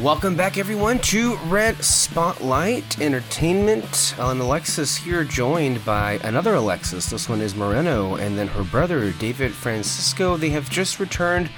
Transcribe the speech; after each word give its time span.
Welcome 0.00 0.34
back, 0.34 0.56
everyone, 0.56 0.98
to 1.00 1.36
Red 1.44 1.84
Spotlight 1.84 2.98
Entertainment. 3.02 4.14
I'm 4.18 4.40
Alexis 4.40 4.96
here, 4.96 5.24
joined 5.24 5.84
by 5.84 6.12
another 6.24 6.54
Alexis. 6.54 7.10
This 7.10 7.28
one 7.28 7.42
is 7.42 7.54
Moreno, 7.54 8.14
and 8.14 8.38
then 8.38 8.48
her 8.48 8.64
brother, 8.64 9.12
David 9.12 9.52
Francisco. 9.52 10.38
They 10.38 10.48
have 10.48 10.70
just 10.70 11.00
returned 11.00 11.50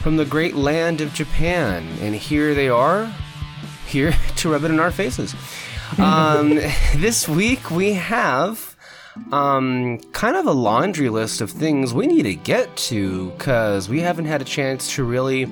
from 0.00 0.16
the 0.16 0.24
great 0.24 0.56
land 0.56 1.00
of 1.00 1.14
Japan, 1.14 1.86
and 2.00 2.16
here 2.16 2.52
they 2.52 2.68
are, 2.68 3.14
here 3.86 4.12
to 4.38 4.50
rub 4.50 4.64
it 4.64 4.72
in 4.72 4.80
our 4.80 4.90
faces. 4.90 5.36
Um, 5.98 6.56
this 6.96 7.28
week 7.28 7.70
we 7.70 7.92
have 7.92 8.74
um, 9.30 9.98
kind 10.10 10.36
of 10.36 10.46
a 10.46 10.52
laundry 10.52 11.10
list 11.10 11.40
of 11.40 11.48
things 11.48 11.94
we 11.94 12.08
need 12.08 12.24
to 12.24 12.34
get 12.34 12.76
to 12.76 13.30
because 13.30 13.88
we 13.88 14.00
haven't 14.00 14.24
had 14.24 14.42
a 14.42 14.44
chance 14.44 14.96
to 14.96 15.04
really 15.04 15.48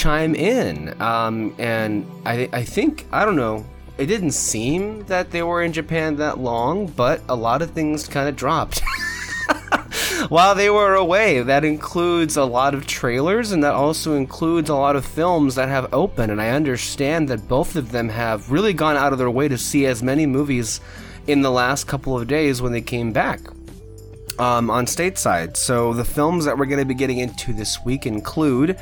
chime 0.00 0.34
in. 0.34 0.98
Um, 1.02 1.54
and 1.58 2.10
I, 2.24 2.48
I 2.54 2.64
think, 2.64 3.06
I 3.12 3.26
don't 3.26 3.36
know, 3.36 3.66
it 3.98 4.06
didn't 4.06 4.30
seem 4.30 5.04
that 5.04 5.30
they 5.30 5.42
were 5.42 5.62
in 5.62 5.74
Japan 5.74 6.16
that 6.16 6.38
long, 6.38 6.86
but 6.86 7.20
a 7.28 7.36
lot 7.36 7.60
of 7.60 7.72
things 7.72 8.08
kind 8.08 8.26
of 8.26 8.34
dropped. 8.34 8.80
While 10.28 10.54
they 10.54 10.70
were 10.70 10.94
away, 10.94 11.42
that 11.42 11.66
includes 11.66 12.38
a 12.38 12.44
lot 12.44 12.72
of 12.72 12.86
trailers 12.86 13.52
and 13.52 13.62
that 13.62 13.74
also 13.74 14.14
includes 14.14 14.70
a 14.70 14.74
lot 14.74 14.96
of 14.96 15.04
films 15.04 15.54
that 15.56 15.68
have 15.68 15.92
opened. 15.92 16.32
And 16.32 16.40
I 16.40 16.48
understand 16.48 17.28
that 17.28 17.46
both 17.46 17.76
of 17.76 17.92
them 17.92 18.08
have 18.08 18.50
really 18.50 18.72
gone 18.72 18.96
out 18.96 19.12
of 19.12 19.18
their 19.18 19.30
way 19.30 19.48
to 19.48 19.58
see 19.58 19.84
as 19.84 20.02
many 20.02 20.24
movies 20.24 20.80
in 21.26 21.42
the 21.42 21.50
last 21.50 21.86
couple 21.86 22.18
of 22.18 22.26
days 22.26 22.62
when 22.62 22.72
they 22.72 22.80
came 22.80 23.12
back 23.12 23.40
um, 24.38 24.70
on 24.70 24.86
stateside. 24.86 25.58
So 25.58 25.92
the 25.92 26.04
films 26.04 26.46
that 26.46 26.56
we're 26.56 26.66
going 26.66 26.80
to 26.80 26.86
be 26.86 26.94
getting 26.94 27.18
into 27.18 27.52
this 27.52 27.84
week 27.84 28.06
include 28.06 28.78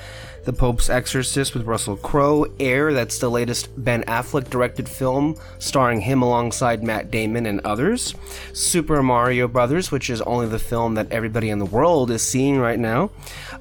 The 0.48 0.54
Pope's 0.54 0.88
Exorcist 0.88 1.52
with 1.52 1.66
Russell 1.66 1.98
Crowe, 1.98 2.46
Air, 2.58 2.94
that's 2.94 3.18
the 3.18 3.28
latest 3.28 3.68
Ben 3.84 4.02
Affleck 4.04 4.48
directed 4.48 4.88
film 4.88 5.36
starring 5.58 6.00
him 6.00 6.22
alongside 6.22 6.82
Matt 6.82 7.10
Damon 7.10 7.44
and 7.44 7.60
others, 7.66 8.14
Super 8.54 9.02
Mario 9.02 9.46
Brothers, 9.46 9.90
which 9.90 10.08
is 10.08 10.22
only 10.22 10.46
the 10.46 10.58
film 10.58 10.94
that 10.94 11.12
everybody 11.12 11.50
in 11.50 11.58
the 11.58 11.66
world 11.66 12.10
is 12.10 12.22
seeing 12.22 12.58
right 12.58 12.78
now, 12.78 13.10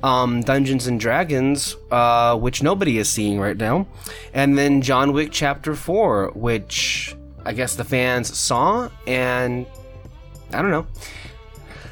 um, 0.02 0.40
Dungeons 0.44 0.88
and 0.88 0.98
Dragons, 0.98 1.76
uh, 1.92 2.38
which 2.38 2.64
nobody 2.64 3.00
is 3.00 3.10
seeing 3.10 3.38
right 3.38 3.58
now, 3.58 3.86
and 4.34 4.58
then 4.58 4.82
John 4.82 5.12
Wick 5.12 5.32
Chapter 5.34 5.76
4, 5.76 6.32
which 6.36 7.18
I 7.44 7.52
guess 7.52 7.76
the 7.76 7.84
fans 7.84 8.34
saw, 8.34 8.90
and 9.06 9.66
I 10.54 10.62
don't 10.62 10.72
know. 10.72 10.88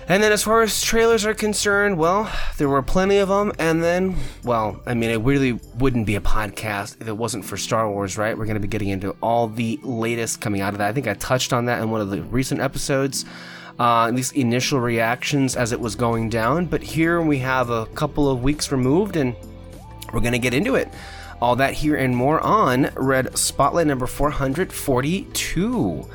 And 0.08 0.22
then, 0.22 0.32
as 0.32 0.44
far 0.44 0.62
as 0.62 0.84
trailers 0.84 1.26
are 1.26 1.34
concerned, 1.34 1.98
well, 1.98 2.32
there 2.58 2.70
were 2.70 2.84
plenty 2.84 3.18
of 3.18 3.30
them. 3.30 3.52
And 3.58 3.84
then, 3.84 4.16
well, 4.44 4.80
I 4.86 4.94
mean, 4.94 5.10
it 5.10 5.22
really 5.22 5.54
wouldn't 5.80 6.06
be 6.06 6.16
a 6.16 6.22
podcast 6.22 7.02
if 7.02 7.08
it 7.08 7.18
wasn't 7.18 7.44
for 7.44 7.58
Star 7.58 7.90
Wars, 7.90 8.16
right? 8.16 8.38
We're 8.38 8.46
going 8.46 8.54
to 8.54 8.62
be 8.62 8.68
getting 8.68 8.90
into 8.90 9.16
all 9.20 9.48
the 9.48 9.80
latest 9.82 10.42
coming 10.42 10.62
out 10.62 10.74
of 10.74 10.78
that. 10.78 10.90
I 10.90 10.94
think 10.94 11.08
I 11.08 11.16
touched 11.16 11.54
on 11.54 11.66
that 11.66 11.82
in 11.82 11.90
one 11.90 12.02
of 12.02 12.12
the 12.12 12.22
recent 12.22 12.62
episodes, 12.62 13.26
uh, 13.80 14.06
at 14.06 14.14
least 14.14 14.34
initial 14.34 14.80
reactions 14.80 15.56
as 15.56 15.72
it 15.72 15.80
was 15.80 15.96
going 15.96 16.30
down. 16.30 16.68
But 16.68 16.84
here 16.84 17.20
we 17.20 17.40
have 17.40 17.72
a 17.72 17.88
couple 17.88 18.30
of 18.30 18.44
weeks 18.44 18.72
removed, 18.72 19.16
and 19.16 19.36
we're 20.14 20.20
going 20.20 20.34
to 20.34 20.40
get 20.40 20.54
into 20.54 20.76
it. 20.76 20.88
All 21.42 21.56
that 21.56 21.74
here 21.74 21.96
and 21.96 22.16
more 22.16 22.40
on 22.42 22.92
Red 22.96 23.36
Spotlight 23.36 23.88
number 23.88 24.06
442. 24.06 26.08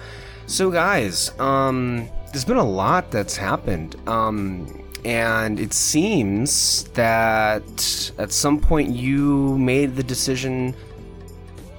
So, 0.47 0.71
guys, 0.71 1.37
um, 1.41 2.09
there's 2.33 2.45
been 2.45 2.57
a 2.57 2.65
lot 2.65 3.11
that's 3.11 3.37
happened. 3.37 3.97
Um, 4.09 4.85
and 5.05 5.59
it 5.59 5.73
seems 5.73 6.85
that 6.95 8.13
at 8.19 8.33
some 8.33 8.61
point 8.61 8.91
you 8.91 9.57
made 9.59 9.97
the 9.97 10.03
decision 10.03 10.75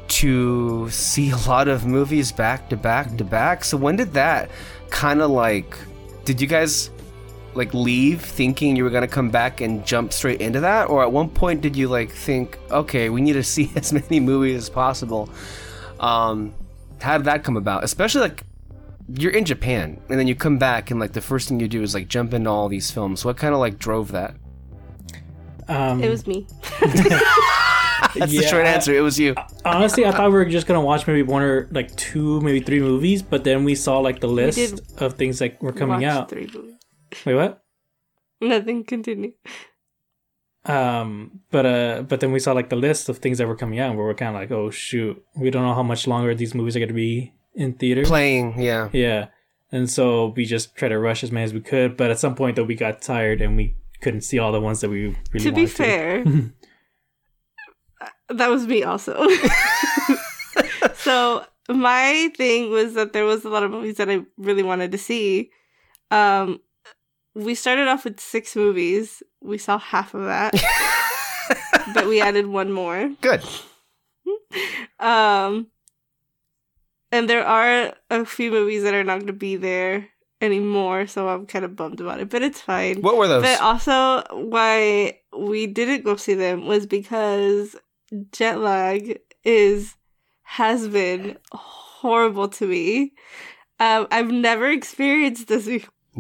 to 0.07 0.89
see 0.89 1.29
a 1.29 1.37
lot 1.47 1.67
of 1.67 1.85
movies 1.85 2.31
back 2.31 2.69
to 2.69 2.77
back 2.77 3.15
to 3.17 3.23
back. 3.23 3.63
So 3.63 3.77
when 3.77 3.95
did 3.95 4.13
that 4.13 4.49
kind 4.89 5.21
of 5.21 5.31
like 5.31 5.77
did 6.25 6.41
you 6.41 6.47
guys 6.47 6.89
like 7.53 7.73
leave 7.73 8.21
thinking 8.21 8.75
you 8.75 8.83
were 8.83 8.89
going 8.89 9.07
to 9.07 9.07
come 9.07 9.29
back 9.29 9.61
and 9.61 9.85
jump 9.85 10.11
straight 10.11 10.41
into 10.41 10.59
that 10.59 10.89
or 10.89 11.01
at 11.01 11.11
one 11.11 11.29
point 11.29 11.61
did 11.61 11.77
you 11.77 11.87
like 11.87 12.11
think 12.11 12.57
okay, 12.71 13.09
we 13.09 13.21
need 13.21 13.33
to 13.33 13.43
see 13.55 13.71
as 13.75 13.93
many 13.93 14.19
movies 14.19 14.57
as 14.57 14.69
possible? 14.69 15.29
Um 15.99 16.53
how 16.99 17.17
did 17.17 17.25
that 17.25 17.43
come 17.43 17.57
about? 17.57 17.83
Especially 17.83 18.21
like 18.21 18.43
you're 19.07 19.31
in 19.31 19.45
Japan 19.45 19.99
and 20.09 20.19
then 20.19 20.27
you 20.27 20.35
come 20.35 20.57
back 20.57 20.91
and 20.91 20.99
like 20.99 21.13
the 21.13 21.21
first 21.21 21.47
thing 21.49 21.59
you 21.59 21.67
do 21.67 21.81
is 21.83 21.93
like 21.93 22.07
jump 22.07 22.33
into 22.33 22.49
all 22.49 22.69
these 22.69 22.91
films. 22.91 23.23
What 23.25 23.37
kind 23.37 23.53
of 23.53 23.59
like 23.59 23.77
drove 23.79 24.11
that? 24.11 24.35
Um, 25.67 26.03
It 26.03 26.09
was 26.09 26.27
me. 26.27 26.47
That's 28.15 28.31
the 28.31 28.43
short 28.43 28.65
answer. 28.65 28.93
It 28.93 29.01
was 29.01 29.19
you. 29.19 29.35
honestly, 29.63 30.05
I 30.05 30.11
thought 30.11 30.27
we 30.29 30.33
were 30.35 30.45
just 30.45 30.67
gonna 30.67 30.81
watch 30.81 31.07
maybe 31.07 31.23
one 31.23 31.43
or 31.43 31.67
like 31.71 31.95
two, 31.95 32.41
maybe 32.41 32.59
three 32.59 32.79
movies, 32.81 33.21
but 33.21 33.43
then 33.43 33.63
we 33.63 33.75
saw 33.75 33.99
like 33.99 34.19
the 34.19 34.27
list 34.27 34.81
of 35.01 35.13
things 35.13 35.39
that 35.39 35.61
were 35.61 35.71
coming 35.71 36.03
out. 36.03 36.29
Three 36.29 36.49
movies. 36.53 36.75
Wait, 37.25 37.35
what? 37.35 37.63
Nothing. 38.41 38.83
Continue. 38.83 39.33
Um, 40.65 41.41
but 41.51 41.65
uh, 41.65 42.01
but 42.03 42.19
then 42.19 42.31
we 42.31 42.39
saw 42.39 42.51
like 42.53 42.69
the 42.69 42.75
list 42.75 43.09
of 43.09 43.17
things 43.19 43.37
that 43.39 43.47
were 43.47 43.55
coming 43.55 43.79
out, 43.79 43.89
and 43.89 43.97
we 43.97 44.03
were 44.03 44.13
kind 44.13 44.35
of 44.35 44.41
like, 44.41 44.51
oh 44.51 44.69
shoot, 44.69 45.23
we 45.35 45.49
don't 45.49 45.63
know 45.63 45.73
how 45.73 45.83
much 45.83 46.05
longer 46.07 46.35
these 46.35 46.53
movies 46.53 46.75
are 46.75 46.79
gonna 46.79 46.93
be 46.93 47.33
in 47.55 47.73
theaters. 47.73 48.07
Playing, 48.07 48.61
yeah. 48.61 48.89
Yeah, 48.91 49.27
and 49.71 49.89
so 49.89 50.27
we 50.35 50.45
just 50.45 50.75
tried 50.75 50.89
to 50.89 50.99
rush 50.99 51.23
as 51.23 51.31
many 51.31 51.43
as 51.43 51.53
we 51.53 51.61
could, 51.61 51.97
but 51.97 52.11
at 52.11 52.19
some 52.19 52.35
point 52.35 52.55
though, 52.55 52.63
we 52.63 52.75
got 52.75 53.01
tired 53.01 53.41
and 53.41 53.55
we 53.55 53.75
couldn't 54.01 54.21
see 54.21 54.39
all 54.39 54.51
the 54.51 54.59
ones 54.59 54.81
that 54.81 54.89
we 54.89 55.01
really 55.01 55.15
wanted 55.33 55.43
to 55.43 55.51
be 55.51 55.61
wanted 55.61 55.71
fair, 55.71 56.23
that 58.29 58.49
was 58.49 58.67
me 58.67 58.83
also. 58.83 59.27
so 60.95 61.45
my 61.69 62.31
thing 62.35 62.71
was 62.71 62.93
that 62.95 63.13
there 63.13 63.25
was 63.25 63.45
a 63.45 63.49
lot 63.49 63.63
of 63.63 63.71
movies 63.71 63.97
that 63.97 64.09
I 64.09 64.21
really 64.37 64.63
wanted 64.63 64.91
to 64.91 64.97
see. 64.97 65.51
Um, 66.09 66.59
we 67.33 67.55
started 67.55 67.87
off 67.87 68.03
with 68.03 68.19
six 68.19 68.55
movies. 68.55 69.23
We 69.41 69.57
saw 69.57 69.77
half 69.77 70.13
of 70.13 70.25
that, 70.25 70.53
but 71.93 72.07
we 72.07 72.21
added 72.21 72.47
one 72.47 72.71
more. 72.71 73.11
Good. 73.21 73.41
Um, 74.99 75.67
and 77.11 77.29
there 77.29 77.45
are 77.45 77.93
a 78.09 78.25
few 78.25 78.51
movies 78.51 78.83
that 78.83 78.93
are 78.93 79.03
not 79.03 79.15
going 79.19 79.27
to 79.27 79.33
be 79.33 79.55
there 79.55 80.07
anymore, 80.41 81.07
so 81.07 81.29
I'm 81.29 81.45
kind 81.45 81.65
of 81.65 81.75
bummed 81.75 82.01
about 82.01 82.19
it. 82.19 82.29
But 82.29 82.41
it's 82.41 82.59
fine. 82.61 83.01
What 83.01 83.17
were 83.17 83.27
those? 83.27 83.43
But 83.43 83.61
also, 83.61 84.23
why 84.31 85.19
we 85.37 85.67
didn't 85.67 86.03
go 86.03 86.15
see 86.15 86.33
them 86.33 86.65
was 86.65 86.85
because 86.87 87.75
jet 88.31 88.59
lag 88.59 89.19
is 89.43 89.95
has 90.43 90.87
been 90.87 91.37
horrible 91.53 92.47
to 92.49 92.67
me. 92.67 93.13
Um, 93.79 94.07
I've 94.11 94.29
never 94.31 94.69
experienced 94.69 95.47
this 95.47 95.65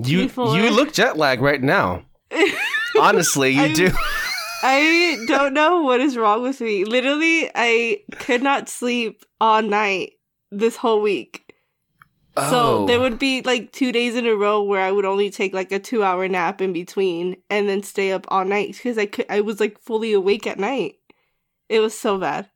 before. 0.01 0.55
you 0.55 0.63
you 0.63 0.69
look 0.71 0.93
jet 0.93 1.17
lag 1.17 1.41
right 1.41 1.61
now. 1.61 2.03
Honestly, 2.99 3.51
you 3.51 3.61
I'm- 3.61 3.73
do. 3.73 3.91
I 4.63 5.23
don't 5.27 5.55
know 5.55 5.81
what 5.81 5.99
is 6.01 6.15
wrong 6.15 6.43
with 6.43 6.61
me. 6.61 6.85
Literally, 6.85 7.49
I 7.55 8.03
could 8.19 8.43
not 8.43 8.69
sleep 8.69 9.25
all 9.39 9.63
night 9.63 10.11
this 10.51 10.75
whole 10.75 11.01
week. 11.01 11.51
Oh. 12.37 12.49
So 12.49 12.85
there 12.85 12.99
would 12.99 13.19
be 13.19 13.41
like 13.41 13.71
two 13.71 13.91
days 13.91 14.15
in 14.15 14.25
a 14.25 14.35
row 14.35 14.63
where 14.63 14.81
I 14.81 14.91
would 14.91 15.05
only 15.05 15.29
take 15.29 15.53
like 15.53 15.71
a 15.71 15.79
two 15.79 16.03
hour 16.03 16.27
nap 16.27 16.61
in 16.61 16.71
between 16.71 17.37
and 17.49 17.67
then 17.67 17.83
stay 17.83 18.11
up 18.11 18.25
all 18.29 18.45
night 18.45 18.73
because 18.73 18.97
I 18.97 19.05
could 19.05 19.25
I 19.29 19.41
was 19.41 19.59
like 19.59 19.79
fully 19.79 20.13
awake 20.13 20.47
at 20.47 20.59
night. 20.59 20.95
It 21.67 21.79
was 21.79 21.97
so 21.97 22.17
bad. 22.17 22.49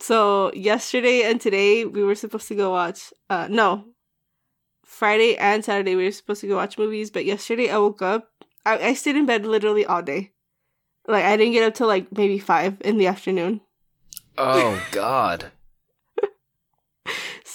So 0.00 0.52
yesterday 0.54 1.22
and 1.22 1.40
today 1.40 1.84
we 1.84 2.04
were 2.04 2.14
supposed 2.14 2.46
to 2.48 2.54
go 2.54 2.70
watch 2.70 3.12
uh 3.28 3.48
no. 3.50 3.86
Friday 4.84 5.36
and 5.36 5.64
Saturday 5.64 5.96
we 5.96 6.04
were 6.04 6.12
supposed 6.12 6.40
to 6.42 6.48
go 6.48 6.56
watch 6.56 6.78
movies, 6.78 7.10
but 7.10 7.24
yesterday 7.24 7.70
I 7.70 7.78
woke 7.78 8.02
up 8.02 8.28
I, 8.64 8.78
I 8.78 8.94
stayed 8.94 9.16
in 9.16 9.26
bed 9.26 9.46
literally 9.46 9.84
all 9.84 10.02
day. 10.02 10.32
Like 11.08 11.24
I 11.24 11.36
didn't 11.36 11.54
get 11.54 11.66
up 11.66 11.74
till 11.74 11.88
like 11.88 12.06
maybe 12.16 12.38
five 12.38 12.80
in 12.82 12.98
the 12.98 13.08
afternoon. 13.08 13.62
Oh 14.36 14.80
God. 14.92 15.50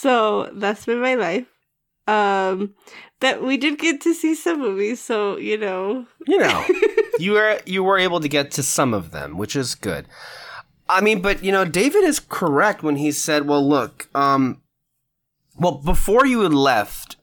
So 0.04 0.50
that's 0.52 0.86
been 0.86 1.00
my 1.00 1.16
life. 1.16 1.46
Um, 2.08 2.76
but 3.22 3.42
we 3.42 3.56
did 3.56 3.80
get 3.80 4.02
to 4.02 4.14
see 4.14 4.36
some 4.36 4.60
movies, 4.60 5.00
so 5.02 5.38
you 5.38 5.58
know. 5.58 6.06
You 6.28 6.40
know, 6.40 6.66
you 7.20 7.32
were 7.32 7.62
you 7.66 7.86
were 7.86 7.98
able 7.98 8.20
to 8.20 8.28
get 8.28 8.52
to 8.52 8.64
some 8.64 8.94
of 8.94 9.12
them, 9.12 9.38
which 9.38 9.56
is 9.56 9.76
good. 9.76 10.06
I 10.90 11.00
mean, 11.00 11.22
but 11.22 11.42
you 11.42 11.54
know, 11.54 11.64
David 11.64 12.04
is 12.04 12.20
correct 12.20 12.84
when 12.84 12.98
he 12.98 13.14
said, 13.14 13.48
"Well, 13.48 13.66
look, 13.66 14.10
um, 14.14 14.62
well, 15.58 15.76
before 15.76 16.26
you 16.26 16.42
had 16.42 16.54
left, 16.54 17.16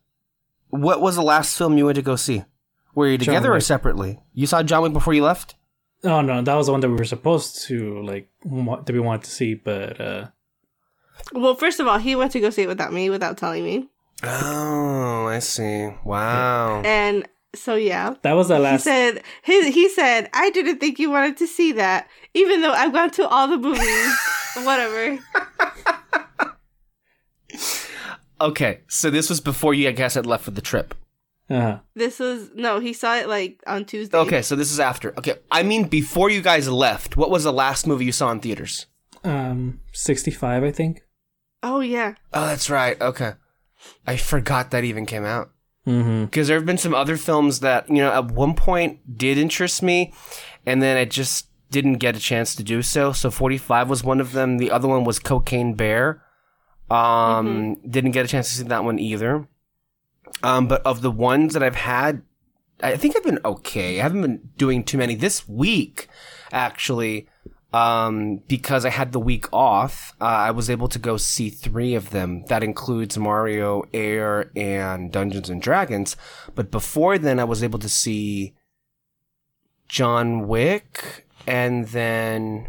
what 0.70 1.02
was 1.02 1.16
the 1.16 1.22
last 1.22 1.58
film 1.58 1.76
you 1.76 1.84
went 1.84 1.96
to 1.96 2.02
go 2.02 2.16
see? 2.16 2.44
Were 2.94 3.08
you 3.08 3.18
John 3.18 3.34
together 3.34 3.50
or 3.50 3.56
Wick. 3.56 3.62
separately? 3.62 4.20
You 4.32 4.46
saw 4.46 4.62
John 4.62 4.84
Wick 4.84 4.94
before 4.94 5.12
you 5.12 5.22
left? 5.22 5.54
Oh 6.02 6.22
no, 6.22 6.40
that 6.40 6.54
was 6.54 6.64
the 6.64 6.72
one 6.72 6.80
that 6.80 6.88
we 6.88 6.96
were 6.96 7.04
supposed 7.04 7.62
to 7.64 8.02
like 8.04 8.30
that 8.44 8.90
we 8.90 9.00
wanted 9.00 9.24
to 9.24 9.30
see, 9.30 9.52
but 9.52 10.00
uh 10.00 10.28
Well, 11.32 11.54
first 11.54 11.80
of 11.80 11.86
all, 11.86 11.98
he 11.98 12.16
went 12.16 12.32
to 12.32 12.40
go 12.40 12.50
see 12.50 12.62
it 12.62 12.68
without 12.68 12.92
me, 12.92 13.10
without 13.10 13.36
telling 13.38 13.64
me, 13.64 13.88
Oh, 14.22 15.26
I 15.28 15.38
see. 15.38 15.90
Wow. 16.04 16.82
and 16.84 17.26
so 17.54 17.74
yeah. 17.74 18.14
that 18.22 18.32
was 18.34 18.48
the 18.48 18.58
last. 18.58 18.84
He 18.84 18.90
last. 18.90 19.14
said 19.14 19.22
he 19.42 19.70
he 19.72 19.88
said 19.88 20.28
I 20.32 20.50
didn't 20.50 20.78
think 20.78 20.98
you 20.98 21.10
wanted 21.10 21.36
to 21.38 21.46
see 21.46 21.72
that, 21.72 22.08
even 22.34 22.60
though 22.60 22.72
I've 22.72 22.92
gone 22.92 23.10
to 23.12 23.26
all 23.28 23.48
the 23.48 23.58
movies 23.58 24.16
Whatever. 24.64 25.18
Okay, 28.40 28.80
so 28.88 29.10
this 29.10 29.28
was 29.28 29.40
before 29.40 29.74
you 29.74 29.90
guys 29.92 30.14
had 30.14 30.24
left 30.26 30.44
for 30.44 30.50
the 30.50 30.62
trip. 30.62 30.94
Uh, 31.50 31.78
This 31.94 32.18
was 32.18 32.50
no, 32.54 32.78
he 32.80 32.92
saw 32.92 33.16
it 33.16 33.28
like 33.28 33.62
on 33.66 33.84
Tuesday. 33.84 34.16
Okay, 34.16 34.40
so 34.42 34.56
this 34.56 34.70
is 34.72 34.80
after. 34.80 35.12
Okay, 35.18 35.34
I 35.50 35.62
mean 35.62 35.88
before 35.88 36.30
you 36.30 36.40
guys 36.40 36.68
left. 36.68 37.16
What 37.16 37.30
was 37.30 37.44
the 37.44 37.52
last 37.52 37.86
movie 37.86 38.04
you 38.06 38.12
saw 38.12 38.30
in 38.30 38.40
theaters? 38.40 38.86
um, 39.24 39.80
65, 39.92 40.64
I 40.64 40.70
think. 40.70 41.02
Oh 41.62 41.80
yeah. 41.80 42.14
Oh, 42.32 42.46
that's 42.46 42.70
right. 42.70 43.00
Okay, 43.00 43.34
I 44.06 44.16
forgot 44.16 44.70
that 44.70 44.84
even 44.84 45.06
came 45.06 45.24
out. 45.24 45.50
Mm-hmm. 45.86 46.26
because 46.26 46.46
there 46.46 46.58
have 46.58 46.66
been 46.66 46.76
some 46.76 46.94
other 46.94 47.16
films 47.16 47.60
that 47.60 47.88
you 47.88 47.96
know 47.96 48.12
at 48.12 48.30
one 48.30 48.54
point 48.54 49.16
did 49.16 49.38
interest 49.38 49.82
me 49.82 50.12
and 50.66 50.82
then 50.82 50.98
i 50.98 51.06
just 51.06 51.46
didn't 51.70 51.94
get 51.94 52.14
a 52.14 52.20
chance 52.20 52.54
to 52.54 52.62
do 52.62 52.82
so 52.82 53.12
so 53.12 53.30
45 53.30 53.88
was 53.88 54.04
one 54.04 54.20
of 54.20 54.32
them 54.32 54.58
the 54.58 54.70
other 54.70 54.86
one 54.86 55.04
was 55.04 55.18
cocaine 55.18 55.72
bear 55.72 56.22
um 56.90 57.76
didn't 57.88 58.10
get 58.10 58.26
a 58.26 58.28
chance 58.28 58.50
to 58.50 58.56
see 58.56 58.64
that 58.64 58.84
one 58.84 58.98
either 58.98 59.48
um 60.42 60.68
but 60.68 60.82
of 60.84 61.00
the 61.00 61.10
ones 61.10 61.54
that 61.54 61.62
i've 61.62 61.76
had 61.76 62.22
i 62.82 62.94
think 62.94 63.16
i've 63.16 63.24
been 63.24 63.40
okay 63.42 63.98
i 64.00 64.02
haven't 64.02 64.20
been 64.20 64.50
doing 64.58 64.84
too 64.84 64.98
many 64.98 65.14
this 65.14 65.48
week 65.48 66.08
actually 66.52 67.26
um, 67.72 68.38
because 68.48 68.84
I 68.84 68.90
had 68.90 69.12
the 69.12 69.20
week 69.20 69.52
off, 69.52 70.14
uh, 70.20 70.24
I 70.24 70.50
was 70.50 70.68
able 70.68 70.88
to 70.88 70.98
go 70.98 71.16
see 71.16 71.50
three 71.50 71.94
of 71.94 72.10
them. 72.10 72.44
That 72.46 72.64
includes 72.64 73.16
Mario, 73.16 73.84
Air, 73.94 74.50
and 74.56 75.12
Dungeons 75.12 75.48
and 75.48 75.62
Dragons. 75.62 76.16
But 76.54 76.70
before 76.70 77.16
then, 77.16 77.38
I 77.38 77.44
was 77.44 77.62
able 77.62 77.78
to 77.78 77.88
see 77.88 78.54
John 79.88 80.48
Wick, 80.48 81.26
and 81.46 81.86
then 81.88 82.66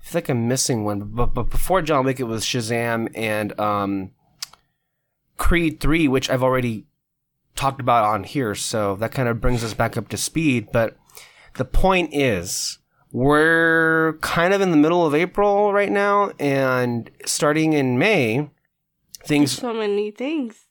I 0.00 0.04
feel 0.04 0.18
like 0.18 0.28
I'm 0.28 0.46
missing 0.46 0.84
one. 0.84 1.00
But, 1.00 1.34
but 1.34 1.50
before 1.50 1.82
John 1.82 2.04
Wick, 2.04 2.20
it 2.20 2.24
was 2.24 2.44
Shazam 2.44 3.10
and 3.16 3.58
um, 3.58 4.12
Creed 5.36 5.80
3, 5.80 6.06
which 6.06 6.30
I've 6.30 6.44
already 6.44 6.86
talked 7.56 7.80
about 7.80 8.04
on 8.04 8.22
here. 8.22 8.54
So 8.54 8.94
that 8.96 9.10
kind 9.10 9.28
of 9.28 9.40
brings 9.40 9.64
us 9.64 9.74
back 9.74 9.96
up 9.96 10.08
to 10.10 10.16
speed. 10.16 10.68
But 10.72 10.96
the 11.54 11.64
point 11.64 12.14
is, 12.14 12.77
we're 13.12 14.18
kind 14.20 14.54
of 14.54 14.60
in 14.60 14.70
the 14.70 14.76
middle 14.76 15.04
of 15.06 15.14
April 15.14 15.72
right 15.72 15.90
now, 15.90 16.32
and 16.38 17.10
starting 17.24 17.72
in 17.72 17.98
May, 17.98 18.50
things. 19.24 19.52
So 19.52 19.72
many 19.72 20.10
things. 20.10 20.67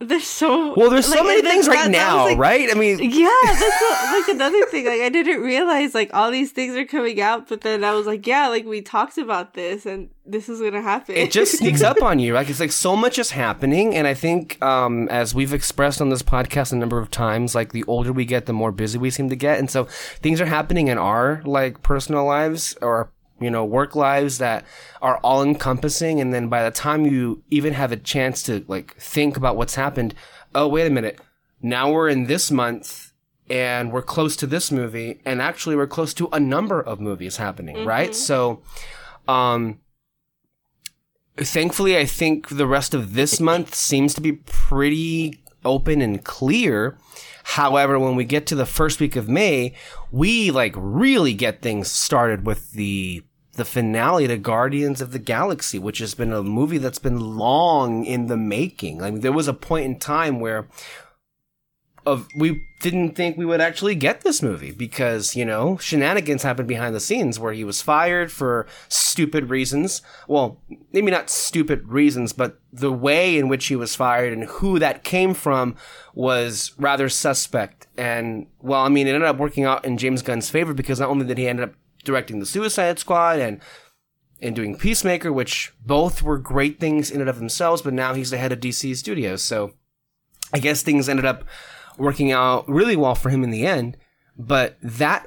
There's 0.00 0.28
so 0.28 0.74
Well, 0.76 0.90
there's 0.90 1.06
so 1.06 1.24
like, 1.24 1.24
many 1.24 1.42
things 1.42 1.66
right 1.66 1.90
now, 1.90 2.26
like, 2.26 2.38
right? 2.38 2.70
I 2.70 2.74
mean, 2.74 3.00
Yeah, 3.00 3.28
that's 3.44 3.60
what, 3.60 4.20
like 4.20 4.28
another 4.28 4.64
thing. 4.66 4.86
Like 4.86 5.00
I 5.00 5.08
didn't 5.08 5.42
realize 5.42 5.92
like 5.92 6.14
all 6.14 6.30
these 6.30 6.52
things 6.52 6.76
are 6.76 6.84
coming 6.84 7.20
out, 7.20 7.48
but 7.48 7.62
then 7.62 7.82
I 7.82 7.92
was 7.94 8.06
like, 8.06 8.24
yeah, 8.24 8.46
like 8.46 8.64
we 8.64 8.80
talked 8.80 9.18
about 9.18 9.54
this, 9.54 9.86
and 9.86 10.08
this 10.24 10.48
is 10.48 10.60
gonna 10.60 10.82
happen. 10.82 11.16
it 11.16 11.32
just 11.32 11.58
sneaks 11.58 11.82
up 11.82 12.00
on 12.00 12.20
you. 12.20 12.32
Like 12.32 12.48
it's 12.48 12.60
like 12.60 12.70
so 12.70 12.94
much 12.94 13.18
is 13.18 13.32
happening, 13.32 13.96
and 13.96 14.06
I 14.06 14.14
think 14.14 14.62
um, 14.62 15.08
as 15.08 15.34
we've 15.34 15.52
expressed 15.52 16.00
on 16.00 16.10
this 16.10 16.22
podcast 16.22 16.72
a 16.72 16.76
number 16.76 17.00
of 17.00 17.10
times, 17.10 17.56
like 17.56 17.72
the 17.72 17.82
older 17.88 18.12
we 18.12 18.24
get, 18.24 18.46
the 18.46 18.52
more 18.52 18.70
busy 18.70 18.98
we 18.98 19.10
seem 19.10 19.28
to 19.30 19.36
get, 19.36 19.58
and 19.58 19.68
so 19.68 19.88
things 20.20 20.40
are 20.40 20.46
happening 20.46 20.86
in 20.86 20.96
our 20.96 21.42
like 21.44 21.82
personal 21.82 22.24
lives 22.24 22.76
or 22.80 23.10
you 23.40 23.50
know 23.50 23.64
work 23.64 23.94
lives 23.94 24.38
that 24.38 24.64
are 25.00 25.18
all 25.18 25.42
encompassing, 25.42 26.20
and 26.20 26.32
then 26.32 26.48
by 26.48 26.62
the 26.62 26.70
time 26.70 27.06
you 27.06 27.42
even 27.50 27.72
have 27.74 27.92
a 27.92 27.96
chance 27.96 28.42
to 28.44 28.64
like 28.68 28.94
think 28.96 29.36
about 29.36 29.56
what's 29.56 29.74
happened, 29.76 30.14
oh 30.54 30.68
wait 30.68 30.86
a 30.86 30.90
minute, 30.90 31.20
now 31.62 31.90
we're 31.90 32.08
in 32.08 32.26
this 32.26 32.50
month. 32.50 33.04
And 33.50 33.92
we're 33.92 34.02
close 34.02 34.36
to 34.36 34.46
this 34.46 34.70
movie, 34.70 35.22
and 35.24 35.40
actually, 35.40 35.74
we're 35.74 35.86
close 35.86 36.12
to 36.12 36.28
a 36.32 36.38
number 36.38 36.82
of 36.82 37.00
movies 37.00 37.38
happening, 37.38 37.86
right? 37.86 38.14
So, 38.14 38.60
um, 39.26 39.80
thankfully, 41.38 41.96
I 41.96 42.04
think 42.04 42.48
the 42.48 42.66
rest 42.66 42.92
of 42.92 43.14
this 43.14 43.40
month 43.40 43.74
seems 43.74 44.12
to 44.14 44.20
be 44.20 44.32
pretty 44.32 45.42
open 45.64 46.02
and 46.02 46.22
clear. 46.22 46.98
However, 47.44 47.98
when 47.98 48.16
we 48.16 48.24
get 48.26 48.46
to 48.48 48.54
the 48.54 48.66
first 48.66 49.00
week 49.00 49.16
of 49.16 49.30
May, 49.30 49.72
we 50.12 50.50
like 50.50 50.74
really 50.76 51.32
get 51.32 51.62
things 51.62 51.90
started 51.90 52.44
with 52.44 52.72
the 52.72 53.22
the 53.58 53.64
finale 53.66 54.26
to 54.26 54.38
Guardians 54.38 55.02
of 55.02 55.12
the 55.12 55.18
Galaxy, 55.18 55.78
which 55.78 55.98
has 55.98 56.14
been 56.14 56.32
a 56.32 56.42
movie 56.42 56.78
that's 56.78 56.98
been 56.98 57.36
long 57.36 58.06
in 58.06 58.26
the 58.26 58.36
making. 58.36 59.02
Mean, 59.02 59.20
there 59.20 59.32
was 59.32 59.48
a 59.48 59.52
point 59.52 59.84
in 59.84 59.98
time 59.98 60.40
where 60.40 60.68
of 62.06 62.26
we 62.34 62.64
didn't 62.80 63.14
think 63.14 63.36
we 63.36 63.44
would 63.44 63.60
actually 63.60 63.94
get 63.94 64.22
this 64.22 64.40
movie 64.40 64.70
because 64.70 65.36
you 65.36 65.44
know 65.44 65.76
shenanigans 65.76 66.42
happened 66.42 66.66
behind 66.66 66.94
the 66.94 67.00
scenes 67.00 67.38
where 67.38 67.52
he 67.52 67.64
was 67.64 67.82
fired 67.82 68.32
for 68.32 68.66
stupid 68.88 69.50
reasons 69.50 70.00
well 70.26 70.58
maybe 70.92 71.10
not 71.10 71.28
stupid 71.28 71.86
reasons 71.88 72.32
but 72.32 72.60
the 72.72 72.92
way 72.92 73.36
in 73.36 73.48
which 73.48 73.66
he 73.66 73.76
was 73.76 73.94
fired 73.94 74.32
and 74.32 74.44
who 74.44 74.78
that 74.78 75.04
came 75.04 75.34
from 75.34 75.76
was 76.14 76.72
rather 76.78 77.08
suspect 77.10 77.88
and 77.98 78.46
well 78.60 78.82
i 78.82 78.88
mean 78.88 79.06
it 79.06 79.14
ended 79.14 79.28
up 79.28 79.36
working 79.36 79.64
out 79.64 79.84
in 79.84 79.98
james 79.98 80.22
gunn's 80.22 80.48
favor 80.48 80.72
because 80.72 81.00
not 81.00 81.10
only 81.10 81.26
did 81.26 81.36
he 81.36 81.46
end 81.46 81.60
up 81.60 81.74
directing 82.08 82.40
the 82.40 82.46
suicide 82.46 82.98
squad 82.98 83.38
and 83.38 83.60
and 84.40 84.56
doing 84.56 84.76
peacemaker 84.76 85.32
which 85.32 85.72
both 85.84 86.22
were 86.22 86.38
great 86.38 86.80
things 86.80 87.10
in 87.10 87.20
and 87.20 87.30
of 87.30 87.38
themselves 87.38 87.82
but 87.82 87.92
now 87.92 88.14
he's 88.14 88.30
the 88.30 88.38
head 88.38 88.52
of 88.52 88.60
dc 88.60 88.96
studios 88.96 89.42
so 89.42 89.72
I 90.52 90.58
guess 90.58 90.82
things 90.82 91.08
ended 91.08 91.26
up 91.26 91.44
working 91.98 92.32
out 92.32 92.68
really 92.68 92.96
well 92.96 93.14
for 93.14 93.30
him 93.30 93.44
in 93.44 93.50
the 93.50 93.66
end. 93.66 93.96
But 94.38 94.76
that 94.82 95.26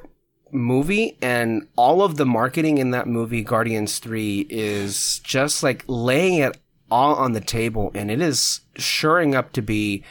movie 0.52 1.18
and 1.22 1.68
all 1.76 2.02
of 2.02 2.18
the 2.18 2.26
marketing 2.26 2.78
in 2.78 2.92
that 2.92 3.08
movie, 3.08 3.44
Guardians 3.44 4.00
3, 4.00 4.48
is 4.50 5.20
just 5.20 5.64
like 5.64 5.84
laying 5.88 6.40
it 6.40 6.58
all 6.90 7.16
on 7.16 7.34
the 7.34 7.42
table. 7.42 7.92
And 7.94 8.10
it 8.10 8.22
is 8.22 8.62
shoring 8.78 9.36
up 9.36 9.52
to 9.54 9.62
be 9.62 10.04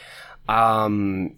um, 0.47 1.35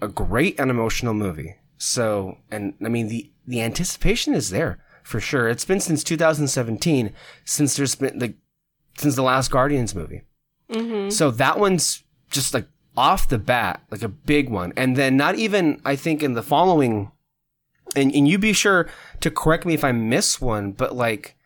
a 0.00 0.08
great 0.08 0.58
and 0.58 0.70
emotional 0.70 1.14
movie. 1.14 1.56
So, 1.78 2.38
and 2.50 2.74
I 2.84 2.88
mean, 2.88 3.08
the, 3.08 3.30
the 3.50 3.60
anticipation 3.62 4.34
is 4.34 4.50
there 4.50 4.78
for 5.02 5.20
sure. 5.20 5.48
It's 5.48 5.64
been 5.64 5.80
since 5.80 6.02
2017 6.04 7.12
since 7.44 7.76
there's 7.76 7.94
been 7.94 8.18
like, 8.18 8.36
since 8.98 9.16
the 9.16 9.22
last 9.22 9.50
Guardians 9.50 9.94
movie. 9.94 10.22
Mhm. 10.70 11.12
So 11.12 11.30
that 11.32 11.58
one's 11.58 12.04
just 12.30 12.54
like 12.54 12.66
off 12.96 13.28
the 13.28 13.38
bat, 13.38 13.82
like 13.90 14.02
a 14.02 14.08
big 14.08 14.48
one. 14.50 14.72
And 14.76 14.96
then 14.96 15.16
not 15.16 15.34
even, 15.36 15.80
I 15.84 15.96
think, 15.96 16.22
in 16.22 16.34
the 16.34 16.42
following, 16.42 17.10
and, 17.96 18.14
and 18.14 18.28
you 18.28 18.38
be 18.38 18.52
sure 18.52 18.88
to 19.20 19.30
correct 19.30 19.64
me 19.66 19.74
if 19.74 19.84
I 19.84 19.92
miss 19.92 20.40
one, 20.40 20.72
but 20.72 20.94
like, 20.94 21.36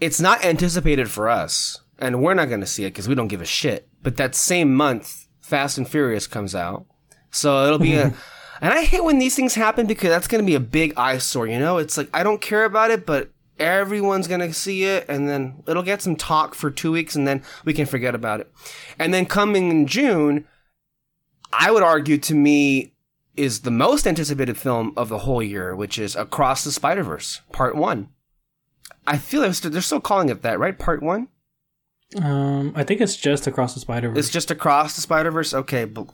it's 0.00 0.20
not 0.20 0.44
anticipated 0.44 1.10
for 1.10 1.28
us. 1.28 1.80
And 1.98 2.22
we're 2.22 2.34
not 2.34 2.48
going 2.48 2.60
to 2.60 2.66
see 2.66 2.84
it 2.84 2.90
because 2.90 3.08
we 3.08 3.14
don't 3.14 3.28
give 3.28 3.42
a 3.42 3.46
shit. 3.46 3.88
But 4.02 4.16
that 4.16 4.34
same 4.34 4.74
month, 4.74 5.26
Fast 5.40 5.76
and 5.78 5.88
Furious 5.88 6.26
comes 6.26 6.54
out. 6.54 6.86
So 7.30 7.66
it'll 7.66 7.78
be 7.78 7.94
a, 7.96 8.14
and 8.60 8.72
I 8.72 8.84
hate 8.84 9.04
when 9.04 9.18
these 9.18 9.34
things 9.36 9.54
happen 9.54 9.86
because 9.86 10.10
that's 10.10 10.28
going 10.28 10.42
to 10.42 10.46
be 10.46 10.54
a 10.54 10.60
big 10.60 10.92
eyesore, 10.96 11.46
you 11.46 11.58
know? 11.58 11.78
It's 11.78 11.96
like, 11.96 12.08
I 12.12 12.22
don't 12.22 12.40
care 12.40 12.64
about 12.64 12.90
it, 12.90 13.06
but 13.06 13.30
everyone's 13.58 14.28
going 14.28 14.40
to 14.40 14.52
see 14.52 14.84
it 14.84 15.04
and 15.08 15.28
then 15.28 15.62
it'll 15.66 15.82
get 15.82 16.02
some 16.02 16.16
talk 16.16 16.54
for 16.54 16.70
two 16.70 16.92
weeks 16.92 17.14
and 17.14 17.26
then 17.26 17.42
we 17.64 17.72
can 17.72 17.86
forget 17.86 18.14
about 18.14 18.40
it. 18.40 18.50
And 18.98 19.12
then 19.12 19.26
coming 19.26 19.70
in 19.70 19.86
June, 19.86 20.46
I 21.52 21.70
would 21.70 21.82
argue 21.82 22.18
to 22.18 22.34
me 22.34 22.92
is 23.36 23.60
the 23.60 23.70
most 23.70 24.06
anticipated 24.06 24.56
film 24.56 24.92
of 24.96 25.08
the 25.08 25.18
whole 25.18 25.42
year, 25.42 25.74
which 25.74 25.98
is 25.98 26.16
Across 26.16 26.64
the 26.64 26.72
Spider 26.72 27.02
Verse, 27.02 27.40
Part 27.52 27.76
One. 27.76 28.08
I 29.06 29.18
feel 29.18 29.40
like 29.40 29.56
they're 29.56 29.80
still 29.80 30.00
calling 30.00 30.28
it 30.28 30.42
that, 30.42 30.58
right? 30.58 30.78
Part 30.78 31.02
One. 31.02 31.28
Um, 32.20 32.72
I 32.74 32.82
think 32.82 33.00
it's 33.00 33.16
just 33.16 33.46
across 33.46 33.74
the 33.74 33.80
Spider 33.80 34.08
Verse. 34.08 34.18
It's 34.18 34.30
just 34.30 34.50
Across 34.50 34.94
the 34.96 35.00
Spider 35.00 35.30
Verse. 35.30 35.54
Okay, 35.54 35.84
but 35.84 36.08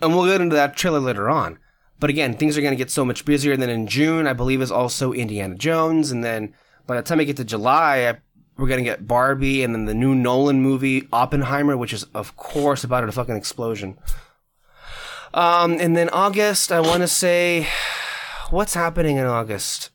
and 0.00 0.14
we'll 0.14 0.26
get 0.26 0.40
into 0.40 0.56
that 0.56 0.76
trailer 0.76 1.00
later 1.00 1.28
on. 1.28 1.58
But 1.98 2.10
again, 2.10 2.34
things 2.34 2.58
are 2.58 2.60
going 2.60 2.72
to 2.72 2.76
get 2.76 2.90
so 2.90 3.04
much 3.04 3.24
busier. 3.24 3.52
And 3.52 3.62
then 3.62 3.70
in 3.70 3.86
June, 3.86 4.26
I 4.26 4.34
believe 4.34 4.60
is 4.60 4.70
also 4.70 5.12
Indiana 5.12 5.54
Jones, 5.54 6.10
and 6.10 6.22
then 6.22 6.54
by 6.86 6.96
the 6.96 7.02
time 7.02 7.20
I 7.20 7.24
get 7.24 7.36
to 7.38 7.44
July, 7.44 8.08
I, 8.08 8.18
we're 8.56 8.68
going 8.68 8.84
to 8.84 8.90
get 8.90 9.06
Barbie, 9.06 9.62
and 9.62 9.74
then 9.74 9.86
the 9.86 9.94
new 9.94 10.14
Nolan 10.14 10.60
movie 10.60 11.08
Oppenheimer, 11.12 11.76
which 11.76 11.92
is 11.92 12.04
of 12.14 12.36
course 12.36 12.84
about 12.84 13.04
a 13.04 13.12
fucking 13.12 13.36
explosion. 13.36 13.98
Um, 15.34 15.72
and 15.80 15.96
then 15.96 16.08
August, 16.10 16.72
I 16.72 16.80
want 16.80 17.02
to 17.02 17.08
say, 17.08 17.66
what's 18.50 18.74
happening 18.74 19.16
in 19.16 19.26
August? 19.26 19.90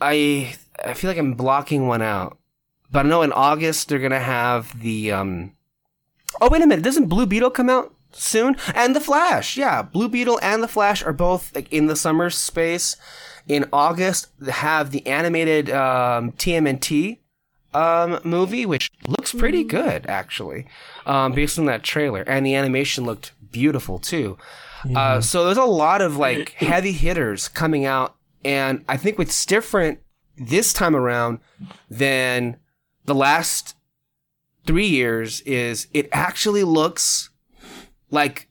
I 0.00 0.54
I 0.84 0.94
feel 0.94 1.10
like 1.10 1.18
I'm 1.18 1.34
blocking 1.34 1.86
one 1.88 2.02
out, 2.02 2.38
but 2.90 3.04
I 3.04 3.08
know 3.08 3.22
in 3.22 3.32
August 3.32 3.88
they're 3.88 3.98
gonna 3.98 4.20
have 4.20 4.80
the 4.80 5.12
um. 5.12 5.52
Oh 6.40 6.48
wait 6.48 6.62
a 6.62 6.66
minute! 6.66 6.84
Doesn't 6.84 7.08
Blue 7.08 7.26
Beetle 7.26 7.50
come 7.50 7.68
out 7.68 7.92
soon? 8.12 8.56
And 8.74 8.94
the 8.94 9.00
Flash, 9.00 9.56
yeah, 9.56 9.82
Blue 9.82 10.08
Beetle 10.08 10.38
and 10.42 10.62
the 10.62 10.68
Flash 10.68 11.02
are 11.02 11.12
both 11.12 11.54
like 11.54 11.72
in 11.72 11.86
the 11.86 11.96
summer 11.96 12.30
space. 12.30 12.96
In 13.46 13.66
August, 13.72 14.28
they 14.38 14.52
have 14.52 14.90
the 14.90 15.06
animated 15.06 15.70
um, 15.70 16.32
TMNT 16.32 17.18
um, 17.72 18.20
movie, 18.24 18.66
which 18.66 18.90
looks 19.06 19.32
pretty 19.32 19.64
good 19.64 20.06
actually, 20.06 20.66
um, 21.06 21.32
based 21.32 21.58
on 21.58 21.64
that 21.66 21.82
trailer, 21.82 22.22
and 22.22 22.44
the 22.44 22.54
animation 22.54 23.04
looked 23.04 23.32
beautiful 23.50 23.98
too. 23.98 24.36
Uh, 24.94 25.20
so 25.20 25.44
there's 25.44 25.56
a 25.56 25.64
lot 25.64 26.00
of 26.00 26.16
like 26.16 26.50
heavy 26.52 26.92
hitters 26.92 27.48
coming 27.48 27.84
out, 27.84 28.16
and 28.44 28.84
I 28.88 28.96
think 28.96 29.18
what's 29.18 29.44
different 29.46 30.00
this 30.36 30.72
time 30.72 30.94
around 30.94 31.40
than 31.90 32.58
the 33.06 33.14
last 33.14 33.74
three 34.66 34.86
years 34.86 35.40
is 35.42 35.88
it 35.92 36.08
actually 36.12 36.62
looks 36.62 37.30
like 38.10 38.48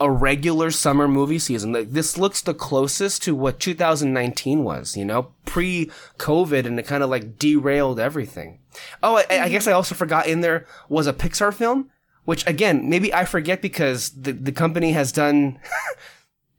a 0.00 0.10
regular 0.10 0.70
summer 0.70 1.06
movie 1.06 1.38
season. 1.38 1.72
Like 1.72 1.90
this 1.92 2.18
looks 2.18 2.40
the 2.42 2.54
closest 2.54 3.22
to 3.24 3.34
what 3.34 3.60
2019 3.60 4.64
was, 4.64 4.96
you 4.96 5.04
know, 5.04 5.32
pre-COVID, 5.46 6.66
and 6.66 6.78
it 6.78 6.86
kind 6.86 7.02
of 7.02 7.10
like 7.10 7.38
derailed 7.38 8.00
everything. 8.00 8.58
Oh, 9.02 9.16
I, 9.16 9.44
I 9.44 9.48
guess 9.48 9.66
I 9.66 9.72
also 9.72 9.94
forgot 9.94 10.26
in 10.26 10.40
there 10.40 10.66
was 10.88 11.06
a 11.06 11.12
Pixar 11.12 11.54
film, 11.54 11.90
which 12.24 12.46
again 12.46 12.88
maybe 12.88 13.14
I 13.14 13.24
forget 13.24 13.62
because 13.62 14.10
the 14.10 14.32
the 14.32 14.52
company 14.52 14.92
has 14.92 15.12
done. 15.12 15.58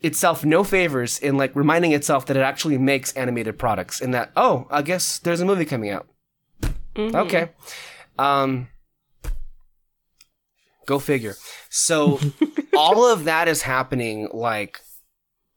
itself 0.01 0.46
no 0.46 0.63
favors 0.63 1.17
in 1.17 1.36
like 1.36 1.55
reminding 1.55 1.91
itself 1.91 2.27
that 2.27 2.38
it 2.38 2.41
actually 2.41 2.77
makes 2.77 3.12
animated 3.13 3.58
products 3.58 4.01
and 4.01 4.13
that 4.13 4.29
oh 4.36 4.67
i 4.70 4.82
guess 4.84 5.17
there's 5.20 5.39
a 5.41 5.46
movie 5.46 5.65
coming 5.65 5.89
out 5.89 6.05
Mhm. 6.96 7.15
okay 7.15 7.50
um 8.20 8.67
go 10.86 11.00
figure. 11.00 11.36
So 11.70 12.20
all 12.77 13.06
of 13.06 13.25
that 13.25 13.48
is 13.48 13.62
happening 13.62 14.30
like 14.34 14.80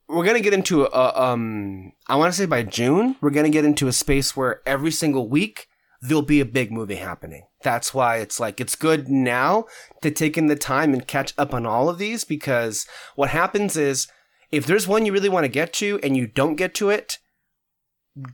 we're 0.07 0.25
gonna 0.25 0.39
get 0.39 0.53
into 0.53 0.85
a 0.85 1.21
um 1.21 1.91
i 2.07 2.15
want 2.15 2.33
to 2.33 2.37
say 2.37 2.47
by 2.47 2.63
june 2.63 3.15
we're 3.21 3.29
gonna 3.29 3.49
get 3.49 3.63
into 3.63 3.87
a 3.87 3.93
space 3.93 4.35
where 4.35 4.61
every 4.65 4.89
single 4.89 5.29
week 5.29 5.67
there'll 6.01 6.21
be 6.21 6.39
a 6.39 6.45
big 6.45 6.71
movie 6.71 6.95
happening. 6.95 7.43
That's 7.63 7.93
why 7.93 8.17
it's 8.17 8.39
like 8.39 8.61
it's 8.61 8.75
good 8.75 9.09
now 9.09 9.65
to 10.01 10.11
take 10.11 10.37
in 10.37 10.47
the 10.47 10.55
time 10.55 10.93
and 10.93 11.05
catch 11.05 11.33
up 11.37 11.53
on 11.53 11.65
all 11.65 11.89
of 11.89 11.97
these 11.97 12.23
because 12.23 12.87
what 13.15 13.29
happens 13.29 13.75
is 13.75 14.07
if 14.51 14.65
there's 14.65 14.87
one 14.87 15.05
you 15.05 15.11
really 15.11 15.29
want 15.29 15.43
to 15.43 15.49
get 15.49 15.73
to 15.73 15.99
and 16.01 16.15
you 16.15 16.27
don't 16.27 16.55
get 16.55 16.73
to 16.75 16.89
it 16.89 17.17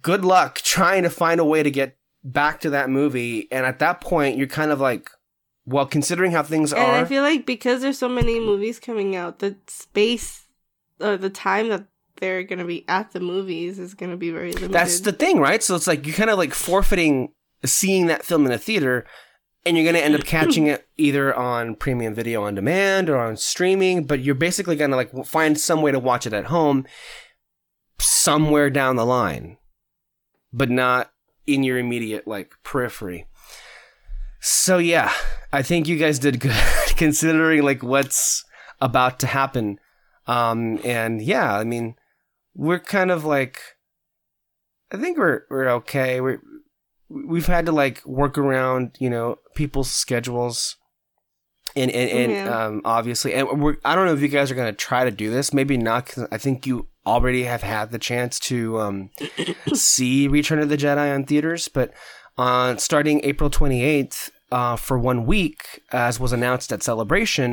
good 0.02 0.24
luck 0.24 0.56
trying 0.64 1.04
to 1.04 1.10
find 1.10 1.40
a 1.40 1.46
way 1.46 1.64
to 1.64 1.72
get 1.72 1.98
back 2.24 2.60
to 2.62 2.70
that 2.70 2.90
movie. 2.90 3.48
And 3.52 3.66
at 3.66 3.80
that 3.80 4.02
point 4.02 4.38
you're 4.38 4.48
kind 4.48 4.72
of 4.72 4.80
like 4.80 5.10
well 5.65 5.86
considering 5.86 6.31
how 6.31 6.43
things 6.43 6.74
And 6.74 6.81
are 6.81 6.95
I 6.95 7.05
feel 7.05 7.24
like 7.24 7.45
because 7.45 7.81
there's 7.81 7.98
so 7.98 8.10
many 8.10 8.39
movies 8.39 8.79
coming 8.79 9.15
out, 9.15 9.39
the 9.39 9.55
space 9.67 10.45
or 11.00 11.17
the 11.17 11.29
time 11.29 11.69
that 11.69 11.88
they're 12.17 12.43
gonna 12.43 12.65
be 12.65 12.86
at 12.88 13.12
the 13.12 13.19
movies 13.19 13.79
is 13.79 13.93
gonna 13.93 14.17
be 14.17 14.31
very 14.31 14.53
limited. 14.53 14.72
That's 14.72 15.01
the 15.01 15.12
thing, 15.12 15.39
right? 15.39 15.62
So 15.62 15.75
it's 15.75 15.88
like 15.88 16.05
you're 16.05 16.15
kind 16.15 16.29
of 16.29 16.38
like 16.38 16.53
forfeiting 16.53 17.34
seeing 17.63 18.07
that 18.07 18.25
film 18.25 18.45
in 18.45 18.51
a 18.51 18.57
theater, 18.57 19.05
and 19.65 19.75
you're 19.75 19.84
going 19.84 19.95
to 19.95 20.03
end 20.03 20.15
up 20.15 20.24
catching 20.25 20.67
it 20.67 20.88
either 20.98 21.36
on 21.36 21.75
premium 21.75 22.13
video 22.13 22.43
on 22.43 22.55
demand 22.55 23.10
or 23.10 23.17
on 23.17 23.38
streaming. 23.38 24.05
But 24.05 24.22
you're 24.22 24.36
basically 24.36 24.75
going 24.75 24.91
to 24.91 24.95
like 24.95 25.25
find 25.25 25.60
some 25.60 25.81
way 25.81 25.91
to 25.91 26.00
watch 26.00 26.25
it 26.25 26.34
at 26.34 26.45
home 26.45 26.86
somewhere 28.00 28.69
down 28.69 28.95
the 28.95 29.05
line, 29.05 29.57
but 30.51 30.69
not 30.69 31.12
in 31.48 31.63
your 31.63 31.77
immediate 31.77 32.27
like 32.27 32.53
periphery. 32.63 33.27
So 34.48 34.78
yeah, 34.78 35.12
I 35.52 35.64
think 35.64 35.88
you 35.88 35.98
guys 35.98 36.20
did 36.20 36.40
good 36.40 36.56
considering 36.98 37.64
like 37.64 37.82
what's 37.82 38.44
about 38.80 39.18
to 39.22 39.28
happen. 39.28 39.80
Um, 40.28 40.80
and 40.84 41.20
yeah, 41.20 41.58
I 41.58 41.64
mean, 41.64 41.96
we're 42.54 42.78
kind 42.80 43.10
of 43.10 43.25
like, 43.25 43.60
I 44.92 44.98
think 44.98 45.18
we're 45.18 45.42
we're 45.50 45.68
okay. 45.70 46.22
We're 46.22 46.42
we've 47.10 47.48
had 47.48 47.66
to 47.66 47.72
like 47.72 48.06
work 48.06 48.38
around 48.38 48.98
you 49.00 49.10
know 49.10 49.38
people's 49.56 49.90
schedules 49.90 50.75
and 51.75 51.90
and, 51.90 52.10
and 52.12 52.32
Yeah. 52.32 52.66
um 52.66 52.82
obviously 52.86 53.34
and 53.36 53.62
we're 53.62 53.75
i 53.86 53.94
don't 53.94 54.08
know 54.08 54.14
if 54.14 54.22
you 54.22 54.28
guys 54.28 54.50
are 54.50 54.56
going 54.56 54.72
to 54.74 54.78
try 54.78 55.04
to 55.06 55.12
do 55.12 55.30
this 55.30 55.54
maybe 55.54 55.78
not 55.78 56.06
because 56.06 56.28
i 56.32 56.40
think 56.40 56.66
you 56.66 56.88
already 57.06 57.44
have 57.44 57.62
had 57.62 57.92
the 57.92 58.00
chance 58.00 58.40
to 58.40 58.80
um 58.80 59.12
see 59.75 60.28
return 60.28 60.58
of 60.60 60.70
the 60.70 60.78
jedi 60.78 61.14
on 61.14 61.25
theaters 61.25 61.68
but 61.68 61.94
on 62.40 62.80
starting 62.80 63.22
april 63.24 63.52
28th 63.52 64.32
uh, 64.58 64.76
for 64.86 64.98
one 65.12 65.22
week 65.26 65.60
as 65.92 66.20
was 66.20 66.32
announced 66.34 66.72
at 66.72 66.84
celebration 66.92 67.50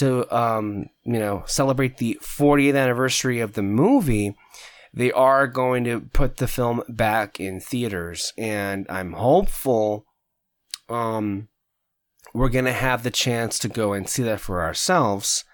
to 0.00 0.06
um 0.42 0.66
you 1.12 1.18
know 1.24 1.36
celebrate 1.46 1.94
the 1.98 2.12
40th 2.22 2.76
anniversary 2.84 3.38
of 3.40 3.50
the 3.54 3.62
movie 3.82 4.28
they 5.00 5.10
are 5.12 5.46
going 5.62 5.82
to 5.84 6.00
put 6.20 6.30
the 6.36 6.46
film 6.56 6.82
back 6.88 7.40
in 7.46 7.54
theaters 7.60 8.20
and 8.38 8.80
i'm 8.96 9.12
hopeful 9.12 10.04
um 10.88 11.48
we're 12.34 12.48
going 12.56 12.64
to 12.72 12.72
have 12.88 13.02
the 13.02 13.10
chance 13.24 13.58
to 13.58 13.68
go 13.68 13.92
and 13.92 14.08
see 14.08 14.22
that 14.22 14.40
for 14.40 14.62
ourselves 14.62 15.44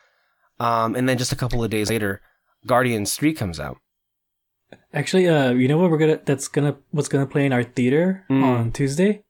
um 0.61 0.95
and 0.97 1.09
then 1.09 1.19
just 1.19 1.33
a 1.33 1.37
couple 1.43 1.63
of 1.63 1.71
days 1.71 1.91
later 1.91 2.21
guardians 2.67 3.15
3 3.17 3.33
comes 3.35 3.59
out 3.61 3.79
Actually, 4.93 5.27
uh, 5.29 5.51
you 5.53 5.67
know 5.69 5.79
what 5.79 5.91
we're 5.91 5.97
gonna 6.05 6.21
that's 6.27 6.47
gonna 6.49 6.77
what's 6.91 7.09
gonna 7.09 7.27
play 7.35 7.47
in 7.47 7.53
our 7.55 7.65
theater 7.65 8.25
Mm. 8.31 8.43
on 8.45 8.73
Tuesday? 8.73 9.23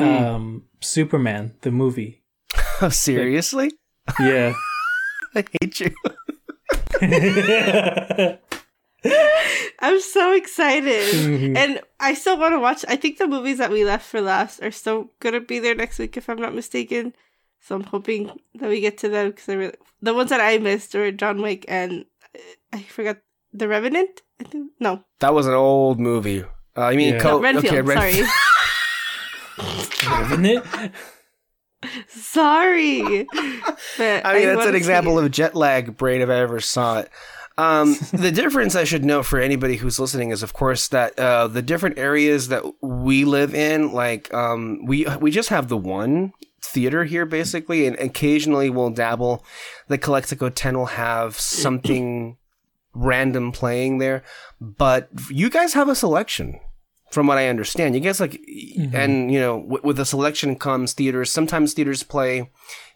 Mm. 0.00 0.22
Um, 0.22 0.62
Superman 0.80 1.54
the 1.62 1.70
movie. 1.70 2.22
oh 2.80 2.88
seriously 3.06 3.72
Yeah. 4.18 4.52
i 5.34 5.44
hate 5.60 5.80
you 5.80 5.90
I'm 9.82 10.00
so 10.00 10.32
excited. 10.36 11.08
Mhm. 11.14 11.56
and 11.56 11.80
I 12.00 12.12
still 12.14 12.36
want 12.38 12.52
to 12.52 12.58
watch. 12.60 12.84
I 12.88 12.96
think 12.96 13.16
the 13.16 13.26
movies 13.26 13.56
that 13.58 13.70
we 13.70 13.84
left 13.84 14.04
for 14.06 14.20
last 14.20 14.62
are 14.62 14.70
still 14.70 15.08
gonna 15.20 15.40
be 15.40 15.58
there 15.58 15.74
next 15.74 15.98
week, 15.98 16.16
if 16.18 16.28
I'm 16.28 16.36
not 16.40 16.54
mistaken. 16.54 17.14
So 17.60 17.76
I'm 17.76 17.84
hoping 17.84 18.30
that 18.56 18.68
we 18.68 18.80
get 18.80 18.98
to 18.98 19.08
them 19.08 19.30
because 19.30 19.48
really, 19.48 19.74
the 20.02 20.12
ones 20.12 20.28
that 20.30 20.40
I 20.40 20.58
missed 20.58 20.92
were 20.94 21.10
John 21.12 21.40
Wick 21.40 21.64
and 21.68 22.04
uh, 22.34 22.38
I 22.74 22.82
forgot 22.82 23.18
the 23.54 23.68
Revenant. 23.68 24.20
I 24.40 24.44
think 24.44 24.72
no, 24.80 25.04
that 25.20 25.32
was 25.32 25.46
an 25.46 25.54
old 25.54 25.98
movie 26.00 26.42
uh, 26.76 26.80
i 26.80 26.96
mean 26.96 27.14
Yeah. 27.14 27.20
Co- 27.20 27.36
no 27.38 27.42
Renfield. 27.42 27.66
okay, 27.74 27.82
Renf- 27.82 27.94
sorry, 28.16 28.28
Isn't 30.22 30.46
it? 30.46 30.64
sorry. 32.08 33.26
But 33.96 34.26
I 34.26 34.34
mean, 34.34 34.46
that's 34.46 34.66
an 34.66 34.74
example 34.74 35.18
it. 35.18 35.24
of 35.24 35.30
jet 35.30 35.54
lag 35.54 35.96
brain 35.96 36.20
if 36.20 36.28
I 36.28 36.36
ever 36.36 36.60
saw 36.60 37.00
it. 37.00 37.10
Um, 37.58 37.96
the 38.12 38.32
difference 38.32 38.74
I 38.74 38.84
should 38.84 39.04
note 39.04 39.26
for 39.26 39.38
anybody 39.38 39.76
who's 39.76 39.98
listening 40.00 40.30
is, 40.30 40.42
of 40.42 40.52
course, 40.52 40.88
that 40.88 41.18
uh, 41.18 41.46
the 41.46 41.62
different 41.62 41.98
areas 41.98 42.48
that 42.48 42.64
we 42.82 43.24
live 43.24 43.54
in, 43.54 43.92
like 43.92 44.32
um, 44.32 44.84
we 44.86 45.06
we 45.20 45.30
just 45.30 45.50
have 45.50 45.68
the 45.68 45.76
one 45.76 46.32
theater 46.62 47.04
here, 47.04 47.26
basically, 47.26 47.86
and 47.86 47.98
occasionally 47.98 48.70
we'll 48.70 48.90
dabble. 48.90 49.44
The 49.88 49.98
Calexico 49.98 50.48
Ten 50.48 50.78
will 50.78 50.86
have 50.86 51.38
something 51.38 52.36
random 52.92 53.52
playing 53.52 53.98
there, 53.98 54.22
but 54.60 55.08
you 55.30 55.50
guys 55.50 55.74
have 55.74 55.88
a 55.88 55.94
selection. 55.94 56.60
From 57.10 57.26
what 57.26 57.38
I 57.38 57.48
understand, 57.48 57.94
you 57.96 58.00
guys 58.00 58.20
like, 58.20 58.40
and 58.92 59.32
you 59.32 59.40
know, 59.40 59.60
w- 59.62 59.80
with 59.82 59.96
the 59.96 60.04
selection 60.04 60.54
comes 60.56 60.92
theaters. 60.92 61.30
Sometimes 61.30 61.72
theaters 61.74 62.04
play 62.04 62.50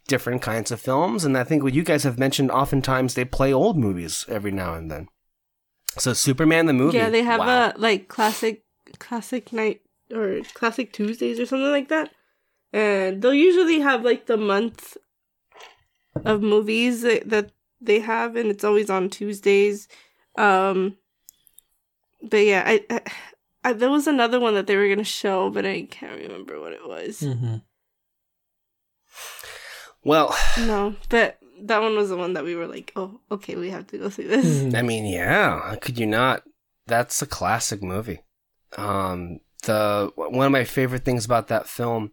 different 0.06 0.40
kinds 0.40 0.71
of 0.71 0.80
films, 0.80 1.25
and 1.25 1.37
I 1.37 1.42
think 1.42 1.62
what 1.64 1.75
you 1.75 1.83
guys 1.83 2.04
have 2.04 2.18
mentioned, 2.18 2.50
oftentimes 2.52 3.14
they 3.14 3.25
play 3.25 3.52
old 3.52 3.76
movies 3.76 4.25
every 4.28 4.52
now 4.52 4.75
and 4.75 4.88
then. 4.90 5.09
So 5.99 6.12
Superman 6.12 6.66
the 6.66 6.73
movie, 6.73 6.99
Yeah, 6.99 7.11
they 7.11 7.23
have 7.23 7.40
wow. 7.40 7.73
a 7.75 7.78
like 7.78 8.09
classic 8.09 8.64
classic 8.99 9.52
night 9.52 9.80
or 10.12 10.40
classic 10.54 10.92
Tuesdays 10.92 11.40
or 11.40 11.47
something 11.47 11.71
like 11.71 11.88
that. 11.88 12.11
And 12.73 13.23
they'll 13.23 13.35
usually 13.35 13.80
have 13.80 14.04
like 14.04 14.26
the 14.26 14.37
month 14.37 14.97
of 16.25 16.42
movies 16.42 17.02
that, 17.02 17.28
that 17.30 17.50
they 17.80 18.00
have 18.00 18.37
and 18.37 18.50
it's 18.50 18.64
always 18.64 18.90
on 18.90 19.11
Tuesdays. 19.11 19.88
Um 20.37 20.97
but 22.23 22.38
yeah, 22.38 22.62
I, 22.66 22.85
I, 22.90 23.00
I 23.64 23.73
there 23.73 23.90
was 23.90 24.06
another 24.06 24.38
one 24.38 24.54
that 24.54 24.66
they 24.66 24.76
were 24.76 24.87
going 24.87 24.99
to 24.99 25.04
show, 25.04 25.50
but 25.50 25.64
I 25.66 25.83
can't 25.90 26.21
remember 26.21 26.61
what 26.61 26.73
it 26.73 26.87
was. 26.87 27.21
Mhm. 27.21 27.62
well. 30.04 30.37
No, 30.59 30.97
but 31.09 31.38
that 31.62 31.80
one 31.80 31.97
was 31.97 32.11
the 32.11 32.16
one 32.16 32.35
that 32.35 32.44
we 32.44 32.54
were 32.54 32.66
like, 32.66 32.92
"Oh, 32.97 33.21
okay, 33.30 33.56
we 33.56 33.71
have 33.71 33.87
to 33.88 33.99
go 33.99 34.09
see 34.11 34.25
this." 34.25 34.44
Mhm. 34.44 34.75
I 34.76 34.83
mean, 34.83 35.06
yeah, 35.06 35.61
how 35.71 35.75
could 35.76 35.99
you 35.99 36.06
not? 36.06 36.42
That's 36.87 37.23
a 37.23 37.26
classic 37.26 37.83
movie. 37.83 38.21
Um, 38.76 39.40
the 39.64 40.12
one 40.16 40.47
of 40.47 40.52
my 40.52 40.64
favorite 40.64 41.04
things 41.04 41.25
about 41.25 41.49
that 41.49 41.68
film, 41.68 42.12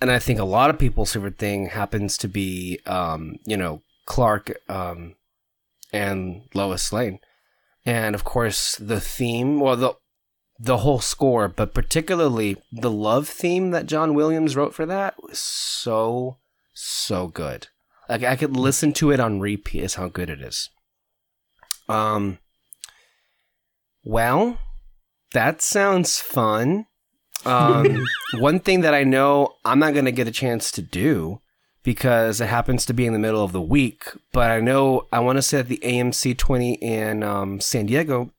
and 0.00 0.10
I 0.10 0.18
think 0.18 0.38
a 0.40 0.44
lot 0.44 0.70
of 0.70 0.78
people's 0.78 1.12
favorite 1.12 1.38
thing 1.38 1.66
happens 1.66 2.16
to 2.18 2.28
be, 2.28 2.80
um, 2.86 3.36
you 3.44 3.56
know, 3.56 3.82
Clark 4.06 4.58
um, 4.68 5.14
and 5.92 6.48
Lois 6.54 6.92
Lane, 6.92 7.20
and 7.84 8.14
of 8.16 8.24
course 8.24 8.74
the 8.76 9.00
theme. 9.00 9.60
Well, 9.60 9.76
the 9.76 9.94
the 10.58 10.78
whole 10.78 11.00
score, 11.00 11.48
but 11.48 11.72
particularly 11.72 12.56
the 12.72 12.90
love 12.90 13.28
theme 13.28 13.70
that 13.70 13.86
John 13.86 14.14
Williams 14.14 14.56
wrote 14.56 14.74
for 14.74 14.86
that 14.86 15.14
was 15.22 15.38
so 15.38 16.38
so 16.74 17.28
good. 17.28 17.68
Like 18.08 18.24
I 18.24 18.36
could 18.36 18.56
listen 18.56 18.92
to 18.94 19.10
it 19.10 19.20
on 19.20 19.40
repeat. 19.40 19.84
Is 19.84 19.94
how 19.94 20.08
good 20.08 20.30
it 20.30 20.40
is. 20.40 20.70
Um. 21.88 22.38
Well, 24.04 24.58
that 25.32 25.60
sounds 25.60 26.18
fun. 26.18 26.86
Um, 27.44 28.06
one 28.38 28.60
thing 28.60 28.80
that 28.80 28.94
I 28.94 29.04
know 29.04 29.54
I'm 29.64 29.78
not 29.78 29.92
going 29.92 30.06
to 30.06 30.12
get 30.12 30.28
a 30.28 30.32
chance 30.32 30.70
to 30.72 30.82
do 30.82 31.40
because 31.82 32.40
it 32.40 32.48
happens 32.48 32.84
to 32.86 32.92
be 32.92 33.06
in 33.06 33.12
the 33.12 33.18
middle 33.18 33.44
of 33.44 33.52
the 33.52 33.60
week, 33.60 34.04
but 34.32 34.50
I 34.50 34.60
know 34.60 35.06
I 35.12 35.20
want 35.20 35.36
to 35.36 35.42
say 35.42 35.58
that 35.58 35.68
the 35.68 35.80
AMC 35.82 36.36
20 36.36 36.74
in 36.74 37.22
um, 37.22 37.60
San 37.60 37.86
Diego 37.86 38.32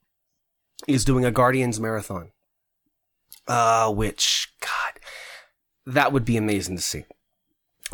is 0.90 1.06
doing 1.06 1.24
a 1.26 1.32
Guardians 1.32 1.80
marathon. 1.80 2.32
Uh, 3.48 3.92
which 3.92 4.54
God, 4.62 5.00
that 5.86 6.12
would 6.12 6.26
be 6.26 6.38
amazing 6.38 6.76
to 6.76 6.82
see. 6.82 7.06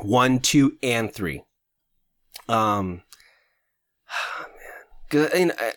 One, 0.02 0.40
two, 0.40 0.78
and 0.84 1.14
three. 1.14 1.44
Um, 2.50 3.04
man, 4.42 4.50
'Cause, 5.10 5.30
I 5.34 5.52
I- 5.66 5.74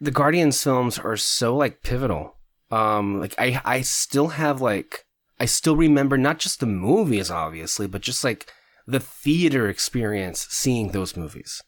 the 0.00 0.10
Guardians 0.10 0.62
films 0.62 0.98
are 0.98 1.16
so 1.16 1.54
like 1.56 1.82
pivotal. 1.82 2.36
Um, 2.70 3.20
like 3.20 3.34
I, 3.38 3.60
I 3.64 3.80
still 3.82 4.28
have 4.28 4.60
like, 4.62 5.04
I 5.38 5.44
still 5.44 5.76
remember 5.76 6.16
not 6.16 6.38
just 6.38 6.60
the 6.60 6.66
movies, 6.66 7.30
obviously, 7.30 7.86
but 7.86 8.00
just 8.00 8.24
like 8.24 8.50
the 8.86 9.00
theater 9.00 9.68
experience 9.68 10.46
seeing 10.50 10.88
those 10.92 11.16
movies. 11.16 11.62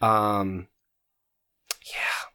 Um, 0.00 0.68
yeah, 1.92 2.28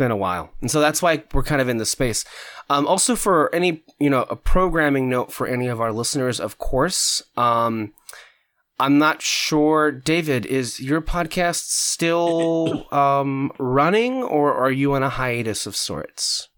been 0.00 0.10
a 0.10 0.16
while, 0.16 0.50
and 0.60 0.70
so 0.70 0.80
that's 0.80 1.00
why 1.00 1.22
we're 1.32 1.44
kind 1.44 1.60
of 1.60 1.68
in 1.68 1.76
the 1.76 1.86
space. 1.86 2.24
Um, 2.68 2.86
also, 2.86 3.14
for 3.14 3.54
any 3.54 3.84
you 4.00 4.10
know 4.10 4.22
a 4.28 4.34
programming 4.34 5.08
note 5.08 5.30
for 5.30 5.46
any 5.46 5.68
of 5.68 5.80
our 5.80 5.92
listeners, 5.92 6.40
of 6.40 6.58
course. 6.58 7.22
Um, 7.36 7.92
I'm 8.80 8.96
not 8.96 9.20
sure, 9.20 9.92
David. 9.92 10.46
Is 10.46 10.80
your 10.80 11.02
podcast 11.02 11.68
still 11.68 12.86
um, 12.92 13.52
running, 13.58 14.22
or 14.22 14.54
are 14.54 14.70
you 14.70 14.94
on 14.94 15.02
a 15.02 15.10
hiatus 15.10 15.66
of 15.66 15.76
sorts? 15.76 16.48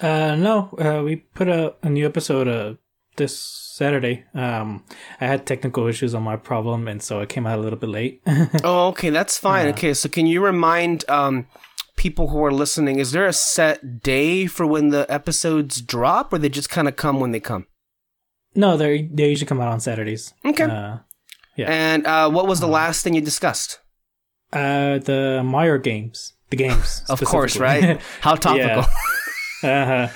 Uh, 0.00 0.36
no, 0.36 0.70
uh, 0.78 1.02
we 1.02 1.16
put 1.16 1.48
a, 1.48 1.74
a 1.82 1.88
new 1.88 2.04
episode 2.04 2.46
uh, 2.46 2.74
this 3.16 3.38
Saturday. 3.38 4.24
Um, 4.34 4.84
I 5.20 5.26
had 5.26 5.46
technical 5.46 5.86
issues 5.86 6.14
on 6.14 6.22
my 6.22 6.36
problem, 6.36 6.88
and 6.88 7.02
so 7.02 7.20
it 7.20 7.28
came 7.28 7.46
out 7.46 7.58
a 7.58 7.62
little 7.62 7.78
bit 7.78 7.90
late. 7.90 8.22
Oh, 8.64 8.88
okay, 8.88 9.10
that's 9.10 9.38
fine. 9.38 9.68
Okay, 9.68 9.94
so 9.94 10.08
can 10.08 10.26
you 10.26 10.44
remind 10.44 11.08
um, 11.08 11.46
people 12.04 12.28
who 12.28 12.40
are 12.44 12.52
listening? 12.52 12.98
Is 13.04 13.10
there 13.12 13.26
a 13.26 13.32
set 13.32 14.02
day 14.02 14.46
for 14.46 14.64
when 14.66 14.86
the 14.94 15.04
episodes 15.08 15.80
drop, 15.94 16.32
or 16.32 16.38
they 16.38 16.50
just 16.60 16.70
kind 16.76 16.86
of 16.88 16.94
come 16.96 17.16
when 17.20 17.32
they 17.32 17.40
come? 17.40 17.64
no, 18.54 18.76
they 18.76 18.92
they 19.16 19.28
usually 19.30 19.48
come 19.52 19.60
out 19.60 19.72
on 19.76 19.80
Saturdays. 19.80 20.32
Okay. 20.44 20.64
Uh, 20.64 20.98
yeah. 21.56 21.66
And 21.68 22.06
uh, 22.06 22.30
what 22.36 22.46
was 22.46 22.60
the 22.60 22.72
last 22.80 23.02
thing 23.02 23.14
you 23.14 23.20
discussed? 23.32 23.80
uh, 24.54 24.98
the 25.10 25.42
Mario 25.44 25.78
games, 25.78 26.34
the 26.50 26.56
games, 26.56 27.02
Of 27.08 27.20
course, 27.24 27.56
right? 27.58 28.00
How 28.20 28.34
topical. 28.36 28.84
uh-huh. 29.62 30.08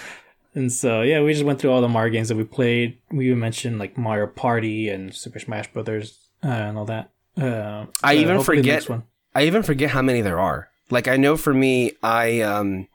And 0.54 0.73
so 0.73 1.02
yeah, 1.02 1.21
we 1.23 1.33
just 1.33 1.45
went 1.45 1.59
through 1.59 1.73
all 1.73 1.80
the 1.80 1.88
Mario 1.88 2.12
games 2.12 2.28
that 2.28 2.37
we 2.37 2.45
played. 2.45 2.99
We 3.11 3.26
even 3.26 3.38
mentioned 3.40 3.78
like 3.78 3.99
Mario 3.99 4.26
Party 4.28 4.88
and 4.88 5.14
Super 5.14 5.40
Smash 5.40 5.73
Brothers 5.73 6.18
uh, 6.45 6.49
and 6.49 6.78
all 6.78 6.87
that. 6.87 7.11
Uh, 7.37 7.87
I 8.02 8.14
even 8.14 8.42
forget-. 8.42 8.88
I 9.35 9.45
even 9.45 9.62
forget 9.62 9.90
how 9.90 10.02
many 10.02 10.21
there 10.23 10.40
are. 10.40 10.68
Like 10.90 11.09
I 11.09 11.16
know 11.16 11.37
for 11.37 11.52
me, 11.52 11.92
I 12.02 12.40
um, 12.40 12.88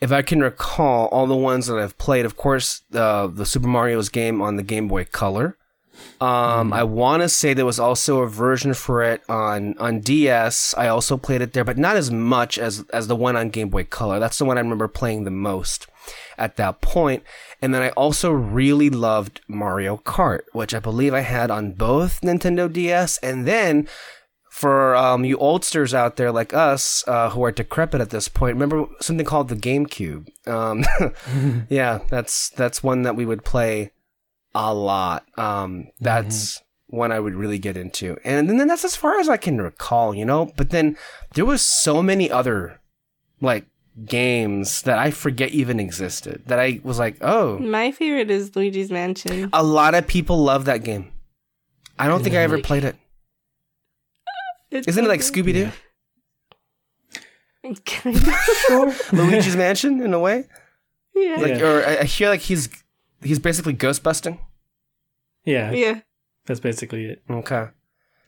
if 0.00 0.12
I 0.12 0.22
can 0.22 0.40
recall 0.40 1.06
all 1.08 1.26
the 1.26 1.36
ones 1.36 1.66
that 1.66 1.78
I've 1.78 1.98
played, 1.98 2.24
of 2.24 2.36
course, 2.36 2.82
uh, 2.92 3.26
the 3.26 3.46
Super 3.46 3.68
Mario's 3.68 4.08
game 4.08 4.40
on 4.42 4.56
the 4.56 4.62
Game 4.62 4.88
Boy 4.88 5.04
Color. 5.04 5.56
Um, 6.20 6.72
I 6.72 6.82
want 6.82 7.22
to 7.22 7.28
say 7.28 7.54
there 7.54 7.64
was 7.64 7.78
also 7.78 8.22
a 8.22 8.28
version 8.28 8.74
for 8.74 9.02
it 9.02 9.22
on 9.28 9.78
on 9.78 10.00
DS. 10.00 10.74
I 10.76 10.88
also 10.88 11.16
played 11.16 11.40
it 11.40 11.52
there, 11.52 11.64
but 11.64 11.78
not 11.78 11.96
as 11.96 12.10
much 12.10 12.58
as 12.58 12.84
as 12.92 13.06
the 13.06 13.16
one 13.16 13.36
on 13.36 13.50
Game 13.50 13.68
Boy 13.68 13.84
Color. 13.84 14.18
That's 14.18 14.38
the 14.38 14.44
one 14.44 14.58
I 14.58 14.60
remember 14.60 14.88
playing 14.88 15.24
the 15.24 15.30
most 15.30 15.86
at 16.36 16.56
that 16.56 16.80
point. 16.80 17.22
And 17.62 17.72
then 17.72 17.82
I 17.82 17.90
also 17.90 18.30
really 18.30 18.90
loved 18.90 19.40
Mario 19.48 19.96
Kart, 19.98 20.42
which 20.52 20.74
I 20.74 20.78
believe 20.78 21.14
I 21.14 21.20
had 21.20 21.50
on 21.50 21.72
both 21.72 22.20
Nintendo 22.20 22.70
DS. 22.70 23.18
And 23.18 23.46
then 23.46 23.88
for 24.54 24.94
um, 24.94 25.24
you 25.24 25.36
oldsters 25.38 25.92
out 25.92 26.14
there 26.14 26.30
like 26.30 26.54
us 26.54 27.02
uh, 27.08 27.30
who 27.30 27.42
are 27.42 27.50
decrepit 27.50 28.00
at 28.00 28.10
this 28.10 28.28
point, 28.28 28.54
remember 28.54 28.86
something 29.00 29.26
called 29.26 29.48
the 29.48 29.56
GameCube? 29.56 30.28
Um, 30.46 30.84
yeah, 31.68 32.02
that's 32.08 32.50
that's 32.50 32.80
one 32.80 33.02
that 33.02 33.16
we 33.16 33.26
would 33.26 33.44
play 33.44 33.90
a 34.54 34.72
lot. 34.72 35.26
Um, 35.36 35.88
that's 36.00 36.62
one 36.86 37.10
I 37.10 37.18
would 37.18 37.34
really 37.34 37.58
get 37.58 37.76
into, 37.76 38.16
and 38.22 38.48
then 38.48 38.68
that's 38.68 38.84
as 38.84 38.94
far 38.94 39.18
as 39.18 39.28
I 39.28 39.38
can 39.38 39.60
recall, 39.60 40.14
you 40.14 40.24
know. 40.24 40.52
But 40.56 40.70
then 40.70 40.96
there 41.34 41.44
was 41.44 41.60
so 41.60 42.00
many 42.00 42.30
other 42.30 42.80
like 43.40 43.66
games 44.04 44.82
that 44.82 45.00
I 45.00 45.10
forget 45.10 45.50
even 45.50 45.80
existed. 45.80 46.44
That 46.46 46.60
I 46.60 46.78
was 46.84 47.00
like, 47.00 47.16
oh, 47.22 47.58
My 47.58 47.90
favorite 47.90 48.30
is 48.30 48.54
Luigi's 48.54 48.92
Mansion. 48.92 49.50
a 49.52 49.64
lot 49.64 49.96
of 49.96 50.06
people 50.06 50.38
love 50.44 50.66
that 50.66 50.84
game. 50.84 51.10
I 51.98 52.06
don't 52.06 52.22
think 52.22 52.36
I 52.36 52.42
ever 52.42 52.60
played 52.60 52.84
it. 52.84 52.94
It's 54.74 54.88
Isn't 54.88 55.04
it 55.04 55.08
like 55.08 55.20
Scooby 55.20 55.52
Doo? 55.52 55.70
good. 57.62 58.16
Sure. 58.66 58.92
Luigi's 59.12 59.56
Mansion 59.56 60.00
in 60.02 60.12
a 60.12 60.18
way? 60.18 60.44
yeah. 61.14 61.36
Like, 61.38 61.58
Yeah. 61.58 61.64
or 61.66 61.84
I 61.86 61.98
I 62.00 62.04
hear 62.04 62.28
like 62.28 62.40
he's 62.40 62.68
he's 63.22 63.38
basically 63.38 63.72
ghost 63.72 64.02
busting. 64.02 64.38
yeah, 65.44 65.70
yeah. 65.72 66.00
that's 66.46 66.60
basically 66.60 67.06
it. 67.06 67.22
Okay. 67.30 67.68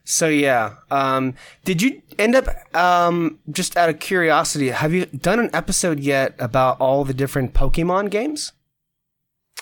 So 0.05 0.29
yeah, 0.29 0.77
um, 0.91 1.35
did 1.65 1.83
you 1.83 2.01
end 2.17 2.37
up 2.37 2.47
um, 2.77 3.41
just 3.51 3.77
out 3.77 3.89
of 3.89 3.99
curiosity? 3.99 4.69
Have 4.69 4.93
you 4.95 5.07
done 5.07 5.41
an 5.41 5.51
episode 5.53 5.99
yet 5.99 6.37
about 6.39 6.81
all 6.81 7.05
the 7.05 7.13
different 7.13 7.55
Pokemon 7.55 8.11
games? 8.11 8.53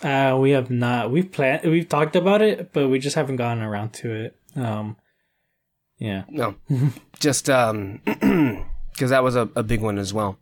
Uh, 0.03 0.37
we 0.39 0.51
have 0.51 0.71
not. 0.71 1.11
We've 1.11 1.31
planned. 1.33 1.65
We've 1.65 1.89
talked 1.89 2.15
about 2.15 2.43
it, 2.43 2.73
but 2.75 2.89
we 2.91 2.99
just 2.99 3.17
haven't 3.17 3.37
gotten 3.37 3.63
around 3.63 3.95
to 3.95 4.13
it. 4.13 4.37
Um, 4.55 4.97
yeah, 5.99 6.25
No, 6.29 6.57
just 7.21 7.49
um, 7.51 8.01
because 8.05 9.11
that 9.11 9.23
was 9.23 9.37
a, 9.37 9.49
a 9.57 9.63
big 9.63 9.81
one 9.81 9.99
as 9.99 10.13
well. 10.13 10.39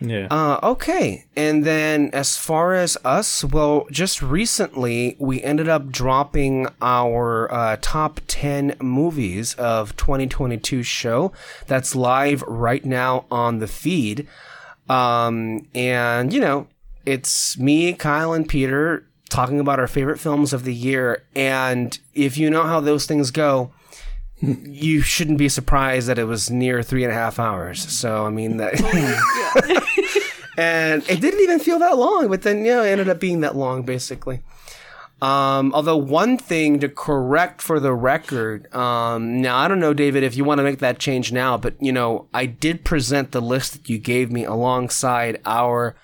yeah. 0.00 0.26
Uh, 0.30 0.60
okay. 0.62 1.24
And 1.36 1.64
then 1.64 2.10
as 2.12 2.36
far 2.36 2.74
as 2.74 2.98
us, 3.04 3.42
well, 3.44 3.86
just 3.90 4.20
recently 4.22 5.16
we 5.18 5.42
ended 5.42 5.68
up 5.68 5.90
dropping 5.90 6.68
our 6.82 7.52
uh, 7.52 7.76
top 7.80 8.20
10 8.26 8.76
movies 8.80 9.54
of 9.54 9.96
2022 9.96 10.82
show 10.82 11.32
that's 11.66 11.96
live 11.96 12.42
right 12.42 12.84
now 12.84 13.24
on 13.30 13.58
the 13.58 13.66
feed. 13.66 14.26
Um, 14.88 15.66
and, 15.74 16.32
you 16.32 16.40
know, 16.40 16.68
it's 17.04 17.58
me, 17.58 17.92
Kyle, 17.94 18.32
and 18.32 18.48
Peter 18.48 19.06
talking 19.28 19.58
about 19.60 19.80
our 19.80 19.88
favorite 19.88 20.20
films 20.20 20.52
of 20.52 20.64
the 20.64 20.74
year. 20.74 21.24
And 21.34 21.98
if 22.14 22.36
you 22.38 22.50
know 22.50 22.64
how 22.64 22.80
those 22.80 23.06
things 23.06 23.30
go, 23.30 23.72
you 24.40 25.00
shouldn't 25.00 25.38
be 25.38 25.48
surprised 25.48 26.08
that 26.08 26.18
it 26.18 26.24
was 26.24 26.50
near 26.50 26.82
three 26.82 27.04
and 27.04 27.12
a 27.12 27.16
half 27.16 27.38
hours. 27.38 27.82
So, 27.90 28.26
I 28.26 28.30
mean, 28.30 28.58
that. 28.58 28.74
and 30.58 31.02
it 31.08 31.20
didn't 31.20 31.40
even 31.40 31.58
feel 31.58 31.78
that 31.78 31.96
long, 31.96 32.28
but 32.28 32.42
then, 32.42 32.58
you 32.64 32.72
know, 32.72 32.82
it 32.82 32.88
ended 32.88 33.08
up 33.08 33.20
being 33.20 33.40
that 33.40 33.56
long, 33.56 33.82
basically. 33.82 34.42
Um, 35.22 35.72
although 35.72 35.96
one 35.96 36.36
thing 36.36 36.78
to 36.80 36.90
correct 36.90 37.62
for 37.62 37.80
the 37.80 37.94
record, 37.94 38.72
um, 38.74 39.40
now 39.40 39.56
I 39.56 39.68
don't 39.68 39.80
know, 39.80 39.94
David, 39.94 40.22
if 40.22 40.36
you 40.36 40.44
want 40.44 40.58
to 40.58 40.62
make 40.62 40.80
that 40.80 40.98
change 40.98 41.32
now, 41.32 41.56
but 41.56 41.74
you 41.80 41.90
know, 41.90 42.28
I 42.34 42.44
did 42.44 42.84
present 42.84 43.32
the 43.32 43.40
list 43.40 43.72
that 43.72 43.88
you 43.88 43.96
gave 43.96 44.30
me 44.30 44.44
alongside 44.44 45.40
our 45.46 45.96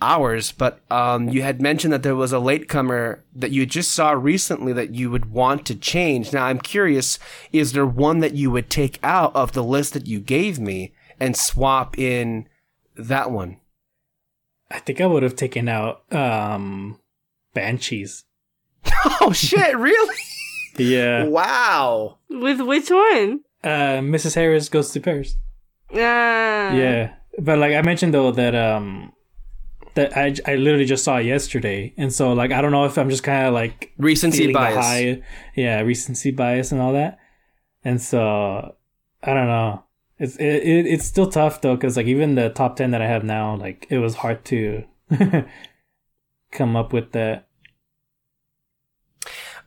ours, 0.00 0.52
but 0.52 0.80
um, 0.90 1.28
you 1.28 1.42
had 1.42 1.60
mentioned 1.60 1.92
that 1.92 2.02
there 2.02 2.14
was 2.16 2.32
a 2.32 2.38
latecomer 2.38 3.24
that 3.34 3.50
you 3.50 3.66
just 3.66 3.92
saw 3.92 4.10
recently 4.12 4.72
that 4.72 4.94
you 4.94 5.10
would 5.10 5.30
want 5.30 5.66
to 5.66 5.74
change. 5.74 6.32
Now 6.32 6.46
I'm 6.46 6.58
curious, 6.60 7.18
is 7.52 7.72
there 7.72 7.86
one 7.86 8.20
that 8.20 8.34
you 8.34 8.50
would 8.50 8.70
take 8.70 8.98
out 9.02 9.34
of 9.34 9.52
the 9.52 9.64
list 9.64 9.94
that 9.94 10.06
you 10.06 10.20
gave 10.20 10.58
me 10.58 10.92
and 11.18 11.36
swap 11.36 11.98
in 11.98 12.48
that 12.96 13.30
one? 13.30 13.58
I 14.70 14.78
think 14.78 15.00
I 15.00 15.06
would 15.06 15.22
have 15.22 15.36
taken 15.36 15.68
out 15.68 16.02
um, 16.12 17.00
Banshees. 17.54 18.24
Oh 19.20 19.32
shit, 19.32 19.76
really? 19.76 20.14
Yeah. 20.78 21.24
wow. 21.24 22.18
With 22.30 22.60
which 22.60 22.90
one? 22.90 23.40
Uh, 23.62 23.98
Mrs. 24.00 24.34
Harris 24.34 24.68
goes 24.68 24.90
to 24.92 25.00
Paris. 25.00 25.36
Ah. 25.92 26.72
Yeah, 26.72 27.14
but 27.38 27.58
like 27.58 27.74
I 27.74 27.82
mentioned 27.82 28.14
though 28.14 28.30
that 28.32 28.54
um 28.54 29.12
that 29.98 30.16
I 30.16 30.34
I 30.46 30.54
literally 30.54 30.84
just 30.84 31.02
saw 31.02 31.16
it 31.16 31.26
yesterday, 31.26 31.92
and 31.96 32.12
so 32.12 32.32
like 32.32 32.52
I 32.52 32.62
don't 32.62 32.70
know 32.70 32.84
if 32.84 32.96
I'm 32.96 33.10
just 33.10 33.24
kind 33.24 33.48
of 33.48 33.54
like 33.54 33.92
Recency 33.98 34.52
bias. 34.52 34.76
high, 34.76 35.22
yeah, 35.56 35.80
recency 35.80 36.30
bias 36.30 36.70
and 36.70 36.80
all 36.80 36.92
that, 36.92 37.18
and 37.84 38.00
so 38.00 38.76
I 39.24 39.34
don't 39.34 39.48
know. 39.48 39.82
It's 40.20 40.36
it, 40.36 40.46
it 40.46 40.86
it's 40.86 41.04
still 41.04 41.28
tough 41.28 41.62
though 41.62 41.74
because 41.74 41.96
like 41.96 42.06
even 42.06 42.36
the 42.36 42.48
top 42.50 42.76
ten 42.76 42.92
that 42.92 43.02
I 43.02 43.08
have 43.08 43.24
now, 43.24 43.56
like 43.56 43.88
it 43.90 43.98
was 43.98 44.14
hard 44.14 44.44
to 44.46 44.84
come 46.52 46.76
up 46.76 46.92
with 46.92 47.10
that. 47.12 47.48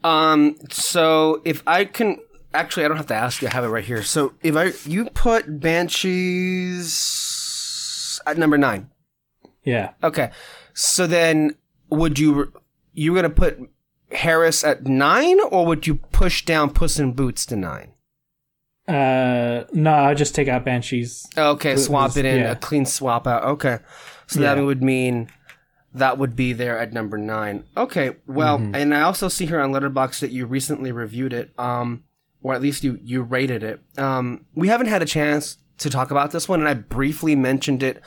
Um, 0.05 0.55
so 0.69 1.41
if 1.43 1.61
I 1.67 1.83
can 1.83 2.19
actually, 2.53 2.85
I 2.85 2.87
don't 2.87 2.95
have 2.97 3.07
to 3.07 3.15
ask 3.15 3.41
you. 3.41 3.49
I 3.49 3.51
have 3.51 3.65
it 3.65 3.67
right 3.67 3.83
here. 3.83 4.01
So 4.01 4.33
if 4.41 4.55
I 4.55 4.71
you 4.89 5.09
put 5.09 5.59
Banshees 5.59 6.95
at 8.25 8.37
number 8.37 8.57
nine, 8.57 8.90
Yeah, 9.63 9.91
okay. 10.03 10.31
So 10.73 11.05
then 11.07 11.55
would 11.89 12.17
you 12.19 12.51
you're 12.93 13.15
gonna 13.15 13.29
put 13.29 13.59
Harris 14.11 14.63
at 14.63 14.85
nine, 14.87 15.39
or 15.51 15.65
would 15.65 15.85
you 15.87 15.95
push 15.95 16.43
down 16.45 16.71
Puss 16.71 16.99
in 16.99 17.13
Boots 17.13 17.45
to 17.47 17.55
nine? 17.55 17.93
uh, 18.87 19.63
no, 19.73 19.91
I'll 19.91 20.15
just 20.15 20.35
take 20.35 20.47
out 20.47 20.65
Banshees. 20.65 21.27
Okay, 21.37 21.75
swap 21.77 22.17
it 22.17 22.25
in 22.25 22.39
yeah. 22.41 22.51
a 22.51 22.55
clean 22.55 22.85
swap 22.85 23.27
out. 23.27 23.43
Okay, 23.43 23.77
so 24.27 24.41
Yeah. 24.41 24.55
that 24.55 24.61
would 24.61 24.81
mean 24.83 25.29
that 25.93 26.17
would 26.17 26.35
be 26.35 26.53
there 26.53 26.77
at 26.79 26.93
number 26.93 27.17
nine. 27.17 27.63
Okay, 27.77 28.15
well, 28.25 28.57
Mm-hmm. 28.57 28.75
and 28.75 28.95
I 28.95 29.01
also 29.01 29.27
see 29.27 29.45
here 29.45 29.59
on 29.59 29.71
Letterboxd 29.71 30.19
that 30.21 30.31
you 30.31 30.45
recently 30.45 30.91
reviewed 30.91 31.33
it, 31.33 31.51
um, 31.59 32.03
or 32.41 32.53
at 32.53 32.61
least 32.61 32.83
you 32.83 32.99
you 33.03 33.21
rated 33.21 33.63
it. 33.63 33.81
Um, 33.97 34.45
we 34.55 34.67
haven't 34.67 34.87
had 34.87 35.01
a 35.01 35.05
chance 35.05 35.57
to 35.77 35.89
talk 35.89 36.09
about 36.11 36.31
this 36.31 36.49
one, 36.49 36.59
and 36.59 36.67
I 36.69 36.73
briefly 36.73 37.35
mentioned 37.35 37.83
it 37.83 38.01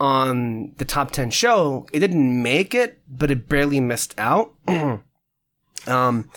on 0.00 0.72
the 0.78 0.84
top 0.84 1.12
ten 1.12 1.30
show. 1.30 1.86
It 1.92 2.00
didn't 2.00 2.42
make 2.42 2.74
it, 2.74 3.00
but 3.08 3.30
it 3.30 3.48
barely 3.48 3.80
missed 3.80 4.18
out. 4.18 4.54
um, 5.86 6.30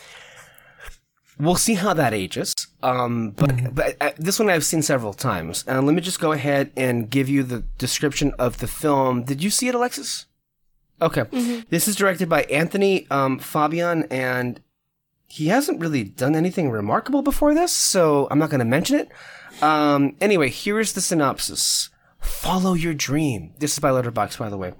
we'll 1.39 1.55
see 1.55 1.75
how 1.75 1.93
that 1.93 2.13
ages. 2.13 2.53
Um, 2.83 3.31
but, 3.31 3.73
but 3.73 3.95
uh, 4.01 4.11
this 4.17 4.37
one 4.37 4.49
I've 4.49 4.65
seen 4.65 4.81
several 4.81 5.13
times. 5.13 5.63
Uh, 5.67 5.81
let 5.81 5.95
me 5.95 6.01
just 6.01 6.19
go 6.19 6.33
ahead 6.33 6.71
and 6.75 7.09
give 7.09 7.29
you 7.29 7.43
the 7.43 7.63
description 7.77 8.33
of 8.37 8.59
the 8.59 8.67
film. 8.67 9.23
Did 9.23 9.41
you 9.41 9.49
see 9.49 9.67
it, 9.69 9.75
Alexis? 9.75 10.25
Okay. 11.01 11.23
This 11.69 11.87
is 11.87 11.95
directed 11.95 12.29
by 12.29 12.43
Anthony 12.43 13.07
um, 13.09 13.39
Fabian, 13.39 14.03
and 14.11 14.61
he 15.27 15.47
hasn't 15.47 15.81
really 15.81 16.03
done 16.03 16.35
anything 16.35 16.69
remarkable 16.69 17.21
before 17.21 17.53
this, 17.53 17.71
so 17.71 18.27
I'm 18.29 18.39
not 18.39 18.49
going 18.49 18.59
to 18.59 18.65
mention 18.65 18.99
it. 18.99 19.09
Um, 19.61 20.15
anyway, 20.21 20.49
here's 20.49 20.93
the 20.93 21.01
synopsis. 21.01 21.89
Follow 22.23 22.73
your 22.73 22.93
dream. 22.93 23.53
This 23.59 23.73
is 23.73 23.79
by 23.79 23.89
Letterboxd, 23.89 24.37
by 24.39 24.49
the 24.49 24.57
way. 24.57 24.73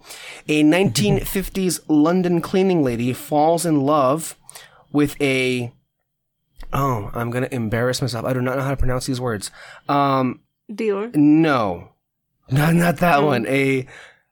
A 0.48 0.64
1950s 0.64 1.82
London 1.88 2.42
cleaning 2.42 2.84
lady 2.84 3.14
falls 3.14 3.66
in 3.66 3.82
love 3.82 4.38
with 4.92 5.20
a. 5.22 5.72
Oh, 6.72 7.12
I'm 7.14 7.30
gonna 7.30 7.50
embarrass 7.52 8.02
myself. 8.02 8.26
I 8.26 8.34
do 8.34 8.42
not 8.42 8.58
know 8.58 8.64
how 8.64 8.72
to 8.72 8.78
pronounce 8.78 9.06
these 9.06 9.22
words. 9.22 9.52
Um, 9.88 10.40
Dior. 10.72 11.14
no, 11.16 11.90
not 12.50 12.74
not 12.74 12.98
that 12.98 13.20
Mm. 13.20 13.26
one. 13.26 13.48
A 13.48 13.86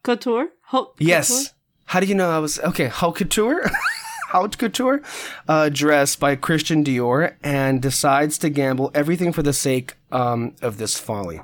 Couture. 0.03 0.47
Haute 0.67 0.95
Yes. 0.97 1.27
Couture? 1.29 1.53
How 1.85 1.99
do 1.99 2.05
you 2.07 2.15
know 2.15 2.29
I 2.31 2.39
was 2.39 2.57
okay? 2.59 2.87
Haute 2.87 3.17
couture, 3.17 3.69
haute 4.29 4.57
couture, 4.57 5.01
uh, 5.47 5.67
dress 5.69 6.15
by 6.15 6.35
Christian 6.37 6.83
Dior, 6.85 7.35
and 7.43 7.81
decides 7.81 8.37
to 8.39 8.49
gamble 8.49 8.89
everything 8.95 9.33
for 9.33 9.43
the 9.43 9.51
sake 9.53 9.95
um, 10.11 10.55
of 10.61 10.77
this 10.77 10.97
folly. 10.97 11.41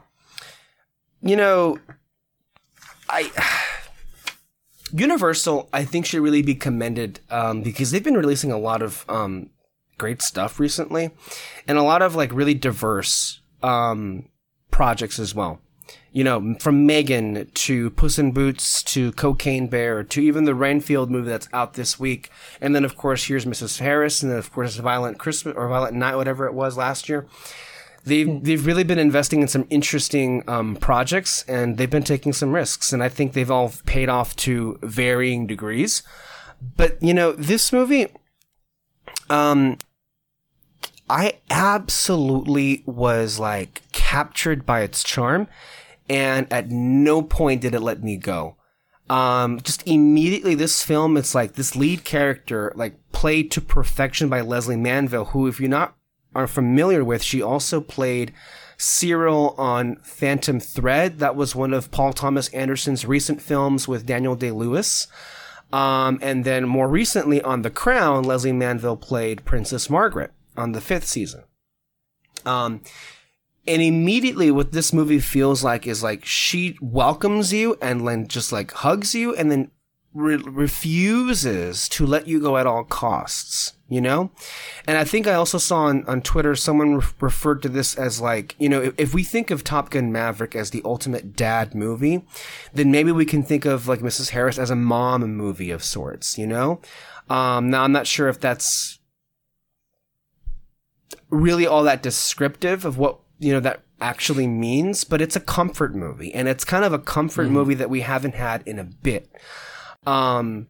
You 1.28 1.36
know, 1.36 1.78
I 3.10 3.32
Universal, 4.94 5.68
I 5.74 5.84
think, 5.84 6.06
should 6.06 6.22
really 6.22 6.42
be 6.42 6.56
commended 6.56 7.20
um, 7.30 7.62
because 7.62 7.92
they've 7.92 8.04
been 8.04 8.18
releasing 8.18 8.52
a 8.52 8.58
lot 8.58 8.82
of 8.82 9.04
um, 9.10 9.50
great 9.98 10.22
stuff 10.22 10.60
recently, 10.60 11.12
and 11.68 11.78
a 11.78 11.84
lot 11.84 12.02
of 12.02 12.16
like 12.16 12.32
really 12.32 12.54
diverse 12.54 13.42
um, 13.62 14.30
projects 14.72 15.20
as 15.20 15.36
well 15.36 15.60
you 16.12 16.24
know, 16.24 16.56
from 16.60 16.86
Megan 16.86 17.48
to 17.54 17.90
Puss 17.92 18.18
in 18.18 18.32
Boots 18.32 18.82
to 18.84 19.12
Cocaine 19.12 19.68
Bear 19.68 20.04
to 20.04 20.20
even 20.20 20.46
the 20.46 20.56
Renfield 20.56 21.12
movie 21.12 21.30
that's 21.30 21.48
out 21.54 21.76
this 21.76 22.00
week. 22.00 22.32
And 22.60 22.76
then, 22.76 22.84
of 22.84 22.98
course, 22.98 23.26
here's 23.26 23.46
Mrs. 23.46 23.80
Harris, 23.80 24.24
and 24.24 24.32
then, 24.32 24.40
of 24.40 24.52
course, 24.52 24.78
Violent 24.78 25.20
Christmas 25.20 25.56
or 25.56 25.68
Violent 25.68 25.96
Night, 25.96 26.16
whatever 26.16 26.48
it 26.48 26.56
was 26.56 26.76
last 26.76 27.08
year. 27.08 27.28
They've, 28.08 28.44
they've 28.44 28.66
really 28.66 28.84
been 28.84 29.00
investing 29.00 29.42
in 29.42 29.48
some 29.48 29.68
interesting 29.70 30.44
um, 30.48 30.76
projects 30.78 31.44
and 31.48 31.78
they've 31.78 31.90
been 31.90 32.04
taking 32.04 32.34
some 32.34 32.54
risks. 32.54 32.94
And 32.94 33.04
I 33.04 33.10
think 33.10 33.34
they've 33.34 33.52
all 33.52 33.74
paid 33.86 34.10
off 34.10 34.36
to 34.38 34.80
varying 34.82 35.46
degrees. 35.46 36.04
But, 36.76 37.02
you 37.04 37.14
know, 37.14 37.34
this 37.34 37.74
movie, 37.74 38.08
um, 39.30 39.78
I 41.10 41.40
absolutely 41.50 42.84
was 42.86 43.40
like 43.40 43.82
captured 43.92 44.66
by 44.66 44.82
its 44.82 45.04
charm, 45.04 45.48
and 46.10 46.52
at 46.52 46.70
no 46.70 47.22
point 47.22 47.62
did 47.62 47.76
it 47.76 47.82
let 47.82 48.04
me 48.04 48.18
go. 48.18 48.56
Um, 49.10 49.62
just 49.62 49.88
immediately, 49.88 50.56
this 50.56 50.84
film, 50.84 51.16
it's 51.16 51.34
like 51.34 51.54
this 51.54 51.76
lead 51.76 52.04
character, 52.04 52.74
like 52.76 52.96
played 53.12 53.52
to 53.52 53.62
perfection 53.62 54.28
by 54.28 54.42
Lesley 54.42 54.76
Manville, 54.76 55.26
who, 55.26 55.48
if 55.48 55.60
you're 55.60 55.70
not 55.70 55.96
are 56.38 56.48
familiar 56.48 57.04
with, 57.04 57.24
she 57.24 57.42
also 57.42 57.82
played 57.82 58.32
Cyril 58.78 59.56
on 59.58 59.96
Phantom 59.98 60.60
Thread. 60.60 61.18
That 61.18 61.36
was 61.36 61.56
one 61.56 61.74
of 61.74 61.90
Paul 61.90 62.14
Thomas 62.14 62.48
Anderson's 62.50 63.06
recent 63.06 63.42
films 63.42 63.88
with 63.88 64.06
Daniel 64.06 64.36
Day 64.36 64.52
Lewis. 64.52 65.08
Um, 65.74 66.20
and 66.22 66.46
then 66.46 66.68
more 66.68 66.88
recently 66.88 67.42
on 67.42 67.64
The 67.64 67.72
Crown, 67.72 68.24
Lesley 68.24 68.54
Manville 68.54 68.96
played 68.96 69.44
Princess 69.44 69.90
Margaret 69.90 70.32
on 70.56 70.72
the 70.72 70.80
fifth 70.80 71.08
season. 71.08 71.44
Um, 72.46 72.82
and 73.68 73.82
immediately 73.82 74.50
what 74.52 74.72
this 74.72 74.94
movie 74.94 75.20
feels 75.20 75.64
like 75.64 75.86
is 75.88 76.04
like 76.04 76.24
she 76.24 76.78
welcomes 76.80 77.52
you 77.52 77.78
and 77.82 78.08
then 78.08 78.28
just 78.28 78.52
like 78.52 78.72
hugs 78.72 79.14
you 79.14 79.36
and 79.36 79.52
then 79.52 79.72
re- 80.18 80.38
refuses 80.38 81.88
to 81.90 82.06
let 82.06 82.28
you 82.28 82.42
go 82.42 82.58
at 82.58 82.68
all 82.68 82.84
costs, 82.84 83.74
you 83.88 84.02
know? 84.02 84.32
And 84.88 84.98
I 84.98 85.04
think 85.04 85.28
I 85.28 85.34
also 85.34 85.58
saw 85.58 85.84
on, 85.84 86.04
on 86.06 86.22
Twitter 86.22 86.56
someone 86.56 86.96
re- 86.96 87.06
referred 87.22 87.62
to 87.62 87.70
this 87.70 87.96
as 87.96 88.20
like, 88.20 88.56
you 88.58 88.68
know, 88.68 88.82
if, 88.82 88.94
if 88.98 89.14
we 89.14 89.24
think 89.24 89.52
of 89.52 89.64
Top 89.64 89.90
Gun 89.92 90.12
Maverick 90.12 90.56
as 90.56 90.72
the 90.72 90.82
ultimate 90.84 91.36
dad 91.36 91.76
movie, 91.76 92.26
then 92.74 92.92
maybe 92.92 93.12
we 93.12 93.26
can 93.26 93.44
think 93.44 93.66
of 93.66 93.88
like 93.88 94.00
Mrs. 94.00 94.32
Harris 94.32 94.58
as 94.58 94.70
a 94.70 94.76
mom 94.76 95.22
movie 95.36 95.72
of 95.72 95.84
sorts, 95.84 96.38
you 96.38 96.48
know? 96.48 96.82
Um, 97.30 97.70
now 97.70 97.84
I'm 97.84 97.92
not 97.92 98.08
sure 98.08 98.28
if 98.28 98.40
that's 98.40 99.00
really 101.30 101.68
all 101.68 101.84
that 101.84 102.02
descriptive 102.02 102.86
of 102.86 102.98
what 102.98 103.20
you 103.40 103.52
know 103.52 103.60
that 103.60 103.82
actually 104.00 104.48
means 104.48 105.04
but 105.04 105.22
it's 105.22 105.36
a 105.36 105.40
comfort 105.40 105.94
movie 105.94 106.34
and 106.34 106.48
it's 106.48 106.64
kind 106.64 106.86
of 106.86 106.94
a 106.94 107.00
comfort 107.00 107.50
movie 107.50 107.74
that 107.74 107.90
we 107.90 108.02
haven't 108.02 108.36
had 108.36 108.64
in 108.66 108.80
a 108.80 108.84
bit 108.84 109.30
um 110.08 110.68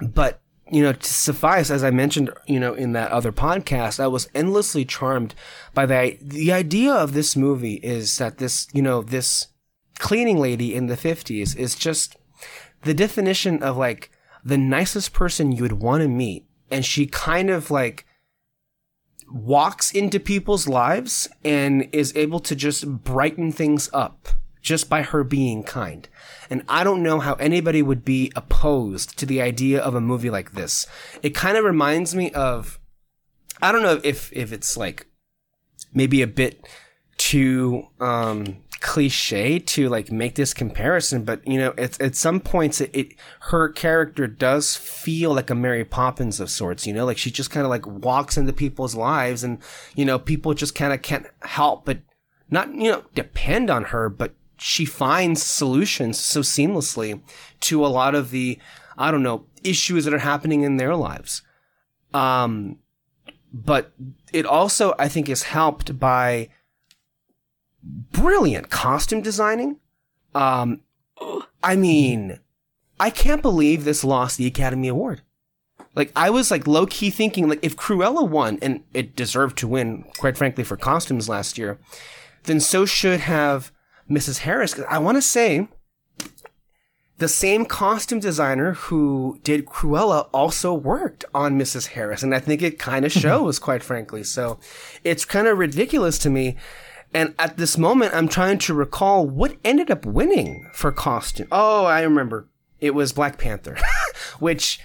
but 0.00 0.40
you 0.70 0.82
know 0.82 0.92
to 0.92 1.12
suffice 1.12 1.70
as 1.70 1.84
i 1.84 1.90
mentioned 1.90 2.30
you 2.46 2.58
know 2.58 2.74
in 2.74 2.92
that 2.92 3.12
other 3.12 3.30
podcast 3.30 4.00
i 4.00 4.06
was 4.06 4.28
endlessly 4.34 4.84
charmed 4.84 5.34
by 5.74 5.86
the 5.86 6.18
the 6.20 6.50
idea 6.50 6.92
of 6.92 7.12
this 7.12 7.36
movie 7.36 7.74
is 7.74 8.18
that 8.18 8.38
this 8.38 8.66
you 8.72 8.82
know 8.82 9.02
this 9.02 9.48
cleaning 9.98 10.38
lady 10.38 10.74
in 10.74 10.86
the 10.86 10.96
50s 10.96 11.56
is 11.56 11.74
just 11.74 12.16
the 12.82 12.94
definition 12.94 13.62
of 13.62 13.76
like 13.76 14.10
the 14.44 14.58
nicest 14.58 15.12
person 15.12 15.52
you 15.52 15.62
would 15.62 15.80
want 15.80 16.02
to 16.02 16.08
meet. 16.08 16.44
And 16.70 16.84
she 16.84 17.06
kind 17.06 17.50
of 17.50 17.70
like 17.70 18.06
walks 19.32 19.90
into 19.92 20.20
people's 20.20 20.68
lives 20.68 21.28
and 21.44 21.88
is 21.92 22.14
able 22.14 22.40
to 22.40 22.54
just 22.54 22.86
brighten 23.04 23.50
things 23.52 23.88
up 23.92 24.28
just 24.64 24.88
by 24.88 25.02
her 25.02 25.22
being 25.22 25.62
kind. 25.62 26.08
And 26.50 26.64
I 26.68 26.82
don't 26.82 27.02
know 27.02 27.20
how 27.20 27.34
anybody 27.34 27.82
would 27.82 28.04
be 28.04 28.32
opposed 28.34 29.16
to 29.18 29.26
the 29.26 29.40
idea 29.40 29.80
of 29.80 29.94
a 29.94 30.00
movie 30.00 30.30
like 30.30 30.52
this. 30.52 30.86
It 31.22 31.30
kind 31.30 31.56
of 31.56 31.64
reminds 31.64 32.14
me 32.14 32.32
of 32.32 32.80
I 33.62 33.70
don't 33.70 33.82
know 33.82 34.00
if 34.02 34.32
if 34.32 34.52
it's 34.52 34.76
like 34.76 35.06
maybe 35.92 36.22
a 36.22 36.26
bit 36.26 36.66
too 37.16 37.86
um 38.00 38.56
cliche 38.80 39.58
to 39.58 39.88
like 39.88 40.12
make 40.12 40.34
this 40.34 40.52
comparison 40.52 41.24
but 41.24 41.46
you 41.46 41.58
know 41.58 41.72
it's 41.78 41.98
at 42.00 42.14
some 42.14 42.38
points 42.38 42.82
it, 42.82 42.90
it 42.92 43.14
her 43.40 43.70
character 43.70 44.26
does 44.26 44.76
feel 44.76 45.32
like 45.32 45.48
a 45.48 45.54
mary 45.54 45.84
poppins 45.84 46.38
of 46.38 46.50
sorts 46.50 46.86
you 46.86 46.92
know 46.92 47.06
like 47.06 47.16
she 47.16 47.30
just 47.30 47.50
kind 47.50 47.64
of 47.64 47.70
like 47.70 47.86
walks 47.86 48.36
into 48.36 48.52
people's 48.52 48.94
lives 48.94 49.42
and 49.42 49.58
you 49.94 50.04
know 50.04 50.18
people 50.18 50.52
just 50.52 50.74
kind 50.74 50.92
of 50.92 51.00
can't 51.00 51.26
help 51.42 51.86
but 51.86 51.98
not 52.50 52.74
you 52.74 52.90
know 52.90 53.04
depend 53.14 53.70
on 53.70 53.84
her 53.84 54.10
but 54.10 54.34
she 54.64 54.84
finds 54.84 55.42
solutions 55.42 56.18
so 56.18 56.40
seamlessly 56.40 57.20
to 57.60 57.84
a 57.84 57.88
lot 57.88 58.14
of 58.14 58.30
the 58.30 58.58
i 58.96 59.10
don't 59.10 59.22
know 59.22 59.44
issues 59.62 60.04
that 60.04 60.14
are 60.14 60.18
happening 60.18 60.62
in 60.62 60.76
their 60.76 60.94
lives 60.94 61.42
um 62.12 62.78
but 63.52 63.92
it 64.32 64.46
also 64.46 64.94
i 64.98 65.08
think 65.08 65.28
is 65.28 65.44
helped 65.44 65.98
by 65.98 66.48
brilliant 67.84 68.70
costume 68.70 69.20
designing. 69.20 69.76
Um, 70.34 70.80
I 71.62 71.76
mean, 71.76 72.40
I 72.98 73.10
can't 73.10 73.42
believe 73.42 73.84
this 73.84 74.04
lost 74.04 74.38
the 74.38 74.46
Academy 74.46 74.88
Award. 74.88 75.22
Like, 75.94 76.10
I 76.16 76.30
was 76.30 76.50
like 76.50 76.66
low 76.66 76.86
key 76.86 77.10
thinking, 77.10 77.48
like, 77.48 77.60
if 77.62 77.76
Cruella 77.76 78.28
won, 78.28 78.58
and 78.60 78.82
it 78.92 79.14
deserved 79.14 79.56
to 79.58 79.68
win, 79.68 80.04
quite 80.18 80.36
frankly, 80.36 80.64
for 80.64 80.76
costumes 80.76 81.28
last 81.28 81.56
year, 81.56 81.78
then 82.44 82.60
so 82.60 82.84
should 82.84 83.20
have 83.20 83.70
Mrs. 84.08 84.38
Harris. 84.38 84.78
I 84.88 84.98
want 84.98 85.16
to 85.16 85.22
say 85.22 85.68
the 87.18 87.28
same 87.28 87.64
costume 87.64 88.20
designer 88.20 88.72
who 88.74 89.38
did 89.44 89.66
Cruella 89.66 90.28
also 90.32 90.74
worked 90.74 91.24
on 91.32 91.58
Mrs. 91.58 91.88
Harris. 91.88 92.22
And 92.22 92.34
I 92.34 92.40
think 92.40 92.60
it 92.60 92.78
kind 92.78 93.04
of 93.04 93.12
mm-hmm. 93.12 93.20
shows, 93.20 93.58
quite 93.58 93.82
frankly. 93.82 94.24
So 94.24 94.58
it's 95.04 95.24
kind 95.24 95.46
of 95.46 95.58
ridiculous 95.58 96.18
to 96.20 96.30
me. 96.30 96.56
And 97.12 97.34
at 97.38 97.56
this 97.56 97.78
moment, 97.78 98.14
I'm 98.14 98.26
trying 98.26 98.58
to 98.58 98.74
recall 98.74 99.26
what 99.26 99.56
ended 99.64 99.90
up 99.90 100.04
winning 100.04 100.68
for 100.72 100.90
costume. 100.90 101.46
Oh, 101.52 101.84
I 101.84 102.02
remember. 102.02 102.48
It 102.80 102.90
was 102.94 103.12
Black 103.12 103.38
Panther, 103.38 103.78
which, 104.40 104.80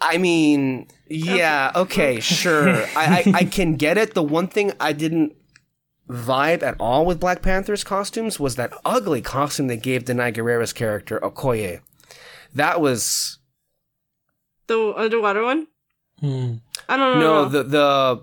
I 0.00 0.18
mean, 0.18 0.88
yeah, 1.08 1.70
okay, 1.74 2.18
sure. 2.20 2.68
I, 2.68 3.24
I, 3.24 3.32
I 3.34 3.44
can 3.44 3.76
get 3.76 3.96
it. 3.96 4.14
The 4.14 4.22
one 4.22 4.48
thing 4.48 4.72
I 4.80 4.92
didn't 4.92 5.36
vibe 6.10 6.62
at 6.62 6.76
all 6.80 7.06
with 7.06 7.20
Black 7.20 7.40
Panther's 7.42 7.84
costumes 7.84 8.40
was 8.40 8.56
that 8.56 8.72
ugly 8.84 9.22
costume 9.22 9.68
they 9.68 9.76
gave 9.76 10.04
Danai 10.04 10.34
Gurira's 10.34 10.72
character, 10.72 11.20
Okoye. 11.20 11.80
That 12.54 12.80
was 12.80 13.38
The 14.66 14.92
underwater 14.96 15.44
one? 15.44 15.66
Hmm. 16.20 16.54
I 16.88 16.96
don't 16.96 17.18
know. 17.20 17.44
No, 17.44 17.48
the 17.48 17.62
the 17.62 18.22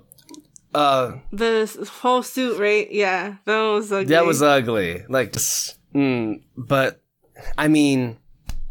uh 0.77 1.15
the 1.31 1.89
whole 2.01 2.21
suit, 2.23 2.59
right? 2.59 2.91
Yeah, 2.91 3.35
that 3.45 3.61
was 3.61 3.91
ugly. 3.91 4.13
that 4.13 4.25
was 4.25 4.41
ugly. 4.41 5.03
Like 5.07 5.33
just 5.33 5.77
mm, 5.93 6.41
but 6.55 7.01
I 7.57 7.67
mean 7.67 8.17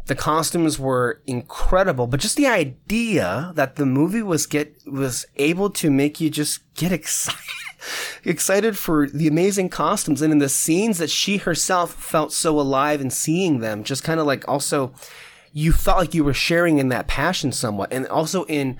the 0.05 0.15
costumes 0.15 0.79
were 0.79 1.21
incredible, 1.27 2.07
but 2.07 2.19
just 2.21 2.37
the 2.37 2.47
idea 2.47 3.51
that 3.55 3.75
the 3.75 3.85
movie 3.85 4.21
was 4.21 4.45
get 4.45 4.77
was 4.85 5.25
able 5.35 5.69
to 5.71 5.91
make 5.91 6.21
you 6.21 6.29
just 6.29 6.61
get 6.75 6.91
excited 6.99 7.41
excited 8.23 8.77
for 8.77 9.07
the 9.07 9.27
amazing 9.27 9.69
costumes 9.69 10.21
and 10.21 10.31
in 10.31 10.39
the 10.39 10.49
scenes 10.49 10.97
that 10.97 11.09
she 11.09 11.37
herself 11.37 11.93
felt 11.93 12.31
so 12.31 12.59
alive 12.59 13.01
in 13.01 13.09
seeing 13.09 13.59
them 13.59 13.83
just 13.83 14.03
kind 14.03 14.19
of 14.19 14.25
like 14.25 14.47
also 14.47 14.93
you 15.53 15.71
felt 15.71 15.97
like 15.97 16.13
you 16.13 16.23
were 16.23 16.33
sharing 16.33 16.77
in 16.77 16.89
that 16.89 17.07
passion 17.07 17.51
somewhat. 17.51 17.91
And 17.91 18.05
also 18.07 18.43
in 18.45 18.77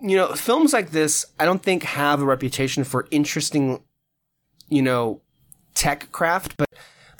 you 0.00 0.16
know 0.16 0.34
films 0.34 0.72
like 0.72 0.90
this 0.90 1.24
i 1.40 1.44
don't 1.44 1.62
think 1.62 1.82
have 1.82 2.20
a 2.20 2.24
reputation 2.24 2.84
for 2.84 3.06
interesting 3.10 3.82
you 4.68 4.82
know 4.82 5.22
tech 5.74 6.10
craft 6.12 6.56
but 6.56 6.68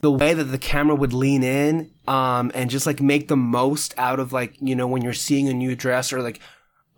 the 0.02 0.10
way 0.10 0.34
that 0.34 0.44
the 0.44 0.58
camera 0.58 0.94
would 0.94 1.12
lean 1.12 1.42
in 1.42 1.90
um 2.06 2.50
and 2.54 2.68
just 2.70 2.86
like 2.86 3.00
make 3.00 3.28
the 3.28 3.36
most 3.36 3.94
out 3.96 4.20
of 4.20 4.32
like 4.32 4.54
you 4.60 4.74
know 4.74 4.86
when 4.86 5.02
you're 5.02 5.12
seeing 5.12 5.48
a 5.48 5.54
new 5.54 5.74
dress 5.74 6.12
or 6.12 6.22
like 6.22 6.40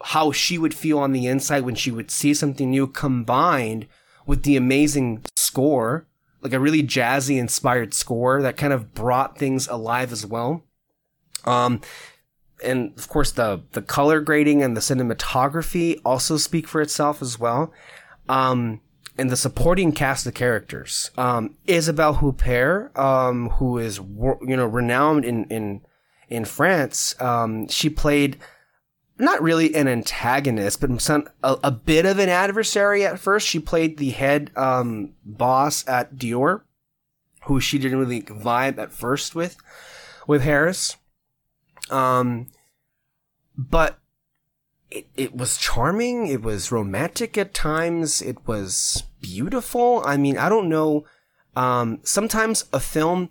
how 0.05 0.33
she 0.33 0.59
would 0.59 0.75
feel 0.75 0.99
on 0.99 1.13
the 1.13 1.27
inside 1.27 1.65
when 1.65 1.75
she 1.75 1.91
would 1.91 2.11
see 2.11 2.33
something 2.33 2.71
new 2.71 2.87
combined 2.87 3.87
with 4.27 4.43
the 4.43 4.57
amazing 4.57 5.25
score 5.37 6.07
like 6.41 6.53
a 6.53 6.61
really 6.61 6.83
jazzy 6.83 7.39
inspired 7.39 7.95
score 7.95 8.43
that 8.43 8.57
kind 8.57 8.73
of 8.73 8.95
brought 8.95 9.39
things 9.39 9.67
alive 9.69 10.13
as 10.13 10.25
well. 10.25 10.65
Um 11.45 11.81
and 12.63 12.97
of 12.99 13.09
course 13.09 13.33
the 13.33 13.63
the 13.73 13.83
color 13.83 14.21
grading 14.21 14.63
and 14.63 14.77
the 14.77 14.81
cinematography 14.81 16.01
also 16.05 16.37
speak 16.37 16.69
for 16.69 16.81
itself 16.81 17.23
as 17.23 17.39
well. 17.39 17.73
Um 18.29 18.81
and 19.17 19.31
the 19.31 19.37
supporting 19.37 19.91
cast 19.91 20.27
of 20.27 20.35
characters. 20.35 21.11
Um 21.17 21.57
Isabelle 21.67 22.17
Huppert 22.17 22.97
um 22.97 23.51
who 23.51 23.79
is 23.79 23.99
you 23.99 24.57
know 24.57 24.67
renowned 24.67 25.25
in 25.25 25.45
in 25.45 25.81
in 26.29 26.45
France 26.45 27.21
um 27.21 27.67
she 27.69 27.89
played 27.91 28.39
not 29.19 29.43
really 29.43 29.75
an 29.75 29.89
antagonist, 29.89 30.81
but 30.81 31.01
some 31.01 31.29
a, 31.43 31.57
a 31.65 31.71
bit 31.71 32.07
of 32.07 32.19
an 32.19 32.29
adversary 32.29 33.05
at 33.05 33.19
first. 33.19 33.47
She 33.47 33.59
played 33.59 33.99
the 33.99 34.11
head 34.11 34.51
um, 34.57 35.15
boss 35.25 35.87
at 35.89 36.17
Dior, 36.17 36.63
who 37.45 37.61
she 37.61 37.79
didn't 37.79 37.99
really 37.99 38.23
vibe 38.23 38.79
at 38.79 38.93
first 38.93 39.35
with, 39.35 39.57
with 40.27 40.43
Harris. 40.43 40.97
Um, 41.91 42.49
but 43.57 43.99
it, 44.91 45.07
it 45.17 45.35
was 45.35 45.57
charming. 45.57 46.29
It 46.29 46.43
was 46.43 46.73
romantic 46.73 47.37
at 47.37 47.55
times. 47.55 48.23
It 48.23 48.47
was 48.47 49.05
beautiful. 49.21 50.03
I 50.07 50.17
mean, 50.17 50.39
I 50.39 50.49
don't 50.49 50.69
know. 50.69 51.05
Um, 51.57 51.99
sometimes 52.05 52.67
a 52.73 52.81
film 52.81 53.31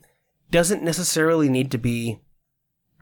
doesn't 0.51 0.83
necessarily 0.83 1.49
need 1.49 1.71
to 1.71 1.77
be 1.77 2.19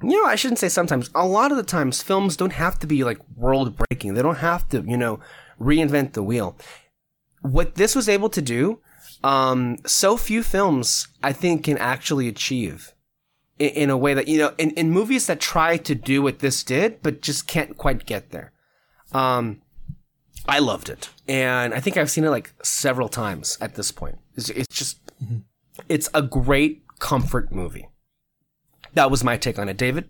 you 0.01 0.21
know, 0.21 0.29
I 0.29 0.35
shouldn't 0.35 0.59
say 0.59 0.69
sometimes. 0.69 1.09
A 1.15 1.25
lot 1.25 1.51
of 1.51 1.57
the 1.57 1.63
times, 1.63 2.03
films 2.03 2.35
don't 2.35 2.53
have 2.53 2.79
to 2.79 2.87
be 2.87 3.03
like 3.03 3.19
world 3.35 3.77
breaking. 3.77 4.13
They 4.13 4.21
don't 4.21 4.37
have 4.37 4.67
to, 4.69 4.81
you 4.81 4.97
know, 4.97 5.19
reinvent 5.59 6.13
the 6.13 6.23
wheel. 6.23 6.57
What 7.41 7.75
this 7.75 7.95
was 7.95 8.09
able 8.09 8.29
to 8.29 8.41
do, 8.41 8.81
um, 9.23 9.77
so 9.85 10.17
few 10.17 10.43
films, 10.43 11.07
I 11.23 11.31
think, 11.31 11.63
can 11.63 11.77
actually 11.77 12.27
achieve 12.27 12.93
in, 13.57 13.69
in 13.69 13.89
a 13.89 13.97
way 13.97 14.13
that, 14.13 14.27
you 14.27 14.37
know, 14.37 14.53
in, 14.57 14.71
in 14.71 14.91
movies 14.91 15.27
that 15.27 15.39
try 15.39 15.77
to 15.77 15.95
do 15.95 16.21
what 16.21 16.39
this 16.39 16.63
did, 16.63 17.01
but 17.01 17.21
just 17.21 17.47
can't 17.47 17.77
quite 17.77 18.05
get 18.05 18.31
there. 18.31 18.51
Um, 19.13 19.61
I 20.47 20.59
loved 20.59 20.89
it. 20.89 21.09
And 21.27 21.73
I 21.73 21.79
think 21.79 21.97
I've 21.97 22.11
seen 22.11 22.23
it 22.23 22.29
like 22.29 22.53
several 22.63 23.09
times 23.09 23.57
at 23.61 23.75
this 23.75 23.91
point. 23.91 24.19
It's, 24.35 24.49
it's 24.49 24.75
just, 24.75 24.99
it's 25.89 26.09
a 26.13 26.21
great 26.21 26.83
comfort 26.99 27.51
movie. 27.51 27.87
That 28.95 29.11
was 29.11 29.23
my 29.23 29.37
take 29.37 29.59
on 29.59 29.69
it, 29.69 29.77
David. 29.77 30.09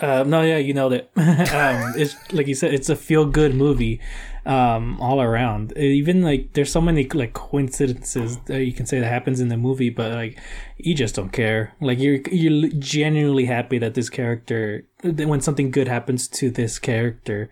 Uh, 0.00 0.22
no, 0.24 0.42
yeah, 0.42 0.58
you 0.58 0.74
know 0.74 0.88
that. 0.88 1.10
um, 1.16 1.94
it's 1.96 2.14
like 2.32 2.46
you 2.46 2.54
said, 2.54 2.72
it's 2.72 2.88
a 2.88 2.94
feel 2.94 3.24
good 3.24 3.54
movie, 3.54 4.00
um, 4.46 5.00
all 5.00 5.20
around. 5.20 5.76
Even 5.76 6.22
like, 6.22 6.52
there's 6.52 6.70
so 6.70 6.80
many 6.80 7.08
like 7.08 7.32
coincidences 7.32 8.38
that 8.46 8.64
you 8.64 8.72
can 8.72 8.86
say 8.86 9.00
that 9.00 9.08
happens 9.08 9.40
in 9.40 9.48
the 9.48 9.56
movie, 9.56 9.90
but 9.90 10.12
like, 10.12 10.38
you 10.76 10.94
just 10.94 11.16
don't 11.16 11.32
care. 11.32 11.74
Like 11.80 11.98
you're 11.98 12.20
you're 12.30 12.68
genuinely 12.78 13.46
happy 13.46 13.78
that 13.78 13.94
this 13.94 14.08
character, 14.08 14.86
that 15.02 15.26
when 15.26 15.40
something 15.40 15.70
good 15.72 15.88
happens 15.88 16.28
to 16.28 16.50
this 16.50 16.78
character, 16.78 17.50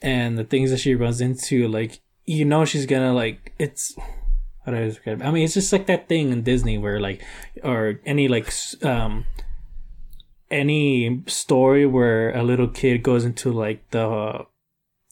and 0.00 0.38
the 0.38 0.44
things 0.44 0.70
that 0.70 0.80
she 0.80 0.94
runs 0.94 1.20
into, 1.20 1.68
like 1.68 2.00
you 2.24 2.44
know 2.46 2.64
she's 2.64 2.86
gonna 2.86 3.12
like 3.12 3.52
it's 3.58 3.94
how 4.64 4.72
do 4.72 4.78
I 4.78 4.84
describe? 4.84 5.20
it? 5.20 5.24
I 5.24 5.30
mean, 5.30 5.44
it's 5.44 5.54
just 5.54 5.72
like 5.72 5.86
that 5.86 6.08
thing 6.08 6.30
in 6.32 6.42
Disney 6.42 6.78
where 6.78 7.00
like, 7.00 7.22
or 7.62 8.00
any 8.04 8.28
like, 8.28 8.52
um, 8.84 9.26
any 10.50 11.22
story 11.26 11.86
where 11.86 12.30
a 12.36 12.42
little 12.42 12.68
kid 12.68 13.02
goes 13.02 13.24
into 13.24 13.50
like 13.52 13.90
the, 13.90 14.44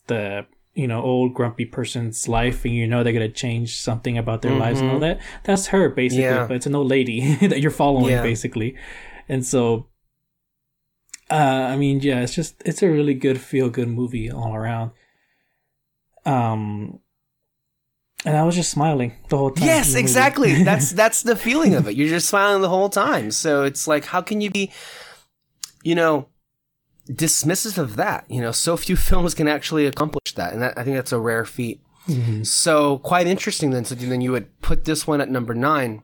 the 0.06 0.46
you 0.74 0.86
know 0.86 1.02
old 1.02 1.34
grumpy 1.34 1.64
person's 1.64 2.28
life, 2.28 2.64
and 2.64 2.74
you 2.74 2.86
know 2.86 3.02
they're 3.02 3.12
gonna 3.12 3.28
change 3.28 3.76
something 3.80 4.16
about 4.16 4.42
their 4.42 4.54
lives 4.54 4.80
and 4.80 4.90
all 4.90 5.00
that. 5.00 5.20
That's 5.44 5.68
her 5.68 5.88
basically, 5.88 6.24
Yeah. 6.24 6.46
but 6.46 6.56
it's 6.56 6.66
an 6.66 6.74
old 6.74 6.88
lady 6.88 7.34
that 7.46 7.60
you're 7.60 7.70
following 7.72 8.10
Yeah. 8.12 8.22
basically, 8.22 8.76
and 9.28 9.44
so. 9.44 9.86
Uh, 11.30 11.68
I 11.70 11.76
mean, 11.76 12.00
yeah, 12.00 12.22
it's 12.22 12.34
just 12.34 12.60
it's 12.64 12.82
a 12.82 12.88
really 12.90 13.14
good 13.14 13.40
feel 13.40 13.70
good 13.70 13.88
movie 13.88 14.30
all 14.30 14.52
around. 14.54 14.90
Um, 16.26 16.98
and 18.24 18.36
I 18.36 18.44
was 18.44 18.54
just 18.54 18.70
smiling 18.70 19.12
the 19.28 19.36
whole 19.38 19.50
time. 19.50 19.66
Yes, 19.66 19.88
in 19.88 19.92
the 19.92 19.96
movie. 19.98 20.02
exactly. 20.02 20.62
That's 20.64 20.92
that's 20.92 21.22
the 21.22 21.36
feeling 21.36 21.74
of 21.74 21.88
it. 21.88 21.96
You're 21.96 22.08
just 22.08 22.28
smiling 22.28 22.60
the 22.62 22.68
whole 22.68 22.88
time. 22.90 23.30
So 23.30 23.64
it's 23.64 23.86
like, 23.86 24.04
how 24.06 24.20
can 24.20 24.40
you 24.40 24.50
be, 24.50 24.70
you 25.82 25.94
know, 25.94 26.28
dismissive 27.08 27.78
of 27.78 27.96
that? 27.96 28.24
You 28.28 28.40
know, 28.40 28.52
so 28.52 28.76
few 28.76 28.96
films 29.10 29.34
can 29.34 29.48
actually 29.48 29.86
accomplish 29.86 30.34
that, 30.34 30.52
and 30.52 30.62
that, 30.62 30.76
I 30.78 30.84
think 30.84 30.96
that's 30.96 31.12
a 31.12 31.18
rare 31.20 31.44
feat. 31.44 31.80
Mhm. 32.08 32.46
So 32.46 32.98
quite 32.98 33.26
interesting. 33.26 33.70
Then, 33.70 33.84
so 33.84 33.94
then 33.94 34.20
you 34.20 34.32
would 34.32 34.60
put 34.62 34.84
this 34.84 35.06
one 35.06 35.20
at 35.20 35.30
number 35.30 35.54
nine 35.54 36.02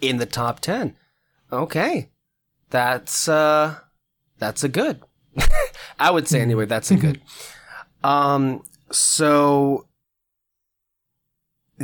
in 0.00 0.16
the 0.18 0.26
top 0.26 0.60
ten. 0.60 0.96
Okay, 1.52 2.08
that's 2.70 3.28
uh, 3.28 3.76
that's 4.38 4.64
a 4.64 4.68
good. 4.68 5.02
I 6.00 6.10
would 6.10 6.26
say 6.28 6.40
anyway. 6.40 6.66
That's 6.66 6.90
a 6.90 6.96
good. 6.96 7.20
Um. 8.02 8.62
So 8.90 9.86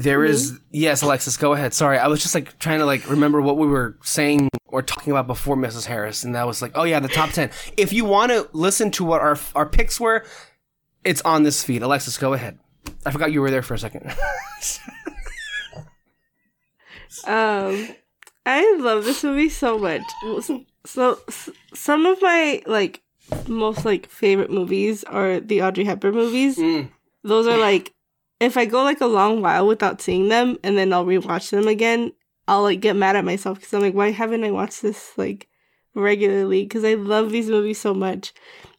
there 0.03 0.25
is 0.25 0.59
yes, 0.71 1.03
Alexis, 1.03 1.37
go 1.37 1.53
ahead. 1.53 1.75
Sorry, 1.75 1.99
I 1.99 2.09
was 2.09 2.23
just 2.23 2.35
like 2.35 2.59
trying 2.59 2.79
to 2.81 2.87
like 2.87 3.09
remember 3.09 3.41
what 3.41 3.57
we 3.57 3.67
were 3.67 3.97
saying 4.03 4.49
or 4.67 4.83
talking 4.83 5.13
about 5.13 5.27
before 5.27 5.57
Mrs. 5.57 5.87
Harris, 5.87 6.25
and 6.25 6.35
that 6.35 6.47
was 6.47 6.63
like, 6.63 6.73
oh 6.75 6.85
yeah, 6.85 7.01
the 7.01 7.09
top 7.09 7.31
ten. 7.31 7.51
If 7.77 7.93
you 7.93 8.05
want 8.05 8.33
to 8.33 8.49
listen 8.53 8.91
to 8.93 9.05
what 9.05 9.21
our 9.21 9.39
our 9.55 9.67
picks 9.67 10.01
were, 10.01 10.25
it's 11.05 11.23
on 11.23 11.43
this 11.43 11.65
feed. 11.65 11.83
Alexis, 11.83 12.19
go 12.19 12.33
ahead. 12.33 12.59
I 13.05 13.11
forgot 13.11 13.33
you 13.33 13.41
were 13.41 13.51
there 13.51 13.63
for 13.63 13.75
a 13.75 13.79
second. 13.79 14.15
Um, 17.27 17.89
I 18.47 18.77
love 18.81 19.05
this 19.05 19.25
movie 19.25 19.49
so 19.49 19.79
much. 19.79 20.03
So, 20.43 20.65
so 20.87 21.21
some 21.75 22.07
of 22.07 22.21
my 22.23 22.63
like 22.67 23.03
most 23.47 23.85
like 23.85 24.09
favorite 24.09 24.51
movies 24.51 25.05
are 25.05 25.41
the 25.41 25.63
Audrey 25.63 25.85
Hepburn 25.85 26.15
movies. 26.15 26.59
Mm. 26.59 26.91
Those 27.25 27.47
are 27.47 27.59
like 27.59 27.93
if 28.41 28.57
I 28.57 28.65
go 28.65 28.83
like 28.83 29.01
a 29.01 29.07
long 29.07 29.43
while 29.43 29.67
without 29.67 30.01
seeing 30.01 30.29
them 30.29 30.59
and 30.63 30.77
then 30.79 30.93
I'll 30.93 31.05
rewatch 31.07 31.51
them 31.51 31.67
again, 31.69 32.13
I'll 32.47 32.63
like 32.63 32.81
get 32.81 32.97
mad 32.97 33.17
at 33.17 33.25
myself 33.25 33.59
because 33.59 33.75
I'm 33.75 33.83
like, 33.83 33.95
why 33.95 34.11
haven't 34.11 34.45
I 34.45 34.51
watched 34.51 34.83
this 34.83 35.13
like 35.17 35.49
regularly? 35.95 36.63
Because 36.63 36.85
I 36.85 36.95
love 36.95 37.31
these 37.31 37.49
movies 37.49 37.81
so 37.81 37.93
much. 37.95 38.33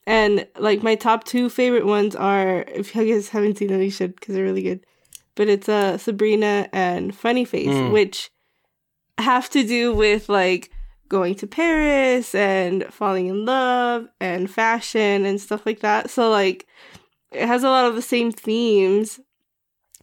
And 0.08 0.48
like 0.58 0.82
my 0.82 0.96
top 0.96 1.24
two 1.24 1.50
favorite 1.50 1.86
ones 1.86 2.16
are 2.16 2.62
if 2.68 2.96
you 2.96 3.14
guys 3.14 3.30
haven't 3.30 3.58
seen 3.58 3.68
them, 3.68 3.82
you 3.82 3.92
should 3.92 4.16
because 4.16 4.34
they're 4.36 4.44
really 4.44 4.64
good. 4.64 4.86
But 5.36 5.50
it's 5.50 5.70
uh 5.70 5.98
Sabrina 5.98 6.68
and 6.74 7.16
Funny 7.16 7.46
Face, 7.46 7.68
Mm. 7.68 7.92
which 7.92 8.32
have 9.18 9.50
to 9.52 9.64
do 9.68 9.94
with 9.94 10.30
like 10.30 10.72
going 11.10 11.36
to 11.36 11.48
Paris 11.48 12.34
and 12.34 12.86
falling 12.92 13.28
in 13.28 13.46
love 13.46 14.08
and 14.20 14.50
fashion 14.50 15.26
and 15.26 15.40
stuff 15.42 15.66
like 15.66 15.82
that. 15.82 16.10
So 16.10 16.30
like 16.30 16.66
it 17.32 17.46
has 17.48 17.64
a 17.64 17.70
lot 17.70 17.86
of 17.86 17.96
the 17.96 18.02
same 18.02 18.32
themes. 18.32 19.20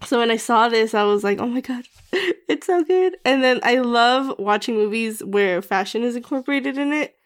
So 0.05 0.19
when 0.19 0.31
I 0.31 0.37
saw 0.37 0.69
this, 0.69 0.95
I 0.95 1.05
was 1.05 1.25
like, 1.25 1.39
"Oh 1.41 1.47
my 1.47 1.61
god, 1.61 1.85
it's 2.13 2.67
so 2.67 2.85
good!" 2.85 3.17
And 3.25 3.43
then 3.43 3.61
I 3.63 3.79
love 3.79 4.39
watching 4.39 4.75
movies 4.75 5.23
where 5.25 5.63
fashion 5.63 6.03
is 6.03 6.17
incorporated 6.17 6.77
in 6.79 6.93
it. 6.93 7.17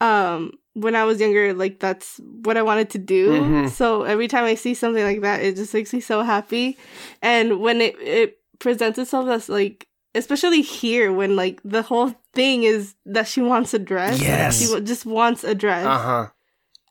Um, 0.00 0.52
when 0.74 0.94
I 0.94 1.04
was 1.04 1.20
younger, 1.20 1.52
like 1.54 1.80
that's 1.80 2.20
what 2.42 2.56
I 2.56 2.62
wanted 2.62 2.90
to 2.90 2.98
do. 2.98 3.30
Mhm. 3.30 3.70
So 3.70 4.02
every 4.02 4.28
time 4.28 4.44
I 4.44 4.54
see 4.54 4.74
something 4.74 5.02
like 5.02 5.22
that, 5.22 5.42
it 5.42 5.56
just 5.56 5.72
makes 5.74 5.92
me 5.92 6.00
so 6.00 6.22
happy. 6.22 6.76
And 7.22 7.60
when 7.60 7.80
it 7.80 7.96
it 8.00 8.38
presents 8.58 8.98
itself 8.98 9.28
as 9.28 9.48
like, 9.48 9.88
especially 10.14 10.60
here, 10.62 11.12
when 11.12 11.36
like 11.36 11.60
the 11.64 11.82
whole 11.82 12.14
thing 12.34 12.62
is 12.64 12.94
that 13.06 13.28
she 13.28 13.40
wants 13.40 13.72
a 13.74 13.78
dress. 13.78 14.20
Yes. 14.20 14.58
she 14.60 14.80
just 14.82 15.06
wants 15.06 15.42
a 15.42 15.54
dress 15.54 15.86
Uh 15.86 15.98
huh. 15.98 16.26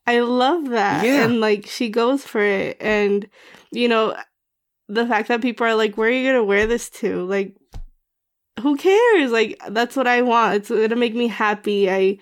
I 0.07 0.19
love 0.21 0.69
that. 0.69 1.05
Yeah. 1.05 1.23
And 1.25 1.39
like 1.39 1.67
she 1.67 1.89
goes 1.89 2.23
for 2.25 2.41
it. 2.41 2.77
And, 2.81 3.27
you 3.71 3.87
know, 3.87 4.15
the 4.89 5.05
fact 5.07 5.27
that 5.29 5.41
people 5.41 5.65
are 5.65 5.75
like, 5.75 5.95
where 5.97 6.09
are 6.09 6.11
you 6.11 6.23
going 6.23 6.35
to 6.35 6.43
wear 6.43 6.67
this 6.67 6.89
to? 6.89 7.23
Like, 7.25 7.55
who 8.59 8.75
cares? 8.75 9.31
Like, 9.31 9.61
that's 9.69 9.95
what 9.95 10.07
I 10.07 10.21
want. 10.21 10.55
It's 10.55 10.69
going 10.69 10.89
to 10.89 10.95
make 10.95 11.15
me 11.15 11.27
happy. 11.27 11.89
I, 11.89 12.17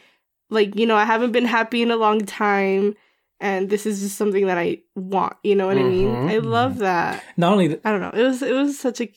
like, 0.49 0.75
you 0.75 0.86
know, 0.86 0.95
I 0.95 1.06
haven't 1.06 1.32
been 1.32 1.45
happy 1.45 1.82
in 1.82 1.89
a 1.91 1.95
long 1.95 2.25
time. 2.25 2.95
And 3.39 3.69
this 3.69 3.86
is 3.86 4.01
just 4.01 4.17
something 4.17 4.47
that 4.47 4.58
I 4.58 4.80
want. 4.95 5.34
You 5.43 5.56
know 5.56 5.67
what 5.67 5.77
I 5.77 5.84
mean? 5.84 6.08
Mhm. 6.08 6.30
I 6.32 6.38
love 6.39 6.80
that. 6.80 7.23
Not 7.38 7.53
only 7.53 7.67
th- 7.69 7.82
I 7.86 7.91
don't 7.91 8.01
know. 8.01 8.10
It 8.13 8.23
was, 8.23 8.41
it 8.41 8.53
was 8.53 8.80
such 8.80 8.99
a 8.99 9.12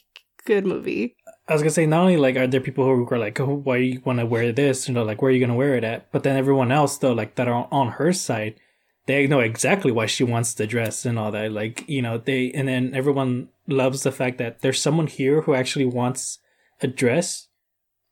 good 0.44 0.66
movie. 0.66 1.16
I 1.48 1.54
was 1.54 1.62
gonna 1.62 1.70
say, 1.70 1.86
not 1.86 2.02
only 2.02 2.16
like 2.18 2.36
are 2.36 2.46
there 2.46 2.60
people 2.60 2.84
who 2.84 3.08
are 3.10 3.18
like, 3.18 3.40
oh, 3.40 3.46
why 3.64 3.78
you 3.78 4.00
want 4.04 4.18
to 4.20 4.26
wear 4.26 4.52
this? 4.52 4.86
You 4.88 4.94
know, 4.94 5.02
like 5.04 5.20
where 5.22 5.30
are 5.30 5.34
you 5.34 5.40
gonna 5.40 5.56
wear 5.58 5.74
it 5.74 5.84
at? 5.84 6.12
But 6.12 6.22
then 6.22 6.36
everyone 6.36 6.70
else 6.70 6.98
though, 6.98 7.12
like 7.14 7.34
that 7.36 7.48
are 7.48 7.66
on 7.72 7.88
her 7.92 8.12
side, 8.12 8.60
they 9.06 9.26
know 9.26 9.40
exactly 9.40 9.90
why 9.92 10.06
she 10.06 10.24
wants 10.24 10.54
the 10.54 10.66
dress 10.66 11.04
and 11.06 11.18
all 11.18 11.30
that. 11.32 11.52
Like 11.52 11.88
you 11.88 12.02
know, 12.02 12.18
they 12.18 12.50
and 12.52 12.68
then 12.68 12.94
everyone 12.94 13.48
loves 13.66 14.02
the 14.02 14.12
fact 14.12 14.38
that 14.38 14.60
there's 14.62 14.80
someone 14.80 15.06
here 15.06 15.42
who 15.42 15.54
actually 15.54 15.86
wants 15.86 16.38
a 16.82 16.86
dress 16.86 17.48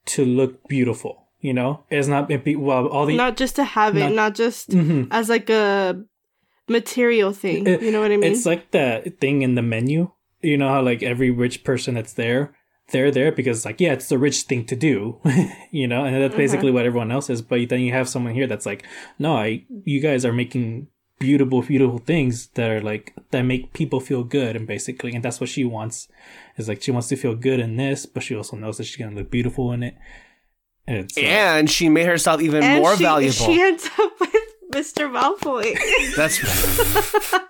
to 0.07 0.25
look 0.25 0.67
beautiful. 0.67 1.27
You 1.41 1.53
know, 1.53 1.83
it's 1.89 2.07
not 2.07 2.29
it 2.31 2.43
be- 2.43 2.55
well 2.55 2.87
all 2.87 3.05
the 3.05 3.15
not 3.15 3.37
just 3.37 3.55
to 3.57 3.63
have 3.63 3.95
it, 3.95 3.99
not- 4.01 4.13
not, 4.13 4.35
just 4.35 4.69
Mhm. 4.71 5.07
as 5.11 5.29
like 5.29 5.49
a 5.49 6.03
material 6.67 7.31
thing. 7.33 7.65
It- 7.67 7.81
you 7.81 7.91
know 7.91 8.01
what 8.01 8.11
I 8.11 8.17
mean? 8.17 8.31
It's 8.31 8.45
like 8.45 8.71
the 8.71 9.13
thing 9.19 9.41
in 9.41 9.55
the 9.55 9.61
menu. 9.61 10.11
You 10.41 10.57
know 10.57 10.69
how 10.69 10.81
like 10.81 11.03
every 11.03 11.31
rich 11.31 11.63
person 11.63 11.95
that's 11.95 12.13
there, 12.13 12.55
they're 12.91 13.11
there 13.11 13.31
because 13.31 13.65
like 13.65 13.79
yeah, 13.79 13.93
it's 13.93 14.09
the 14.09 14.17
rich 14.17 14.43
thing 14.43 14.65
to 14.65 14.75
do. 14.75 15.19
you 15.71 15.87
know, 15.87 16.05
and 16.05 16.21
that's 16.21 16.35
basically 16.35 16.71
what 16.71 16.85
everyone 16.85 17.11
else 17.11 17.29
is. 17.29 17.41
But 17.41 17.69
then 17.69 17.81
you 17.81 17.91
have 17.93 18.09
someone 18.09 18.33
here 18.33 18.47
that's 18.47 18.65
like, 18.65 18.85
no, 19.17 19.35
I, 19.35 19.63
you 19.83 19.99
guys 19.99 20.25
are 20.25 20.33
making 20.33 20.87
beautiful, 21.19 21.61
beautiful 21.61 21.99
things 21.99 22.47
that 22.49 22.69
are 22.69 22.81
like 22.81 23.13
that 23.31 23.41
make 23.43 23.73
people 23.73 23.99
feel 23.99 24.23
good, 24.23 24.55
and 24.55 24.65
basically, 24.67 25.13
and 25.13 25.23
that's 25.23 25.39
what 25.39 25.49
she 25.49 25.63
wants. 25.63 26.07
Is 26.57 26.67
like 26.67 26.81
she 26.81 26.91
wants 26.91 27.07
to 27.09 27.15
feel 27.15 27.35
good 27.35 27.59
in 27.59 27.77
this, 27.77 28.05
but 28.05 28.23
she 28.23 28.35
also 28.35 28.57
knows 28.57 28.77
that 28.77 28.85
she's 28.85 28.97
gonna 28.97 29.15
look 29.15 29.29
beautiful 29.29 29.71
in 29.71 29.83
it. 29.83 29.95
And 30.87 30.97
it's 30.97 31.17
uh, 31.17 31.21
And 31.21 31.69
she 31.69 31.87
made 31.87 32.07
herself 32.07 32.41
even 32.41 32.63
and 32.63 32.81
more 32.81 32.95
she, 32.97 33.03
valuable. 33.03 33.33
She 33.33 33.61
ends 33.61 33.87
up 33.99 34.19
with 34.19 34.33
Mr. 34.71 35.09
Malfoy. 35.11 35.77
That's. 36.15 36.39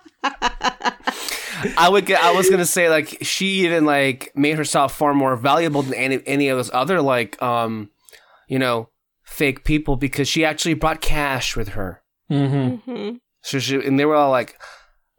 I 1.76 1.88
would. 1.88 2.06
Get, 2.06 2.22
I 2.22 2.32
was 2.32 2.48
gonna 2.50 2.66
say 2.66 2.88
like 2.88 3.18
she 3.22 3.64
even 3.64 3.84
like 3.84 4.32
made 4.34 4.56
herself 4.56 4.96
far 4.96 5.14
more 5.14 5.36
valuable 5.36 5.82
than 5.82 5.94
any 5.94 6.20
any 6.26 6.48
of 6.48 6.56
those 6.58 6.70
other 6.72 7.00
like 7.00 7.40
um, 7.42 7.90
you 8.48 8.58
know, 8.58 8.88
fake 9.22 9.64
people 9.64 9.96
because 9.96 10.28
she 10.28 10.44
actually 10.44 10.74
brought 10.74 11.00
cash 11.00 11.56
with 11.56 11.68
her. 11.70 12.02
mhm. 12.30 12.82
hmm 12.82 13.16
So 13.42 13.58
she 13.58 13.76
and 13.76 13.98
they 13.98 14.04
were 14.04 14.16
all 14.16 14.30
like, 14.30 14.58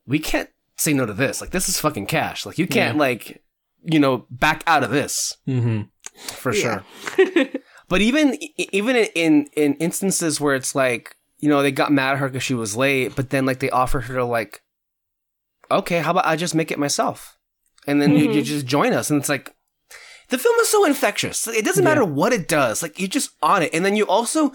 "We 0.06 0.20
can't 0.20 0.50
say 0.78 0.94
no 0.94 1.06
to 1.06 1.14
this. 1.14 1.42
Like 1.42 1.52
this 1.52 1.70
is 1.70 1.80
fucking 1.80 2.06
cash. 2.08 2.46
Like 2.46 2.58
you 2.58 2.68
can't 2.68 2.96
Yeah. 2.96 3.00
like, 3.02 3.44
you 3.84 4.00
know, 4.00 4.26
back 4.30 4.64
out 4.68 4.84
of 4.84 4.92
this 4.92 5.38
Mhm. 5.48 5.90
for 6.28 6.54
sure." 6.54 6.84
But 7.90 8.00
even 8.02 8.38
even 8.58 8.96
in 8.96 9.48
in 9.54 9.74
instances 9.76 10.40
where 10.40 10.56
it's 10.56 10.74
like 10.76 11.14
you 11.40 11.50
know 11.50 11.62
they 11.62 11.72
got 11.74 11.92
mad 11.92 12.14
at 12.14 12.20
her 12.20 12.30
because 12.30 12.44
she 12.44 12.54
was 12.54 12.78
late, 12.78 13.16
but 13.18 13.32
then 13.32 13.46
like 13.46 13.60
they 13.60 13.70
offered 13.70 14.02
her 14.06 14.16
to 14.16 14.24
like, 14.24 14.62
okay, 15.80 16.00
how 16.00 16.12
about 16.12 16.26
I 16.26 16.36
just 16.36 16.56
make 16.56 16.72
it 16.72 16.80
myself, 16.80 17.38
and 17.88 18.02
then 18.02 18.12
you, 18.18 18.32
you 18.32 18.42
Mhm. 18.42 18.46
just 18.46 18.66
join 18.66 18.94
us, 18.94 19.10
and 19.10 19.20
it's 19.20 19.30
like. 19.30 19.54
The 20.30 20.38
film 20.38 20.58
is 20.62 20.70
so 20.70 20.86
infectious. 20.86 21.46
It 21.46 21.66
doesn't 21.66 21.84
Yeah. 21.84 21.90
matter 21.90 22.06
what 22.06 22.32
it 22.32 22.48
does. 22.48 22.82
Like 22.82 22.98
you're 22.98 23.10
just 23.10 23.32
on 23.42 23.64
it, 23.64 23.74
and 23.74 23.84
then 23.84 23.98
you 23.98 24.08
also 24.08 24.54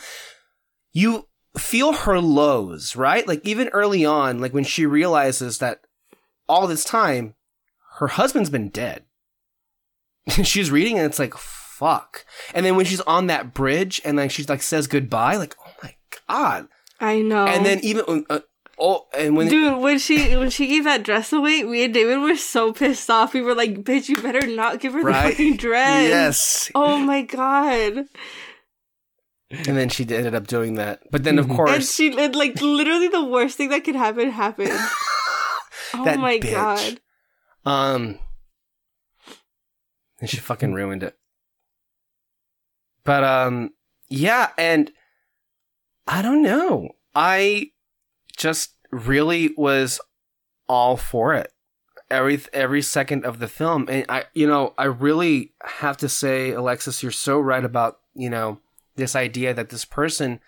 you 0.92 1.28
feel 1.58 1.92
her 1.92 2.18
lows, 2.18 2.96
right? 2.96 3.28
Like 3.28 3.42
even 3.46 3.68
early 3.68 4.02
on, 4.02 4.40
like 4.40 4.54
when 4.54 4.64
she 4.64 4.86
realizes 4.86 5.58
that 5.58 5.82
all 6.48 6.66
this 6.66 6.82
time 6.82 7.34
her 7.98 8.06
husband's 8.08 8.48
been 8.48 8.70
dead. 8.70 9.04
she's 10.44 10.70
reading 10.70 10.96
and 10.96 11.04
it's 11.06 11.18
like 11.18 11.34
fuck. 11.36 12.24
And 12.54 12.64
then 12.64 12.76
when 12.76 12.86
she's 12.86 13.02
on 13.02 13.26
that 13.26 13.52
bridge 13.52 14.00
and 14.02 14.18
then 14.18 14.30
she's 14.30 14.48
like 14.48 14.62
says 14.62 14.86
goodbye, 14.86 15.36
like 15.36 15.56
oh 15.60 15.72
my 15.82 15.94
god. 16.26 16.68
I 17.00 17.20
know. 17.20 17.46
And 17.46 17.66
then 17.66 17.80
even 17.80 18.24
uh, 18.30 18.40
oh, 18.78 19.06
and 19.16 19.36
when 19.36 19.48
Dude, 19.48 19.78
when 19.78 19.98
she 19.98 20.36
when 20.36 20.50
she 20.50 20.66
gave 20.66 20.84
that 20.84 21.02
dress 21.02 21.32
away, 21.32 21.62
me 21.62 21.84
and 21.84 21.94
David 21.94 22.18
were 22.20 22.36
so 22.36 22.72
pissed 22.72 23.08
off. 23.10 23.32
We 23.34 23.40
were 23.42 23.54
like, 23.54 23.82
"Bitch, 23.84 24.08
you 24.08 24.16
better 24.20 24.46
not 24.46 24.80
give 24.80 24.92
her 24.94 25.02
Right? 25.02 25.24
the 25.24 25.30
fucking 25.30 25.56
dress." 25.56 26.08
yes, 26.08 26.70
Oh 26.74 26.98
my 26.98 27.22
god. 27.22 28.06
and 29.50 29.76
then 29.76 29.88
she 29.88 30.02
ended 30.02 30.34
up 30.34 30.46
doing 30.46 30.74
that. 30.74 31.02
But 31.10 31.22
then 31.24 31.38
of 31.38 31.46
Mhm. 31.46 31.50
And 31.50 31.56
course, 31.56 31.94
she 31.94 32.16
and, 32.18 32.34
like 32.34 32.60
literally 32.60 33.08
the 33.08 33.24
worst 33.24 33.56
thing 33.56 33.68
that 33.70 33.84
could 33.84 33.96
happen 33.96 34.30
happened. 34.30 34.70
Oh 35.94 36.16
my 36.16 36.38
bitch. 36.38 36.52
god. 36.52 37.00
Um, 37.64 38.18
and 40.20 40.28
she 40.28 40.36
fucking 40.38 40.74
ruined 40.74 41.02
it. 41.02 41.16
But 43.04 43.22
um, 43.24 43.70
yeah, 44.08 44.50
and 44.58 44.90
I 46.06 46.22
don't 46.22 46.42
know. 46.42 46.90
I 47.14 47.70
just 48.36 48.74
really 48.90 49.50
was 49.56 50.00
all 50.68 50.96
for 50.96 51.34
it. 51.34 51.52
Every 52.10 52.40
every 52.52 52.82
second 52.82 53.24
of 53.24 53.40
the 53.40 53.48
film, 53.48 53.88
and 53.88 54.04
I, 54.08 54.24
you 54.32 54.46
know, 54.46 54.74
I 54.78 54.84
really 54.84 55.54
have 55.64 55.96
to 55.98 56.08
say, 56.08 56.52
Alexis, 56.52 57.02
you're 57.02 57.10
so 57.12 57.40
right 57.40 57.64
about 57.64 57.98
you 58.14 58.30
know 58.30 58.60
this 58.94 59.16
idea 59.16 59.52
that 59.54 59.70
this 59.70 59.84
person, 59.84 60.38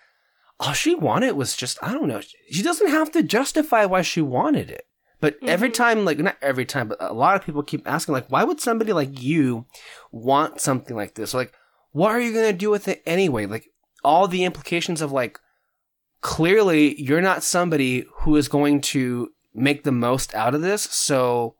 all 0.59 0.71
she 0.73 0.95
wanted 0.95 1.33
was 1.33 1.57
just 1.57 1.77
I 1.83 1.91
don't 1.91 2.07
know. 2.07 2.21
She 2.49 2.63
doesn't 2.63 2.89
have 2.89 3.11
to 3.11 3.23
justify 3.23 3.85
why 3.85 4.03
she 4.03 4.21
wanted 4.21 4.69
it. 4.71 4.85
But 5.21 5.35
every 5.41 5.69
Mhm. 5.69 5.73
time, 5.73 6.05
like 6.05 6.17
not 6.19 6.37
every 6.41 6.65
time, 6.65 6.87
but 6.87 6.97
a 7.01 7.11
lot 7.11 7.35
of 7.35 7.43
people 7.45 7.61
keep 7.61 7.85
asking, 7.85 8.13
like, 8.13 8.27
why 8.29 8.45
would 8.45 8.61
somebody 8.61 8.93
like 8.93 9.21
you 9.21 9.65
want 10.13 10.61
something 10.61 10.95
like 10.95 11.15
this? 11.15 11.33
Like, 11.33 11.51
what 11.91 12.11
are 12.11 12.21
you 12.21 12.33
gonna 12.33 12.53
do 12.53 12.69
with 12.69 12.87
it 12.87 13.03
anyway? 13.05 13.45
Like, 13.45 13.69
all 14.01 14.29
the 14.29 14.45
implications 14.45 15.01
of 15.01 15.11
like, 15.11 15.37
clearly 16.21 16.99
you're 17.01 17.21
not 17.21 17.43
somebody 17.43 18.05
who 18.21 18.35
is 18.35 18.47
going 18.47 18.81
to 18.81 19.29
make 19.53 19.83
the 19.83 19.91
most 19.91 20.33
out 20.35 20.55
of 20.55 20.61
this. 20.61 20.83
So, 20.83 21.55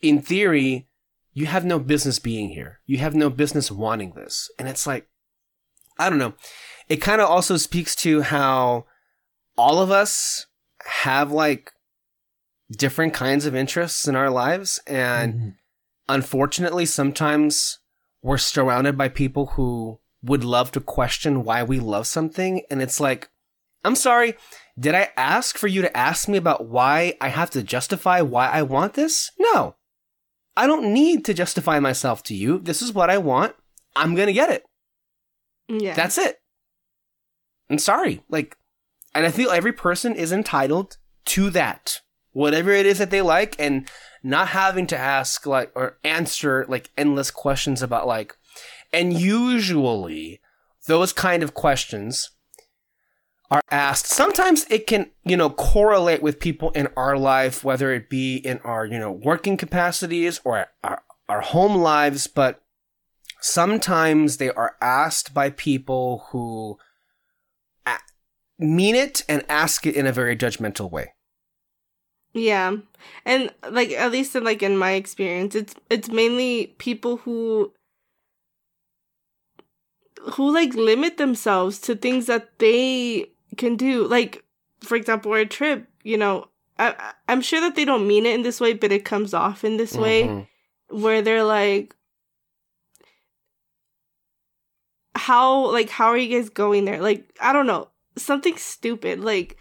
in 0.00 0.20
theory, 0.20 0.88
you 1.32 1.46
have 1.46 1.64
no 1.64 1.78
business 1.78 2.18
being 2.18 2.50
here. 2.50 2.80
You 2.86 2.98
have 2.98 3.14
no 3.14 3.30
business 3.30 3.70
wanting 3.70 4.12
this. 4.14 4.50
And 4.58 4.68
it's 4.68 4.86
like, 4.86 5.08
I 5.98 6.10
don't 6.10 6.18
know. 6.18 6.34
It 6.88 6.96
kind 6.96 7.20
of 7.20 7.28
also 7.28 7.56
speaks 7.56 7.94
to 7.96 8.22
how 8.22 8.86
all 9.56 9.80
of 9.80 9.90
us 9.90 10.46
have 10.84 11.30
like 11.30 11.72
different 12.70 13.14
kinds 13.14 13.46
of 13.46 13.54
interests 13.54 14.08
in 14.08 14.16
our 14.16 14.30
lives. 14.30 14.80
And 14.86 15.34
Mhm. 15.34 15.56
unfortunately, 16.08 16.86
sometimes 16.86 17.78
we're 18.22 18.38
surrounded 18.38 18.98
by 18.98 19.08
people 19.08 19.46
who 19.54 20.00
would 20.22 20.44
love 20.44 20.70
to 20.72 20.80
question 20.80 21.44
why 21.44 21.62
we 21.62 21.80
love 21.80 22.06
something. 22.06 22.62
And 22.70 22.80
it's 22.80 23.00
like, 23.00 23.28
I'm 23.84 23.96
sorry, 23.96 24.34
did 24.78 24.94
I 24.94 25.10
ask 25.16 25.58
for 25.58 25.66
you 25.66 25.82
to 25.82 25.96
ask 25.96 26.28
me 26.28 26.38
about 26.38 26.66
why 26.66 27.16
I 27.20 27.28
have 27.28 27.50
to 27.50 27.62
justify 27.62 28.20
why 28.20 28.48
I 28.48 28.62
want 28.62 28.94
this? 28.94 29.30
No. 29.38 29.76
I 30.56 30.66
don't 30.66 30.92
need 30.92 31.24
to 31.24 31.34
justify 31.34 31.80
myself 31.80 32.22
to 32.24 32.34
you. 32.34 32.58
This 32.58 32.82
is 32.82 32.92
what 32.92 33.10
I 33.10 33.18
want. 33.18 33.54
I'm 33.96 34.14
going 34.14 34.28
to 34.28 34.32
get 34.32 34.50
it. 34.50 34.64
Yeah. 35.68 35.94
That's 35.94 36.18
it. 36.18 36.36
I'm 37.70 37.78
sorry. 37.78 38.22
Like, 38.28 38.56
and 39.14 39.26
I 39.26 39.30
feel 39.30 39.50
every 39.50 39.72
person 39.72 40.14
is 40.14 40.32
entitled 40.32 40.98
to 41.26 41.50
that. 41.50 42.00
Whatever 42.32 42.70
it 42.70 42.86
is 42.86 42.98
that 42.98 43.10
they 43.10 43.20
like, 43.20 43.56
and 43.58 43.88
not 44.22 44.48
having 44.48 44.86
to 44.86 44.96
ask, 44.98 45.44
like, 45.46 45.70
or 45.74 45.98
answer, 46.02 46.64
like, 46.68 46.90
endless 46.96 47.30
questions 47.30 47.82
about, 47.82 48.06
like, 48.06 48.36
and 48.92 49.12
usually 49.12 50.40
those 50.86 51.12
kind 51.12 51.42
of 51.42 51.54
questions 51.54 52.30
are 53.50 53.62
asked. 53.70 54.06
Sometimes 54.06 54.64
it 54.70 54.86
can, 54.86 55.10
you 55.24 55.36
know, 55.36 55.50
correlate 55.50 56.22
with 56.22 56.40
people 56.40 56.70
in 56.70 56.88
our 56.96 57.16
life, 57.16 57.62
whether 57.62 57.92
it 57.92 58.08
be 58.08 58.36
in 58.36 58.58
our, 58.64 58.86
you 58.86 58.98
know, 58.98 59.12
working 59.12 59.56
capacities 59.56 60.40
or 60.44 60.66
our, 60.82 61.02
our 61.28 61.40
home 61.42 61.76
lives, 61.76 62.26
but 62.26 62.62
sometimes 63.40 64.38
they 64.38 64.50
are 64.50 64.76
asked 64.80 65.34
by 65.34 65.50
people 65.50 66.26
who 66.30 66.78
mean 68.58 68.94
it 68.94 69.22
and 69.28 69.44
ask 69.48 69.86
it 69.86 69.94
in 69.94 70.06
a 70.06 70.12
very 70.12 70.36
judgmental 70.36 70.90
way. 70.90 71.12
Yeah. 72.32 72.76
And 73.26 73.52
like 73.70 73.90
at 73.90 74.12
least 74.12 74.34
in 74.34 74.44
like 74.44 74.62
in 74.62 74.78
my 74.78 74.92
experience, 74.92 75.54
it's 75.54 75.74
it's 75.90 76.08
mainly 76.08 76.68
people 76.78 77.18
who 77.18 77.72
who 80.34 80.52
like 80.52 80.74
limit 80.74 81.16
themselves 81.16 81.78
to 81.80 81.94
things 81.96 82.26
that 82.26 82.58
they 82.58 83.30
can 83.56 83.76
do. 83.76 84.06
Like 84.06 84.44
for 84.80 84.96
example, 84.96 85.32
a 85.34 85.44
trip, 85.46 85.86
you 86.02 86.16
know, 86.16 86.48
I 86.78 87.12
I'm 87.28 87.40
sure 87.40 87.60
that 87.60 87.74
they 87.76 87.84
don't 87.84 88.06
mean 88.08 88.26
it 88.26 88.34
in 88.34 88.42
this 88.42 88.60
way, 88.60 88.72
but 88.74 88.92
it 88.92 89.04
comes 89.04 89.34
off 89.34 89.64
in 89.64 89.76
this 89.76 89.94
way 89.96 90.24
Mhm. 90.28 90.46
where 90.88 91.22
they're 91.22 91.44
like 91.44 91.94
how 95.14 95.70
like 95.70 95.90
how 95.90 96.06
are 96.08 96.16
you 96.16 96.38
guys 96.38 96.48
going 96.48 96.84
there? 96.84 97.00
Like 97.00 97.28
I 97.40 97.52
don't 97.52 97.66
know, 97.66 97.88
something 98.16 98.56
stupid 98.56 99.20
like 99.20 99.56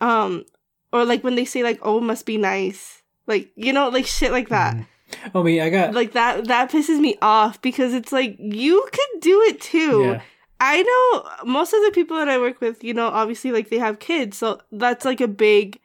Um, 0.00 0.44
or 0.92 1.04
like 1.04 1.24
when 1.24 1.34
they 1.34 1.44
say 1.44 1.62
like, 1.64 1.80
"Oh, 1.82 2.00
must 2.00 2.24
be 2.24 2.38
nice," 2.38 3.02
like 3.26 3.50
you 3.56 3.72
know, 3.72 3.88
like 3.88 4.06
shit 4.06 4.30
like 4.30 4.48
that. 4.50 4.76
Mhm. 4.76 4.86
Oh, 5.34 5.42
but 5.42 5.52
I 5.52 5.70
got 5.70 5.94
Like 5.94 6.12
that 6.12 6.46
that 6.48 6.70
pisses 6.70 6.98
me 7.00 7.16
off 7.22 7.60
because 7.62 7.94
it's 7.94 8.12
like 8.12 8.36
you 8.38 8.86
could 8.92 9.20
do 9.20 9.40
it 9.42 9.60
too. 9.60 10.02
yeah. 10.04 10.22
I 10.60 10.82
know 10.82 11.46
most 11.52 11.72
of 11.72 11.84
the 11.84 11.92
people 11.92 12.16
that 12.16 12.28
I 12.28 12.38
work 12.38 12.60
with, 12.60 12.82
you 12.82 12.92
know, 12.92 13.06
obviously 13.08 13.52
like 13.52 13.68
they 13.70 13.78
have 13.78 14.00
kids, 14.00 14.36
so 14.38 14.60
that's 14.72 15.04
like 15.04 15.20
a 15.20 15.28
big 15.28 15.78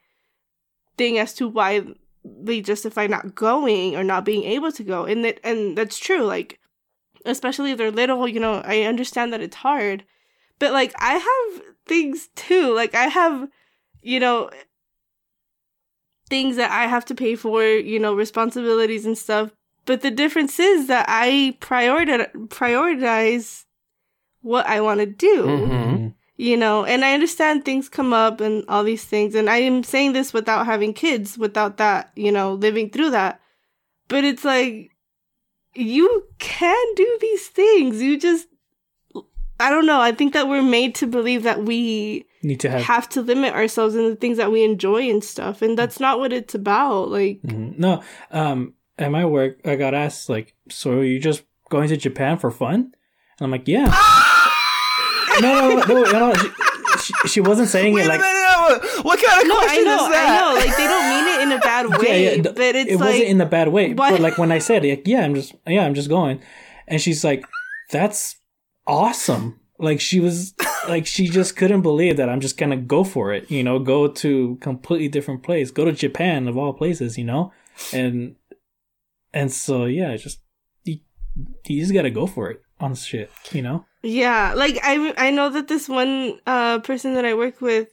thing 0.98 1.18
as 1.18 1.32
to 1.34 1.48
why 1.48 1.82
they 2.24 2.60
justify 2.60 3.06
not 3.06 3.34
going 3.34 3.94
or 3.96 4.02
not 4.02 4.24
being 4.24 4.44
able 4.44 4.72
to 4.72 4.82
go. 4.82 5.04
And 5.04 5.24
that 5.24 5.38
and 5.44 5.76
that's 5.78 5.98
true, 5.98 6.22
like 6.24 6.58
especially 7.24 7.70
if 7.70 7.78
they're 7.78 7.90
little, 7.90 8.26
you 8.28 8.40
know, 8.40 8.62
I 8.64 8.82
understand 8.82 9.32
that 9.32 9.40
it's 9.40 9.56
hard. 9.56 10.04
But 10.58 10.72
like 10.72 10.92
I 10.98 11.14
have 11.14 11.62
things 11.86 12.28
too. 12.34 12.74
Like 12.74 12.94
I 12.94 13.06
have, 13.06 13.48
you 14.02 14.20
know, 14.20 14.50
things 16.34 16.56
that 16.56 16.70
I 16.70 16.84
have 16.94 17.04
to 17.10 17.14
pay 17.14 17.34
for, 17.36 17.62
you 17.64 17.98
know, 18.00 18.14
responsibilities 18.24 19.04
and 19.06 19.16
stuff. 19.16 19.46
But 19.86 20.00
the 20.00 20.10
difference 20.10 20.58
is 20.58 20.86
that 20.88 21.06
I 21.08 21.56
prioritize 21.60 22.30
prioritize 22.48 23.64
what 24.42 24.66
I 24.66 24.80
want 24.80 25.00
to 25.00 25.06
do 25.06 25.36
Mhm. 25.44 25.68
Mhm. 25.68 26.14
you 26.36 26.56
know 26.62 26.84
and 26.84 27.04
i 27.04 27.14
understand 27.14 27.64
things 27.64 27.88
come 27.98 28.12
up 28.12 28.40
and 28.46 28.64
all 28.68 28.82
these 28.84 29.04
things 29.12 29.34
and 29.38 29.48
i 29.48 29.58
am 29.68 29.84
saying 29.84 30.12
this 30.14 30.32
without 30.38 30.66
having 30.66 30.92
kids 30.92 31.38
without 31.38 31.76
that 31.76 32.10
you 32.16 32.32
know 32.36 32.48
living 32.66 32.90
through 32.90 33.10
that 33.10 33.40
but 34.08 34.24
it's 34.24 34.44
like 34.44 34.90
you 35.74 36.08
can 36.40 36.86
do 36.96 37.08
these 37.20 37.46
things 37.60 38.02
you 38.02 38.18
just 38.28 38.48
i 39.60 39.70
don't 39.70 39.86
know 39.86 40.00
i 40.00 40.12
think 40.12 40.32
that 40.32 40.48
we're 40.48 40.62
made 40.78 40.92
to 41.00 41.06
believe 41.06 41.42
that 41.44 41.62
we 41.70 42.26
Need 42.44 42.60
to 42.60 42.70
have. 42.70 42.82
have 42.82 43.08
to 43.10 43.22
limit 43.22 43.54
ourselves 43.54 43.94
in 43.96 44.04
the 44.08 44.16
things 44.16 44.36
that 44.36 44.52
we 44.52 44.62
enjoy 44.64 45.08
and 45.10 45.24
stuff 45.24 45.62
and 45.62 45.78
that's 45.78 45.98
not 45.98 46.18
what 46.20 46.30
it's 46.32 46.54
about 46.54 47.08
like 47.10 47.40
Mhm. 47.42 47.78
No, 47.78 48.02
um, 48.30 48.74
at 48.98 49.10
my 49.10 49.24
work, 49.24 49.58
I 49.64 49.74
got 49.76 49.94
asked 49.94 50.28
like, 50.28 50.54
"So 50.68 50.92
are 51.00 51.04
you 51.04 51.18
just 51.18 51.42
going 51.70 51.88
to 51.88 51.96
Japan 51.96 52.38
for 52.38 52.50
fun?" 52.50 52.92
And 53.38 53.40
I'm 53.40 53.50
like, 53.50 53.66
"Yeah." 53.66 53.86
no, 55.40 55.68
no, 55.76 55.82
no, 55.82 56.02
no, 56.04 56.12
no. 56.30 56.34
She, 56.34 56.48
she, 57.22 57.28
she 57.28 57.40
wasn't 57.40 57.68
saying 57.68 57.92
Wait 57.94 58.02
it 58.02 58.06
a 58.06 58.08
like. 58.10 58.20
minute, 58.20 58.40
what- 58.60 59.04
what 59.04 59.22
kind 59.22 59.42
of 59.42 59.48
no 59.48 59.58
i 59.58 59.64
question 59.64 59.84
know 59.84 59.94
is 59.96 60.02
i 60.02 60.10
that? 60.12 60.40
know 60.40 60.54
like 60.54 60.76
they 60.76 60.86
don't 60.86 61.08
mean 61.10 61.26
it 61.34 61.42
in 61.42 61.52
a 61.52 61.60
bad 61.60 61.86
way 61.98 62.24
Yeah, 62.24 62.30
yeah, 62.30 62.42
th- 62.42 62.54
but 62.54 62.74
it's 62.76 62.90
it 62.92 62.96
like 62.96 63.08
wasn't 63.08 63.24
in 63.28 63.40
a 63.40 63.46
bad 63.46 63.68
way. 63.68 63.92
why- 63.94 64.10
But 64.12 64.20
like 64.20 64.38
when 64.38 64.52
I 64.52 64.58
said, 64.58 64.84
like, 64.84 65.06
yeah, 65.06 65.20
I'm 65.24 65.34
just, 65.34 65.54
yeah, 65.66 65.84
I'm 65.84 65.94
just 65.94 66.08
going, 66.08 66.40
and 66.86 67.00
she's 67.00 67.24
like, 67.24 67.44
"That's 67.90 68.36
awesome." 68.86 69.60
Like 69.78 70.00
she 70.00 70.20
was, 70.20 70.54
like 70.88 71.06
she 71.06 71.28
just 71.28 71.56
couldn't 71.56 71.82
believe 71.82 72.16
that 72.16 72.28
I'm 72.28 72.40
just 72.40 72.56
gonna 72.56 72.76
go 72.76 73.04
for 73.04 73.32
it. 73.32 73.50
You 73.50 73.62
know, 73.62 73.78
go 73.78 74.08
to 74.08 74.56
completely 74.60 75.08
different 75.08 75.42
place, 75.42 75.70
go 75.70 75.84
to 75.84 75.92
Japan 75.92 76.48
of 76.48 76.56
all 76.56 76.72
places. 76.72 77.18
You 77.18 77.24
know, 77.24 77.52
and 77.92 78.36
and 79.32 79.52
so 79.52 79.86
yeah, 79.86 80.16
just 80.16 80.40
you, 80.84 81.00
you 81.66 81.80
just 81.80 81.92
gotta 81.92 82.10
go 82.10 82.26
for 82.26 82.50
it 82.50 82.62
on 82.80 82.94
shit. 82.94 83.30
You 83.52 83.62
know. 83.62 83.84
Yeah, 84.02 84.54
like 84.54 84.78
I 84.82 85.14
I 85.16 85.30
know 85.30 85.50
that 85.50 85.68
this 85.68 85.88
one 85.88 86.38
uh 86.46 86.78
person 86.80 87.14
that 87.14 87.24
I 87.24 87.34
work 87.34 87.60
with 87.60 87.88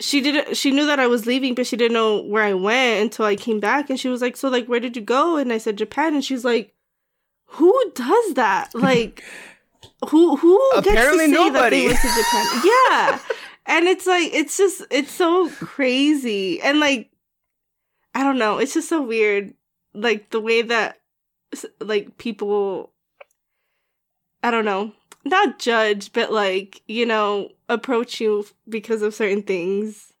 she 0.00 0.20
didn't 0.20 0.56
she 0.56 0.70
knew 0.70 0.86
that 0.86 1.00
I 1.00 1.06
was 1.06 1.26
leaving 1.26 1.54
but 1.54 1.66
she 1.66 1.76
didn't 1.76 1.94
know 1.94 2.22
where 2.22 2.44
I 2.44 2.54
went 2.54 3.02
until 3.02 3.24
I 3.24 3.36
came 3.36 3.60
back 3.60 3.90
and 3.90 3.98
she 3.98 4.08
was 4.08 4.22
like 4.22 4.36
so 4.36 4.48
like 4.48 4.66
where 4.66 4.80
did 4.80 4.96
you 4.96 5.02
go 5.02 5.36
and 5.36 5.52
I 5.52 5.58
said 5.58 5.76
Japan 5.76 6.14
and 6.14 6.24
she's 6.24 6.44
like 6.44 6.74
who 7.46 7.74
does 7.94 8.34
that 8.34 8.70
like 8.74 9.24
who 10.08 10.36
who 10.36 10.58
Apparently 10.76 11.26
gets 11.28 11.32
to 11.32 11.36
say 11.36 11.50
that 11.50 11.52
nobody. 11.54 11.80
they 11.80 11.86
went 11.86 11.98
to 12.00 12.08
Japan 12.08 12.62
yeah 12.64 13.18
and 13.66 13.86
it's 13.88 14.06
like 14.06 14.32
it's 14.32 14.56
just 14.56 14.82
it's 14.90 15.10
so 15.12 15.48
crazy 15.50 16.60
and 16.60 16.80
like 16.80 17.10
I 18.14 18.22
don't 18.22 18.38
know 18.38 18.58
it's 18.58 18.74
just 18.74 18.88
so 18.88 19.02
weird 19.02 19.54
like 19.94 20.30
the 20.30 20.40
way 20.40 20.62
that 20.62 21.00
like 21.80 22.18
people 22.18 22.92
I 24.42 24.52
don't 24.52 24.64
know, 24.64 24.92
not 25.24 25.58
judge, 25.58 26.12
but 26.12 26.30
like, 26.32 26.80
you 26.86 27.04
know, 27.04 27.48
approach 27.68 28.20
you 28.20 28.46
because 28.68 29.02
of 29.02 29.12
certain 29.14 29.42
things. 29.42 30.12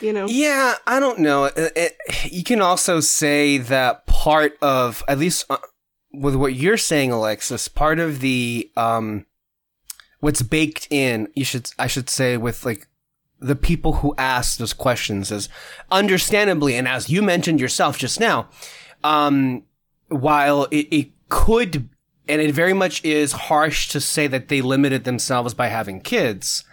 You 0.00 0.14
know? 0.14 0.26
Yeah, 0.26 0.76
I 0.86 0.98
don't 0.98 1.18
know. 1.18 1.44
It, 1.44 1.72
it- 1.76 2.32
you 2.32 2.42
can 2.42 2.62
also 2.62 3.00
say 3.00 3.58
that 3.58 4.06
part 4.06 4.56
of, 4.62 5.02
at 5.08 5.18
least 5.18 5.44
uh, 5.50 5.58
with 6.20 6.34
what 6.34 6.54
you're 6.54 6.76
saying, 6.76 7.10
Alexis, 7.12 7.68
part 7.68 7.98
of 7.98 8.20
the 8.20 8.70
um, 8.76 9.26
what's 10.20 10.42
baked 10.42 10.88
in. 10.90 11.28
You 11.34 11.44
should, 11.44 11.70
I 11.78 11.86
should 11.86 12.08
say, 12.08 12.36
with 12.36 12.64
like 12.64 12.86
the 13.40 13.56
people 13.56 13.94
who 13.94 14.14
ask 14.16 14.58
those 14.58 14.72
questions 14.72 15.30
is 15.30 15.48
understandably, 15.90 16.76
and 16.76 16.88
as 16.88 17.08
you 17.10 17.22
mentioned 17.22 17.60
yourself 17.60 17.98
just 17.98 18.20
now, 18.20 18.48
um, 19.02 19.64
while 20.08 20.64
it, 20.70 20.88
it 20.90 21.10
could, 21.28 21.88
and 22.28 22.40
it 22.40 22.54
very 22.54 22.72
much 22.72 23.04
is 23.04 23.32
harsh 23.32 23.88
to 23.88 24.00
say 24.00 24.26
that 24.26 24.48
they 24.48 24.62
limited 24.62 25.04
themselves 25.04 25.52
by 25.54 25.68
having 25.68 26.00
kids 26.00 26.64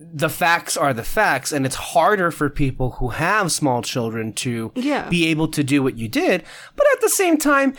the 0.00 0.28
facts 0.28 0.76
are 0.76 0.92
the 0.92 1.04
facts, 1.04 1.52
and 1.52 1.64
it's 1.64 1.76
harder 1.76 2.30
for 2.32 2.50
people 2.50 2.92
who 2.92 3.10
have 3.10 3.52
small 3.52 3.80
children 3.80 4.32
to 4.32 4.72
Yeah. 4.74 5.08
be 5.08 5.28
able 5.28 5.48
to 5.48 5.62
do 5.62 5.82
what 5.82 5.96
you 5.96 6.08
did. 6.08 6.42
But 6.76 6.86
at 6.92 7.00
the 7.00 7.08
same 7.08 7.38
time, 7.38 7.74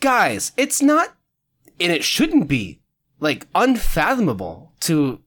guys, 0.00 0.52
it's 0.56 0.82
not, 0.82 1.14
and 1.80 1.92
it 1.92 2.04
shouldn't 2.04 2.48
be, 2.48 2.80
like, 3.20 3.46
unfathomable 3.54 4.72
to 4.80 5.20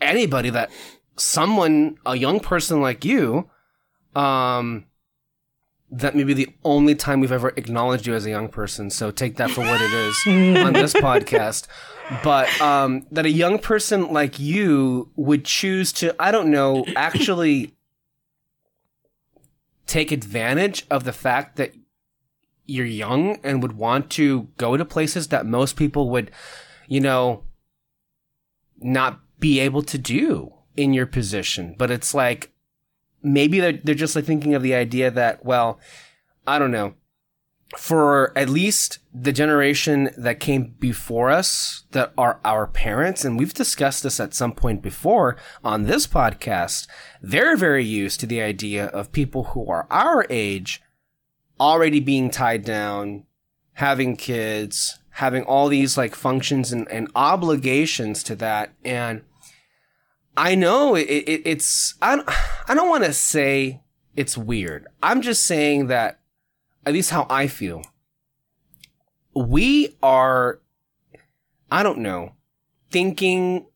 anybody 0.00 0.50
that 0.50 0.70
someone, 1.16 1.98
a 2.06 2.16
young 2.16 2.40
person 2.40 2.80
like 2.80 3.04
you, 3.04 3.50
um, 4.14 4.86
that 5.90 6.16
may 6.16 6.24
be 6.24 6.32
the 6.32 6.48
only 6.64 6.94
time 6.94 7.20
we've 7.20 7.30
ever 7.30 7.50
acknowledged 7.56 8.06
you 8.06 8.14
as 8.14 8.24
a 8.24 8.30
young 8.30 8.48
person. 8.48 8.88
So 8.88 9.10
take 9.10 9.36
that 9.36 9.50
for 9.50 9.60
what 9.60 9.80
it 9.80 9.92
is 9.92 10.16
on 10.66 10.72
this 10.72 10.94
podcast. 10.94 11.66
But 12.24 12.60
um, 12.60 13.06
that 13.12 13.26
a 13.26 13.30
young 13.30 13.58
person 13.58 14.10
like 14.10 14.38
you 14.38 15.10
would 15.16 15.44
choose 15.44 15.92
to, 15.94 16.14
I 16.18 16.30
don't 16.30 16.50
know, 16.50 16.84
actually 16.96 17.74
take 19.86 20.10
advantage 20.10 20.86
of 20.90 21.04
the 21.04 21.12
fact 21.12 21.56
that 21.56 21.74
you're 22.66 22.86
young 22.86 23.38
and 23.42 23.62
would 23.62 23.76
want 23.76 24.10
to 24.10 24.48
go 24.56 24.76
to 24.76 24.84
places 24.84 25.28
that 25.28 25.46
most 25.46 25.76
people 25.76 26.10
would, 26.10 26.30
you 26.86 27.00
know, 27.00 27.44
not 28.78 29.20
be 29.38 29.60
able 29.60 29.82
to 29.82 29.98
do 29.98 30.52
in 30.76 30.92
your 30.92 31.06
position. 31.06 31.74
But 31.76 31.90
it's 31.90 32.14
like 32.14 32.52
maybe 33.22 33.60
they're, 33.60 33.80
they're 33.84 33.94
just 33.94 34.16
like 34.16 34.24
thinking 34.24 34.54
of 34.54 34.62
the 34.62 34.74
idea 34.74 35.10
that, 35.10 35.44
well, 35.44 35.80
I 36.46 36.58
don't 36.58 36.70
know, 36.70 36.94
for 37.76 38.36
at 38.36 38.48
least 38.48 38.98
the 39.14 39.32
generation 39.32 40.10
that 40.16 40.40
came 40.40 40.74
before 40.78 41.30
us 41.30 41.84
that 41.92 42.12
are 42.18 42.38
our 42.44 42.66
parents, 42.66 43.24
and 43.24 43.38
we've 43.38 43.54
discussed 43.54 44.02
this 44.02 44.20
at 44.20 44.34
some 44.34 44.52
point 44.52 44.82
before 44.82 45.36
on 45.64 45.84
this 45.84 46.06
podcast, 46.06 46.86
they're 47.22 47.56
very 47.56 47.84
used 47.84 48.20
to 48.20 48.26
the 48.26 48.42
idea 48.42 48.86
of 48.86 49.12
people 49.12 49.44
who 49.44 49.66
are 49.68 49.86
our 49.90 50.26
age 50.28 50.82
already 51.62 52.00
being 52.00 52.28
tied 52.28 52.64
down, 52.64 53.24
having 53.74 54.16
kids, 54.16 54.98
having 55.10 55.44
all 55.44 55.68
these 55.68 55.96
like 55.96 56.16
functions 56.16 56.72
and, 56.72 56.90
and 56.90 57.08
obligations 57.14 58.24
to 58.24 58.34
that. 58.34 58.72
And 58.84 59.22
I 60.36 60.56
know 60.56 60.96
it, 60.96 61.02
it, 61.02 61.42
it's, 61.44 61.94
I 62.02 62.16
don't, 62.16 62.28
I 62.68 62.74
don't 62.74 62.88
want 62.88 63.04
to 63.04 63.12
say 63.12 63.80
it's 64.16 64.36
weird. 64.36 64.88
I'm 65.02 65.22
just 65.22 65.44
saying 65.44 65.86
that, 65.86 66.18
at 66.84 66.94
least 66.94 67.10
how 67.10 67.28
I 67.30 67.46
feel, 67.46 67.84
we 69.36 69.96
are, 70.02 70.60
I 71.70 71.84
don't 71.84 72.00
know, 72.00 72.32
thinking 72.90 73.66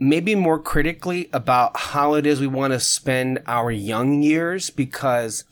maybe 0.00 0.34
more 0.34 0.58
critically 0.58 1.30
about 1.32 1.76
how 1.76 2.14
it 2.14 2.26
is 2.26 2.40
we 2.40 2.48
want 2.48 2.72
to 2.72 2.80
spend 2.80 3.40
our 3.46 3.70
young 3.70 4.20
years 4.22 4.68
because 4.68 5.44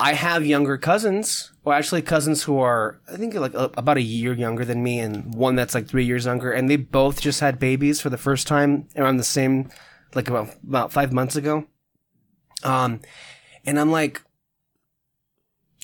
I 0.00 0.12
have 0.12 0.46
younger 0.46 0.78
cousins, 0.78 1.52
or 1.64 1.74
actually 1.74 2.02
cousins 2.02 2.44
who 2.44 2.58
are, 2.58 3.00
I 3.12 3.16
think, 3.16 3.34
like 3.34 3.54
about 3.54 3.96
a 3.96 4.02
year 4.02 4.32
younger 4.32 4.64
than 4.64 4.82
me, 4.82 5.00
and 5.00 5.34
one 5.34 5.56
that's 5.56 5.74
like 5.74 5.88
three 5.88 6.04
years 6.04 6.26
younger, 6.26 6.52
and 6.52 6.70
they 6.70 6.76
both 6.76 7.20
just 7.20 7.40
had 7.40 7.58
babies 7.58 8.00
for 8.00 8.08
the 8.08 8.16
first 8.16 8.46
time 8.46 8.86
around 8.96 9.16
the 9.16 9.24
same, 9.24 9.70
like 10.14 10.28
about 10.28 10.54
about 10.66 10.92
five 10.92 11.12
months 11.12 11.34
ago. 11.34 11.66
Um, 12.62 13.00
and 13.66 13.78
I'm 13.78 13.90
like, 13.90 14.22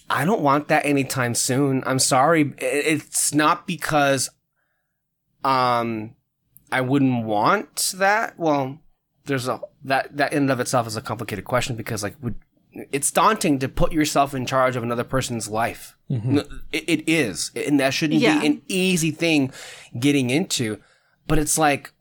I 0.08 0.24
don't 0.24 0.42
want 0.42 0.68
that 0.68 0.86
anytime 0.86 1.34
soon. 1.34 1.82
I'm 1.84 1.98
sorry, 1.98 2.54
it's 2.58 3.34
not 3.34 3.66
because, 3.66 4.30
um, 5.42 6.14
I 6.70 6.80
wouldn't 6.80 7.24
want 7.24 7.94
that. 7.96 8.38
Well, 8.38 8.78
there's 9.26 9.48
a 9.48 9.60
that 9.84 10.16
that 10.16 10.32
in 10.32 10.44
and 10.44 10.50
of 10.50 10.60
itself 10.60 10.86
is 10.86 10.96
a 10.96 11.02
complicated 11.02 11.44
question 11.44 11.74
because 11.76 12.02
like 12.02 12.14
would 12.22 12.36
it's 12.92 13.10
daunting 13.10 13.58
to 13.60 13.68
put 13.68 13.92
yourself 13.92 14.34
in 14.34 14.46
charge 14.46 14.74
of 14.76 14.82
another 14.82 15.04
person's 15.04 15.48
life. 15.48 15.96
Mm-hmm. 16.10 16.38
It, 16.72 16.84
it 16.88 17.08
is, 17.08 17.50
and 17.54 17.78
that 17.80 17.94
shouldn't 17.94 18.20
Yeah. 18.20 18.40
be 18.40 18.46
an 18.46 18.62
easy 18.68 19.10
thing 19.10 19.52
getting 19.98 20.30
into. 20.30 20.78
But 21.26 21.38
it's 21.38 21.56
like 21.56 21.92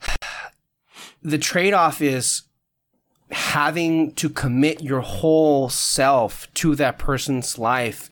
the 1.22 1.38
trade 1.38 1.74
off 1.74 2.00
is 2.00 2.42
having 3.30 4.12
to 4.14 4.28
commit 4.28 4.82
your 4.82 5.00
whole 5.00 5.68
self 5.68 6.52
to 6.54 6.74
that 6.74 6.98
person's 6.98 7.58
life 7.58 8.10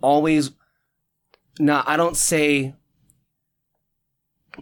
always 0.00 0.52
now 1.58 1.82
i 1.86 1.96
don't 1.98 2.16
say 2.16 2.72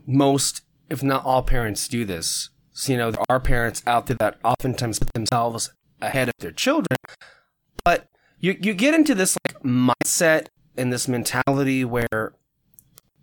most 0.06 0.62
if 0.90 1.02
not 1.02 1.24
all 1.24 1.42
parents 1.42 1.86
do 1.88 2.04
this 2.04 2.50
so 2.72 2.92
you 2.92 2.98
know 2.98 3.10
there 3.12 3.24
are 3.28 3.38
parents 3.40 3.82
out 3.86 4.06
there 4.06 4.16
that 4.18 4.38
oftentimes 4.44 4.98
put 4.98 5.12
themselves 5.14 5.72
ahead 6.02 6.28
of 6.28 6.34
their 6.40 6.52
children 6.52 6.96
but 7.84 8.08
you 8.40 8.56
you 8.60 8.74
get 8.74 8.92
into 8.94 9.14
this 9.14 9.36
like 9.46 9.58
mindset 9.62 10.48
and 10.76 10.92
this 10.92 11.06
mentality 11.08 11.84
where 11.84 12.34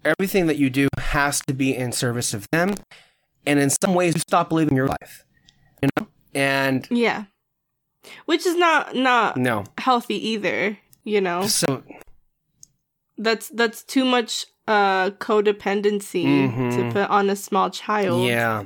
everything 0.06 0.48
that 0.48 0.58
you 0.58 0.70
do 0.70 0.88
has 0.98 1.42
to 1.42 1.54
be 1.54 1.76
in 1.76 1.92
service 1.92 2.34
of 2.34 2.48
them 2.52 2.74
and 3.46 3.60
in 3.60 3.70
some 3.70 3.94
ways 3.94 4.14
you 4.16 4.20
stop 4.22 4.52
living 4.52 4.76
your 4.76 4.88
life 4.88 5.26
you 5.84 5.90
know 5.98 6.08
and 6.34 6.88
Yeah. 6.90 7.26
Which 8.26 8.46
is 8.46 8.56
not 8.56 8.96
not 8.96 9.36
no 9.36 9.66
healthy 9.78 10.16
either, 10.30 10.78
you 11.04 11.20
know. 11.20 11.46
so 11.48 11.84
That's 13.18 13.50
that's 13.50 13.84
too 13.84 14.06
much 14.06 14.46
uh 14.68 15.10
codependency 15.12 16.50
Mhm. 16.50 16.76
to 16.76 16.92
put 16.94 17.10
on 17.10 17.30
a 17.30 17.36
small 17.36 17.70
child. 17.70 18.22
yeah 18.22 18.64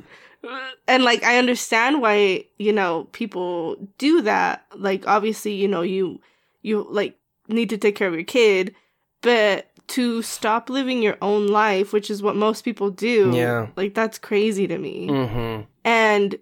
And 0.87 1.03
like 1.03 1.23
I 1.23 1.37
understand 1.37 2.01
why, 2.01 2.45
you 2.57 2.73
know, 2.73 3.05
people 3.11 3.75
do 3.97 4.21
that. 4.21 4.65
Like 4.75 5.07
obviously, 5.07 5.53
you 5.53 5.67
know, 5.67 5.81
you 5.81 6.19
you 6.61 6.85
like 6.89 7.17
need 7.47 7.69
to 7.69 7.77
take 7.77 7.95
care 7.95 8.07
of 8.07 8.13
your 8.13 8.23
kid, 8.23 8.75
but 9.21 9.69
to 9.87 10.21
stop 10.21 10.69
living 10.69 11.01
your 11.01 11.17
own 11.21 11.47
life, 11.47 11.91
which 11.93 12.09
is 12.09 12.21
what 12.23 12.35
most 12.35 12.63
people 12.63 12.89
do. 12.89 13.31
Yeah. 13.33 13.67
Like 13.75 13.93
that's 13.93 14.17
crazy 14.17 14.67
to 14.67 14.77
me. 14.77 15.07
mm-hmm 15.07 15.63
And 15.85 16.35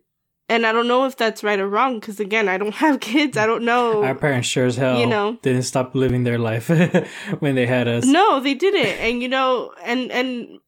and 0.49 0.65
I 0.65 0.73
don't 0.73 0.87
know 0.87 1.05
if 1.05 1.15
that's 1.15 1.43
right 1.45 1.59
or 1.59 1.67
wrong 1.67 1.99
because 1.99 2.19
again, 2.19 2.49
I 2.49 2.57
don't 2.57 2.75
have 2.85 2.99
kids. 2.99 3.37
I 3.37 3.45
don't 3.45 3.63
know. 3.63 4.03
Our 4.03 4.15
parents 4.15 4.47
sure 4.47 4.65
as 4.65 4.75
hell 4.75 4.99
You 4.99 5.07
know. 5.07 5.37
didn't 5.41 5.63
stop 5.63 5.95
living 5.95 6.23
their 6.23 6.37
life 6.39 6.69
when 7.39 7.55
they 7.55 7.65
had 7.67 7.87
us. 7.87 8.05
No, 8.05 8.39
they 8.39 8.53
didn't. 8.53 8.97
And 8.99 9.21
you 9.21 9.29
know, 9.29 9.73
and 9.83 10.11
and 10.11 10.59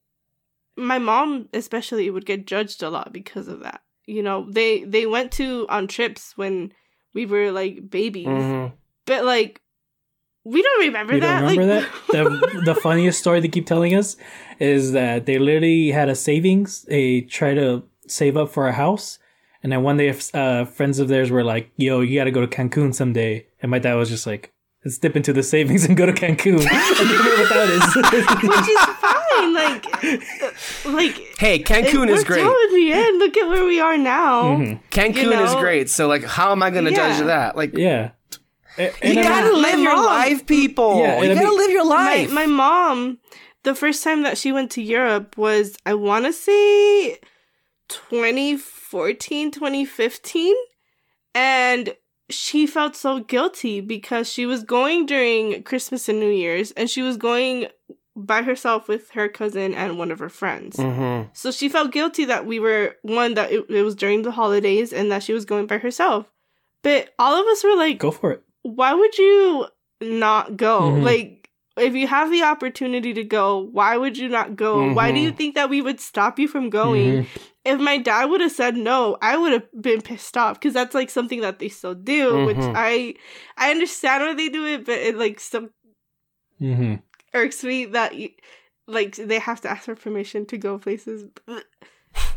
my 0.75 0.99
mom 0.99 1.49
especially 1.53 2.09
would 2.09 2.25
get 2.25 2.47
judged 2.47 2.83
a 2.83 2.89
lot 2.89 3.13
because 3.13 3.47
of 3.47 3.61
that. 3.61 3.81
You 4.05 4.23
know, 4.23 4.49
they 4.49 4.83
they 4.83 5.05
went 5.05 5.31
to 5.33 5.65
on 5.69 5.87
trips 5.87 6.33
when 6.37 6.73
we 7.13 7.25
were 7.25 7.51
like 7.51 7.89
babies. 7.89 8.27
mm-hmm 8.27 8.75
But 9.05 9.23
like 9.25 9.61
we 10.45 10.61
don't 10.61 10.79
remember 10.81 11.13
You 11.15 11.21
that. 11.21 11.39
don't 11.41 11.57
remember 11.57 11.81
like, 11.81 12.07
that? 12.11 12.51
The 12.63 12.73
the 12.73 12.75
funniest 12.75 13.19
story 13.19 13.39
they 13.39 13.47
keep 13.47 13.65
telling 13.65 13.95
us 13.95 14.17
is 14.59 14.91
that 14.91 15.25
they 15.25 15.37
literally 15.39 15.91
had 15.91 16.09
a 16.09 16.15
savings. 16.15 16.83
They 16.83 17.21
try 17.21 17.53
to 17.53 17.83
save 18.07 18.35
up 18.35 18.49
for 18.51 18.67
a 18.67 18.73
house, 18.73 19.19
and 19.61 19.71
then 19.71 19.83
one 19.83 19.95
day, 19.95 20.13
uh, 20.33 20.65
friends 20.65 20.99
of 20.99 21.07
theirs 21.07 21.31
were 21.31 21.43
like, 21.45 21.71
"Yo, 21.77 22.01
you 22.01 22.19
got 22.19 22.25
to 22.25 22.31
go 22.31 22.45
to 22.45 22.47
Cancun 22.47 22.93
someday," 22.93 23.47
and 23.61 23.71
my 23.71 23.79
dad 23.79 23.93
was 23.95 24.09
just 24.09 24.27
like, 24.27 24.51
"Let's 24.83 24.97
dip 24.97 25.15
into 25.15 25.31
the 25.31 25.43
savings 25.43 25.85
and 25.85 25.95
go 25.95 26.05
to 26.05 26.11
Cancun." 26.11 26.59
and 26.99 27.09
you 27.09 27.23
know 27.23 27.35
what 27.39 27.49
that 27.49 27.69
is? 27.69 27.95
which 28.43 28.67
is 28.67 28.92
fine. 29.35 29.53
Like 29.53 29.85
like 30.85 31.15
hey 31.39 31.59
cancun 31.63 32.09
is 32.09 32.23
great 32.23 32.43
out 32.43 32.55
in 32.69 32.73
the 32.75 32.91
end. 32.93 33.19
Look 33.19 33.37
at 33.37 33.47
where 33.49 33.65
we 33.65 33.79
are 33.79 33.97
now. 33.97 34.57
Mhm. 34.57 34.79
cancun 34.91 35.23
You 35.23 35.43
is 35.43 35.53
great 35.55 35.89
so 35.89 36.07
like 36.07 36.23
how 36.23 36.51
am 36.51 36.61
i 36.63 36.69
gonna 36.69 36.91
judge 36.91 37.23
that 37.25 37.55
like 37.55 37.75
Yeah. 37.77 38.11
A- 38.77 38.83
you 38.85 38.91
and 39.03 39.19
I 39.19 39.23
gotta 39.23 39.51
my 39.53 39.59
live 39.69 39.79
your 39.79 39.95
mom- 39.95 40.05
life 40.05 40.45
people 40.47 40.99
Yeah, 40.99 41.21
you 41.21 41.33
gotta 41.33 41.47
mean- 41.47 41.57
live 41.57 41.71
your 41.71 41.85
My 41.85 41.95
life 42.05 42.31
my 42.31 42.45
mom, 42.47 43.19
the 43.63 43.75
first 43.75 44.03
time 44.03 44.23
that 44.23 44.37
she 44.37 44.51
went 44.51 44.71
to 44.71 44.81
Europe 44.81 45.37
was 45.37 45.77
I 45.85 45.93
want 45.93 46.25
to 46.25 46.33
say 46.33 47.19
2014, 47.89 49.51
2015 49.51 50.55
and 51.35 51.95
she 52.29 52.65
felt 52.65 52.95
so 52.95 53.19
guilty 53.19 53.79
because 53.81 54.31
she 54.31 54.45
was 54.45 54.63
going 54.63 55.05
during 55.05 55.61
Christmas 55.63 56.09
and 56.09 56.19
New 56.19 56.29
Year's 56.31 56.71
and 56.71 56.89
she 56.89 57.01
was 57.01 57.17
going 57.17 57.67
by 58.15 58.43
herself 58.43 58.87
with 58.87 59.09
her 59.11 59.27
cousin 59.27 59.73
and 59.73 59.97
one 59.97 60.11
of 60.11 60.19
her 60.19 60.29
friends. 60.29 60.77
mm-hmm 60.77 61.29
So 61.33 61.51
she 61.51 61.67
felt 61.69 61.91
guilty 61.91 62.25
that 62.25 62.45
we 62.45 62.59
were 62.59 62.95
one 63.01 63.33
that 63.35 63.51
it, 63.51 63.65
it 63.69 63.81
was 63.83 63.95
during 63.95 64.21
the 64.21 64.31
holidays 64.31 64.93
and 64.93 65.11
that 65.11 65.23
she 65.23 65.33
was 65.33 65.45
going 65.45 65.65
by 65.67 65.77
herself. 65.79 66.27
But 66.83 67.13
all 67.17 67.33
of 67.33 67.45
us 67.47 67.63
were 67.63 67.75
like, 67.75 67.97
Go 67.97 68.11
for 68.11 68.31
it. 68.33 68.43
why 68.61 68.93
would 68.93 69.17
you 69.17 69.65
not 70.01 70.57
go? 70.57 70.91
Mhm. 70.91 71.03
Like, 71.03 71.49
if 71.75 71.95
you 71.95 72.05
have 72.07 72.29
the 72.29 72.43
opportunity 72.43 73.13
to 73.15 73.23
go, 73.23 73.57
why 73.71 73.97
would 73.97 74.15
you 74.17 74.29
not 74.29 74.55
go? 74.55 74.93
Why 74.93 75.11
do 75.11 75.19
you 75.19 75.31
Mhm. 75.31 75.37
think 75.37 75.55
that 75.55 75.69
we 75.71 75.81
would 75.81 75.99
stop 75.99 76.37
you 76.37 76.47
from 76.47 76.69
going? 76.69 77.23
Mhm. 77.23 77.27
If 77.65 77.79
my 77.79 77.97
dad 77.97 78.25
would 78.29 78.41
have 78.41 78.51
said 78.51 78.75
no, 78.77 79.17
I 79.21 79.37
would 79.37 79.53
have 79.53 79.67
been 79.81 80.01
pissed 80.01 80.37
off 80.37 80.59
because 80.59 80.73
that's 80.75 80.93
like 80.93 81.09
something 81.09 81.41
that 81.41 81.57
they 81.59 81.69
still 81.69 81.95
do, 81.95 82.45
which 82.45 82.57
Mhm. 82.57 82.73
I 82.75 83.15
I 83.57 83.71
understand 83.71 84.21
why 84.23 84.33
they 84.35 84.49
do 84.49 84.65
it, 84.67 84.85
but 84.85 84.99
it 84.99 85.15
like 85.17 85.39
Mhm. 86.61 87.01
Irks 87.33 87.63
me 87.63 87.85
that 87.85 88.15
you, 88.15 88.29
like 88.87 89.15
they 89.15 89.39
have 89.39 89.61
to 89.61 89.69
ask 89.69 89.83
for 89.85 89.95
permission 89.95 90.45
to 90.47 90.57
go 90.57 90.77
places. 90.77 91.25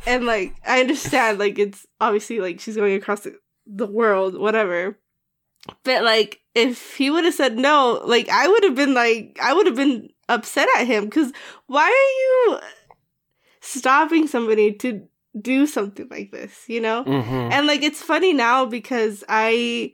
And 0.07 0.24
like 0.24 0.55
I 0.66 0.80
understand 0.80 1.38
like 1.38 1.59
it's 1.59 1.84
obviously 2.01 2.40
like 2.40 2.61
she's 2.61 2.76
going 2.76 2.94
across 2.94 3.20
the, 3.20 3.36
the 3.66 3.86
world, 3.86 4.38
whatever. 4.38 4.99
But 5.84 6.05
like 6.05 6.40
if 6.55 6.94
he 6.94 7.11
would 7.11 7.24
have 7.24 7.34
said 7.34 7.59
no, 7.59 8.01
like 8.05 8.28
I 8.28 8.49
would 8.49 8.62
have 8.64 8.74
been 8.74 8.94
like 8.94 9.38
I 9.42 9.53
would 9.53 9.66
have 9.66 9.76
been 9.76 10.09
upset 10.28 10.68
at 10.78 10.86
him 10.86 11.11
cuz 11.11 11.32
why 11.66 11.84
are 11.84 12.53
you 12.55 12.61
stopping 13.61 14.26
somebody 14.28 14.72
to 14.74 15.03
do 15.38 15.66
something 15.66 16.09
like 16.09 16.30
this, 16.30 16.64
you 16.68 16.80
know? 16.80 17.05
mm-hmm 17.05 17.53
And 17.53 17.66
like 17.66 17.82
it's 17.82 18.01
funny 18.01 18.32
now 18.32 18.64
because 18.64 19.24
I 19.28 19.92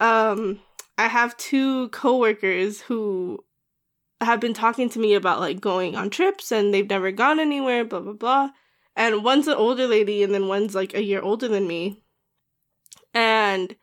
um 0.00 0.60
I 0.98 1.06
have 1.06 1.36
two 1.36 1.88
coworkers 1.90 2.80
who 2.80 3.38
have 4.20 4.40
been 4.40 4.54
talking 4.54 4.88
to 4.90 4.98
me 4.98 5.14
about 5.14 5.40
like 5.40 5.60
going 5.60 5.96
on 5.96 6.10
trips 6.10 6.50
and 6.52 6.72
they've 6.72 6.88
never 6.88 7.10
gone 7.12 7.38
anywhere, 7.40 7.84
blah 7.84 8.00
blah 8.00 8.12
blah. 8.12 8.50
And 8.96 9.22
one's 9.22 9.46
an 9.46 9.54
older 9.54 9.86
lady 9.86 10.22
and 10.22 10.34
then 10.34 10.48
one's 10.48 10.74
like 10.74 10.94
a 10.94 11.02
year 11.02 11.20
older 11.20 11.48
than 11.48 11.66
me. 11.66 12.02
And 13.14 13.76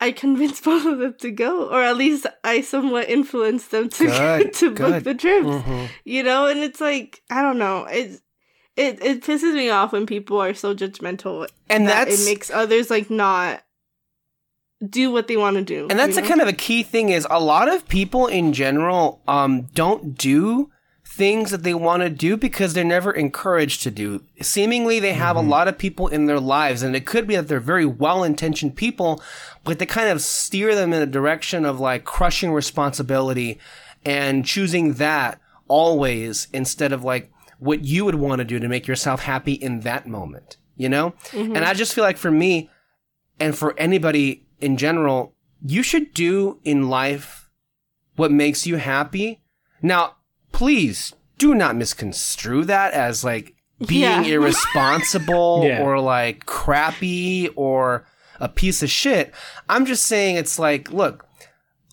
I 0.00 0.12
convinced 0.12 0.64
both 0.64 0.86
of 0.86 0.98
them 0.98 1.14
to 1.20 1.30
go, 1.30 1.68
or 1.68 1.82
at 1.82 1.96
least 1.96 2.26
I 2.42 2.60
somewhat 2.60 3.08
influenced 3.08 3.70
them 3.70 3.88
to 3.90 4.06
Good, 4.06 4.52
to 4.54 4.70
book 4.74 5.04
the 5.04 5.14
trips 5.14 5.46
mm-hmm 5.46 5.86
you 6.04 6.22
know 6.22 6.46
and 6.46 6.60
it's 6.60 6.80
like 6.80 7.22
i 7.30 7.42
don't 7.42 7.58
know 7.58 7.86
It's 7.90 8.20
it 8.76 9.02
it 9.02 9.22
pisses 9.22 9.54
me 9.54 9.70
off 9.70 9.92
when 9.92 10.06
people 10.06 10.40
are 10.40 10.54
so 10.54 10.74
judgmental 10.74 11.48
and 11.68 11.88
that 11.88 12.08
that's 12.08 12.22
it 12.22 12.26
makes 12.26 12.50
others 12.50 12.90
like 12.90 13.10
not 13.10 13.63
do 14.90 15.10
what 15.10 15.28
they 15.28 15.36
want 15.36 15.56
to 15.56 15.62
do 15.62 15.86
and 15.90 15.98
that's 15.98 16.16
you 16.16 16.20
a 16.20 16.22
know? 16.22 16.28
kind 16.28 16.40
of 16.40 16.48
a 16.48 16.52
key 16.52 16.82
thing 16.82 17.10
is 17.10 17.26
a 17.30 17.40
lot 17.40 17.68
of 17.68 17.86
people 17.88 18.26
in 18.26 18.52
general 18.52 19.20
um 19.26 19.62
don't 19.74 20.16
do 20.16 20.70
things 21.06 21.50
that 21.52 21.62
they 21.62 21.74
want 21.74 22.02
to 22.02 22.10
do 22.10 22.36
because 22.36 22.74
they're 22.74 22.82
never 22.82 23.12
encouraged 23.12 23.82
to 23.84 23.90
do. 23.90 24.24
Seemingly 24.40 24.98
they 24.98 25.12
have 25.12 25.36
a 25.36 25.40
lot 25.40 25.68
of 25.68 25.78
people 25.78 26.08
in 26.08 26.26
their 26.26 26.40
lives 26.40 26.82
and 26.82 26.96
it 26.96 27.06
could 27.06 27.28
be 27.28 27.36
that 27.36 27.46
they're 27.46 27.60
very 27.60 27.86
well-intentioned 27.86 28.74
people 28.74 29.22
but 29.62 29.78
they 29.78 29.86
kind 29.86 30.08
of 30.08 30.20
steer 30.20 30.74
them 30.74 30.92
in 30.92 31.00
a 31.00 31.06
direction 31.06 31.64
of 31.64 31.78
like 31.78 32.04
crushing 32.04 32.52
responsibility 32.52 33.58
and 34.04 34.44
choosing 34.44 34.94
that 34.94 35.38
always 35.68 36.48
instead 36.52 36.92
of 36.92 37.04
like 37.04 37.30
what 37.58 37.84
you 37.84 38.04
would 38.04 38.16
want 38.16 38.40
to 38.40 38.44
do 38.44 38.58
to 38.58 38.68
make 38.68 38.88
yourself 38.88 39.22
happy 39.22 39.52
in 39.52 39.80
that 39.80 40.08
moment 40.08 40.56
you 40.76 40.88
know? 40.88 41.14
And 41.32 41.58
i 41.58 41.74
just 41.74 41.94
feel 41.94 42.02
like 42.02 42.16
for 42.18 42.30
me 42.30 42.70
and 43.38 43.56
for 43.56 43.78
anybody 43.78 44.44
in 44.64 44.76
general, 44.76 45.34
you 45.64 45.82
should 45.82 46.12
do 46.14 46.58
in 46.64 46.88
life 46.88 47.50
what 48.16 48.30
makes 48.32 48.66
you 48.66 48.76
happy. 48.76 49.42
Now, 49.82 50.16
please 50.52 51.14
do 51.38 51.54
not 51.54 51.76
misconstrue 51.76 52.64
that 52.64 52.92
as 52.94 53.24
like 53.24 53.54
being 53.86 54.02
Yeah. 54.02 54.22
irresponsible 54.36 55.62
Yeah. 55.66 55.82
or 55.82 56.00
like 56.00 56.46
crappy 56.46 57.48
or 57.56 58.06
a 58.40 58.48
piece 58.48 58.82
of 58.82 58.90
shit. 58.90 59.32
I'm 59.68 59.84
just 59.86 60.04
saying 60.06 60.36
it's 60.36 60.58
like, 60.58 60.90
look, 60.90 61.26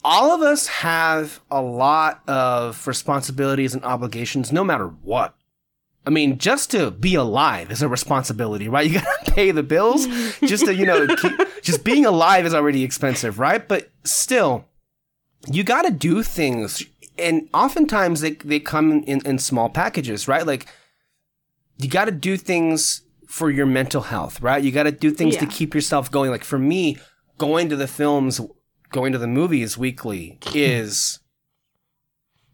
all 0.03 0.31
of 0.31 0.41
us 0.41 0.67
have 0.67 1.39
a 1.51 1.61
lot 1.61 2.21
of 2.27 2.87
responsibilities 2.87 3.73
and 3.73 3.83
obligations 3.83 4.51
no 4.51 4.63
matter 4.63 4.87
what. 4.87 5.35
I 6.05 6.09
mean, 6.09 6.39
just 6.39 6.71
to 6.71 6.89
be 6.91 7.13
alive 7.15 7.69
is 7.71 7.81
a 7.81 7.87
responsibility, 7.87 8.67
right? 8.67 8.89
You 8.89 8.99
gotta 8.99 9.31
pay 9.31 9.51
the 9.51 9.61
bills. 9.63 10.07
just 10.41 10.65
to, 10.65 10.73
you 10.73 10.85
know, 10.85 11.05
keep, 11.15 11.33
just 11.61 11.83
being 11.83 12.05
alive 12.05 12.45
is 12.45 12.53
already 12.55 12.83
expensive, 12.83 13.37
right? 13.37 13.67
But 13.67 13.91
still, 14.03 14.65
you 15.47 15.63
gotta 15.63 15.91
do 15.91 16.23
things. 16.23 16.83
And 17.19 17.47
oftentimes 17.53 18.21
they, 18.21 18.31
they 18.31 18.59
come 18.59 19.03
in, 19.03 19.21
in 19.27 19.37
small 19.37 19.69
packages, 19.69 20.27
right? 20.27 20.45
Like, 20.45 20.65
you 21.77 21.87
gotta 21.87 22.11
do 22.11 22.35
things 22.35 23.03
for 23.27 23.51
your 23.51 23.65
mental 23.67 24.01
health, 24.01 24.41
right? 24.41 24.63
You 24.63 24.71
gotta 24.71 24.91
do 24.91 25.11
things 25.11 25.35
to 25.37 25.45
keep 25.45 25.75
yourself 25.75 26.09
going. 26.09 26.31
Like 26.31 26.43
for 26.43 26.57
me, 26.59 26.97
going 27.37 27.69
to 27.69 27.75
the 27.75 27.87
films, 27.87 28.41
going 28.91 29.11
to 29.13 29.17
the 29.19 29.27
movies 29.27 29.77
weekly 29.77 30.39
is 30.55 31.19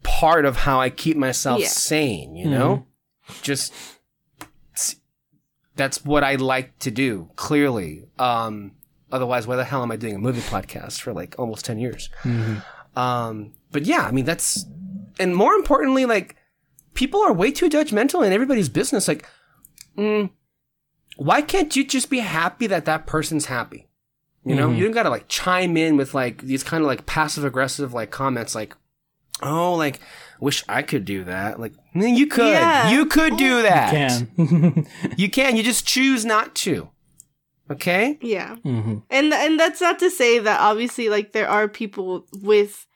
part 0.02 0.44
of 0.44 0.56
how 0.58 0.80
I 0.80 0.90
keep 0.90 1.16
myself 1.16 1.60
Yeah. 1.60 1.68
sane, 1.68 2.36
you 2.36 2.48
know? 2.48 2.76
Mm-hmm. 2.76 2.87
Just 3.42 3.72
that's 5.76 6.04
what 6.04 6.24
I 6.24 6.34
like 6.36 6.78
to 6.80 6.90
do. 6.90 7.30
Clearly, 7.36 8.08
um, 8.18 8.72
otherwise, 9.12 9.46
why 9.46 9.56
the 9.56 9.64
hell 9.64 9.82
am 9.82 9.90
I 9.90 9.96
doing 9.96 10.14
a 10.14 10.18
movie 10.18 10.40
podcast 10.40 11.00
for 11.00 11.12
like 11.12 11.34
almost 11.38 11.64
ten 11.64 11.78
years? 11.78 12.10
Um, 12.96 13.52
but 13.70 13.84
yeah, 13.84 14.02
I 14.02 14.10
mean 14.10 14.24
that's, 14.24 14.64
and 15.20 15.36
more 15.36 15.54
importantly, 15.54 16.04
like 16.04 16.36
people 16.94 17.22
are 17.22 17.32
way 17.32 17.52
too 17.52 17.68
judgmental 17.68 18.26
in 18.26 18.32
everybody's 18.32 18.68
business. 18.68 19.06
Like, 19.06 19.24
mm, 19.96 20.30
why 21.16 21.42
can't 21.42 21.76
you 21.76 21.84
just 21.84 22.10
be 22.10 22.18
happy 22.18 22.66
that 22.66 22.86
that 22.86 23.06
person's 23.06 23.46
happy? 23.46 23.86
You 24.44 24.54
know, 24.54 24.70
you 24.70 24.84
don't 24.84 24.94
gotta 24.94 25.10
like 25.10 25.28
chime 25.28 25.76
in 25.76 25.96
with 25.96 26.14
like 26.14 26.42
these 26.42 26.64
kind 26.64 26.82
of 26.82 26.86
like 26.86 27.04
passive 27.06 27.44
aggressive 27.44 27.92
like 27.92 28.10
comments 28.10 28.54
like, 28.54 28.74
oh, 29.42 29.74
like, 29.74 30.00
wish 30.40 30.64
I 30.68 30.82
could 30.82 31.04
do 31.04 31.24
that. 31.24 31.58
Like, 31.60 31.72
you 31.94 32.26
could, 32.26 32.48
Yeah. 32.52 32.90
you 32.90 33.06
could 33.06 33.36
do 33.36 33.62
that. 33.62 34.20
You 34.20 34.26
can. 34.46 34.86
You 35.16 35.30
can. 35.30 35.56
You 35.56 35.62
just 35.62 35.86
choose 35.86 36.24
not 36.24 36.54
to. 36.56 36.88
Okay. 37.70 38.18
Yeah. 38.22 38.56
hmm 38.56 38.98
And 39.10 39.32
and 39.34 39.60
that's 39.60 39.80
not 39.80 39.98
to 39.98 40.10
say 40.10 40.38
that 40.38 40.60
obviously 40.60 41.08
like 41.10 41.32
there 41.32 41.48
are 41.48 41.68
people 41.68 42.24
with 42.42 42.86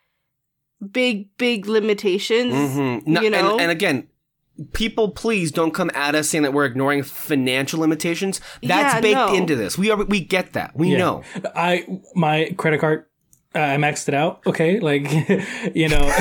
big 0.90 1.28
big 1.36 1.66
limitations. 1.66 2.54
Mm-hmm. 2.54 3.12
No, 3.12 3.20
You 3.20 3.30
know? 3.30 3.52
and, 3.52 3.60
and 3.62 3.70
again, 3.70 4.08
people, 4.72 5.10
please 5.10 5.52
don't 5.52 5.72
come 5.74 5.90
at 5.94 6.14
us 6.14 6.28
saying 6.30 6.42
that 6.44 6.52
we're 6.54 6.64
ignoring 6.64 7.02
financial 7.02 7.80
limitations. 7.80 8.40
That's 8.62 8.94
Yeah, 8.94 9.00
baked 9.00 9.14
no. 9.14 9.34
into 9.34 9.56
this. 9.56 9.76
We 9.76 9.90
are. 9.90 10.02
We 10.04 10.20
get 10.20 10.54
that. 10.54 10.74
We 10.74 10.92
Yeah. 10.92 10.98
know. 10.98 11.22
I 11.54 11.84
my 12.14 12.54
credit 12.56 12.80
card, 12.80 13.04
uh, 13.54 13.58
I 13.58 13.76
maxed 13.76 14.08
it 14.08 14.14
out. 14.14 14.40
Okay, 14.46 14.80
like 14.80 15.02
you 15.74 15.88
know, 15.88 16.00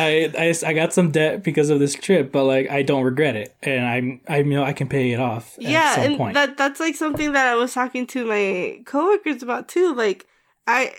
I, 0.00 0.32
I 0.38 0.54
I 0.66 0.72
got 0.72 0.92
some 0.92 1.10
debt 1.10 1.42
because 1.42 1.70
of 1.70 1.78
this 1.78 1.94
trip, 1.94 2.32
but 2.32 2.44
like 2.44 2.70
I 2.70 2.82
don't 2.82 3.04
regret 3.04 3.36
it, 3.36 3.54
and 3.62 3.84
I'm 3.84 4.20
I 4.28 4.42
know 4.42 4.64
I 4.64 4.72
can 4.72 4.88
pay 4.88 5.12
it 5.12 5.20
off 5.20 5.56
at 5.58 5.64
yeah, 5.64 5.94
some 5.94 6.04
and 6.04 6.16
point. 6.16 6.34
that 6.34 6.56
that's 6.56 6.80
like 6.80 6.94
something 6.94 7.32
that 7.32 7.46
I 7.46 7.54
was 7.54 7.74
talking 7.74 8.06
to 8.08 8.24
my 8.26 8.82
coworkers 8.86 9.42
about 9.42 9.68
too. 9.68 9.94
Like 9.94 10.26
I 10.66 10.94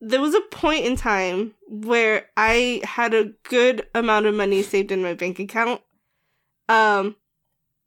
there 0.00 0.20
was 0.20 0.34
a 0.34 0.40
point 0.50 0.84
in 0.84 0.96
time 0.96 1.54
where 1.68 2.26
I 2.36 2.82
had 2.84 3.14
a 3.14 3.32
good 3.48 3.86
amount 3.94 4.26
of 4.26 4.34
money 4.34 4.62
saved 4.62 4.92
in 4.92 5.02
my 5.02 5.14
bank 5.14 5.38
account. 5.38 5.80
Um 6.68 7.16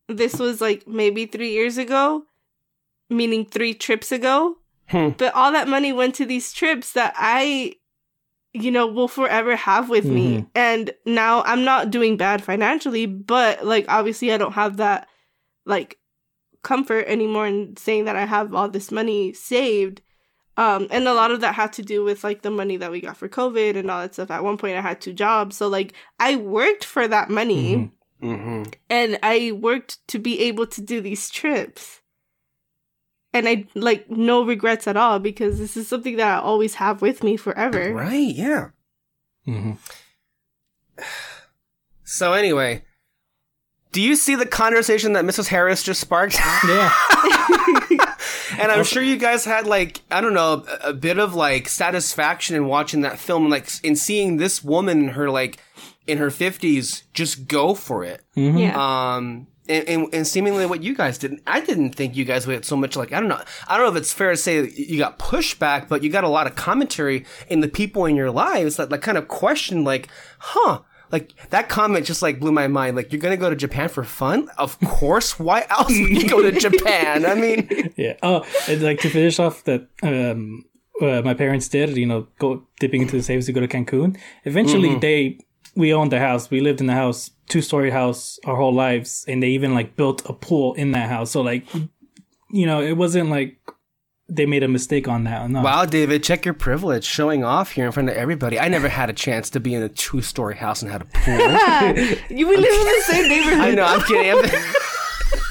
this 0.07 0.39
was 0.39 0.59
like 0.59 0.87
maybe 0.87 1.27
3 1.27 1.49
years 1.49 1.77
ago, 1.77 2.23
meaning 3.09 3.45
3 3.45 3.73
trips 3.75 4.11
ago. 4.11 4.57
Hmm. 4.87 5.09
But 5.09 5.35
all 5.35 5.51
that 5.51 5.67
money 5.67 5.93
went 5.93 6.15
to 6.15 6.25
these 6.25 6.51
trips 6.51 6.93
that 6.93 7.13
I 7.15 7.75
you 8.53 8.71
know 8.71 8.87
will 8.87 9.07
forever 9.07 9.55
have 9.55 9.89
with 9.89 10.05
me. 10.05 10.45
And 10.55 10.91
now 11.05 11.43
I'm 11.43 11.63
not 11.63 11.91
doing 11.91 12.17
bad 12.17 12.43
financially, 12.43 13.05
but 13.05 13.65
like 13.65 13.85
obviously 13.87 14.31
I 14.33 14.37
don't 14.37 14.53
have 14.53 14.77
that 14.77 15.07
like 15.65 15.97
comfort 16.63 17.05
anymore 17.07 17.47
in 17.47 17.77
saying 17.77 18.05
that 18.05 18.15
I 18.15 18.25
have 18.25 18.53
all 18.53 18.69
this 18.69 18.91
money 18.91 19.33
saved. 19.33 20.01
Um, 20.57 20.87
and 20.91 21.07
a 21.07 21.13
lot 21.13 21.31
of 21.31 21.39
that 21.41 21.55
had 21.55 21.71
to 21.73 21.81
do 21.83 22.03
with 22.03 22.23
like 22.23 22.41
the 22.41 22.49
money 22.51 22.75
that 22.77 22.91
we 22.91 22.99
got 22.99 23.15
for 23.15 23.29
COVID 23.29 23.77
and 23.77 23.89
all 23.89 24.01
that 24.01 24.13
stuff. 24.15 24.29
At 24.31 24.43
one 24.43 24.57
point, 24.57 24.75
I 24.77 24.81
had 24.81 24.99
two 24.99 25.13
jobs, 25.13 25.55
so 25.55 25.67
like 25.69 25.93
I 26.19 26.35
worked 26.35 26.83
for 26.83 27.07
that 27.07 27.29
money, 27.29 27.75
Mhm. 27.75 27.91
Mm-hmm. 28.21 28.63
and 28.89 29.19
I 29.23 29.53
worked 29.53 30.05
to 30.09 30.19
be 30.19 30.41
able 30.41 30.67
to 30.67 30.81
do 30.81 30.99
these 30.99 31.29
trips. 31.29 31.98
And 33.33 33.47
I 33.47 33.65
like 33.75 34.09
no 34.09 34.43
regrets 34.43 34.87
at 34.87 34.97
all 34.97 35.19
because 35.19 35.59
this 35.59 35.77
is 35.77 35.87
something 35.87 36.17
that 36.17 36.39
I 36.39 36.41
always 36.41 36.75
have 36.75 37.01
with 37.01 37.23
me 37.23 37.37
forever. 37.37 37.93
Right. 37.93 38.33
Yeah. 38.35 38.69
Mhm. 39.47 39.77
So 42.03 42.33
anyway, 42.33 42.83
do 43.91 44.01
you 44.01 44.15
see 44.15 44.33
the 44.33 44.47
conversation 44.47 45.13
that 45.13 45.25
Mrs. 45.25 45.47
Harris 45.49 45.83
just 45.83 46.01
sparked? 46.01 46.39
Yeah. 46.67 46.91
and 48.59 48.71
I'm 48.71 48.83
sure 48.83 49.03
you 49.03 49.15
guys 49.17 49.45
had 49.45 49.67
like 49.67 50.01
I 50.09 50.19
don't 50.21 50.33
know 50.33 50.65
a, 50.83 50.89
a 50.89 50.93
bit 50.93 51.19
of 51.19 51.35
like 51.35 51.69
satisfaction 51.69 52.55
in 52.55 52.65
watching 52.65 53.01
that 53.01 53.19
film, 53.19 53.47
like 53.49 53.69
in 53.83 53.95
seeing 53.95 54.37
this 54.37 54.63
woman 54.63 54.99
in 55.03 55.07
her 55.09 55.29
like 55.29 55.57
in 56.07 56.17
her 56.17 56.29
50s 56.29 57.03
just 57.13 57.47
go 57.47 57.75
for 57.75 58.03
it. 58.03 58.23
Mhm. 58.35 58.59
Yeah. 58.59 59.15
Um, 59.15 59.47
and, 59.69 59.87
and, 59.87 60.13
and 60.13 60.27
seemingly 60.27 60.65
what 60.65 60.83
you 60.83 60.95
guys 60.95 61.17
didn't. 61.17 61.41
I 61.47 61.61
didn't 61.61 61.93
think 61.93 62.15
you 62.15 62.25
guys 62.25 62.45
would 62.47 62.53
get 62.53 62.65
so 62.65 62.75
much 62.75 62.95
like 62.95 63.13
I 63.13 63.19
don't 63.19 63.29
know. 63.29 63.41
I 63.67 63.77
don't 63.77 63.85
know 63.85 63.91
if 63.91 63.97
it's 64.01 64.11
fair 64.11 64.31
to 64.31 64.37
say 64.37 64.67
you 64.69 64.97
got 64.97 65.19
pushback, 65.19 65.87
but 65.87 66.03
you 66.03 66.09
got 66.09 66.23
a 66.23 66.29
lot 66.29 66.47
of 66.47 66.55
commentary 66.55 67.25
in 67.47 67.59
the 67.61 67.67
people 67.69 68.05
in 68.05 68.15
your 68.15 68.31
lives 68.31 68.77
that 68.77 68.89
like 68.91 69.01
kind 69.01 69.17
of 69.17 69.27
question 69.27 69.83
like, 69.83 70.09
huh. 70.39 70.81
Like 71.11 71.33
that 71.49 71.69
comment 71.69 72.05
just 72.05 72.21
like 72.21 72.39
blew 72.39 72.51
my 72.51 72.67
mind. 72.67 72.95
Like 72.95 73.11
you're 73.11 73.19
gonna 73.19 73.35
go 73.35 73.49
to 73.49 73.55
Japan 73.55 73.89
for 73.89 74.03
fun? 74.03 74.47
Of 74.59 74.79
course. 74.81 75.39
Why 75.39 75.65
else 75.71 75.87
would 75.89 76.09
you 76.21 76.29
go 76.29 76.43
to 76.43 76.51
Japan? 76.51 77.25
I 77.25 77.33
mean, 77.33 77.67
Yeah. 77.97 78.13
Oh, 78.21 78.45
and 78.67 78.83
like 78.83 78.99
to 78.99 79.09
finish 79.09 79.39
off 79.39 79.63
that, 79.63 79.87
um, 80.03 80.65
uh, 81.01 81.23
my 81.25 81.33
parents 81.33 81.67
did, 81.67 81.97
you 81.97 82.05
know, 82.05 82.27
go 82.37 82.67
dipping 82.79 83.01
into 83.01 83.15
the 83.17 83.23
savings 83.23 83.47
to 83.47 83.53
go 83.53 83.59
to 83.59 83.67
Cancun. 83.67 84.19
Eventually, 84.45 84.89
Mm-hmm. 84.89 84.99
they 84.99 85.39
we 85.75 85.91
owned 85.95 86.11
the 86.11 86.19
house. 86.19 86.51
We 86.51 86.61
lived 86.61 86.79
in 86.79 86.85
the 86.85 86.93
house, 86.93 87.31
two 87.49 87.61
story 87.61 87.89
house, 87.89 88.39
our 88.45 88.55
whole 88.55 88.73
lives, 88.73 89.25
and 89.27 89.43
they 89.43 89.49
even 89.49 89.73
like 89.73 89.95
built 89.95 90.27
a 90.29 90.33
pool 90.33 90.73
in 90.75 90.91
that 90.91 91.09
house. 91.09 91.31
So 91.31 91.41
like, 91.41 91.65
you 92.51 92.65
know, 92.65 92.81
it 92.81 92.93
wasn't 92.93 93.29
like 93.29 93.59
they 94.29 94.45
made 94.45 94.63
a 94.63 94.67
mistake 94.67 95.07
on 95.07 95.23
that. 95.25 95.49
No. 95.49 95.61
wow, 95.61 95.85
David, 95.85 96.23
check 96.23 96.45
your 96.45 96.53
privilege, 96.53 97.03
showing 97.03 97.43
off 97.43 97.71
here 97.71 97.87
in 97.87 97.91
front 97.91 98.09
of 98.09 98.15
everybody. 98.15 98.59
I 98.59 98.67
never 98.67 98.87
had 98.87 99.09
a 99.09 99.13
chance 99.13 99.49
to 99.51 99.59
be 99.59 99.73
in 99.73 99.81
a 99.81 99.89
two-story 99.89 100.55
house 100.55 100.81
and 100.81 100.91
had 100.91 101.01
a 101.01 101.05
pool. 101.05 101.33
you 102.37 102.47
we 102.47 102.55
live 102.55 102.73
in 102.73 102.85
the 102.85 103.03
same 103.07 103.27
neighborhood. 103.27 103.59
I 103.59 103.71
know. 103.71 103.83
I'm 103.83 104.01
kidding. 104.01 104.31
I'm 104.31 104.73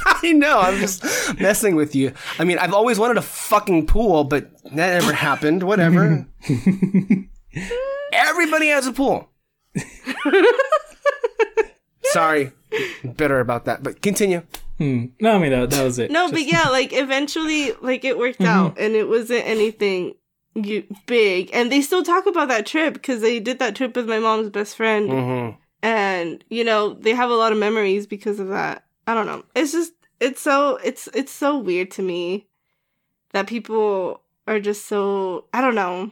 I 0.22 0.32
know. 0.32 0.58
I'm 0.58 0.78
just 0.78 1.04
messing 1.38 1.76
with 1.76 1.94
you. 1.94 2.12
I 2.38 2.44
mean, 2.44 2.58
I've 2.58 2.72
always 2.72 2.98
wanted 2.98 3.18
a 3.18 3.22
fucking 3.22 3.86
pool, 3.86 4.24
but 4.24 4.50
that 4.64 5.00
never 5.00 5.12
happened. 5.12 5.62
Whatever. 5.62 6.26
Everybody 8.12 8.68
has 8.68 8.86
a 8.86 8.92
pool. 8.92 9.28
Sorry, 12.12 12.52
bitter 13.16 13.40
about 13.40 13.64
that, 13.66 13.82
but 13.82 14.02
continue. 14.02 14.42
Hmm. 14.78 15.06
No, 15.20 15.34
I 15.34 15.38
mean 15.38 15.50
that, 15.50 15.70
that 15.70 15.82
was 15.84 15.98
it. 15.98 16.10
No, 16.10 16.24
Just- 16.24 16.34
but 16.34 16.44
yeah, 16.44 16.68
like 16.68 16.92
eventually, 16.92 17.72
like 17.80 18.04
it 18.04 18.16
worked 18.18 18.40
out, 18.42 18.78
and 18.78 18.94
it 18.94 19.08
wasn't 19.08 19.44
anything 19.46 20.14
you, 20.54 20.84
big. 21.06 21.50
And 21.52 21.70
they 21.72 21.80
still 21.80 22.02
talk 22.04 22.26
about 22.26 22.48
that 22.48 22.66
trip 22.66 22.94
because 22.94 23.20
they 23.20 23.40
did 23.40 23.58
that 23.58 23.74
trip 23.74 23.96
with 23.96 24.08
my 24.08 24.18
mom's 24.18 24.50
best 24.50 24.76
friend, 24.76 25.10
hmm 25.10 25.50
and 25.80 26.42
you 26.50 26.64
know 26.64 26.94
they 26.94 27.14
have 27.14 27.30
a 27.30 27.34
lot 27.36 27.52
of 27.52 27.58
memories 27.58 28.06
because 28.06 28.40
of 28.40 28.48
that. 28.48 28.84
I 29.06 29.14
don't 29.14 29.26
know. 29.26 29.44
It's 29.54 29.72
just 29.72 29.92
it's 30.20 30.40
so 30.40 30.76
it's 30.82 31.08
it's 31.14 31.32
so 31.32 31.58
weird 31.58 31.90
to 31.92 32.02
me 32.02 32.46
that 33.32 33.46
people 33.46 34.22
are 34.46 34.58
just 34.60 34.86
so 34.86 35.44
I 35.52 35.60
don't 35.60 35.74
know. 35.74 36.10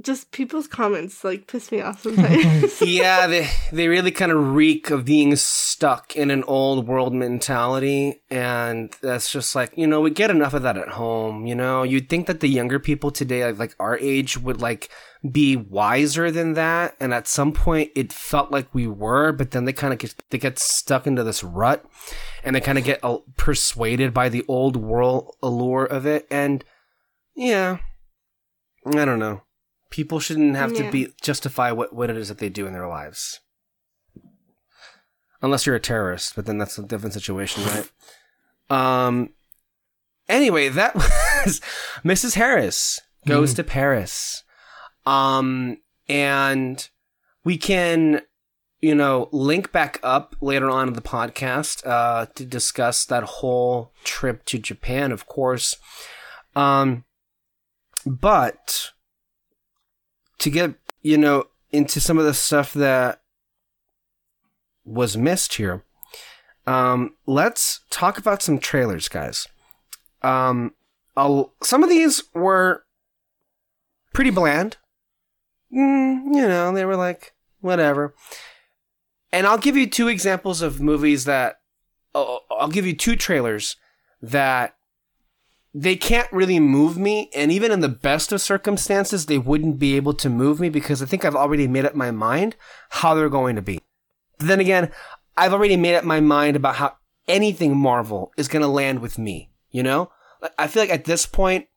Just 0.00 0.30
people's 0.30 0.66
comments 0.66 1.24
like 1.24 1.46
piss 1.46 1.70
me 1.70 1.80
off 1.80 2.02
sometimes. 2.02 2.80
yeah, 2.86 3.26
they 3.26 3.48
they 3.70 3.88
really 3.88 4.10
kind 4.10 4.32
of 4.32 4.54
reek 4.54 4.90
of 4.90 5.04
being 5.04 5.36
stuck 5.36 6.16
in 6.16 6.30
an 6.30 6.42
old 6.44 6.86
world 6.86 7.12
mentality, 7.12 8.22
and 8.30 8.94
that's 9.02 9.30
just 9.30 9.54
like 9.54 9.72
you 9.76 9.86
know 9.86 10.00
we 10.00 10.10
get 10.10 10.30
enough 10.30 10.54
of 10.54 10.62
that 10.62 10.78
at 10.78 10.90
home. 10.90 11.46
You 11.46 11.54
know, 11.54 11.82
you'd 11.82 12.08
think 12.08 12.26
that 12.28 12.40
the 12.40 12.48
younger 12.48 12.78
people 12.78 13.10
today, 13.10 13.44
like, 13.44 13.58
like 13.58 13.76
our 13.78 13.98
age, 13.98 14.38
would 14.38 14.60
like 14.60 14.88
be 15.30 15.54
wiser 15.54 16.30
than 16.30 16.54
that, 16.54 16.96
and 16.98 17.12
at 17.12 17.28
some 17.28 17.52
point 17.52 17.90
it 17.94 18.12
felt 18.12 18.50
like 18.50 18.74
we 18.74 18.86
were, 18.86 19.32
but 19.32 19.50
then 19.50 19.66
they 19.66 19.72
kind 19.72 19.92
of 19.92 19.98
get 19.98 20.14
they 20.30 20.38
get 20.38 20.58
stuck 20.58 21.06
into 21.06 21.22
this 21.22 21.44
rut, 21.44 21.84
and 22.42 22.56
they 22.56 22.60
kind 22.60 22.78
of 22.78 22.84
get 22.84 23.00
uh, 23.02 23.18
persuaded 23.36 24.14
by 24.14 24.28
the 24.30 24.44
old 24.48 24.76
world 24.76 25.36
allure 25.42 25.84
of 25.84 26.06
it, 26.06 26.26
and 26.30 26.64
yeah, 27.36 27.78
I 28.86 29.04
don't 29.04 29.18
know 29.18 29.42
people 29.90 30.20
shouldn't 30.20 30.56
have 30.56 30.72
to 30.74 30.90
be 30.90 31.08
justify 31.20 31.72
what, 31.72 31.92
what 31.92 32.08
it 32.08 32.16
is 32.16 32.28
that 32.28 32.38
they 32.38 32.48
do 32.48 32.66
in 32.66 32.72
their 32.72 32.88
lives. 32.88 33.40
Unless 35.42 35.66
you're 35.66 35.76
a 35.76 35.80
terrorist 35.80 36.34
but 36.36 36.46
then 36.46 36.58
that's 36.58 36.78
a 36.78 36.82
different 36.82 37.14
situation 37.14 37.64
right? 37.64 37.90
Um 38.70 39.30
anyway 40.28 40.68
that 40.68 40.94
was 41.44 41.60
mrs 42.04 42.34
harris 42.34 43.00
goes 43.26 43.52
to 43.54 43.64
paris. 43.64 44.44
Um 45.04 45.78
and 46.08 46.88
we 47.44 47.56
can 47.56 48.22
you 48.80 48.94
know 48.94 49.28
link 49.32 49.72
back 49.72 49.98
up 50.04 50.36
later 50.40 50.70
on 50.70 50.86
in 50.86 50.94
the 50.94 51.02
podcast 51.02 51.84
uh 51.84 52.26
to 52.36 52.44
discuss 52.44 53.04
that 53.06 53.24
whole 53.24 53.92
trip 54.04 54.44
to 54.44 54.58
japan 54.58 55.10
of 55.10 55.26
course. 55.26 55.74
Um 56.54 57.04
but 58.06 58.92
to 60.40 60.50
get 60.50 60.74
you 61.02 61.16
know 61.16 61.44
into 61.70 62.00
some 62.00 62.18
of 62.18 62.24
the 62.24 62.34
stuff 62.34 62.72
that 62.74 63.22
was 64.84 65.16
missed 65.16 65.54
here 65.54 65.84
um 66.66 67.14
let's 67.26 67.80
talk 67.90 68.18
about 68.18 68.42
some 68.42 68.58
trailers 68.58 69.08
guys. 69.08 69.48
Um 70.22 70.74
I'll, 71.16 71.52
some 71.62 71.82
of 71.82 71.90
these 71.90 72.22
were 72.34 72.84
pretty 74.14 74.30
bland. 74.30 74.76
Mm, 75.72 76.34
you 76.34 76.46
know 76.46 76.72
they 76.72 76.84
were 76.84 76.96
like 76.96 77.34
whatever. 77.60 78.14
And 79.32 79.46
i'll 79.46 79.58
give 79.58 79.76
you 79.76 79.88
two 79.88 80.08
examples 80.08 80.62
of 80.62 80.80
movies 80.80 81.24
that 81.24 81.60
I'll 82.14 82.42
I'll 82.50 82.68
give 82.68 82.86
you 82.86 82.94
two 82.94 83.16
trailers 83.16 83.76
that 84.20 84.76
they 85.72 85.94
can't 85.94 86.30
really 86.32 86.58
move 86.58 86.98
me, 86.98 87.30
and 87.34 87.52
even 87.52 87.70
in 87.70 87.80
the 87.80 87.88
best 87.88 88.32
of 88.32 88.40
circumstances, 88.40 89.26
they 89.26 89.38
wouldn't 89.38 89.78
be 89.78 89.96
able 89.96 90.14
to 90.14 90.28
move 90.28 90.58
me 90.58 90.68
because 90.68 91.00
I 91.00 91.06
think 91.06 91.24
I've 91.24 91.36
already 91.36 91.68
made 91.68 91.84
up 91.84 91.94
my 91.94 92.10
mind 92.10 92.56
how 92.90 93.14
they're 93.14 93.28
going 93.28 93.56
to 93.56 93.62
be. 93.62 93.80
But 94.38 94.48
then 94.48 94.60
again, 94.60 94.90
I've 95.36 95.52
already 95.52 95.76
made 95.76 95.94
up 95.94 96.04
my 96.04 96.20
mind 96.20 96.56
about 96.56 96.76
how 96.76 96.96
anything 97.28 97.76
Marvel 97.76 98.32
is 98.36 98.48
going 98.48 98.62
to 98.62 98.68
land 98.68 99.00
with 99.00 99.18
me. 99.18 99.50
You 99.70 99.84
know, 99.84 100.10
I 100.58 100.66
feel 100.66 100.82
like 100.82 100.90
at 100.90 101.04
this 101.04 101.24
point, 101.24 101.68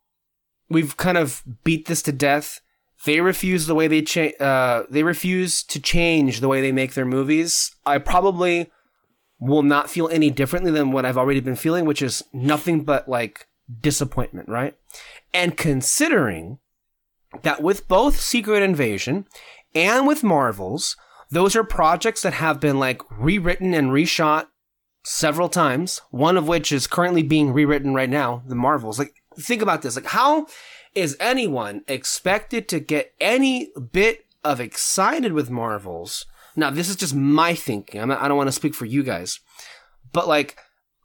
we've 0.70 0.98
kind 0.98 1.18
of 1.18 1.44
beat 1.64 1.88
this 1.88 2.02
to 2.04 2.12
death. 2.12 2.62
They 3.06 3.22
refuse 3.22 3.68
the 3.68 3.76
way 3.76 3.88
they 3.88 4.02
cha- 4.02 4.38
uh, 4.40 4.86
they 4.90 5.04
refuse 5.04 5.62
to 5.64 5.80
change 5.80 6.40
the 6.40 6.48
way 6.48 6.62
they 6.62 6.72
make 6.72 6.94
their 6.94 7.06
movies. 7.06 7.76
I 7.86 8.00
probably 8.00 8.72
will 9.40 9.62
not 9.62 9.90
feel 9.90 10.08
any 10.08 10.32
differently 10.32 10.72
than 10.72 10.92
what 10.92 11.06
I've 11.06 11.18
already 11.18 11.42
been 11.42 11.58
feeling, 11.58 11.86
which 11.86 12.02
is 12.02 12.24
nothing 12.34 12.84
but 12.84 13.08
like 13.08 13.48
disappointment, 13.82 14.50
right? 14.50 14.76
And 15.34 15.58
considering 15.58 16.60
that 17.42 17.64
with 17.64 17.88
both 17.88 18.20
Secret 18.20 18.62
Invasion 18.62 19.26
and 19.74 20.08
with 20.08 20.24
Marvels, 20.24 20.96
those 21.32 21.56
are 21.56 21.64
projects 21.64 22.22
that 22.22 22.34
have 22.34 22.60
been 22.60 22.80
like 22.80 23.02
rewritten 23.12 23.74
and 23.74 23.90
reshot 23.90 24.48
several 25.04 25.50
times, 25.50 26.02
one 26.12 26.38
of 26.38 26.48
which 26.48 26.72
is 26.72 26.88
currently 26.88 27.24
being 27.24 27.52
rewritten 27.52 27.94
right 27.94 28.10
now, 28.10 28.44
the 28.48 28.56
Marvels. 28.56 29.00
Like, 29.00 29.14
think 29.38 29.62
about 29.62 29.82
this. 29.82 29.96
Like, 29.96 30.06
how 30.06 30.48
is 30.94 31.18
anyone 31.20 31.82
expected 31.88 32.70
to 32.70 32.80
get 32.80 33.14
any 33.20 33.72
bit 33.92 34.26
of 34.44 34.60
excited 34.60 35.34
with 35.34 35.50
Marvels? 35.50 36.26
Now, 36.56 36.70
this 36.70 36.88
is 36.88 36.96
just 36.96 37.16
my 37.16 37.56
thinking. 37.56 38.00
I'm 38.00 38.10
not, 38.10 38.22
I 38.22 38.28
don't 38.28 38.38
want 38.38 38.48
to 38.48 38.54
speak 38.54 38.76
for 38.76 38.86
you 38.86 39.04
guys, 39.04 39.40
but 40.12 40.28
like, 40.28 40.58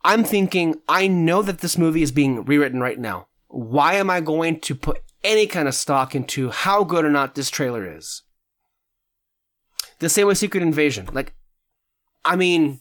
I'm 0.04 0.24
thinking, 0.24 0.76
I 0.88 1.08
know 1.08 1.42
that 1.42 1.58
this 1.58 1.76
movie 1.76 2.02
is 2.02 2.12
being 2.12 2.44
rewritten 2.44 2.80
right 2.80 2.98
now. 2.98 3.26
Why 3.48 3.94
am 3.94 4.10
I 4.10 4.20
going 4.20 4.60
to 4.60 4.74
put 4.74 5.02
any 5.24 5.46
kind 5.46 5.66
of 5.66 5.74
stock 5.74 6.14
into 6.14 6.50
how 6.50 6.84
good 6.84 7.04
or 7.04 7.10
not 7.10 7.34
this 7.34 7.50
trailer 7.50 7.90
is? 7.96 8.22
The 9.98 10.08
same 10.08 10.26
with 10.26 10.38
Secret 10.38 10.62
Invasion. 10.62 11.08
Like, 11.12 11.34
I 12.24 12.36
mean, 12.36 12.80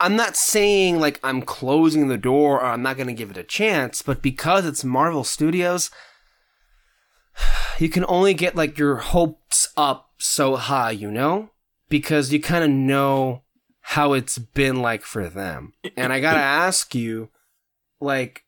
I'm 0.00 0.16
not 0.16 0.36
saying 0.36 1.00
like 1.00 1.20
I'm 1.22 1.42
closing 1.42 2.08
the 2.08 2.16
door 2.16 2.60
or 2.60 2.66
I'm 2.66 2.82
not 2.82 2.96
going 2.96 3.08
to 3.08 3.12
give 3.12 3.30
it 3.30 3.36
a 3.36 3.44
chance, 3.44 4.02
but 4.02 4.22
because 4.22 4.64
it's 4.66 4.84
Marvel 4.84 5.24
Studios, 5.24 5.90
you 7.78 7.88
can 7.88 8.04
only 8.08 8.34
get 8.34 8.56
like 8.56 8.78
your 8.78 8.96
hopes 8.96 9.68
up 9.76 10.10
so 10.18 10.56
high, 10.56 10.90
you 10.90 11.10
know? 11.10 11.50
Because 11.88 12.32
you 12.32 12.40
kind 12.40 12.64
of 12.64 12.70
know 12.70 13.42
how 13.92 14.12
it's 14.12 14.36
been 14.36 14.82
like 14.82 15.02
for 15.02 15.28
them. 15.28 15.72
And 15.96 16.12
I 16.12 16.20
got 16.20 16.34
to 16.34 16.40
ask 16.40 16.94
you 16.94 17.30
like 18.00 18.44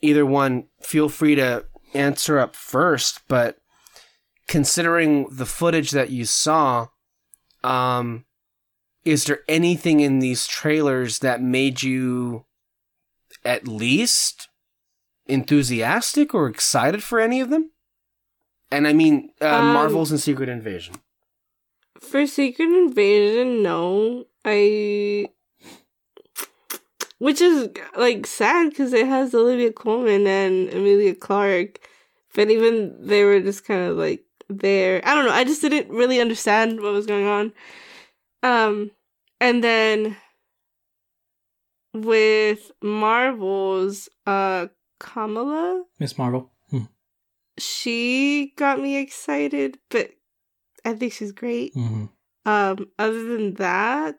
either 0.00 0.24
one 0.24 0.64
feel 0.80 1.08
free 1.10 1.34
to 1.34 1.66
answer 1.92 2.38
up 2.38 2.56
first, 2.56 3.20
but 3.28 3.58
considering 4.48 5.28
the 5.30 5.46
footage 5.46 5.90
that 5.90 6.10
you 6.10 6.24
saw 6.24 6.88
um 7.62 8.24
is 9.04 9.24
there 9.24 9.40
anything 9.46 10.00
in 10.00 10.20
these 10.20 10.46
trailers 10.46 11.18
that 11.18 11.42
made 11.42 11.82
you 11.82 12.44
at 13.44 13.68
least 13.68 14.48
enthusiastic 15.26 16.34
or 16.34 16.46
excited 16.48 17.02
for 17.02 17.20
any 17.20 17.40
of 17.40 17.50
them? 17.50 17.70
And 18.70 18.88
I 18.88 18.92
mean, 18.92 19.32
uh, 19.40 19.46
Um, 19.46 19.72
Marvels 19.74 20.10
and 20.10 20.20
Secret 20.20 20.48
Invasion. 20.48 20.94
For 22.00 22.26
Secret 22.26 22.68
Invasion, 22.68 23.62
no. 23.62 24.26
I. 24.44 25.28
Which 27.18 27.40
is 27.40 27.68
like 27.96 28.26
sad 28.26 28.70
because 28.70 28.92
it 28.92 29.06
has 29.06 29.32
Olivia 29.32 29.72
Colman 29.72 30.26
and 30.26 30.68
Emilia 30.70 31.14
Clarke, 31.14 31.78
but 32.34 32.50
even 32.50 32.96
they 32.98 33.22
were 33.22 33.40
just 33.40 33.64
kind 33.64 33.82
of 33.90 33.96
like 33.96 34.24
there. 34.48 35.00
I 35.04 35.14
don't 35.14 35.26
know. 35.26 35.32
I 35.32 35.44
just 35.44 35.62
didn't 35.62 35.88
really 35.94 36.20
understand 36.20 36.80
what 36.80 36.92
was 36.92 37.06
going 37.06 37.26
on. 37.26 37.52
Um, 38.42 38.90
and 39.40 39.62
then 39.62 40.16
with 41.94 42.72
Marvel's 42.82 44.08
uh 44.26 44.66
Kamala, 44.98 45.84
Miss 45.98 46.16
Marvel. 46.18 46.50
Hmm. 46.70 46.84
she 47.58 48.52
got 48.56 48.80
me 48.80 48.96
excited, 48.96 49.78
but 49.90 50.10
I 50.84 50.94
think 50.94 51.12
she's 51.12 51.32
great. 51.32 51.74
Mhm. 51.74 52.08
Um, 52.44 52.88
other 52.98 53.22
than 53.24 53.54
that, 53.54 54.18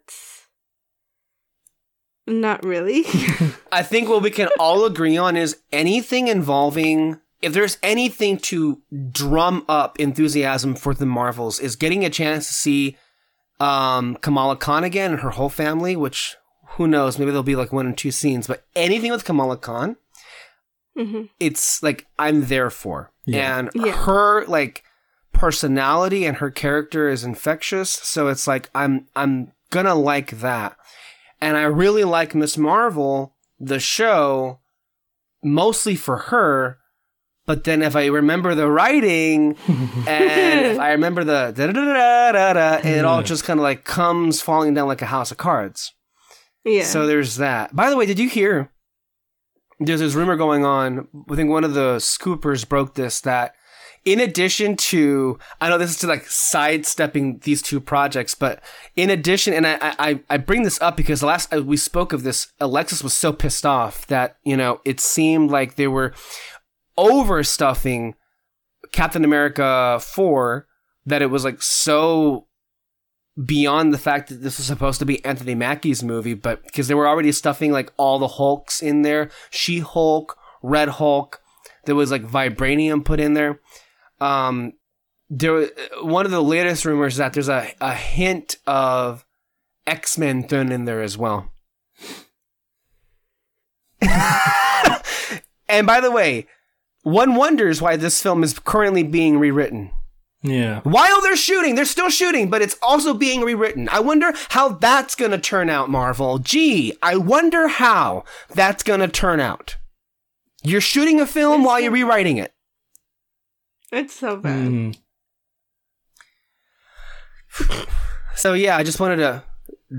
not 2.26 2.64
really. 2.64 3.04
I 3.72 3.84
think 3.84 4.08
what 4.10 4.22
we 4.22 4.30
can 4.32 4.50
all 4.60 4.86
agree 4.86 5.18
on 5.18 5.36
is 5.36 5.58
anything 5.72 6.28
involving 6.28 7.20
if 7.42 7.52
there's 7.52 7.78
anything 7.84 8.38
to 8.38 8.82
drum 9.12 9.66
up 9.68 10.00
enthusiasm 10.00 10.76
for 10.76 10.94
the 10.94 11.06
Marvels 11.06 11.60
is 11.60 11.76
getting 11.76 12.06
a 12.06 12.10
chance 12.10 12.48
to 12.48 12.54
see 12.54 12.96
um, 13.60 14.16
Kamala 14.16 14.56
Khan 14.56 14.86
again 14.86 15.12
and 15.12 15.20
her 15.20 15.32
whole 15.32 15.50
family, 15.50 15.98
which 15.98 16.38
who 16.78 16.88
knows, 16.88 17.20
maybe 17.20 17.32
there'll 17.32 17.44
be 17.44 17.58
like 17.58 17.74
one 17.74 17.86
or 17.86 17.92
two 17.92 18.12
scenes, 18.12 18.48
but 18.48 18.66
anything 18.76 19.12
with 19.12 19.26
Kamala 19.26 19.58
Khan, 19.58 19.98
hmm 20.96 21.24
it's 21.40 21.84
like 21.84 22.08
I'm 22.18 22.46
there 22.46 22.70
for. 22.70 23.12
Yeah. 23.26 23.58
And 23.60 23.70
Yeah. 23.76 23.92
her 24.06 24.46
like 24.46 24.84
personality 25.44 26.24
and 26.24 26.38
her 26.38 26.50
character 26.50 27.10
is 27.10 27.26
infectious, 27.26 27.90
so 27.92 28.30
it's 28.30 28.48
like 28.48 28.70
I'm 28.74 29.10
I'm 29.14 29.52
gonna 29.72 29.94
like 29.94 30.40
that. 30.40 30.78
And 31.42 31.58
I 31.58 31.64
really 31.64 32.06
like 32.06 32.34
Miss 32.34 32.58
Marvel, 32.58 33.36
the 33.60 33.78
show, 33.78 34.62
mostly 35.44 35.96
for 35.96 36.18
her. 36.32 36.78
But 37.46 37.66
then 37.66 37.82
if 37.82 37.94
I 37.94 38.06
remember 38.06 38.56
the 38.56 38.72
writing 38.72 39.58
and 39.68 40.66
if 40.66 40.80
I 40.80 40.94
remember 40.94 41.26
the 41.26 41.52
da 41.54 41.68
da 41.68 41.74
da 41.74 42.32
da 42.32 42.54
da, 42.54 42.88
it 42.88 43.04
all 43.04 43.22
mm. 43.22 43.26
just 43.26 43.44
kind 43.44 43.60
of 43.60 43.66
like 43.66 43.84
comes 43.84 44.40
falling 44.40 44.74
down 44.74 44.88
like 44.88 45.02
a 45.02 45.08
house 45.08 45.30
of 45.30 45.36
cards. 45.36 45.92
Yeah. 46.64 46.84
So 46.84 47.06
there's 47.06 47.36
that. 47.36 47.76
By 47.76 47.90
the 47.90 47.98
way, 47.98 48.06
did 48.06 48.18
you 48.18 48.30
hear? 48.30 48.72
There's 49.78 50.00
this 50.00 50.14
rumor 50.14 50.38
going 50.38 50.64
on. 50.64 51.10
I 51.30 51.36
think 51.36 51.50
one 51.50 51.66
of 51.66 51.74
the 51.74 51.98
scoopers 51.98 52.66
broke 52.66 52.96
this 52.96 53.20
that 53.20 53.56
in 54.06 54.20
addition 54.20 54.76
to, 54.76 55.40
I 55.62 55.70
know 55.70 55.78
this 55.78 55.92
is 55.92 56.00
to 56.00 56.08
like 56.08 56.28
sidestepping 56.28 57.40
these 57.40 57.62
two 57.62 57.80
projects, 57.80 58.36
but 58.36 58.62
in 58.96 59.10
addition, 59.10 59.54
and 59.54 59.66
I, 59.66 59.78
I, 59.82 60.20
I 60.30 60.38
bring 60.38 60.64
this 60.64 60.82
up 60.82 60.98
because 60.98 61.22
the 61.22 61.28
last 61.28 61.54
uh, 61.54 61.64
we 61.64 61.78
spoke 61.78 62.12
of 62.12 62.24
this, 62.24 62.52
Alexis 62.60 63.04
was 63.04 63.14
so 63.14 63.32
pissed 63.32 63.66
off 63.66 64.06
that, 64.08 64.38
you 64.44 64.58
know, 64.58 64.82
it 64.84 65.00
seemed 65.00 65.52
like 65.52 65.76
they 65.76 65.88
were 65.88 66.14
overstuffing 66.98 68.14
Captain 68.92 69.24
America 69.24 70.00
4 70.02 70.68
that 71.06 71.22
it 71.22 71.28
was 71.28 71.46
like 71.46 71.62
so 71.62 72.48
beyond 73.46 73.94
the 73.94 73.98
fact 73.98 74.30
that 74.30 74.42
this 74.42 74.58
was 74.58 74.68
supposed 74.68 75.00
to 75.00 75.06
be 75.06 75.24
Anthony 75.26 75.56
Mackie's 75.56 76.04
movie, 76.04 76.34
but 76.34 76.64
because 76.64 76.88
they 76.88 76.94
were 76.94 77.08
already 77.08 77.32
stuffing 77.32 77.72
like 77.72 77.92
all 77.98 78.20
the 78.20 78.28
Hulks 78.28 78.82
in 78.82 79.02
there, 79.02 79.30
She 79.50 79.80
Hulk, 79.80 80.38
Red 80.62 80.90
Hulk, 80.90 81.42
there 81.86 81.96
was 81.96 82.12
like 82.12 82.24
vibranium 82.24 83.04
put 83.04 83.20
in 83.20 83.34
there. 83.34 83.60
Um, 84.24 84.74
there, 85.30 85.70
one 86.02 86.26
of 86.26 86.32
the 86.32 86.44
latest 86.44 86.86
rumors 86.86 87.14
is 87.14 87.18
that 87.18 87.34
there's 87.34 87.50
a, 87.50 87.74
a 87.82 87.94
hint 87.94 88.58
of 88.66 89.26
X 89.86 90.18
Men 90.18 90.48
thrown 90.48 90.72
in 90.72 90.86
there 90.86 91.02
as 91.02 91.18
well. 91.18 91.52
and 95.68 95.86
by 95.88 96.00
the 96.00 96.12
way, 96.12 96.48
one 97.04 97.36
wonders 97.36 97.82
why 97.82 97.96
this 97.96 98.22
film 98.22 98.44
is 98.44 98.58
currently 98.60 99.04
being 99.04 99.38
rewritten. 99.38 99.92
Yeah. 100.42 100.82
While 100.82 101.22
they're 101.22 101.38
shooting, 101.38 101.76
they're 101.76 101.86
still 101.86 102.10
shooting, 102.10 102.50
but 102.50 102.62
it's 102.62 102.78
also 102.82 103.14
being 103.14 103.42
rewritten. 103.42 103.88
I 103.90 104.02
wonder 104.02 104.34
how 104.50 104.70
that's 104.70 105.16
gonna 105.16 105.38
turn 105.38 105.70
out, 105.70 105.90
Marvel. 105.90 106.38
Gee, 106.40 106.94
I 107.02 107.16
wonder 107.16 107.68
how 107.68 108.26
that's 108.54 108.84
gonna 108.84 109.08
turn 109.08 109.40
out. 109.40 109.78
You're 110.64 110.82
shooting 110.82 111.20
a 111.20 111.26
film 111.26 111.62
It's 111.62 111.68
while 111.68 111.80
you're 111.80 111.92
rewriting 111.92 112.38
it. 112.38 112.54
It's 113.94 114.14
so 114.14 114.38
bad. 114.38 114.68
Mhm. 114.68 114.96
So 118.36 118.54
yeah, 118.54 118.78
I 118.78 118.84
just 118.84 119.00
wanted 119.00 119.18
to 119.18 119.44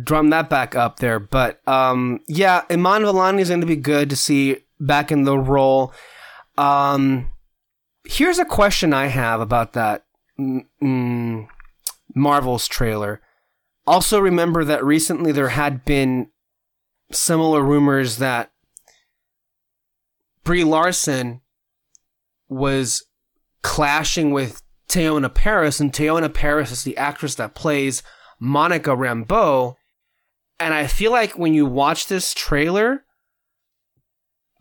drum 0.03 0.30
that 0.30 0.51
back 0.51 0.74
up 0.74 0.99
there. 0.99 1.20
But 1.20 1.66
um, 1.68 2.20
yeah, 2.26 2.64
Iman 2.70 3.03
Vellani 3.03 3.40
is 3.40 3.49
going 3.49 3.61
to 3.61 3.66
be 3.66 3.76
good 3.76 4.11
to 4.11 4.16
see 4.16 4.59
back 4.80 5.12
in 5.12 5.22
the 5.24 5.38
role. 5.38 5.92
Um, 6.59 7.30
here's 8.05 8.38
a 8.38 8.45
question 8.45 8.92
I 8.92 9.07
have 9.07 9.40
about 9.40 9.72
that 9.74 10.05
mm, 10.38 10.66
mm, 10.82 11.47
Marvel's 12.14 12.68
trailer. 12.68 13.20
Also, 13.86 14.18
remember 14.18 14.64
that 14.64 14.84
recently 14.84 15.30
there 15.30 15.51
had 15.51 15.84
been 15.84 16.28
similar 17.12 17.62
rumors 17.62 18.16
that 18.16 18.51
Brie 20.42 20.64
Larson 20.64 21.40
was 22.49 23.05
clashing 23.65 24.31
with 24.31 24.62
Teyonah 24.89 25.35
Parris, 25.35 25.81
and 25.81 25.93
Teyonah 25.93 26.33
Parris 26.33 26.71
is 26.71 26.85
the 26.85 26.97
actress 26.97 27.35
that 27.37 27.55
plays 27.57 28.03
Monica 28.39 28.91
Rambeau. 28.91 29.75
and 30.61 30.73
I 30.73 30.87
feel 30.87 31.11
like 31.11 31.37
when 31.37 31.53
you 31.55 31.67
watch 31.67 32.07
this 32.07 32.33
trailer, 32.33 33.05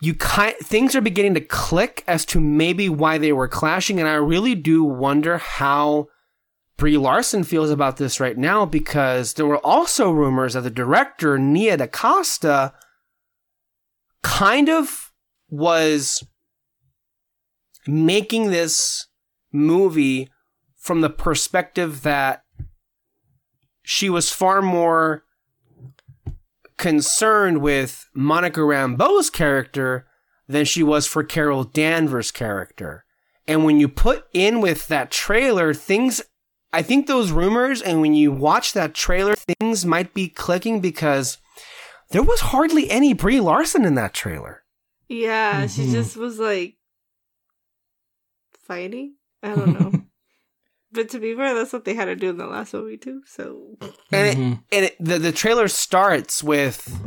you 0.01 0.15
kind 0.15 0.55
things 0.57 0.95
are 0.95 1.01
beginning 1.01 1.35
to 1.35 1.41
click 1.41 2.03
as 2.07 2.25
to 2.25 2.39
maybe 2.39 2.89
why 2.89 3.17
they 3.19 3.31
were 3.31 3.47
clashing, 3.47 3.99
and 3.99 4.07
I 4.07 4.15
really 4.15 4.55
do 4.55 4.83
wonder 4.83 5.37
how 5.37 6.07
Brie 6.77 6.97
Larson 6.97 7.43
feels 7.43 7.69
about 7.69 7.97
this 7.97 8.19
right 8.19 8.37
now 8.37 8.65
because 8.65 9.33
there 9.33 9.45
were 9.45 9.63
also 9.65 10.09
rumors 10.11 10.53
that 10.53 10.61
the 10.61 10.69
director 10.69 11.37
Nia 11.37 11.77
DaCosta 11.77 12.73
kind 14.23 14.69
of 14.69 15.11
was 15.49 16.23
making 17.87 18.51
this 18.51 19.07
movie 19.51 20.29
from 20.77 21.01
the 21.01 21.09
perspective 21.09 22.03
that 22.03 22.43
she 23.83 24.09
was 24.09 24.31
far 24.31 24.61
more 24.61 25.23
concerned 26.77 27.59
with 27.61 28.09
Monica 28.13 28.61
Rambeau's 28.61 29.29
character 29.29 30.07
than 30.47 30.65
she 30.65 30.83
was 30.83 31.07
for 31.07 31.23
Carol 31.23 31.63
Danvers' 31.63 32.31
character. 32.31 33.05
And 33.47 33.63
when 33.65 33.79
you 33.79 33.87
put 33.87 34.25
in 34.33 34.61
with 34.61 34.87
that 34.87 35.11
trailer, 35.11 35.73
things, 35.73 36.21
I 36.71 36.81
think 36.81 37.07
those 37.07 37.31
rumors, 37.31 37.81
and 37.81 38.01
when 38.01 38.13
you 38.13 38.31
watch 38.31 38.73
that 38.73 38.93
trailer, 38.93 39.35
things 39.35 39.85
might 39.85 40.13
be 40.13 40.27
clicking 40.29 40.79
because 40.79 41.37
there 42.11 42.23
was 42.23 42.39
hardly 42.39 42.89
any 42.89 43.13
Brie 43.13 43.39
Larson 43.39 43.85
in 43.85 43.95
that 43.95 44.13
trailer. 44.13 44.63
Yeah, 45.07 45.67
she 45.67 45.83
Mhm. 45.83 45.91
just 45.91 46.15
was 46.17 46.39
like 46.39 46.75
fighting. 48.63 49.15
I 49.41 49.55
don't 49.55 49.79
know. 49.79 49.91
but 50.91 51.09
to 51.09 51.19
be 51.19 51.35
fair, 51.35 51.53
that's 51.53 51.73
what 51.73 51.85
they 51.85 51.93
had 51.93 52.05
to 52.05 52.15
do 52.15 52.29
in 52.29 52.37
the 52.37 52.47
last 52.47 52.73
movie 52.73 52.97
too. 52.97 53.21
So 53.25 53.77
And 54.11 54.27
it, 54.27 54.37
Mhm. 54.37 54.63
and 54.71 54.85
it, 54.85 54.95
the 54.99 55.19
the 55.19 55.31
trailer 55.31 55.67
starts 55.67 56.43
with 56.43 56.99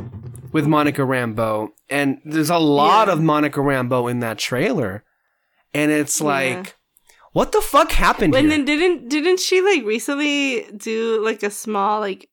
with 0.53 0.65
Monica 0.67 1.01
Rambeau, 1.01 1.69
and 1.89 2.19
there's 2.25 2.49
a 2.49 2.57
lot 2.57 3.07
Yeah. 3.07 3.13
of 3.13 3.21
Monica 3.21 3.59
Rambeau 3.59 4.09
in 4.09 4.19
that 4.21 4.37
trailer, 4.37 5.03
and 5.73 5.91
it's 5.91 6.19
Yeah. 6.21 6.27
like, 6.27 6.75
what 7.33 7.51
the 7.51 7.61
fuck 7.61 7.91
happened 7.91 8.33
and 8.35 8.47
here? 8.47 8.57
then 8.57 8.65
didn't 8.65 9.09
didn't 9.09 9.39
she 9.39 9.61
like 9.61 9.83
recently 9.85 10.63
do 10.75 11.21
like 11.23 11.43
a 11.43 11.49
small 11.51 11.99
like 11.99 12.29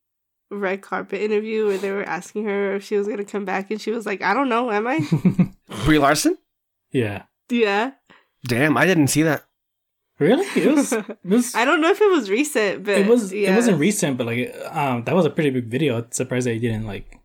red 0.51 0.81
carpet 0.81 1.21
interview 1.21 1.65
where 1.67 1.77
they 1.77 1.91
were 1.91 2.03
asking 2.03 2.45
her 2.45 2.75
if 2.75 2.83
she 2.83 2.95
was 2.97 3.07
gonna 3.07 3.25
come 3.25 3.45
back 3.45 3.71
and 3.71 3.81
she 3.81 3.91
was 3.91 4.05
like, 4.05 4.21
I 4.21 4.33
don't 4.33 4.47
know, 4.49 4.71
am 4.71 4.87
I? 4.87 4.99
Brie 5.85 5.99
Larson? 5.99 6.37
yeah. 6.91 7.23
yeah. 7.49 7.91
Damn, 8.47 8.77
I 8.77 8.85
didn't 8.85 9.07
see 9.07 9.23
that. 9.23 9.45
Really? 10.19 10.45
It 10.55 10.73
was. 10.73 10.93
It 10.93 11.17
was. 11.23 11.55
I 11.55 11.65
don't 11.65 11.81
know 11.81 11.89
if 11.89 11.99
it 11.99 12.09
was 12.09 12.29
recent, 12.29 12.85
but 12.85 12.97
it 12.97 13.07
was. 13.07 13.33
yeah. 13.33 13.51
It 13.51 13.55
wasn't 13.55 13.79
recent, 13.79 14.17
but 14.17 14.27
like, 14.27 14.55
um, 14.71 15.03
that 15.03 15.15
was 15.15 15.25
a 15.25 15.29
pretty 15.29 15.49
big 15.49 15.65
video. 15.65 15.97
I'm 15.97 16.11
surprised 16.11 16.47
that 16.47 16.53
you 16.53 16.61
didn't 16.61 16.85
like 16.85 17.19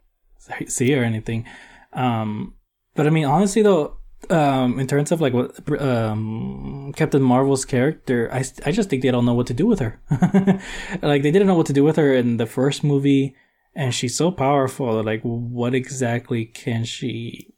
see 0.67 0.95
or 0.95 1.05
anything. 1.05 1.47
Um, 1.93 2.55
but 2.95 3.07
I 3.07 3.11
mean, 3.11 3.27
honestly 3.27 3.63
though, 3.63 3.99
um, 4.29 4.79
in 4.79 4.87
terms 4.87 5.13
of 5.13 5.21
like 5.21 5.33
what 5.33 5.57
um 5.81 6.93
Captain 6.97 7.23
Marvel's 7.23 7.65
character, 7.65 8.29
I 8.33 8.45
I 8.67 8.73
just 8.73 8.91
think 8.91 9.03
they 9.03 9.11
don't 9.11 9.25
know 9.25 9.35
what 9.35 9.47
to 9.47 9.55
do 9.55 9.67
with 9.67 9.79
her. 9.79 10.01
like 11.03 11.23
they 11.23 11.31
didn't 11.31 11.47
know 11.47 11.55
what 11.55 11.67
to 11.67 11.73
do 11.73 11.85
with 11.85 11.97
her 11.97 12.13
in 12.15 12.37
the 12.37 12.47
first 12.47 12.83
movie, 12.83 13.35
and 13.75 13.95
she's 13.95 14.17
so 14.17 14.31
powerful. 14.31 15.03
Like, 15.03 15.23
what 15.23 15.75
exactly 15.75 16.45
can 16.45 16.85
she 16.85 17.55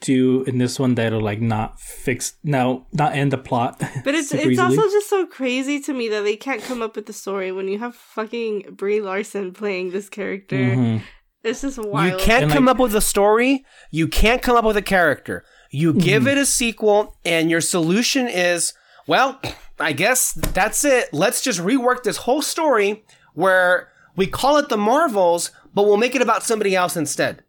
do 0.00 0.42
in 0.44 0.58
this 0.58 0.78
one 0.78 0.94
that'll 0.94 1.20
like 1.20 1.40
not 1.40 1.80
fix 1.80 2.34
now, 2.42 2.86
not 2.92 3.14
end 3.14 3.32
the 3.32 3.38
plot? 3.38 3.80
But 4.04 4.14
it's 4.14 4.32
it's 4.32 4.46
easily? 4.46 4.58
also 4.58 4.82
just 4.90 5.08
so 5.08 5.26
crazy 5.26 5.80
to 5.80 5.92
me 5.94 6.08
that 6.10 6.22
they 6.22 6.36
can't 6.36 6.62
come 6.62 6.82
up 6.82 6.96
with 6.96 7.06
the 7.06 7.12
story 7.12 7.52
when 7.52 7.68
you 7.68 7.78
have 7.78 7.94
fucking 7.94 8.74
Brie 8.76 9.00
Larson 9.00 9.52
playing 9.52 9.90
this 9.90 10.08
character. 10.08 10.56
Mhm. 10.56 11.02
It's 11.42 11.60
just 11.62 11.78
wild. 11.78 12.12
You 12.12 12.18
can't 12.18 12.44
And, 12.44 12.52
come 12.52 12.64
like- 12.66 12.76
up 12.76 12.80
with 12.80 12.94
a 12.94 13.00
story. 13.00 13.64
You 13.90 14.08
can't 14.08 14.40
come 14.42 14.56
up 14.56 14.64
with 14.64 14.76
a 14.78 14.82
character. 14.82 15.44
You 15.70 15.92
give 15.92 16.22
Mm-hmm. 16.22 16.28
it 16.30 16.38
a 16.38 16.46
sequel, 16.46 17.16
and 17.24 17.50
your 17.50 17.60
solution 17.60 18.28
is, 18.28 18.72
well, 19.06 19.40
I 19.78 19.92
guess 19.92 20.32
that's 20.32 20.84
it. 20.84 21.12
Let's 21.12 21.42
just 21.42 21.60
rework 21.60 22.02
this 22.04 22.18
whole 22.18 22.40
story 22.42 23.04
where 23.34 23.88
we 24.16 24.26
call 24.26 24.56
it 24.56 24.68
the 24.68 24.76
Marvels, 24.78 25.50
but 25.74 25.82
we'll 25.84 25.96
make 25.98 26.14
it 26.14 26.22
about 26.22 26.44
somebody 26.44 26.74
else 26.76 26.96
instead. 26.96 27.42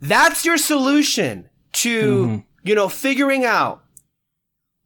That's 0.00 0.44
your 0.44 0.58
solution 0.58 1.48
to, 1.74 2.02
Mm-hmm. 2.26 2.36
you 2.68 2.74
know, 2.74 2.88
figuring 2.88 3.44
out 3.44 3.82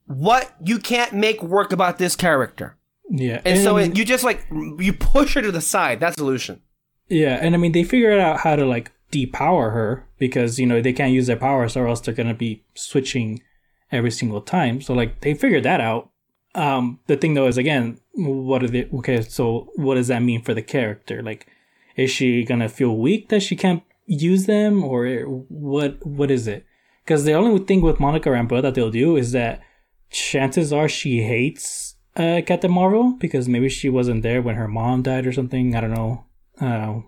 what 0.07 0.53
you 0.65 0.79
can't 0.79 1.13
make 1.13 1.43
work 1.43 1.73
about 1.73 1.99
this 1.99 2.17
character. 2.17 2.77
Yeah, 3.09 3.41
And, 3.45 3.61
so 3.63 3.77
it, 3.77 3.97
you 3.97 4.05
just 4.05 4.23
like, 4.25 4.47
you 4.79 4.93
push 4.93 5.35
her 5.35 5.43
to 5.43 5.51
the 5.53 5.61
side. 5.61 5.99
That's 6.01 6.17
the 6.17 6.21
solution. 6.21 6.63
Yeah, 7.09 7.39
and 7.43 7.57
I 7.57 7.59
mean 7.59 7.73
they 7.73 7.83
figured 7.83 8.21
out 8.21 8.39
how 8.41 8.55
to 8.55 8.65
like 8.65 8.93
depower 9.11 9.73
her 9.73 10.07
because 10.21 10.61
you 10.61 10.67
know 10.67 10.81
they 10.81 10.93
can't 10.93 11.13
use 11.13 11.27
their 11.27 11.35
powers 11.37 11.77
or 11.77 11.89
else 11.89 12.01
they're 12.01 12.15
gonna 12.15 12.35
be 12.35 12.63
switching 12.77 13.43
every 13.91 14.13
single 14.13 14.41
time. 14.41 14.81
So 14.81 14.95
like 14.95 15.21
they 15.23 15.35
figured 15.35 15.65
that 15.65 15.81
out. 15.81 16.11
Um, 16.55 17.01
the 17.09 17.17
thing 17.17 17.35
though 17.35 17.49
is 17.49 17.59
again, 17.59 17.99
what 18.15 18.63
are 18.63 18.69
they? 18.69 18.85
Okay, 18.95 19.23
so 19.23 19.71
what 19.75 19.97
does 19.97 20.07
that 20.07 20.23
mean 20.23 20.41
for 20.43 20.55
the 20.55 20.63
character? 20.63 21.21
Like, 21.21 21.49
is 21.97 22.13
she 22.13 22.45
gonna 22.45 22.69
feel 22.69 22.97
weak 22.97 23.29
that 23.31 23.43
she 23.43 23.57
can't 23.57 23.83
use 24.11 24.47
them, 24.47 24.85
or 24.85 25.07
what? 25.49 26.05
What 26.05 26.31
is 26.31 26.47
it? 26.47 26.67
Because 27.05 27.25
the 27.25 27.33
only 27.33 27.65
thing 27.65 27.81
with 27.81 28.01
Monica 28.01 28.29
Rambeau 28.29 28.61
that 28.63 28.75
they'll 28.75 28.91
do 28.91 29.17
is 29.17 29.33
that 29.33 29.63
chances 30.11 30.73
are 30.73 30.89
she 30.89 31.23
hates 31.23 31.95
uh, 32.17 32.41
Captain 32.45 32.71
Marvel 32.71 33.17
because 33.19 33.49
maybe 33.49 33.69
she 33.69 33.89
wasn't 33.89 34.23
there 34.23 34.43
when 34.43 34.57
her 34.57 34.69
mom 34.69 35.03
died 35.03 35.27
or 35.27 35.33
something. 35.33 35.75
I 35.75 35.81
don't 35.81 35.95
know. 35.95 36.25
Uh, 36.61 37.01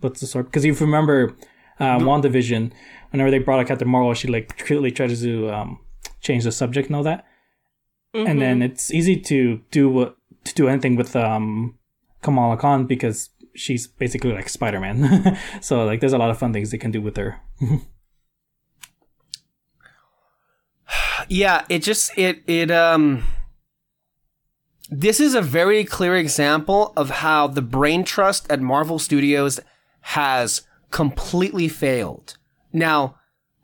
what's 0.00 0.20
the 0.20 0.26
sort? 0.26 0.46
Because 0.46 0.64
if 0.64 0.80
you 0.80 0.86
remember 0.86 1.34
uh, 1.78 1.98
WandaVision, 1.98 2.72
whenever 3.10 3.30
they 3.30 3.38
brought 3.38 3.60
out 3.60 3.66
Captain 3.66 3.88
Marvel, 3.88 4.14
she 4.14 4.28
like 4.28 4.58
clearly 4.58 4.90
tried 4.90 5.10
to 5.10 5.50
um, 5.50 5.80
change 6.20 6.44
the 6.44 6.52
subject 6.52 6.88
and 6.88 6.96
all 6.96 7.02
that. 7.02 7.24
Mm-hmm. 8.14 8.26
And 8.26 8.40
then 8.40 8.62
it's 8.62 8.92
easy 8.92 9.16
to 9.16 9.60
do 9.70 9.88
what 9.88 10.16
to 10.44 10.54
do 10.54 10.68
anything 10.68 10.96
with 10.96 11.14
um, 11.16 11.78
Kamala 12.22 12.56
Khan 12.56 12.86
because 12.86 13.30
she's 13.54 13.86
basically 13.86 14.32
like 14.32 14.48
Spider 14.48 14.80
Man. 14.80 15.38
so 15.60 15.84
like, 15.84 16.00
there's 16.00 16.12
a 16.12 16.18
lot 16.18 16.30
of 16.30 16.38
fun 16.38 16.52
things 16.52 16.70
they 16.70 16.78
can 16.78 16.90
do 16.90 17.00
with 17.00 17.16
her. 17.16 17.40
yeah 21.28 21.64
it 21.68 21.82
just 21.82 22.16
it 22.18 22.42
it 22.46 22.70
um 22.70 23.22
this 24.90 25.20
is 25.20 25.34
a 25.34 25.42
very 25.42 25.84
clear 25.84 26.16
example 26.16 26.92
of 26.96 27.10
how 27.10 27.46
the 27.46 27.62
brain 27.62 28.04
trust 28.04 28.50
at 28.50 28.60
marvel 28.60 28.98
studios 28.98 29.60
has 30.00 30.62
completely 30.90 31.68
failed 31.68 32.36
now 32.72 33.14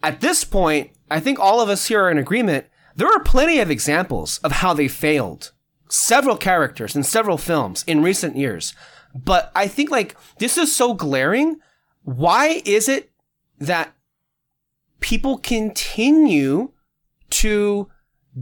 at 0.03 0.21
this 0.21 0.45
point 0.45 0.91
i 1.11 1.19
think 1.19 1.39
all 1.39 1.61
of 1.61 1.69
us 1.69 1.87
here 1.87 2.03
are 2.03 2.11
in 2.11 2.19
agreement 2.19 2.67
there 2.95 3.09
are 3.09 3.21
plenty 3.21 3.59
of 3.59 3.71
examples 3.71 4.39
of 4.39 4.53
how 4.53 4.73
they 4.73 4.89
failed 4.89 5.53
several 5.89 6.37
characters 6.37 6.95
in 6.95 7.03
several 7.03 7.39
films 7.39 7.85
in 7.87 8.03
recent 8.03 8.37
years 8.37 8.75
but 9.25 9.51
i 9.55 9.67
think 9.67 9.91
like 9.91 10.17
this 10.39 10.59
is 10.59 10.75
so 10.75 10.95
glaring 10.95 11.57
why 12.03 12.63
is 12.65 12.89
it 12.89 13.11
that 13.59 13.95
people 15.01 15.39
continue 15.39 16.71
to 17.31 17.89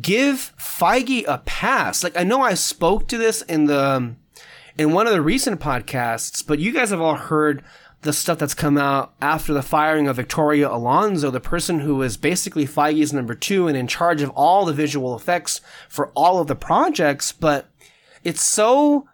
give 0.01 0.53
Feige 0.59 1.25
a 1.27 1.39
pass. 1.39 2.03
Like 2.03 2.17
I 2.17 2.25
know 2.25 2.43
I 2.43 2.55
spoke 2.55 3.09
to 3.09 3.19
this 3.19 3.43
in 3.43 3.67
the 3.67 3.85
um, 3.85 4.17
in 4.77 4.93
one 4.93 5.07
of 5.07 5.13
the 5.13 5.23
recent 5.23 5.61
podcasts, 5.61 6.45
but 6.45 6.59
you 6.59 6.73
guys 6.73 6.91
have 6.91 7.01
all 7.01 7.15
heard 7.15 7.63
the 8.03 8.13
stuff 8.13 8.39
that's 8.39 8.55
come 8.55 8.77
out 8.77 9.15
after 9.23 9.55
the 9.55 9.63
firing 9.63 10.09
of 10.09 10.17
Victoria 10.17 10.71
Alonso, 10.71 11.31
the 11.31 11.41
person 11.41 11.81
who 11.81 11.95
was 11.97 12.19
basically 12.19 12.67
Feige's 12.67 13.15
number 13.15 13.35
two 13.35 13.67
and 13.67 13.77
in 13.79 13.87
charge 13.87 14.21
of 14.21 14.31
all 14.31 14.67
the 14.67 14.75
visual 14.75 15.17
effects 15.17 15.61
for 15.89 16.09
all 16.09 16.39
of 16.39 16.47
the 16.47 16.57
projects. 16.57 17.33
But 17.33 17.71
it's 18.23 18.43
so 18.43 19.09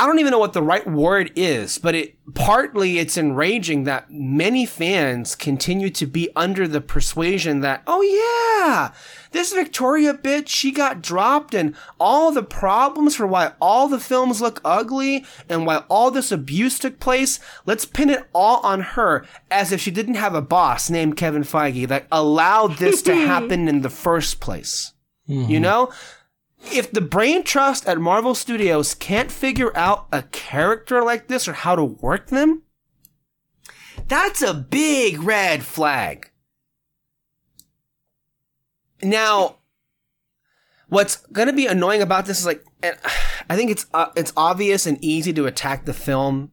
I 0.00 0.06
don't 0.06 0.18
even 0.18 0.30
know 0.30 0.38
what 0.38 0.54
the 0.54 0.62
right 0.62 0.86
word 0.86 1.30
is, 1.36 1.76
but 1.76 1.94
it 1.94 2.16
partly 2.32 2.98
it's 2.98 3.18
enraging 3.18 3.84
that 3.84 4.10
many 4.10 4.64
fans 4.64 5.34
continue 5.34 5.90
to 5.90 6.06
be 6.06 6.30
under 6.34 6.66
the 6.66 6.80
persuasion 6.80 7.60
that, 7.60 7.82
oh 7.86 8.00
yeah, 8.00 8.92
this 9.32 9.52
Victoria 9.52 10.14
bitch, 10.14 10.48
she 10.48 10.72
got 10.72 11.02
dropped 11.02 11.52
and 11.52 11.76
all 11.98 12.32
the 12.32 12.42
problems 12.42 13.14
for 13.14 13.26
why 13.26 13.52
all 13.60 13.88
the 13.88 14.00
films 14.00 14.40
look 14.40 14.62
ugly 14.64 15.26
and 15.50 15.66
why 15.66 15.84
all 15.90 16.10
this 16.10 16.32
abuse 16.32 16.78
took 16.78 16.98
place, 16.98 17.38
let's 17.66 17.84
pin 17.84 18.08
it 18.08 18.26
all 18.32 18.60
on 18.60 18.80
her 18.80 19.26
as 19.50 19.70
if 19.70 19.82
she 19.82 19.90
didn't 19.90 20.14
have 20.14 20.34
a 20.34 20.40
boss 20.40 20.88
named 20.88 21.18
Kevin 21.18 21.42
Feige 21.42 21.86
that 21.88 22.06
allowed 22.10 22.78
this 22.78 23.02
to 23.02 23.14
happen 23.26 23.68
in 23.68 23.82
the 23.82 23.90
first 23.90 24.40
place. 24.40 24.94
You 25.26 25.42
mm-hmm. 25.42 25.62
know? 25.62 25.92
If 26.72 26.90
the 26.90 27.00
brain 27.00 27.42
trust 27.42 27.86
at 27.86 27.98
Marvel 27.98 28.34
Studios 28.34 28.94
can't 28.94 29.30
figure 29.32 29.76
out 29.76 30.06
a 30.12 30.22
character 30.22 31.02
like 31.02 31.28
this 31.28 31.48
or 31.48 31.52
how 31.52 31.76
to 31.76 31.84
work 31.84 32.28
them, 32.28 32.62
that's 34.08 34.42
a 34.42 34.54
big 34.54 35.22
red 35.22 35.62
flag. 35.62 36.30
Now, 39.02 39.56
what's 40.88 41.16
going 41.26 41.48
to 41.48 41.54
be 41.54 41.66
annoying 41.66 42.02
about 42.02 42.26
this 42.26 42.40
is 42.40 42.46
like, 42.46 42.64
I 42.82 43.56
think 43.56 43.70
it's 43.70 43.86
uh, 43.94 44.10
it's 44.16 44.32
obvious 44.36 44.86
and 44.86 45.02
easy 45.02 45.32
to 45.32 45.46
attack 45.46 45.84
the 45.84 45.94
film 45.94 46.50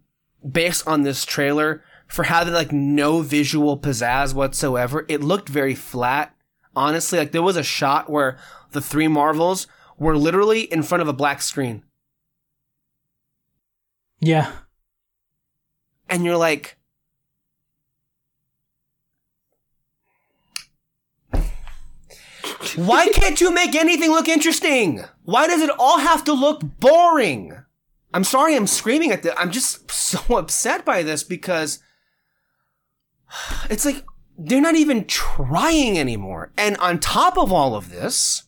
based 0.50 0.88
on 0.88 1.04
this 1.04 1.26
trailer 1.26 1.84
for 2.08 2.24
having 2.24 2.54
like 2.54 2.72
no 2.72 3.22
visual 3.22 3.78
pizzazz 3.78 4.34
whatsoever. 4.34 5.06
It 5.08 5.22
looked 5.22 5.50
very 5.50 5.76
flat. 5.76 6.34
Honestly, 6.76 7.18
like 7.18 7.32
there 7.32 7.42
was 7.42 7.58
a 7.58 7.64
shot 7.64 8.10
where 8.10 8.38
the 8.72 8.82
three 8.82 9.08
Marvels 9.08 9.68
were 9.98 10.18
literally 10.18 10.62
in 10.62 10.84
front 10.84 11.02
of 11.02 11.08
a 11.08 11.14
black 11.14 11.42
screen. 11.42 11.84
Yeah. 14.20 14.52
And 16.10 16.24
you're 16.24 16.38
like, 16.38 16.78
why 22.76 23.08
can't 23.10 23.42
you 23.42 23.52
make 23.52 23.76
anything 23.76 24.12
look 24.12 24.28
interesting? 24.28 25.04
Why 25.24 25.48
does 25.48 25.62
it 25.62 25.70
all 25.78 26.00
have 26.00 26.24
to 26.26 26.34
look 26.34 26.62
boring? 26.80 27.54
I'm 28.14 28.24
sorry 28.24 28.56
I'm 28.56 28.68
screaming 28.68 29.12
at 29.12 29.24
this. 29.24 29.34
I'm 29.38 29.52
just 29.52 29.92
so 29.92 30.20
upset 30.38 30.86
by 30.86 31.04
this 31.04 31.24
because 31.24 31.80
it's 33.70 33.86
like 33.86 34.04
they're 34.38 34.62
not 34.62 34.76
even 34.76 35.06
trying 35.06 35.98
anymore. 35.98 36.52
And 36.58 36.78
on 36.78 37.00
top 37.00 37.38
of 37.38 37.52
all 37.52 37.76
of 37.76 37.90
this, 37.90 38.44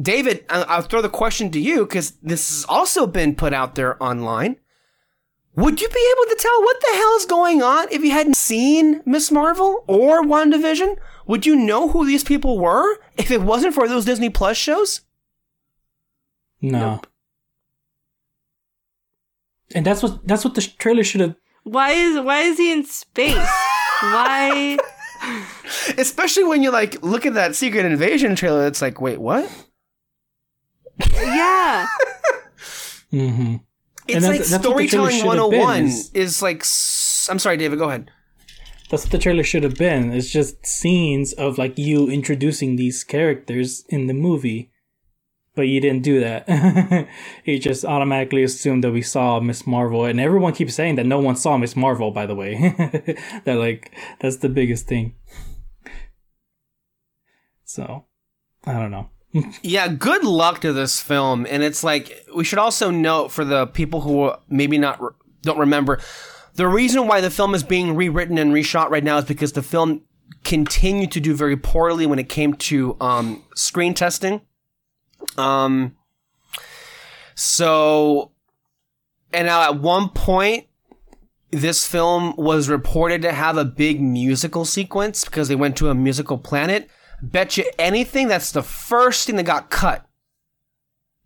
David, 0.00 0.44
uh, 0.48 0.64
I'll 0.68 0.82
throw 0.82 1.00
the 1.00 1.08
question 1.08 1.50
to 1.52 1.60
you 1.60 1.86
because 1.86 2.12
this 2.22 2.48
has 2.48 2.66
also 2.68 3.06
been 3.06 3.34
put 3.34 3.52
out 3.52 3.74
there 3.74 4.02
online. 4.02 4.56
Would 5.54 5.80
you 5.80 5.88
be 5.88 6.12
able 6.12 6.30
to 6.30 6.36
tell 6.38 6.62
what 6.62 6.76
the 6.80 6.96
hell 6.96 7.16
is 7.16 7.24
going 7.24 7.62
on 7.62 7.88
if 7.90 8.04
you 8.04 8.10
hadn't 8.10 8.36
seen 8.36 9.00
Miss 9.06 9.30
Marvel 9.30 9.84
or 9.86 10.22
WandaVision? 10.22 10.98
Would 11.26 11.46
you 11.46 11.56
know 11.56 11.88
who 11.88 12.04
these 12.06 12.22
people 12.22 12.58
were 12.58 12.98
if 13.16 13.30
it 13.30 13.40
wasn't 13.40 13.74
for 13.74 13.88
those 13.88 14.04
Disney 14.04 14.28
Plus 14.28 14.58
shows? 14.58 15.00
No. 16.60 16.78
Nope. 16.78 17.06
And 19.74 19.84
that's 19.84 20.02
what 20.02 20.26
that's 20.26 20.44
what 20.44 20.54
the 20.54 20.62
trailer 20.62 21.02
should 21.02 21.22
have. 21.22 21.36
Why 21.64 21.90
is 21.90 22.20
why 22.20 22.40
is 22.42 22.58
he 22.58 22.70
in 22.70 22.84
space? 22.84 23.34
why? 24.00 24.78
Especially 25.98 26.44
when 26.44 26.62
you 26.62 26.70
like 26.70 27.02
look 27.02 27.24
at 27.24 27.34
that 27.34 27.56
Secret 27.56 27.84
Invasion 27.86 28.36
trailer, 28.36 28.66
it's 28.66 28.82
like, 28.82 29.00
wait, 29.00 29.18
what? 29.20 29.50
Yeah. 30.98 31.86
mm-hmm. 33.12 33.56
It's 34.08 34.26
like 34.26 34.38
that's, 34.38 34.50
that's 34.50 34.64
storytelling 34.64 35.24
101 35.24 35.84
is, 35.84 36.10
is 36.14 36.42
like. 36.42 36.60
I'm 37.28 37.38
sorry, 37.38 37.56
David. 37.56 37.78
Go 37.78 37.88
ahead. 37.88 38.10
That's 38.88 39.04
what 39.04 39.10
the 39.10 39.18
trailer 39.18 39.42
should 39.42 39.64
have 39.64 39.76
been. 39.76 40.12
It's 40.12 40.30
just 40.30 40.64
scenes 40.64 41.32
of 41.32 41.58
like 41.58 41.76
you 41.76 42.08
introducing 42.08 42.76
these 42.76 43.02
characters 43.02 43.84
in 43.88 44.06
the 44.06 44.14
movie 44.14 44.70
but 45.56 45.62
you 45.62 45.80
didn't 45.80 46.02
do 46.02 46.20
that. 46.20 47.08
you 47.44 47.58
just 47.58 47.84
automatically 47.84 48.44
assumed 48.44 48.84
that 48.84 48.92
we 48.92 49.02
saw 49.02 49.40
Miss 49.40 49.66
Marvel, 49.66 50.04
and 50.04 50.20
everyone 50.20 50.52
keeps 50.52 50.74
saying 50.74 50.94
that 50.96 51.06
no 51.06 51.18
one 51.18 51.34
saw 51.34 51.56
Miss 51.56 51.74
Marvel. 51.74 52.12
By 52.12 52.26
the 52.26 52.36
way, 52.36 52.54
that 53.44 53.56
like 53.56 53.90
that's 54.20 54.36
the 54.36 54.50
biggest 54.50 54.86
thing. 54.86 55.16
So, 57.64 58.04
I 58.64 58.74
don't 58.74 58.92
know. 58.92 59.08
Yeah, 59.62 59.88
good 59.88 60.24
luck 60.24 60.60
to 60.62 60.72
this 60.72 61.00
film, 61.00 61.46
and 61.48 61.62
it's 61.62 61.84
like 61.84 62.26
we 62.34 62.44
should 62.44 62.58
also 62.58 62.90
note 62.90 63.30
for 63.30 63.44
the 63.44 63.66
people 63.66 64.00
who 64.00 64.32
maybe 64.48 64.78
not 64.78 65.00
don't 65.42 65.58
remember. 65.58 66.00
The 66.54 66.66
reason 66.66 67.06
why 67.06 67.20
the 67.20 67.30
film 67.30 67.54
is 67.54 67.62
being 67.62 67.94
rewritten 67.94 68.38
and 68.38 68.52
reshot 68.52 68.88
right 68.88 69.04
now 69.04 69.18
is 69.18 69.26
because 69.26 69.52
the 69.52 69.62
film 69.62 70.02
continued 70.42 71.12
to 71.12 71.20
do 71.20 71.34
very 71.34 71.56
poorly 71.56 72.06
when 72.06 72.18
it 72.18 72.28
came 72.28 72.54
to 72.54 72.96
um, 73.00 73.44
screen 73.54 73.92
testing 73.92 74.40
um, 75.36 75.96
so, 77.34 78.32
and 79.32 79.46
now 79.46 79.62
at 79.62 79.80
one 79.80 80.08
point, 80.10 80.66
this 81.50 81.86
film 81.86 82.34
was 82.36 82.68
reported 82.68 83.22
to 83.22 83.32
have 83.32 83.56
a 83.56 83.64
big 83.64 84.00
musical 84.00 84.64
sequence 84.64 85.24
because 85.24 85.48
they 85.48 85.56
went 85.56 85.76
to 85.76 85.90
a 85.90 85.94
musical 85.94 86.38
planet. 86.38 86.88
Bet 87.22 87.56
you 87.56 87.64
anything 87.78 88.28
that's 88.28 88.52
the 88.52 88.62
first 88.62 89.26
thing 89.26 89.36
that 89.36 89.44
got 89.44 89.70
cut 89.70 90.06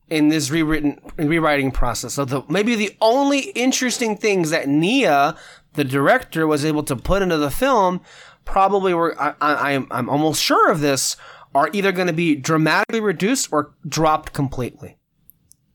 in 0.09 0.28
this 0.28 0.51
rewritten 0.51 1.01
rewriting 1.16 1.70
process. 1.70 2.14
So 2.14 2.24
the, 2.24 2.43
maybe 2.49 2.74
the 2.74 2.97
only 3.01 3.51
interesting 3.51 4.16
things 4.16 4.51
that 4.51 4.68
Nia, 4.68 5.36
the 5.74 5.84
director, 5.84 6.47
was 6.47 6.64
able 6.64 6.82
to 6.84 6.97
put 6.97 7.22
into 7.22 7.38
the 7.38 7.51
film 7.51 8.01
probably 8.45 8.93
were 8.93 9.20
I, 9.20 9.34
I, 9.41 9.72
I'm 9.74 9.86
I'm 9.91 10.09
almost 10.09 10.43
sure 10.43 10.70
of 10.70 10.80
this 10.80 11.16
are 11.55 11.70
either 11.72 11.93
going 11.93 12.07
to 12.07 12.12
be 12.12 12.36
dramatically 12.36 13.01
reduced 13.01 13.53
or 13.53 13.74
dropped 13.86 14.32
completely. 14.32 14.97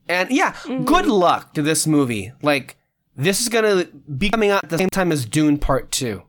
And 0.07 0.29
yeah, 0.29 0.53
mm-hmm. 0.53 0.85
good 0.85 1.07
luck 1.07 1.53
to 1.55 1.61
this 1.61 1.87
movie. 1.87 2.31
Like, 2.41 2.77
this 3.15 3.41
is 3.41 3.49
going 3.49 3.65
to 3.65 3.91
be 3.93 4.29
coming 4.29 4.51
out 4.51 4.63
at 4.63 4.69
the 4.69 4.77
same 4.77 4.89
time 4.89 5.11
as 5.11 5.25
Dune 5.25 5.57
Part 5.57 5.91
2. 5.91 6.21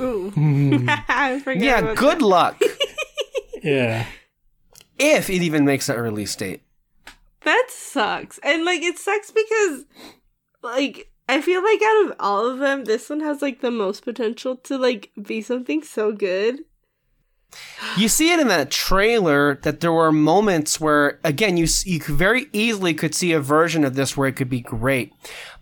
Ooh. 0.00 0.32
yeah, 0.36 1.94
good 1.94 2.18
that. 2.18 2.22
luck. 2.22 2.60
yeah. 3.62 4.06
If 4.98 5.30
it 5.30 5.42
even 5.42 5.64
makes 5.64 5.88
an 5.88 5.98
release 5.98 6.34
date. 6.36 6.62
That 7.44 7.66
sucks. 7.68 8.38
And, 8.42 8.64
like, 8.64 8.82
it 8.82 8.98
sucks 8.98 9.30
because, 9.30 9.84
like, 10.62 11.10
I 11.28 11.40
feel 11.40 11.62
like 11.62 11.80
out 11.82 12.06
of 12.06 12.16
all 12.20 12.46
of 12.46 12.58
them, 12.58 12.84
this 12.84 13.10
one 13.10 13.20
has, 13.20 13.42
like, 13.42 13.60
the 13.60 13.70
most 13.70 14.04
potential 14.04 14.56
to, 14.56 14.78
like, 14.78 15.10
be 15.20 15.42
something 15.42 15.82
so 15.82 16.12
good. 16.12 16.60
You 17.96 18.08
see 18.08 18.32
it 18.32 18.40
in 18.40 18.48
that 18.48 18.70
trailer 18.70 19.56
that 19.62 19.80
there 19.80 19.92
were 19.92 20.12
moments 20.12 20.80
where, 20.80 21.20
again, 21.22 21.56
you 21.56 21.66
you 21.84 22.00
very 22.00 22.46
easily 22.52 22.94
could 22.94 23.14
see 23.14 23.32
a 23.32 23.40
version 23.40 23.84
of 23.84 23.94
this 23.94 24.16
where 24.16 24.28
it 24.28 24.36
could 24.36 24.48
be 24.48 24.60
great, 24.60 25.12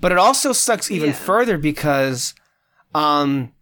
but 0.01 0.13
it 0.13 0.19
also 0.19 0.53
sucks 0.53 0.91
even 0.91 1.09
yeah. 1.09 1.17
further 1.17 1.59
because, 1.59 2.35
um, 2.95 3.53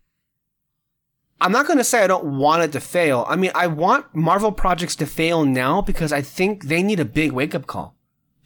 I'm 1.41 1.53
not 1.53 1.67
going 1.67 1.79
to 1.79 1.85
say 1.85 2.03
I 2.03 2.09
don't 2.09 2.39
want 2.39 2.63
it 2.63 2.73
to 2.73 2.81
fail. 2.81 3.25
I 3.29 3.37
mean, 3.37 3.53
I 3.55 3.69
want 3.69 4.13
Marvel 4.15 4.51
projects 4.51 4.97
to 4.97 5.07
fail 5.07 5.45
now 5.45 5.81
because 5.81 6.13
I 6.13 6.21
think 6.21 6.65
they 6.65 6.83
need 6.83 6.99
a 6.99 7.05
big 7.05 7.33
wake 7.33 7.55
up 7.55 7.67
call. 7.67 7.95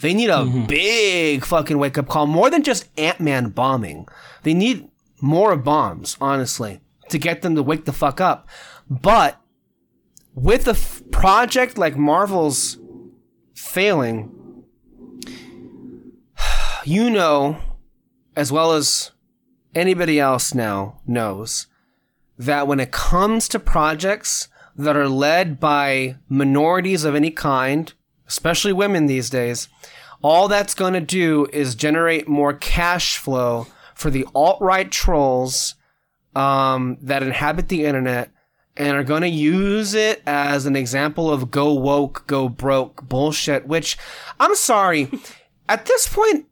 They 0.00 0.12
need 0.12 0.30
a 0.30 0.38
mm-hmm. 0.38 0.66
big 0.66 1.44
fucking 1.44 1.78
wake 1.78 1.96
up 1.96 2.08
call, 2.08 2.26
more 2.26 2.50
than 2.50 2.62
just 2.62 2.88
Ant 2.98 3.20
Man 3.20 3.50
bombing. 3.50 4.08
They 4.42 4.52
need 4.52 4.90
more 5.20 5.56
bombs, 5.56 6.16
honestly, 6.20 6.80
to 7.08 7.18
get 7.18 7.42
them 7.42 7.54
to 7.54 7.62
wake 7.62 7.84
the 7.84 7.92
fuck 7.92 8.20
up. 8.20 8.48
But 8.90 9.40
with 10.34 10.66
a 10.66 10.72
f- 10.72 11.02
project 11.12 11.78
like 11.78 11.96
Marvel's 11.96 12.78
failing, 13.54 14.64
you 16.84 17.08
know, 17.08 17.58
as 18.34 18.50
well 18.50 18.72
as 18.72 19.12
anybody 19.74 20.18
else 20.18 20.52
now 20.52 21.00
knows, 21.06 21.68
that 22.46 22.66
when 22.66 22.80
it 22.80 22.90
comes 22.90 23.48
to 23.48 23.58
projects 23.58 24.48
that 24.76 24.96
are 24.96 25.08
led 25.08 25.60
by 25.60 26.16
minorities 26.28 27.04
of 27.04 27.14
any 27.14 27.30
kind, 27.30 27.92
especially 28.26 28.72
women 28.72 29.06
these 29.06 29.30
days, 29.30 29.68
all 30.22 30.48
that's 30.48 30.74
going 30.74 30.94
to 30.94 31.00
do 31.00 31.46
is 31.52 31.74
generate 31.74 32.28
more 32.28 32.52
cash 32.52 33.16
flow 33.18 33.66
for 33.94 34.10
the 34.10 34.26
alt 34.34 34.60
right 34.60 34.90
trolls 34.90 35.74
um, 36.34 36.96
that 37.00 37.22
inhabit 37.22 37.68
the 37.68 37.84
internet 37.84 38.30
and 38.76 38.96
are 38.96 39.04
going 39.04 39.22
to 39.22 39.28
use 39.28 39.94
it 39.94 40.22
as 40.26 40.64
an 40.64 40.76
example 40.76 41.30
of 41.30 41.50
go 41.50 41.72
woke, 41.74 42.24
go 42.26 42.48
broke 42.48 43.06
bullshit, 43.08 43.66
which 43.66 43.98
I'm 44.40 44.54
sorry. 44.56 45.10
At 45.68 45.86
this 45.86 46.08
point, 46.08 46.46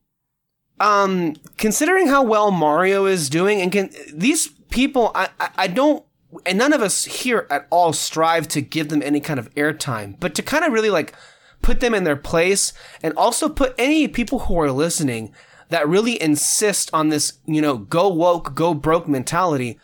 um, 0.78 1.34
considering 1.57 2.07
how 2.07 2.22
well 2.22 2.51
Mario 2.51 3.07
is 3.07 3.28
doing 3.28 3.61
and 3.61 3.72
can, 3.72 3.91
these 4.12 4.51
people, 4.71 5.12
I, 5.14 5.29
I, 5.39 5.51
I 5.57 5.66
don't, 5.66 6.05
and 6.47 6.59
none 6.59 6.73
of 6.73 6.81
us 6.81 7.05
here 7.05 7.47
at 7.51 7.66
all 7.71 7.93
strive 7.93 8.49
to 8.49 8.61
give 8.61 8.89
them 8.89 9.03
any 9.03 9.21
kind 9.21 9.41
of 9.41 9.53
airtime, 9.55 10.18
but 10.21 10.35
to 10.37 10.43
kind 10.43 10.64
of 10.64 10.73
really 10.73 10.91
like 10.91 11.14
put 11.62 11.81
them 11.81 11.95
in 11.95 12.05
their 12.05 12.16
place 12.16 12.73
and 13.03 13.12
also 13.16 13.49
put 13.49 13.75
any 13.79 14.09
people 14.09 14.41
who 14.41 14.59
are 14.61 14.71
listening 14.71 15.35
that 15.68 15.89
really 15.89 16.21
insist 16.21 16.91
on 16.93 17.09
this, 17.09 17.35
you 17.47 17.61
know, 17.61 17.79
go 17.79 18.09
woke, 18.09 18.55
go 18.55 18.75
broke 18.75 19.09
mentality. 19.09 19.79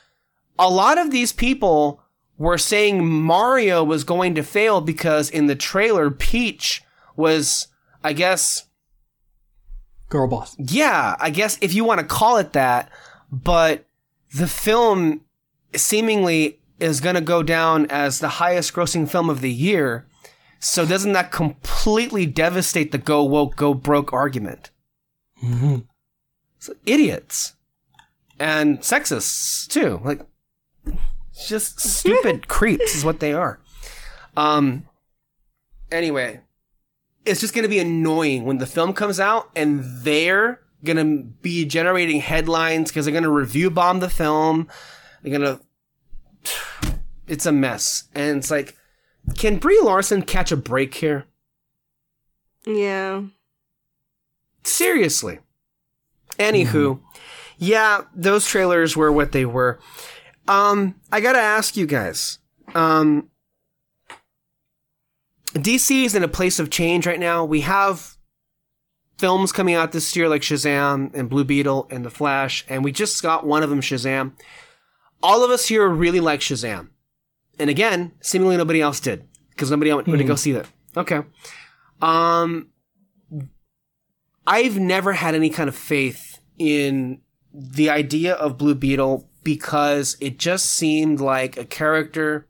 A 0.58 0.68
lot 0.68 0.98
of 0.98 1.10
these 1.10 1.32
people 1.32 2.02
were 2.38 2.58
saying 2.58 3.06
Mario 3.06 3.82
was 3.82 4.04
going 4.04 4.34
to 4.34 4.42
fail 4.42 4.80
because 4.80 5.30
in 5.30 5.46
the 5.46 5.54
trailer, 5.54 6.10
Peach 6.10 6.82
was, 7.14 7.68
I 8.04 8.12
guess, 8.12 8.66
girl 10.08 10.28
boss. 10.28 10.56
Yeah, 10.58 11.16
I 11.18 11.30
guess 11.30 11.58
if 11.60 11.72
you 11.72 11.84
want 11.84 12.00
to 12.00 12.06
call 12.06 12.36
it 12.36 12.52
that, 12.52 12.90
but 13.30 13.85
the 14.36 14.46
film 14.46 15.22
seemingly 15.74 16.60
is 16.78 17.00
going 17.00 17.14
to 17.14 17.20
go 17.20 17.42
down 17.42 17.86
as 17.86 18.18
the 18.18 18.28
highest 18.28 18.74
grossing 18.74 19.08
film 19.08 19.30
of 19.30 19.40
the 19.40 19.50
year. 19.50 20.06
So 20.58 20.84
doesn't 20.84 21.12
that 21.12 21.32
completely 21.32 22.26
devastate 22.26 22.92
the 22.92 22.98
go 22.98 23.24
woke, 23.24 23.56
go 23.56 23.72
broke 23.72 24.12
argument? 24.12 24.70
Mm-hmm. 25.42 25.78
So, 26.58 26.74
idiots. 26.84 27.54
And 28.38 28.80
sexists, 28.80 29.68
too. 29.68 30.00
Like, 30.04 30.20
just 31.46 31.80
stupid 31.98 32.48
creeps 32.48 32.94
is 32.94 33.04
what 33.04 33.20
they 33.20 33.32
are. 33.32 33.60
Um. 34.36 34.86
Anyway, 35.92 36.40
it's 37.24 37.40
just 37.40 37.54
going 37.54 37.62
to 37.62 37.68
be 37.68 37.78
annoying 37.78 38.44
when 38.44 38.58
the 38.58 38.66
film 38.66 38.92
comes 38.92 39.20
out 39.20 39.50
and 39.54 39.80
they're 40.86 40.94
gonna 40.94 41.22
be 41.42 41.64
generating 41.64 42.20
headlines 42.20 42.90
because 42.90 43.04
they're 43.04 43.14
gonna 43.14 43.30
review 43.30 43.70
bomb 43.70 44.00
the 44.00 44.10
film. 44.10 44.68
They're 45.22 45.38
gonna. 45.38 45.60
It's 47.28 47.44
a 47.44 47.50
mess, 47.50 48.04
and 48.14 48.38
it's 48.38 48.52
like, 48.52 48.76
can 49.36 49.56
Brie 49.56 49.80
Larson 49.82 50.22
catch 50.22 50.52
a 50.52 50.56
break 50.56 50.94
here? 50.94 51.24
Yeah. 52.64 53.22
Seriously. 54.62 55.40
Anywho, 56.38 57.00
yeah, 57.58 58.02
those 58.14 58.46
trailers 58.46 58.96
were 58.96 59.10
what 59.10 59.32
they 59.32 59.44
were. 59.44 59.80
Um, 60.46 61.00
I 61.10 61.20
gotta 61.20 61.40
ask 61.40 61.76
you 61.76 61.84
guys. 61.84 62.38
Um, 62.76 63.28
DC 65.54 66.04
is 66.04 66.14
in 66.14 66.22
a 66.22 66.28
place 66.28 66.60
of 66.60 66.70
change 66.70 67.08
right 67.08 67.18
now. 67.18 67.44
We 67.44 67.62
have 67.62 68.15
films 69.18 69.52
coming 69.52 69.74
out 69.74 69.92
this 69.92 70.14
year 70.16 70.28
like 70.28 70.42
Shazam 70.42 71.14
and 71.14 71.28
Blue 71.28 71.44
Beetle 71.44 71.88
and 71.90 72.04
The 72.04 72.10
Flash, 72.10 72.64
and 72.68 72.84
we 72.84 72.92
just 72.92 73.22
got 73.22 73.46
one 73.46 73.62
of 73.62 73.70
them, 73.70 73.80
Shazam. 73.80 74.32
All 75.22 75.44
of 75.44 75.50
us 75.50 75.66
here 75.66 75.88
really 75.88 76.20
like 76.20 76.40
Shazam. 76.40 76.90
And 77.58 77.70
again, 77.70 78.12
seemingly 78.20 78.56
nobody 78.56 78.80
else 78.80 79.00
did 79.00 79.26
because 79.50 79.70
nobody 79.70 79.92
went 79.92 80.06
to 80.06 80.24
go 80.24 80.34
see 80.36 80.52
that. 80.52 80.66
Okay. 80.96 81.22
Um, 82.02 82.68
I've 84.46 84.78
never 84.78 85.14
had 85.14 85.34
any 85.34 85.50
kind 85.50 85.68
of 85.68 85.74
faith 85.74 86.40
in 86.58 87.20
the 87.52 87.88
idea 87.88 88.34
of 88.34 88.58
Blue 88.58 88.74
Beetle 88.74 89.28
because 89.42 90.16
it 90.20 90.38
just 90.38 90.66
seemed 90.66 91.20
like 91.20 91.56
a 91.56 91.64
character 91.64 92.46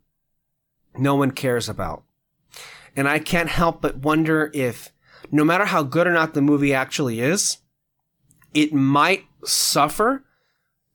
no 0.98 1.14
one 1.14 1.30
cares 1.30 1.68
about. 1.68 2.02
And 2.96 3.08
I 3.08 3.18
can't 3.18 3.50
help 3.50 3.82
but 3.82 3.98
wonder 3.98 4.50
if, 4.54 4.90
no 5.31 5.45
matter 5.45 5.66
how 5.66 5.83
good 5.83 6.07
or 6.07 6.12
not 6.12 6.35
the 6.35 6.43
movie 6.43 6.74
actually 6.74 7.20
is, 7.20 7.59
it 8.55 8.72
might 8.72 9.24
suffer 9.45 10.24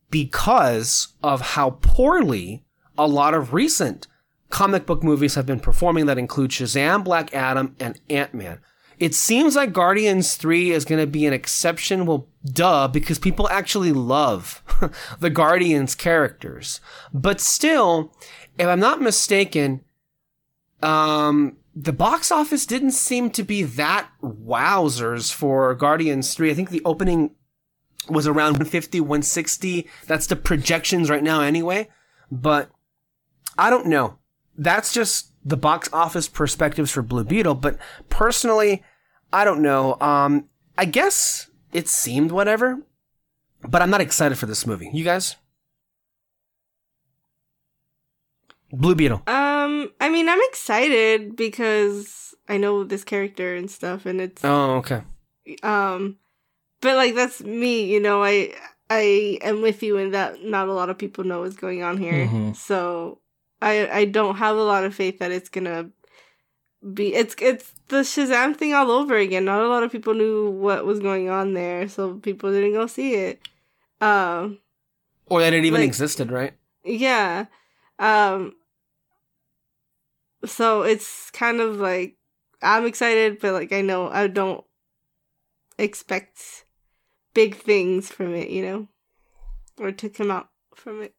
because 0.10 1.10
of 1.24 1.42
how 1.42 1.72
poorly 1.82 2.64
a 2.98 3.08
lot 3.08 3.34
of 3.34 3.54
recent 3.54 4.08
comic 4.50 4.86
book 4.86 5.04
movies 5.04 5.36
have 5.36 5.46
been 5.46 5.60
performing 5.60 6.06
that 6.06 6.18
include 6.18 6.52
Shazam, 6.52 7.04
Black 7.04 7.34
Adam, 7.34 7.76
and 7.80 8.00
Ant 8.10 8.34
Man. 8.34 8.60
It 9.00 9.16
seems 9.16 9.56
like 9.56 9.74
Guardians 9.74 10.36
3 10.36 10.72
is 10.72 10.86
going 10.86 11.02
to 11.02 11.08
be 11.08 11.26
an 11.26 11.34
exception. 11.34 12.06
Well, 12.06 12.28
duh, 12.46 12.88
because 12.88 13.18
people 13.18 13.50
actually 13.50 13.94
love 13.94 14.62
the 15.20 15.32
Guardians 15.32 15.96
characters. 15.96 16.80
But 17.12 17.42
still, 17.42 18.14
if 18.60 18.68
I'm 18.68 18.80
not 18.80 19.02
mistaken, 19.02 19.82
um, 20.84 21.58
the 21.76 21.94
box 21.94 22.32
office 22.32 22.66
didn't 22.66 22.92
seem 22.92 23.30
to 23.32 23.44
be 23.44 23.64
that 23.64 24.10
wowzers 24.22 25.34
for 25.34 25.74
Guardians 25.74 26.34
3. 26.34 26.52
I 26.52 26.54
think 26.54 26.70
the 26.70 26.82
opening 26.84 27.32
was 28.10 28.28
around 28.28 28.54
150, 28.54 29.00
160. 29.00 29.88
That's 30.08 30.28
the 30.28 30.36
projections 30.36 31.10
right 31.10 31.24
now 31.24 31.42
anyway. 31.42 31.88
But 32.30 32.70
I 33.58 33.70
don't 33.70 33.88
know. 33.88 34.18
That's 34.58 34.94
just 34.94 35.32
the 35.46 35.58
box 35.58 35.90
office 35.94 36.28
perspectives 36.28 36.92
for 36.92 37.02
Blue 37.02 37.24
Beetle. 37.24 37.56
But 37.56 37.78
personally, 38.10 38.84
I 39.32 39.46
don't 39.46 39.62
know. 39.62 39.98
Um, 40.02 40.50
I 40.78 40.86
guess 40.86 41.50
it 41.72 41.88
seemed 41.88 42.32
whatever, 42.32 42.82
but 43.68 43.82
I'm 43.82 43.90
not 43.90 44.02
excited 44.02 44.38
for 44.38 44.46
this 44.46 44.66
movie. 44.66 44.90
You 44.94 45.04
guys? 45.04 45.38
Blue 48.74 48.96
Beetle. 48.96 49.22
Um, 49.28 49.92
I 50.00 50.10
mean, 50.10 50.30
I'm 50.30 50.40
excited 50.50 51.36
because 51.36 52.34
I 52.48 52.58
know 52.58 52.84
this 52.84 53.04
character 53.04 53.56
and 53.56 53.70
stuff, 53.70 54.06
and 54.06 54.22
it's 54.22 54.44
Oh, 54.44 54.76
okay. 54.78 55.02
um, 55.64 56.18
but 56.82 56.96
like 56.96 57.16
that's 57.16 57.42
me, 57.42 57.86
you 57.86 58.00
know. 58.00 58.24
I 58.24 58.54
I 58.90 59.38
am 59.42 59.62
with 59.62 59.84
you 59.84 59.98
in 59.98 60.12
that 60.12 60.44
not 60.44 60.68
a 60.68 60.74
lot 60.74 60.90
of 60.90 60.98
people 60.98 61.24
know 61.24 61.42
what's 61.42 61.56
going 61.56 61.84
on 61.84 61.98
here, 61.98 62.28
Mhm. 62.28 62.56
so 62.56 63.20
I 63.62 63.88
I 63.90 64.06
don't 64.06 64.36
have 64.38 64.56
a 64.58 64.64
lot 64.64 64.84
of 64.84 64.96
faith 64.96 65.20
that 65.20 65.32
it's 65.32 65.50
gonna 65.50 65.90
be. 66.94 67.14
It's 67.14 67.36
it's 67.40 67.74
the 67.90 67.98
Shazam 68.04 68.56
thing 68.56 68.74
all 68.74 68.90
over 68.92 69.16
again. 69.18 69.46
Not 69.46 69.62
a 69.64 69.68
lot 69.68 69.84
of 69.84 69.92
people 69.92 70.14
knew 70.14 70.50
what 70.50 70.86
was 70.86 71.00
going 71.00 71.30
on 71.30 71.54
there, 71.54 71.88
so 71.88 72.16
people 72.16 72.52
didn't 72.52 72.74
go 72.74 72.88
see 72.88 73.14
it. 73.16 73.42
Um, 74.02 74.60
Or 75.28 75.40
that 75.42 75.54
it 75.54 75.64
even 75.66 75.82
Like- 75.82 75.88
existed, 75.88 76.32
right? 76.32 76.54
yeah. 76.84 77.46
Um 78.00 78.56
so 80.46 80.84
it's 80.84 81.30
kind 81.32 81.60
of 81.60 81.78
like 81.78 82.18
I'm 82.62 82.86
excited, 82.86 83.40
but 83.40 83.54
like 83.54 83.72
I 83.72 83.82
know 83.82 84.10
I 84.10 84.28
don't 84.28 84.64
expect 85.78 86.66
big 87.34 87.56
things 87.56 88.10
from 88.10 88.36
it, 88.36 88.50
you 88.50 88.64
know? 88.64 88.88
Or 89.80 89.92
to 89.92 90.10
come 90.10 90.32
out 90.32 90.50
from 90.76 91.02
it. 91.02 91.16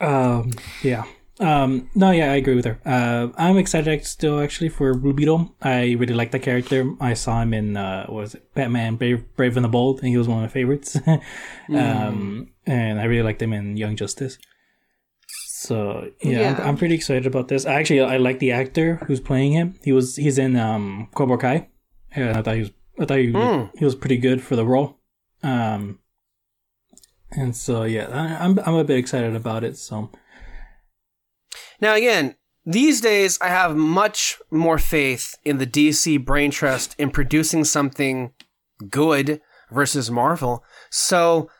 Um, 0.00 0.52
yeah. 0.82 1.04
Um, 1.38 1.90
no, 1.94 2.10
yeah, 2.12 2.32
I 2.32 2.36
agree 2.36 2.54
with 2.54 2.64
her. 2.64 2.80
Uh, 2.86 3.28
I'm 3.36 3.58
excited 3.58 4.06
still 4.06 4.40
actually 4.40 4.70
for 4.70 4.94
Blue 4.94 5.12
Beetle. 5.12 5.54
I 5.60 5.92
really 5.98 6.14
like 6.14 6.30
that 6.30 6.40
character. 6.40 6.94
I 6.98 7.12
saw 7.12 7.42
him 7.42 7.52
in 7.52 7.76
uh, 7.76 8.06
what 8.06 8.20
was 8.22 8.34
it 8.34 8.54
Batman 8.54 8.96
Brave, 8.96 9.24
Brave 9.36 9.56
and 9.56 9.64
the 9.64 9.68
Bold, 9.68 9.98
and 9.98 10.08
he 10.08 10.16
was 10.16 10.28
one 10.28 10.38
of 10.38 10.44
my 10.44 10.48
favorites. 10.48 10.96
um, 11.68 12.48
and 12.66 12.98
I 12.98 13.04
really 13.04 13.22
liked 13.22 13.42
him 13.42 13.52
in 13.52 13.76
Young 13.76 13.96
Justice. 13.96 14.38
So 15.66 16.10
yeah, 16.22 16.40
Yeah. 16.40 16.56
I'm, 16.60 16.68
I'm 16.68 16.76
pretty 16.76 16.94
excited 16.94 17.26
about 17.26 17.48
this. 17.48 17.66
Actually, 17.66 18.00
I 18.02 18.16
like 18.18 18.38
the 18.38 18.52
actor 18.52 18.96
who's 19.06 19.20
playing 19.20 19.52
him. 19.52 19.74
He 19.82 19.92
was 19.92 20.16
he's 20.16 20.38
in 20.38 20.56
um 20.56 21.08
Cobra 21.14 21.38
Kai. 21.38 21.68
Yeah, 22.16 22.38
I 22.38 22.42
thought 22.42 22.54
he 22.54 22.60
was 22.62 22.70
I 22.98 23.04
thought 23.04 23.18
he, 23.18 23.32
Hmm. 23.32 23.64
he 23.78 23.84
was 23.84 23.94
pretty 23.94 24.16
good 24.18 24.40
for 24.42 24.56
the 24.56 24.64
role. 24.64 24.98
Um, 25.42 25.98
and 27.32 27.54
so 27.54 27.82
yeah, 27.84 28.06
I, 28.10 28.44
I'm 28.44 28.58
I'm 28.60 28.74
a 28.74 28.84
bit 28.84 28.98
excited 28.98 29.34
about 29.34 29.64
it. 29.64 29.76
So. 29.76 30.10
Now, 31.80 31.94
again, 31.94 32.36
these 32.64 33.00
days 33.00 33.38
I 33.40 33.48
have 33.48 33.76
much 33.76 34.38
more 34.50 34.78
faith 34.78 35.34
in 35.44 35.58
the 35.58 35.66
DC 35.66 36.24
brain 36.24 36.50
trust 36.50 36.94
in 36.98 37.10
producing 37.10 37.64
something 37.64 38.32
good 38.88 39.40
versus 39.70 40.10
Marvel. 40.10 40.64
So 40.90 41.50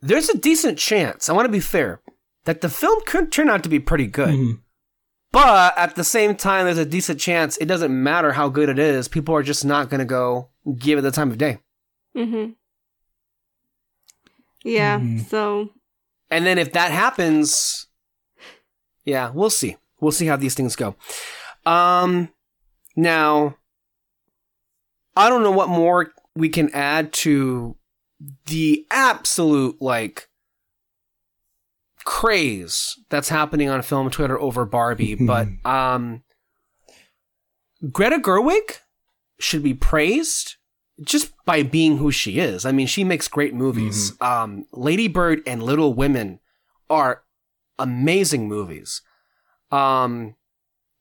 there's 0.00 0.28
a 0.28 0.36
decent 0.38 0.78
chance, 0.78 1.28
I 1.28 1.32
want 1.32 1.46
to 1.46 1.52
be 1.52 1.60
fair, 1.60 2.00
that 2.44 2.60
the 2.60 2.68
film 2.68 3.00
could 3.06 3.30
turn 3.32 3.48
out 3.50 3.62
to 3.62 3.68
be 3.68 3.78
pretty 3.80 4.06
good. 4.06 4.30
Mhm. 4.30 4.60
But 5.30 5.76
at 5.78 5.94
the 5.94 6.04
same 6.04 6.34
time, 6.36 6.66
there's 6.66 6.76
a 6.78 6.84
decent 6.84 7.18
chance 7.20 7.56
it 7.56 7.64
doesn't 7.66 7.90
matter 8.02 8.32
how 8.32 8.48
good 8.50 8.68
it 8.68 8.78
is. 8.78 9.08
People 9.08 9.34
are 9.34 9.42
just 9.42 9.64
not 9.64 9.88
going 9.88 10.00
to 10.00 10.04
go 10.04 10.50
give 10.78 10.98
it 10.98 11.02
the 11.02 11.10
time 11.10 11.30
of 11.30 11.38
day. 11.38 11.58
Mm-hmm. 12.16 12.52
Yeah, 14.64 14.98
Mhm. 15.00 15.28
so 15.28 15.70
And 16.30 16.46
then 16.46 16.56
if 16.58 16.72
that 16.72 16.90
happens, 16.92 17.88
yeah, 19.04 19.30
we'll 19.34 19.50
see. 19.50 19.76
We'll 20.00 20.12
see 20.12 20.26
how 20.26 20.36
these 20.36 20.54
things 20.54 20.76
go. 20.76 20.96
Um, 21.66 22.32
now, 22.96 23.56
I 25.14 25.28
don't 25.28 25.42
know 25.42 25.50
what 25.50 25.68
more 25.68 26.12
we 26.34 26.48
can 26.48 26.70
add 26.74 27.12
to 27.14 27.76
the 28.46 28.86
absolute 28.90 29.82
like 29.82 30.28
craze 32.04 32.98
that's 33.10 33.28
happening 33.28 33.68
on 33.68 33.82
film 33.82 34.10
Twitter 34.10 34.38
over 34.40 34.64
Barbie, 34.64 35.14
but 35.26 35.48
um, 35.64 36.22
Greta 37.90 38.18
Gerwig 38.18 38.78
should 39.40 39.62
be 39.62 39.74
praised 39.74 40.56
just 41.00 41.32
by 41.44 41.62
being 41.62 41.98
who 41.98 42.10
she 42.10 42.38
is. 42.38 42.64
I 42.64 42.72
mean, 42.72 42.86
she 42.86 43.02
makes 43.02 43.26
great 43.26 43.54
movies. 43.54 44.12
Um, 44.20 44.66
Lady 44.72 45.08
Bird 45.08 45.42
and 45.46 45.62
Little 45.62 45.94
Women 45.94 46.38
are 46.88 47.22
amazing 47.78 48.46
movies. 48.46 49.02
Um, 49.70 50.36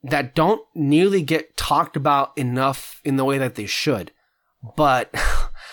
that 0.04 0.34
don't 0.34 0.62
nearly 0.74 1.22
get 1.22 1.56
talked 1.58 1.96
about 1.96 2.38
enough 2.38 3.02
in 3.04 3.18
the 3.18 3.26
way 3.26 3.38
that 3.38 3.56
they 3.56 3.66
should. 3.66 4.12
But 4.76 5.14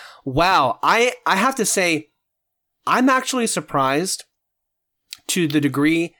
wow, 0.25 0.79
I 0.83 1.13
I 1.25 1.35
have 1.35 1.55
to 1.55 1.65
say 1.65 2.09
I'm 2.85 3.09
actually 3.09 3.47
surprised 3.47 4.25
to 5.29 5.47
the 5.47 5.61
degree 5.61 6.15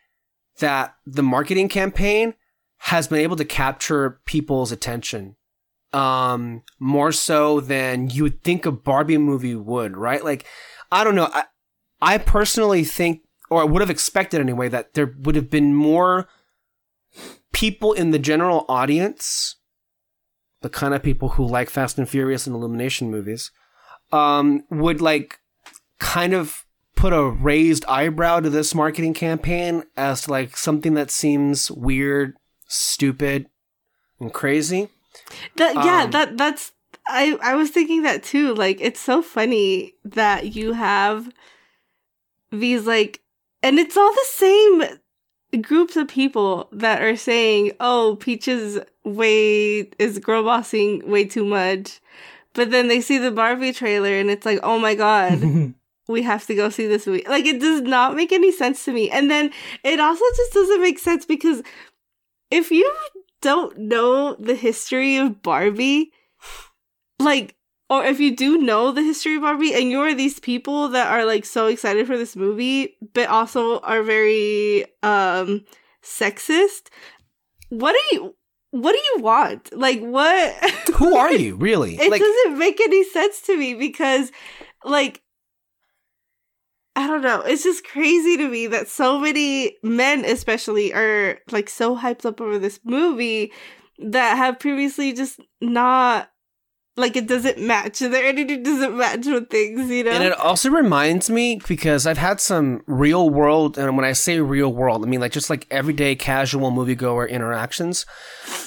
that 0.59 0.95
the 1.05 1.23
marketing 1.23 1.69
campaign 1.69 2.33
has 2.77 3.07
been 3.07 3.19
able 3.19 3.35
to 3.35 3.45
capture 3.45 4.21
people's 4.25 4.71
attention 4.71 5.35
um 5.91 6.61
more 6.79 7.11
so 7.11 7.59
than 7.59 8.09
you 8.09 8.23
would 8.23 8.43
think 8.43 8.65
a 8.65 8.71
Barbie 8.71 9.17
movie 9.17 9.55
would, 9.55 9.97
right? 9.97 10.23
Like 10.23 10.45
I 10.91 11.03
don't 11.03 11.15
know, 11.15 11.29
I 11.33 11.45
I 12.01 12.17
personally 12.17 12.83
think 12.83 13.21
or 13.49 13.61
I 13.61 13.65
would 13.65 13.81
have 13.81 13.89
expected 13.89 14.39
anyway 14.39 14.69
that 14.69 14.93
there 14.93 15.15
would 15.19 15.35
have 15.35 15.49
been 15.49 15.73
more 15.73 16.27
people 17.51 17.93
in 17.93 18.11
the 18.11 18.19
general 18.19 18.65
audience, 18.69 19.55
the 20.61 20.69
kind 20.69 20.93
of 20.93 21.01
people 21.01 21.29
who 21.29 21.47
like 21.47 21.69
Fast 21.69 21.97
and 21.97 22.07
Furious 22.07 22.45
and 22.45 22.55
Illumination 22.55 23.09
movies, 23.09 23.51
um, 24.11 24.63
would 24.69 25.01
like 25.01 25.39
kind 25.99 26.33
of 26.33 26.65
put 26.99 27.13
a 27.13 27.23
raised 27.23 27.85
eyebrow 27.85 28.41
to 28.41 28.49
this 28.49 28.75
marketing 28.75 29.13
campaign 29.13 29.83
as 29.95 30.23
to 30.23 30.31
like 30.31 30.57
something 30.57 30.95
that 30.95 31.09
seems 31.09 31.71
weird, 31.71 32.35
stupid, 32.67 33.47
and 34.19 34.33
crazy. 34.33 34.89
that 35.55 35.75
yeah, 35.75 36.03
Um, 36.03 36.11
that 36.11 36.37
that's 36.37 36.73
I 37.07 37.37
I 37.41 37.55
was 37.55 37.69
thinking 37.69 38.03
that 38.03 38.21
too. 38.23 38.53
Like 38.53 38.81
it's 38.81 38.99
so 38.99 39.21
funny 39.21 39.95
that 40.03 40.55
you 40.55 40.73
have 40.73 41.31
these 42.51 42.85
like 42.85 43.21
and 43.63 43.79
it's 43.79 43.95
all 43.95 44.11
the 44.11 44.27
same 44.27 44.83
groups 45.61 45.95
of 45.95 46.09
people 46.09 46.67
that 46.73 47.01
are 47.01 47.15
saying, 47.15 47.71
"Oh, 47.79 48.17
Peaches 48.19 48.77
way 49.05 49.89
is 49.97 50.19
girl 50.19 50.43
bossing 50.43 51.09
way 51.09 51.23
too 51.23 51.45
much." 51.45 52.01
But 52.53 52.71
then 52.71 52.89
they 52.89 52.99
see 52.99 53.17
the 53.17 53.31
Barbie 53.31 53.71
trailer 53.71 54.13
and 54.13 54.29
it's 54.29 54.45
like, 54.45 54.59
"Oh 54.63 54.79
my 54.79 54.95
god, 54.95 55.73
we 56.09 56.23
have 56.23 56.45
to 56.47 56.55
go 56.55 56.69
see 56.69 56.87
this 56.87 57.07
movie." 57.07 57.23
Like 57.27 57.45
it 57.45 57.61
does 57.61 57.81
not 57.81 58.15
make 58.15 58.31
any 58.33 58.51
sense 58.51 58.83
to 58.85 58.91
me. 58.91 59.09
And 59.09 59.31
then 59.31 59.51
it 59.83 59.99
also 59.99 60.25
just 60.35 60.53
doesn't 60.53 60.81
make 60.81 60.99
sense 60.99 61.25
because 61.25 61.63
if 62.51 62.71
you 62.71 62.91
don't 63.41 63.77
know 63.77 64.35
the 64.35 64.55
history 64.55 65.17
of 65.17 65.41
Barbie, 65.41 66.11
like 67.19 67.55
or 67.89 68.05
if 68.05 68.19
you 68.19 68.35
do 68.35 68.57
know 68.57 68.91
the 68.91 69.01
history 69.01 69.35
of 69.35 69.41
Barbie 69.41 69.73
and 69.73 69.89
you're 69.89 70.13
these 70.13 70.39
people 70.39 70.89
that 70.89 71.07
are 71.07 71.25
like 71.25 71.45
so 71.45 71.67
excited 71.67 72.05
for 72.05 72.17
this 72.17 72.35
movie 72.35 72.95
but 73.13 73.27
also 73.29 73.79
are 73.79 74.03
very 74.03 74.85
um 75.03 75.65
sexist, 76.03 76.89
what 77.69 77.93
do 77.93 78.15
you 78.15 78.35
what 78.71 78.91
do 78.91 78.99
you 79.15 79.23
want? 79.23 79.75
Like 79.75 80.01
what 80.01 80.53
Who 80.95 81.15
are 81.15 81.33
you, 81.45 81.55
really? 81.55 81.95
it 81.95 82.11
like 82.11 82.21
doesn't 82.21 82.59
make 82.59 82.79
any 82.79 83.03
sense 83.05 83.41
to 83.43 83.57
me 83.57 83.73
because 83.73 84.31
like 84.83 85.21
I 86.95 87.07
don't 87.07 87.21
know. 87.21 87.41
It's 87.41 87.63
just 87.63 87.85
crazy 87.85 88.35
to 88.37 88.49
me 88.49 88.67
that 88.67 88.89
so 88.89 89.19
many 89.19 89.77
men, 89.83 90.25
especially, 90.25 90.93
are 90.93 91.39
like 91.51 91.69
so 91.69 91.97
hyped 91.97 92.25
up 92.25 92.41
over 92.41 92.59
this 92.59 92.79
movie 92.83 93.51
that 93.99 94.37
have 94.37 94.59
previously 94.59 95.13
just 95.13 95.39
not 95.61 96.29
like 96.97 97.15
it 97.15 97.27
doesn't 97.27 97.59
match. 97.59 97.99
Their 97.99 98.25
energy 98.25 98.57
doesn't 98.57 98.97
match 98.97 99.25
with 99.25 99.49
things, 99.49 99.89
you 99.89 100.03
know. 100.03 100.11
And 100.11 100.23
it 100.23 100.33
also 100.33 100.69
reminds 100.69 101.29
me 101.29 101.61
because 101.67 102.05
I've 102.05 102.17
had 102.17 102.41
some 102.41 102.81
real 102.85 103.29
world, 103.29 103.77
and 103.77 103.95
when 103.95 104.05
I 104.05 104.11
say 104.11 104.39
real 104.39 104.73
world, 104.73 105.03
I 105.03 105.07
mean 105.07 105.21
like 105.21 105.31
just 105.31 105.49
like 105.49 105.65
everyday 105.71 106.15
casual 106.15 106.71
moviegoer 106.71 107.29
interactions 107.29 108.05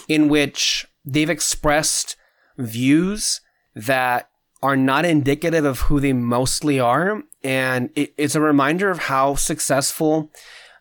in 0.09 0.29
which 0.29 0.87
they've 1.05 1.31
expressed 1.31 2.17
views 2.57 3.41
that 3.75 4.31
are 4.63 4.77
not 4.77 5.05
indicative 5.05 5.65
of 5.65 5.81
who 5.81 6.01
they 6.01 6.13
mostly 6.13 6.81
are. 6.81 7.23
And 7.45 7.91
it, 7.95 8.15
it's 8.17 8.35
a 8.35 8.41
reminder 8.41 8.91
of 8.91 8.99
how 8.99 9.35
successful 9.35 10.31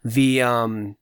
the, 0.04 0.42
um, 0.42 0.98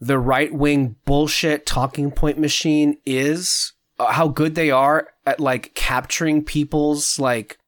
the 0.00 0.18
right 0.18 0.52
wing 0.52 0.96
bullshit 1.04 1.66
talking 1.66 2.10
point 2.10 2.38
machine 2.38 2.98
is, 3.06 3.72
uh, 3.98 4.12
how 4.12 4.28
good 4.28 4.54
they 4.54 4.70
are 4.70 5.08
at 5.24 5.40
like 5.40 5.74
capturing 5.74 6.44
people's 6.44 7.18
like 7.18 7.58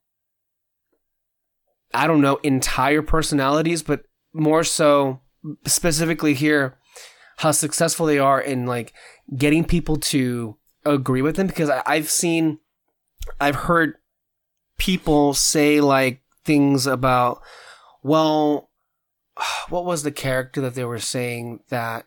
I 1.95 2.07
don't 2.07 2.21
know 2.21 2.37
entire 2.43 3.03
personalities, 3.03 3.83
but 3.83 4.03
more 4.33 4.63
so 4.63 5.21
specifically 5.67 6.35
here 6.35 6.77
how 7.39 7.53
successful 7.53 8.05
they 8.05 8.19
are 8.19 8.41
in 8.41 8.67
like 8.67 8.93
getting 9.37 9.65
people 9.65 9.97
to 9.97 10.57
agree 10.85 11.23
with 11.23 11.37
them. 11.37 11.47
Because 11.47 11.71
I, 11.71 11.83
I've 11.87 12.11
seen 12.11 12.59
I've 13.41 13.55
heard 13.55 13.95
people 14.77 15.35
say 15.35 15.81
like 15.81 16.21
things 16.49 16.87
about 16.87 17.43
well 18.03 18.71
what 19.69 19.85
was 19.85 20.03
the 20.03 20.11
character 20.11 20.63
that 20.63 20.75
they 20.75 20.85
were 20.85 20.99
saying 20.99 21.61
that 21.69 22.07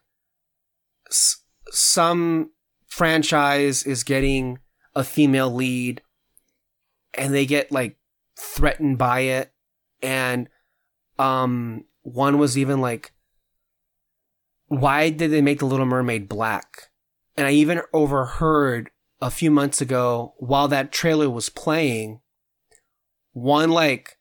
s- 1.07 1.43
some 1.69 2.49
franchise 2.88 3.84
is 3.84 4.03
getting 4.03 4.57
a 4.95 5.03
female 5.03 5.53
lead 5.53 6.01
and 7.13 7.34
they 7.34 7.45
get 7.45 7.72
like 7.72 7.97
threatened 8.38 8.97
by 8.97 9.19
it? 9.22 9.53
And 10.01 10.49
um 11.19 11.85
one 12.01 12.39
was 12.39 12.57
even 12.57 12.81
like 12.81 13.13
why 14.68 15.11
did 15.11 15.30
they 15.30 15.41
make 15.41 15.59
the 15.59 15.65
little 15.65 15.85
mermaid 15.85 16.27
black? 16.27 16.89
And 17.38 17.45
i 17.45 17.51
even 17.51 17.81
overheard 17.93 18.89
a 19.22 19.30
few 19.30 19.51
months 19.51 19.81
ago 19.81 20.34
while 20.38 20.68
that 20.68 20.91
trailer 20.91 21.30
was 21.30 21.49
playing 21.49 22.22
one 23.34 23.69
like 23.69 24.18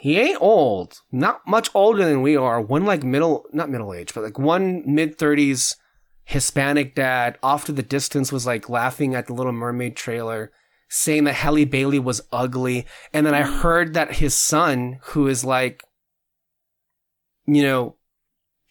he 0.00 0.18
ain't 0.18 0.40
old 0.40 1.00
not 1.12 1.46
much 1.46 1.68
older 1.74 2.04
than 2.04 2.22
we 2.22 2.36
are 2.36 2.60
one 2.60 2.84
like 2.84 3.02
middle 3.02 3.44
not 3.52 3.70
middle 3.70 3.92
age 3.92 4.14
but 4.14 4.24
like 4.24 4.38
one 4.38 4.82
mid 4.86 5.18
30s 5.18 5.76
Hispanic 6.30 6.94
dad 6.94 7.38
off 7.42 7.64
to 7.64 7.72
the 7.72 7.82
distance 7.82 8.30
was 8.30 8.46
like 8.46 8.68
laughing 8.68 9.16
at 9.16 9.26
the 9.26 9.32
Little 9.32 9.50
Mermaid 9.50 9.96
trailer, 9.96 10.52
saying 10.88 11.24
that 11.24 11.34
Halle 11.34 11.64
Bailey 11.64 11.98
was 11.98 12.20
ugly. 12.30 12.86
And 13.12 13.26
then 13.26 13.34
I 13.34 13.42
heard 13.42 13.94
that 13.94 14.14
his 14.14 14.32
son, 14.32 15.00
who 15.06 15.26
is 15.26 15.44
like, 15.44 15.82
you 17.46 17.62
know, 17.64 17.96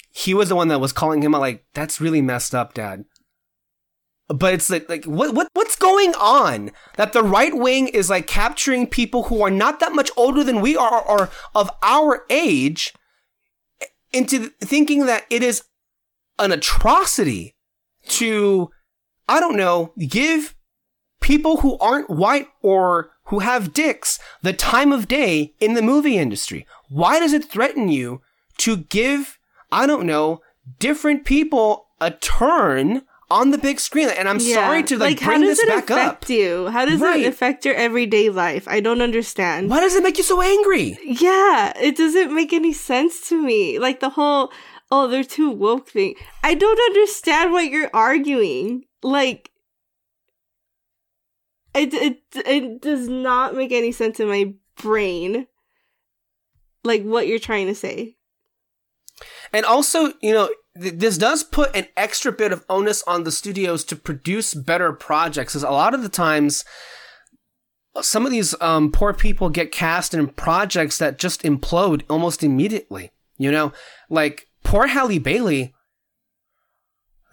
he 0.09 0.33
was 0.33 0.47
the 0.47 0.55
one 0.55 0.69
that 0.69 0.79
was 0.79 0.93
calling 0.93 1.21
him 1.21 1.35
out 1.35 1.41
like, 1.41 1.65
that's 1.73 1.99
really 1.99 2.21
messed 2.21 2.55
up, 2.55 2.73
dad. 2.73 3.03
But 4.29 4.53
it's 4.53 4.69
like, 4.69 4.87
like 4.87 5.05
what, 5.05 5.33
what, 5.33 5.49
what's 5.53 5.75
going 5.75 6.13
on? 6.13 6.71
That 6.97 7.13
the 7.13 7.23
right 7.23 7.55
wing 7.55 7.87
is 7.87 8.09
like 8.09 8.27
capturing 8.27 8.85
people 8.85 9.23
who 9.23 9.41
are 9.41 9.49
not 9.49 9.79
that 9.79 9.93
much 9.93 10.11
older 10.15 10.43
than 10.43 10.61
we 10.61 10.77
are 10.77 11.01
or 11.01 11.29
of 11.55 11.71
our 11.81 12.25
age 12.29 12.93
into 14.13 14.49
thinking 14.61 15.07
that 15.07 15.25
it 15.31 15.41
is 15.41 15.63
an 16.37 16.51
atrocity 16.51 17.55
to, 18.07 18.69
I 19.27 19.39
don't 19.39 19.57
know, 19.57 19.93
give 19.97 20.55
people 21.21 21.57
who 21.57 21.77
aren't 21.79 22.09
white 22.09 22.47
or 22.61 23.11
who 23.25 23.39
have 23.39 23.73
dicks 23.73 24.19
the 24.41 24.53
time 24.53 24.91
of 24.91 25.07
day 25.07 25.53
in 25.59 25.73
the 25.73 25.81
movie 25.81 26.17
industry. 26.17 26.65
Why 26.87 27.19
does 27.19 27.33
it 27.33 27.45
threaten 27.45 27.89
you 27.89 28.21
to 28.59 28.77
give, 28.77 29.39
I 29.71 29.85
don't 29.85 30.05
know, 30.05 30.41
different 30.79 31.25
people 31.25 31.87
a 31.99 32.11
turn 32.11 33.03
on 33.31 33.51
the 33.51 33.57
big 33.57 33.79
screen? 33.79 34.09
And 34.09 34.27
I'm 34.27 34.39
sorry 34.39 34.83
to 34.83 34.97
like, 34.97 35.21
bring 35.21 35.41
this 35.41 35.63
back 35.65 35.89
up. 35.89 35.89
How 35.89 35.95
does 35.97 35.97
it 35.97 35.99
affect 35.99 36.23
up. 36.23 36.29
you? 36.29 36.67
How 36.67 36.85
does 36.85 36.99
Right. 36.99 37.21
it 37.23 37.27
affect 37.27 37.65
your 37.65 37.75
everyday 37.75 38.29
life? 38.29 38.67
I 38.67 38.79
don't 38.79 39.01
understand. 39.01 39.69
Why 39.69 39.79
does 39.81 39.95
it 39.95 40.03
make 40.03 40.17
you 40.17 40.23
so 40.23 40.41
angry? 40.41 40.97
Yeah, 41.03 41.73
it 41.79 41.95
doesn't 41.97 42.33
make 42.33 42.53
any 42.53 42.73
sense 42.73 43.27
to 43.29 43.41
me. 43.41 43.79
Like 43.79 43.99
the 43.99 44.09
whole, 44.09 44.51
oh, 44.91 45.07
they're 45.07 45.23
too 45.23 45.51
woke 45.51 45.89
thing. 45.89 46.15
I 46.43 46.53
don't 46.55 46.79
understand 46.79 47.51
what 47.51 47.69
you're 47.69 47.91
arguing. 47.93 48.85
Like, 49.03 49.51
it 51.75 51.93
it 51.93 52.21
it 52.45 52.81
does 52.81 53.07
not 53.07 53.55
make 53.55 53.71
any 53.71 53.91
sense 53.91 54.19
in 54.19 54.27
my 54.27 54.53
brain. 54.81 55.47
Like 56.83 57.03
what 57.03 57.27
you're 57.27 57.39
trying 57.39 57.67
to 57.67 57.75
say. 57.75 58.15
And 59.53 59.65
also, 59.65 60.13
you 60.21 60.33
know, 60.33 60.49
th- 60.79 60.95
this 60.95 61.17
does 61.17 61.43
put 61.43 61.73
an 61.75 61.87
extra 61.95 62.31
bit 62.31 62.51
of 62.51 62.65
onus 62.69 63.03
on 63.03 63.23
the 63.23 63.31
studios 63.31 63.83
to 63.85 63.95
produce 63.95 64.53
better 64.53 64.91
projects. 64.91 65.53
Because 65.53 65.63
a 65.63 65.69
lot 65.71 65.93
of 65.93 66.01
the 66.03 66.09
times, 66.09 66.65
some 68.01 68.25
of 68.25 68.31
these 68.31 68.53
um, 68.61 68.91
poor 68.91 69.13
people 69.13 69.49
get 69.49 69.71
cast 69.71 70.13
in 70.13 70.27
projects 70.27 70.97
that 70.97 71.17
just 71.19 71.43
implode 71.43 72.03
almost 72.09 72.43
immediately. 72.43 73.11
You 73.37 73.51
know, 73.51 73.71
like 74.09 74.47
poor 74.63 74.87
Halle 74.87 75.17
Bailey. 75.19 75.73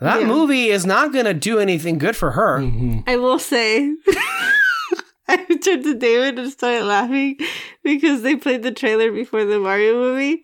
That 0.01 0.21
Yeah. 0.21 0.27
movie 0.27 0.67
is 0.69 0.85
not 0.85 1.13
going 1.13 1.25
to 1.25 1.33
do 1.35 1.59
anything 1.59 1.99
good 1.99 2.17
for 2.17 2.33
her. 2.33 2.59
Mhm. 2.61 3.03
I 3.09 3.17
will 3.17 3.39
say, 3.39 3.95
I 5.29 5.37
turned 5.37 5.85
to 5.85 5.95
David 5.95 6.39
and 6.39 6.53
started 6.53 6.85
laughing 6.85 7.39
because 7.83 8.23
they 8.23 8.37
played 8.37 8.63
the 8.63 8.71
trailer 8.73 9.11
before 9.11 9.45
the 9.45 9.59
Mario 9.59 9.95
movie. 9.95 10.43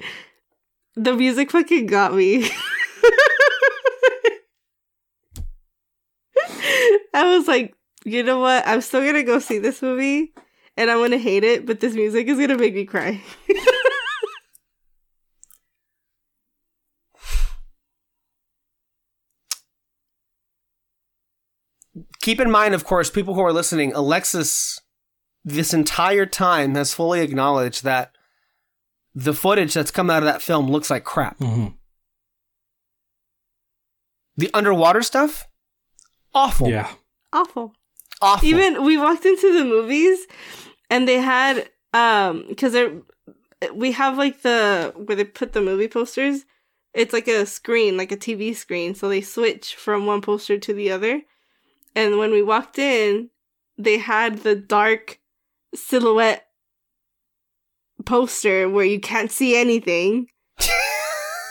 The 0.97 1.13
music 1.15 1.51
fucking 1.51 1.87
got 1.87 2.15
me. 2.15 2.51
I 7.15 7.37
was 7.37 7.47
like, 7.49 7.75
you 8.05 8.23
know 8.23 8.39
what? 8.39 8.67
I'm 8.67 8.81
still 8.81 9.05
gonna 9.05 9.23
go 9.23 9.39
see 9.39 9.59
this 9.59 9.83
movie 9.83 10.33
and 10.77 10.91
I'm 10.91 10.99
gonna 10.99 11.19
hate 11.19 11.45
it, 11.45 11.67
but 11.67 11.81
this 11.81 11.95
music 11.95 12.27
is 12.29 12.39
gonna 12.39 12.59
make 12.59 12.75
me 12.75 12.85
cry. 12.85 13.21
Keep 22.23 22.41
in 22.41 22.51
mind, 22.51 22.75
of 22.75 22.85
course, 22.85 23.11
people 23.11 23.35
who 23.35 23.43
are 23.43 23.53
listening, 23.53 23.93
Alexis, 23.93 24.81
this 25.45 25.75
entire 25.75 26.25
time 26.25 26.75
has 26.75 26.95
fully 26.95 27.21
acknowledged 27.21 27.85
that 27.85 28.13
the 29.15 29.35
footage 29.35 29.75
that's 29.75 29.91
come 29.91 30.09
out 30.09 30.23
of 30.23 30.25
that 30.25 30.41
film 30.41 30.71
looks 30.71 30.89
like 30.89 31.05
crap. 31.05 31.39
Mhm. 31.39 31.49
Mm-hmm. 31.49 31.67
The 34.37 34.51
underwater 34.55 35.03
stuff, 35.03 35.47
awful. 36.35 36.69
Yeah. 36.69 36.91
Awful. 37.33 37.75
awful. 38.21 38.49
Even 38.49 38.85
we 38.85 38.97
walked 38.99 39.25
into 39.25 39.57
the 39.57 39.65
movies 39.65 40.27
and 40.91 41.09
they 41.09 41.19
had 41.19 41.69
um 41.95 42.45
because 42.49 42.73
they're 42.73 42.93
we 43.75 43.93
have 43.93 44.19
like 44.19 44.43
the 44.43 44.93
where 44.97 45.17
they 45.17 45.25
put 45.25 45.53
the 45.53 45.61
movie 45.61 45.89
posters. 45.89 46.45
It's 46.95 47.13
like 47.13 47.29
a 47.29 47.47
screen, 47.47 47.97
like 47.97 48.13
a 48.13 48.17
TV 48.17 48.55
screen. 48.55 48.95
So 48.95 49.09
they 49.09 49.23
switch 49.23 49.77
from 49.77 50.05
one 50.07 50.21
poster 50.21 50.59
to 50.59 50.75
the 50.75 50.91
other. 50.91 51.23
And 51.95 52.19
when 52.19 52.33
we 52.33 52.43
walked 52.43 52.79
in, 52.79 53.31
they 53.79 53.99
had 53.99 54.39
the 54.39 54.55
dark 54.55 55.19
silhouette 55.75 56.47
poster 58.05 58.69
where 58.69 58.85
you 58.85 59.01
can't 59.01 59.31
see 59.31 59.57
anything. 59.57 60.27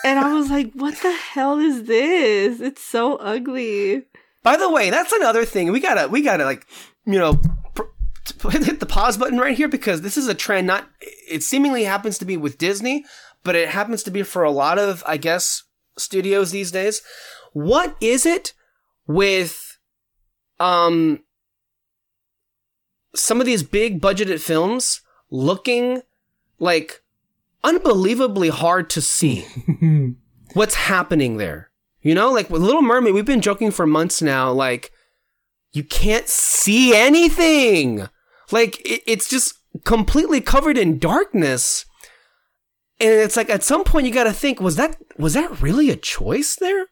And 0.04 0.20
I 0.20 0.34
was 0.34 0.50
like, 0.50 0.74
what 0.74 0.96
the 1.02 1.12
hell 1.12 1.60
is 1.60 1.84
this? 1.84 2.60
It's 2.60 2.84
so 2.84 3.18
ugly. 3.18 4.04
By 4.44 4.58
the 4.58 4.70
way, 4.70 4.90
that's 4.90 5.12
another 5.12 5.46
thing. 5.46 5.72
We 5.72 5.80
gotta, 5.80 6.08
we 6.08 6.22
gotta 6.22 6.46
like, 6.46 6.66
you 7.06 7.20
know, 7.20 7.40
pr- 7.76 8.50
hit 8.50 8.80
the 8.80 8.86
pause 8.86 9.18
button 9.18 9.38
right 9.38 9.56
here 9.56 9.68
because 9.68 10.02
this 10.02 10.18
is 10.18 10.28
a 10.28 10.34
trend. 10.34 10.68
Not, 10.68 10.90
it 11.30 11.44
seemingly 11.44 11.84
happens 11.84 12.18
to 12.20 12.26
be 12.26 12.38
with 12.38 12.58
Disney, 12.58 13.06
but 13.44 13.56
it 13.56 13.70
happens 13.70 14.04
to 14.04 14.12
be 14.12 14.24
for 14.24 14.44
a 14.44 14.52
lot 14.52 14.80
of, 14.80 15.04
I 15.06 15.18
guess, 15.18 15.64
studios 15.98 16.52
these 16.52 16.72
days. 16.72 17.02
What 17.54 17.96
is 18.02 18.26
it 18.26 18.54
with, 19.08 19.78
um, 20.60 21.24
some 23.14 23.40
of 23.40 23.46
these 23.46 23.64
big 23.64 24.02
budgeted 24.02 24.40
films 24.40 25.02
looking 25.30 26.02
like 26.60 27.02
unbelievably 27.64 28.50
hard 28.50 28.90
to 28.92 29.02
see 29.02 29.46
what's 30.54 30.76
happening 30.76 31.38
there? 31.38 31.72
You 32.02 32.16
know, 32.16 32.32
like 32.32 32.50
with 32.50 32.62
Little 32.62 32.82
Mermaid, 32.82 33.14
we've 33.14 33.26
been 33.26 33.42
joking 33.42 33.72
for 33.72 33.86
months 33.86 34.22
now, 34.22 34.52
like, 34.52 34.92
you 35.72 35.84
can't 35.84 36.28
see 36.28 36.96
anything. 36.96 38.08
Like, 38.52 38.80
it, 38.82 39.04
it's 39.06 39.30
just 39.30 39.54
completely 39.86 40.42
covered 40.42 40.78
in 40.78 41.00
darkness. 41.00 41.86
And 43.00 43.12
it's 43.12 43.38
like 43.38 43.50
at 43.50 43.64
some 43.64 43.84
point 43.84 44.06
you 44.06 44.14
got 44.14 44.26
to 44.26 44.34
think, 44.34 44.60
was 44.60 44.76
that 44.76 44.98
was 45.18 45.34
that 45.34 45.62
really 45.62 45.90
a 45.90 45.96
choice 45.96 46.56
there? 46.56 46.88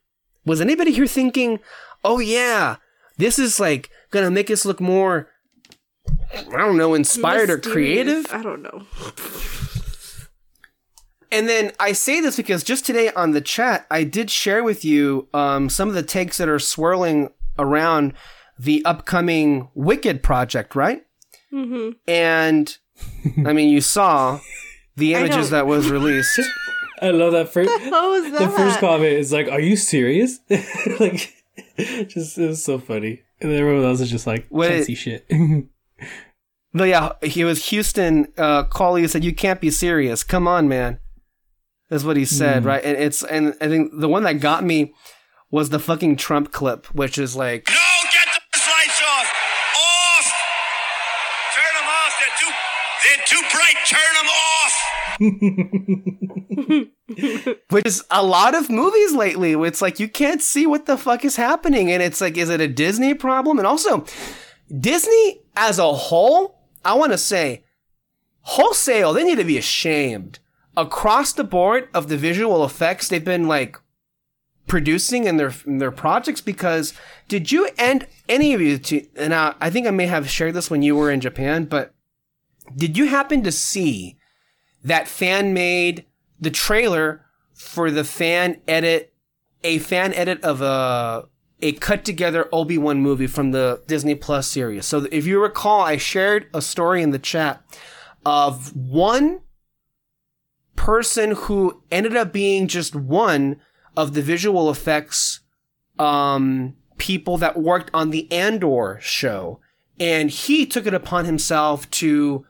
Was 0.45 0.61
anybody 0.61 0.91
here 0.91 1.05
thinking, 1.05 1.59
"Oh 2.03 2.17
yeah, 2.19 2.77
this 3.17 3.37
is 3.37 3.59
like 3.59 3.89
going 4.09 4.25
to 4.25 4.31
make 4.31 4.49
us 4.49 4.65
look 4.65 4.79
more 4.79 5.29
I 6.33 6.57
don't 6.57 6.77
know, 6.77 6.95
inspired 6.95 7.51
or 7.51 7.59
creative?" 7.59 8.25
I 8.31 8.41
don't 8.41 8.63
know. 8.63 8.85
And 11.31 11.47
then 11.47 11.71
I 11.79 11.91
say 11.91 12.21
this 12.21 12.37
because 12.37 12.63
just 12.63 12.85
today 12.85 13.11
on 13.11 13.31
the 13.31 13.41
chat, 13.41 13.85
I 13.91 14.03
did 14.03 14.31
share 14.31 14.63
with 14.63 14.83
you 14.83 15.27
um, 15.33 15.69
some 15.69 15.87
of 15.89 15.93
the 15.95 16.03
takes 16.03 16.37
that 16.37 16.49
are 16.49 16.59
swirling 16.59 17.29
around 17.59 18.13
the 18.57 18.83
upcoming 18.85 19.69
Wicked 19.75 20.23
project, 20.23 20.75
right? 20.75 21.03
hmm 21.51 21.91
And 22.07 22.75
I 23.45 23.53
mean, 23.53 23.69
you 23.69 23.81
saw 23.81 24.39
the 24.95 25.13
images 25.15 25.51
that 25.51 25.67
was 25.67 25.89
released. 25.89 26.39
I 27.01 27.11
love 27.11 27.31
that 27.33 27.49
first. 27.49 27.69
How 27.89 28.11
was 28.11 28.31
that? 28.31 28.39
the 28.39 28.49
first 28.49 28.79
comment 28.79 29.13
is 29.13 29.31
like, 29.31 29.47
"Are 29.49 29.61
you 29.61 29.77
serious?" 29.77 30.39
like, 30.99 31.33
just 32.07 32.37
it 32.37 32.47
was 32.47 32.61
so 32.63 32.77
funny. 32.77 33.21
And 33.39 33.49
then 33.49 33.57
everyone 33.57 33.85
else 33.85 34.01
is 34.01 34.09
just 34.11 34.27
like, 34.27 34.45
What 34.49 34.67
"Can't 34.69 34.89
it- 34.89 34.95
shit." 34.95 35.25
no, 36.73 36.83
yeah, 36.83 37.13
he 37.23 37.43
was 37.45 37.67
Houston. 37.69 38.33
Uh, 38.37 38.63
Cauley 38.65 39.07
said, 39.07 39.23
"You 39.23 39.33
can't 39.33 39.61
be 39.61 39.71
serious. 39.71 40.23
Come 40.23 40.45
on, 40.47 40.67
man." 40.67 40.99
That's 41.89 42.03
what 42.03 42.17
he 42.17 42.25
said, 42.25 42.63
Mm. 42.63 42.65
right? 42.67 42.83
And 42.83 42.97
it's 42.97 43.23
and 43.23 43.55
I 43.61 43.67
think 43.67 43.91
the 43.99 44.07
one 44.09 44.23
that 44.23 44.39
got 44.39 44.63
me 44.63 44.93
was 45.51 45.69
the 45.69 45.79
fucking 45.79 46.15
Trump 46.17 46.51
clip, 46.51 46.85
which 46.93 47.17
is 47.17 47.35
like, 47.35 47.67
No, 47.67 47.73
get 48.13 48.27
those 48.53 48.67
lights 48.67 49.01
off! 49.01 49.33
Off! 49.75 50.33
Turn 51.55 51.73
them 51.79 51.89
off. 51.89 52.13
They're 52.19 52.37
too, 52.39 52.53
they're 53.03 53.25
too 53.25 53.43
bright. 53.51 53.77
Turn 53.87 54.13
them 54.19 54.29
off. 54.29 54.75
which 57.71 57.85
is 57.85 58.03
a 58.11 58.23
lot 58.23 58.55
of 58.55 58.69
movies 58.69 59.13
lately. 59.13 59.53
It's 59.53 59.81
like 59.81 59.99
you 59.99 60.07
can't 60.07 60.41
see 60.41 60.65
what 60.67 60.85
the 60.85 60.97
fuck 60.97 61.25
is 61.25 61.35
happening, 61.35 61.91
and 61.91 62.01
it's 62.03 62.21
like, 62.21 62.37
is 62.37 62.49
it 62.49 62.61
a 62.61 62.67
Disney 62.67 63.13
problem? 63.13 63.57
And 63.57 63.67
also, 63.67 64.05
Disney 64.79 65.41
as 65.55 65.79
a 65.79 65.91
whole, 65.93 66.59
I 66.85 66.93
want 66.93 67.11
to 67.11 67.17
say, 67.17 67.63
wholesale, 68.41 69.13
they 69.13 69.23
need 69.23 69.37
to 69.39 69.43
be 69.43 69.57
ashamed 69.57 70.39
across 70.79 71.33
the 71.33 71.43
board 71.43 71.89
of 71.93 72.07
the 72.07 72.17
visual 72.17 72.63
effects 72.63 73.07
they've 73.07 73.23
been 73.23 73.47
like 73.47 73.77
producing 74.67 75.25
in 75.25 75.37
their 75.37 75.53
in 75.65 75.79
their 75.79 75.91
projects. 75.91 76.41
Because 76.41 76.93
did 77.27 77.51
you 77.51 77.69
and 77.77 78.07
any 78.27 78.53
of 78.53 78.61
you 78.61 78.77
to, 78.77 79.05
and 79.15 79.33
I, 79.33 79.55
I 79.59 79.69
think 79.69 79.87
I 79.87 79.91
may 79.91 80.05
have 80.07 80.29
shared 80.29 80.53
this 80.53 80.71
when 80.71 80.81
you 80.81 80.95
were 80.95 81.11
in 81.11 81.21
Japan, 81.21 81.65
but 81.65 81.93
did 82.75 82.97
you 82.97 83.07
happen 83.07 83.43
to 83.43 83.51
see 83.51 84.17
that 84.83 85.07
fan 85.07 85.53
made 85.53 86.05
the 86.39 86.51
trailer 86.51 87.25
for 87.53 87.91
the 87.91 88.05
fan 88.05 88.61
edit, 88.67 89.13
a 89.63 89.79
fan 89.79 90.13
edit 90.13 90.41
of 90.43 90.61
a 90.61 91.27
a 91.61 91.73
cut 91.73 92.05
together 92.05 92.47
Obi 92.53 92.77
Wan 92.77 93.01
movie 93.01 93.27
from 93.27 93.51
the 93.51 93.81
Disney 93.85 94.15
Plus 94.15 94.47
series. 94.47 94.85
So 94.85 95.07
if 95.11 95.27
you 95.27 95.41
recall, 95.41 95.81
I 95.81 95.97
shared 95.97 96.47
a 96.53 96.61
story 96.61 97.01
in 97.01 97.09
the 97.09 97.19
chat 97.19 97.61
of 98.25 98.73
one 98.73 99.41
person 100.79 101.31
who 101.31 101.83
ended 101.91 102.15
up 102.15 102.31
being 102.31 102.65
just 102.65 102.95
one 102.95 103.59
of 103.97 104.13
the 104.13 104.21
visual 104.21 104.69
effects 104.69 105.41
um, 105.99 106.73
people 106.97 107.37
that 107.37 107.59
worked 107.59 107.91
on 107.93 108.11
the 108.11 108.31
Andor 108.31 108.97
show, 109.01 109.59
and 109.99 110.29
he 110.31 110.65
took 110.65 110.87
it 110.87 110.93
upon 110.93 111.25
himself 111.25 111.91
to 111.91 112.45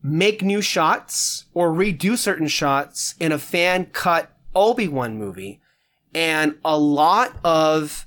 make 0.00 0.42
new 0.42 0.62
shots 0.62 1.46
or 1.54 1.72
redo 1.72 2.16
certain 2.16 2.46
shots 2.46 3.16
in 3.18 3.32
a 3.32 3.38
fan 3.38 3.86
cut 3.86 4.30
Obi-Wan 4.54 5.18
movie. 5.18 5.60
And 6.14 6.54
a 6.64 6.78
lot 6.78 7.36
of 7.42 8.06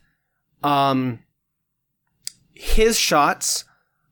um 0.63 1.19
his 2.53 2.97
shots 2.97 3.65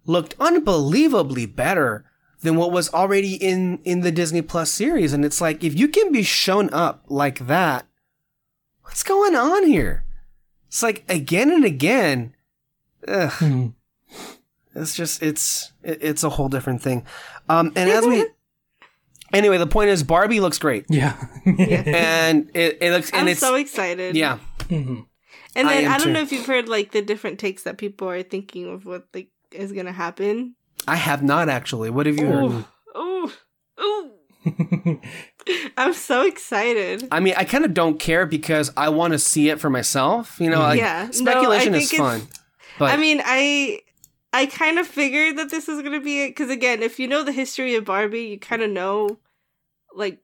looked 0.05 0.35
unbelievably 0.41 1.45
better 1.45 2.03
than 2.41 2.55
what 2.55 2.71
was 2.71 2.93
already 2.93 3.35
in 3.35 3.79
in 3.83 4.01
the 4.01 4.11
Disney 4.11 4.41
Plus 4.41 4.71
series 4.71 5.13
and 5.13 5.25
it's 5.25 5.41
like 5.41 5.63
if 5.63 5.77
you 5.77 5.87
can 5.87 6.11
be 6.11 6.23
shown 6.23 6.69
up 6.73 7.03
like 7.07 7.47
that 7.47 7.85
what's 8.83 9.03
going 9.03 9.35
on 9.35 9.65
here? 9.65 10.03
It's 10.67 10.83
like 10.83 11.03
again 11.09 11.51
and 11.51 11.65
again 11.65 12.33
ugh, 13.07 13.31
Hmm. 13.33 13.67
it's 14.75 14.95
just 14.95 15.21
it's 15.23 15.71
it- 15.83 15.99
it's 16.01 16.23
a 16.23 16.29
whole 16.29 16.49
different 16.49 16.81
thing. 16.81 17.05
Um, 17.49 17.71
and 17.75 17.89
as 17.89 18.05
we 18.05 18.25
anyway, 19.33 19.57
the 19.57 19.67
point 19.67 19.89
is 19.89 20.03
Barbie 20.03 20.39
looks 20.39 20.59
great, 20.59 20.85
yeah. 20.89 21.15
and 21.45 22.51
it, 22.53 22.77
it 22.81 22.91
looks 22.91 23.09
and 23.11 23.21
I'm 23.21 23.27
it's 23.29 23.39
so 23.39 23.55
excited. 23.55 24.15
yeah. 24.15 24.39
Mhm. 24.69 25.05
And 25.55 25.67
then 25.67 25.85
am 25.85 25.91
I, 25.91 25.97
don't 25.97 26.07
too. 26.07 26.13
know 26.13 26.21
if 26.21 26.31
you've 26.31 26.45
heard 26.45 26.69
like 26.69 26.91
the 26.91 27.01
different 27.01 27.39
takes 27.39 27.63
that 27.63 27.77
people 27.79 28.07
are 28.09 28.21
thinking 28.21 28.71
of 28.71 28.85
what 28.85 29.07
like 29.13 29.29
is 29.51 29.71
gonna 29.71 29.91
happen. 29.93 30.55
I 30.87 30.95
have 30.95 31.21
not 31.23 31.49
actually. 31.49 31.89
What 31.89 32.05
have 32.05 32.17
you 32.17 32.27
heard? 32.27 32.45
Ooh, 32.45 32.65
ooh, 32.97 33.31
ooh! 33.81 34.11
I'm 35.77 35.93
so 35.93 36.25
excited. 36.25 37.07
I 37.11 37.19
mean, 37.19 37.33
I 37.37 37.43
kind 37.43 37.65
of 37.65 37.73
don't 37.73 37.99
care 37.99 38.25
because 38.25 38.71
I 38.77 38.89
want 38.89 39.13
to 39.13 39.19
see 39.19 39.49
it 39.49 39.59
for 39.59 39.69
myself. 39.69 40.39
You 40.39 40.49
know, 40.49 40.59
like 40.61 40.79
Yeah, 40.79 41.03
no, 41.03 41.07
I 41.07 41.11
speculation 41.11 41.75
is 41.75 41.91
fun, 41.91 42.27
but 42.77 42.91
I 42.93 42.97
mean, 42.97 43.21
I 43.23 43.81
I 44.33 44.45
kind 44.45 44.79
of 44.79 44.87
figured 44.87 45.37
that 45.37 45.49
this 45.49 45.67
was 45.67 45.81
gonna 45.81 46.01
be 46.01 46.23
it 46.23 46.29
because 46.29 46.49
again, 46.49 46.81
if 46.83 46.99
you 46.99 47.07
know 47.07 47.23
the 47.23 47.31
history 47.31 47.75
of 47.75 47.85
Barbie, 47.85 48.23
you 48.23 48.39
kind 48.39 48.61
of 48.61 48.69
know 48.69 49.19
like 49.93 50.19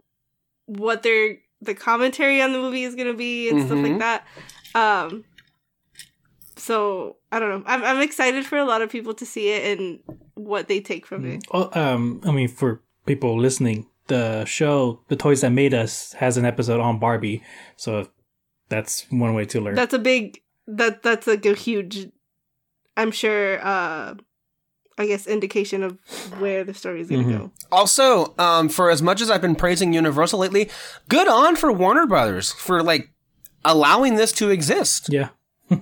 what 0.65 1.03
their 1.03 1.38
the 1.61 1.73
commentary 1.73 2.41
on 2.41 2.52
the 2.53 2.60
movie 2.60 2.84
is 2.84 2.95
gonna 2.95 3.14
be 3.14 3.49
and 3.49 3.61
stuff 3.65 3.77
Mhm. 3.80 3.90
like 3.90 3.99
that. 3.99 4.27
Um, 4.76 5.26
so 6.57 7.18
I 7.34 7.39
don't 7.39 7.49
know. 7.49 7.64
I'm 7.65 7.84
I'm 7.84 8.01
excited 8.01 8.45
for 8.45 8.57
a 8.57 8.65
lot 8.65 8.81
of 8.81 8.89
people 8.91 9.14
to 9.15 9.26
see 9.26 9.49
it 9.49 9.80
and 9.80 9.99
what 10.35 10.68
they 10.68 10.80
take 10.80 11.05
from 11.07 11.26
it. 11.26 11.43
Well, 11.53 11.69
um, 11.73 12.22
I 12.26 12.31
mean, 12.31 12.47
for 12.47 12.81
people 13.05 13.39
listening, 13.39 13.88
the 14.07 14.45
show 14.45 15.01
"The 15.07 15.15
Toys 15.15 15.41
That 15.41 15.49
Made 15.51 15.73
Us" 15.73 16.14
has 16.14 16.38
an 16.38 16.45
episode 16.45 16.80
on 16.80 16.99
Barbie, 16.99 17.41
so 17.76 18.07
that's 18.69 19.05
one 19.10 19.34
way 19.34 19.45
to 19.45 19.60
learn. 19.61 19.76
That's 19.76 19.93
a 19.93 19.99
big 19.99 20.41
that 20.68 21.01
that's 21.03 21.26
like 21.27 21.45
a 21.45 21.53
huge. 21.55 22.07
I'm 22.95 23.11
sure. 23.11 23.60
uh 23.65 24.14
I 24.95 25.07
guess 25.07 25.26
indication 25.26 25.81
of 25.81 25.97
where 26.39 26.64
the 26.64 26.76
story 26.76 27.01
is 27.01 27.10
gonna 27.10 27.23
Mhm. 27.23 27.38
go. 27.39 27.51
also, 27.72 28.35
um, 28.38 28.69
for 28.69 28.91
as 28.91 29.01
much 29.01 29.22
as 29.22 29.31
I've 29.31 29.41
been 29.41 29.55
praising 29.55 29.91
Universal 29.91 30.38
lately, 30.39 30.69
good 31.10 31.27
on 31.27 31.55
for 31.55 31.72
Warner 31.72 32.05
Brothers 32.05 32.51
for 32.51 32.84
like 32.84 33.10
allowing 33.65 34.15
this 34.18 34.31
to 34.34 34.51
exist. 34.51 35.07
yeah. 35.10 35.30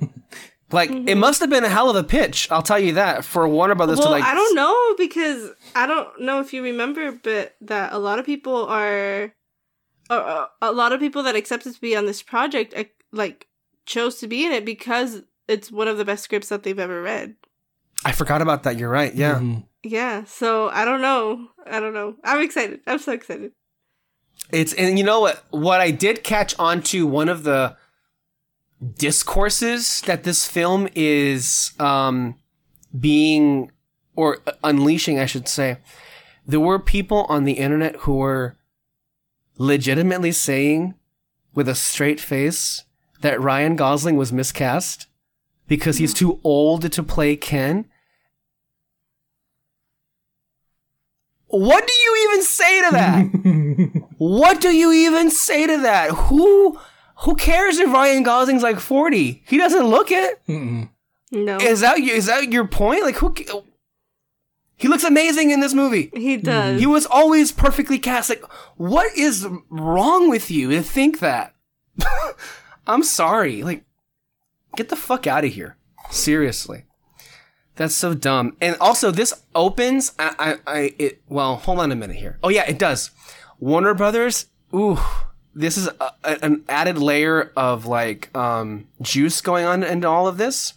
Like 0.72 0.90
it 0.90 1.16
must 1.16 1.40
have 1.40 1.50
been 1.50 1.64
a 1.64 1.70
hell 1.70 1.90
of 1.90 1.96
a 1.96 2.04
pitch. 2.04 2.50
I'll 2.52 2.62
tell 2.62 2.80
you 2.80 2.94
that 2.94 3.26
for 3.26 3.48
Warner 3.48 3.76
Brothers 3.76 3.98
well, 3.98 4.08
to 4.08 4.12
like. 4.12 4.24
I 4.24 4.34
don't 4.34 4.56
know 4.56 4.96
because 4.98 5.52
I 5.76 5.86
don't 5.86 6.22
know 6.22 6.40
if 6.40 6.54
you 6.54 6.64
remember, 6.64 7.12
but 7.12 7.56
that 7.62 7.94
a 7.94 7.98
lot 7.98 8.20
of 8.20 8.26
people 8.26 8.66
are, 8.66 9.34
uh, 10.10 10.46
a 10.62 10.72
lot 10.72 10.94
of 10.94 11.00
people 11.00 11.24
that 11.24 11.36
accepted 11.36 11.74
to 11.74 11.82
be 11.82 11.96
on 11.96 12.06
this 12.06 12.22
project, 12.22 12.74
uh, 12.76 12.86
like 13.12 13.48
chose 13.86 14.18
to 14.20 14.28
be 14.28 14.46
in 14.46 14.52
it 14.52 14.66
because 14.66 15.24
it's 15.48 15.72
one 15.72 15.88
of 15.88 15.98
the 15.98 16.06
best 16.06 16.24
scripts 16.24 16.50
that 16.50 16.64
they've 16.64 16.80
ever 16.80 17.02
read. 17.02 17.36
I 18.06 18.12
forgot 18.12 18.42
about 18.42 18.64
that. 18.64 18.78
You're 18.78 18.90
right. 18.90 19.14
Yeah. 19.14 19.40
Mhm. 19.40 19.66
Yeah, 19.84 20.24
so 20.26 20.70
I 20.70 20.86
don't 20.86 21.02
know. 21.02 21.48
I 21.66 21.80
don't 21.80 21.94
know. 21.94 22.16
I'm 22.24 22.42
excited. 22.42 22.82
I'm 22.86 23.00
so 23.00 23.12
excited. 23.14 23.52
It's 24.52 24.74
and 24.74 24.98
you 24.98 25.04
know 25.04 25.22
what? 25.22 25.44
What 25.50 25.82
I 25.82 25.92
did 25.92 26.24
catch 26.24 26.58
on 26.60 26.82
to 26.84 27.08
one 27.08 27.30
of 27.30 27.44
the 27.44 27.78
discourses 28.98 30.02
that 30.02 30.24
this 30.24 30.48
film 30.48 30.88
is 30.96 31.74
um, 31.80 32.36
being 32.98 33.72
or 34.16 34.40
unleashing, 34.64 35.20
I 35.20 35.26
should 35.26 35.48
say, 35.48 35.78
there 36.46 36.60
were 36.60 36.80
people 36.80 37.26
on 37.30 37.46
the 37.46 37.54
internet 37.54 37.96
who 37.98 38.16
were 38.16 38.58
legitimately 39.58 40.32
saying 40.32 40.96
with 41.54 41.70
a 41.70 41.76
straight 41.76 42.20
face 42.20 42.84
that 43.22 43.40
Ryan 43.40 43.76
Gosling 43.76 44.18
was 44.18 44.34
miscast 44.34 45.08
because 45.68 45.98
he's 45.98 46.14
too 46.14 46.40
old 46.44 46.92
to 46.92 47.04
play 47.04 47.36
Ken. 47.36 47.86
What 51.48 51.86
do 51.86 51.94
you 51.94 52.30
even 52.30 52.44
say 52.44 52.82
to 52.82 52.92
that? 52.92 54.04
what 54.18 54.62
do 54.62 54.70
you 54.70 54.92
even 54.92 55.30
say 55.30 55.68
to 55.68 55.78
that? 55.82 56.12
Who 56.12 56.80
who 57.24 57.36
cares 57.36 57.78
if 57.78 57.92
Ryan 57.92 58.24
Gosling's 58.24 58.64
like 58.64 58.80
40? 58.80 59.44
He 59.46 59.58
doesn't 59.58 59.86
look 59.86 60.12
it. 60.12 60.42
Mm-mm. 60.48 60.90
No, 61.32 61.58
Is 61.58 61.80
that 61.82 61.98
is 62.00 62.26
that 62.26 62.52
your 62.52 62.68
point? 62.68 63.04
Like 63.04 63.16
who 63.16 63.34
He 64.76 64.88
looks 64.88 65.04
amazing 65.06 65.52
in 65.52 65.60
this 65.62 65.74
movie. 65.74 66.12
he 66.14 66.36
does. 66.38 66.80
He 66.80 66.86
was 66.86 67.06
always 67.06 67.52
perfectly 67.54 68.00
cast. 68.00 68.30
Like 68.30 68.44
what 68.76 69.16
is 69.18 69.48
wrong 69.70 70.30
with 70.30 70.52
you 70.52 70.70
to 70.72 70.82
think 70.82 71.20
that? 71.20 71.54
I'm 72.88 73.04
sorry. 73.04 73.64
Like 73.64 73.86
get 74.76 74.90
the 74.90 74.96
fuck 74.96 75.26
out 75.28 75.46
of 75.46 75.52
here. 75.54 75.78
Seriously. 76.10 76.84
That's 77.78 77.96
so 77.96 78.14
dumb. 78.14 78.58
And 78.60 78.76
also, 78.82 79.12
this 79.12 79.34
opens. 79.56 80.12
I, 80.20 80.58
I, 80.68 80.72
I, 80.80 80.96
it. 81.00 81.22
Well, 81.30 81.56
hold 81.56 81.80
on 81.80 81.92
a 81.92 81.96
minute 81.96 82.18
here. 82.18 82.38
Oh 82.44 82.50
yeah, 82.50 82.66
it 82.68 82.78
does. 82.78 83.12
Warner 83.60 83.94
Brothers. 83.94 84.48
Ooh, 84.76 85.00
this 85.54 85.78
is 85.78 85.88
a, 85.88 86.14
an 86.44 86.64
added 86.70 86.98
layer 86.98 87.52
of 87.56 87.86
like 87.86 88.36
um, 88.36 88.88
juice 89.02 89.42
going 89.42 89.66
on 89.66 89.84
into 89.84 90.08
all 90.08 90.28
of 90.28 90.38
this. 90.38 90.74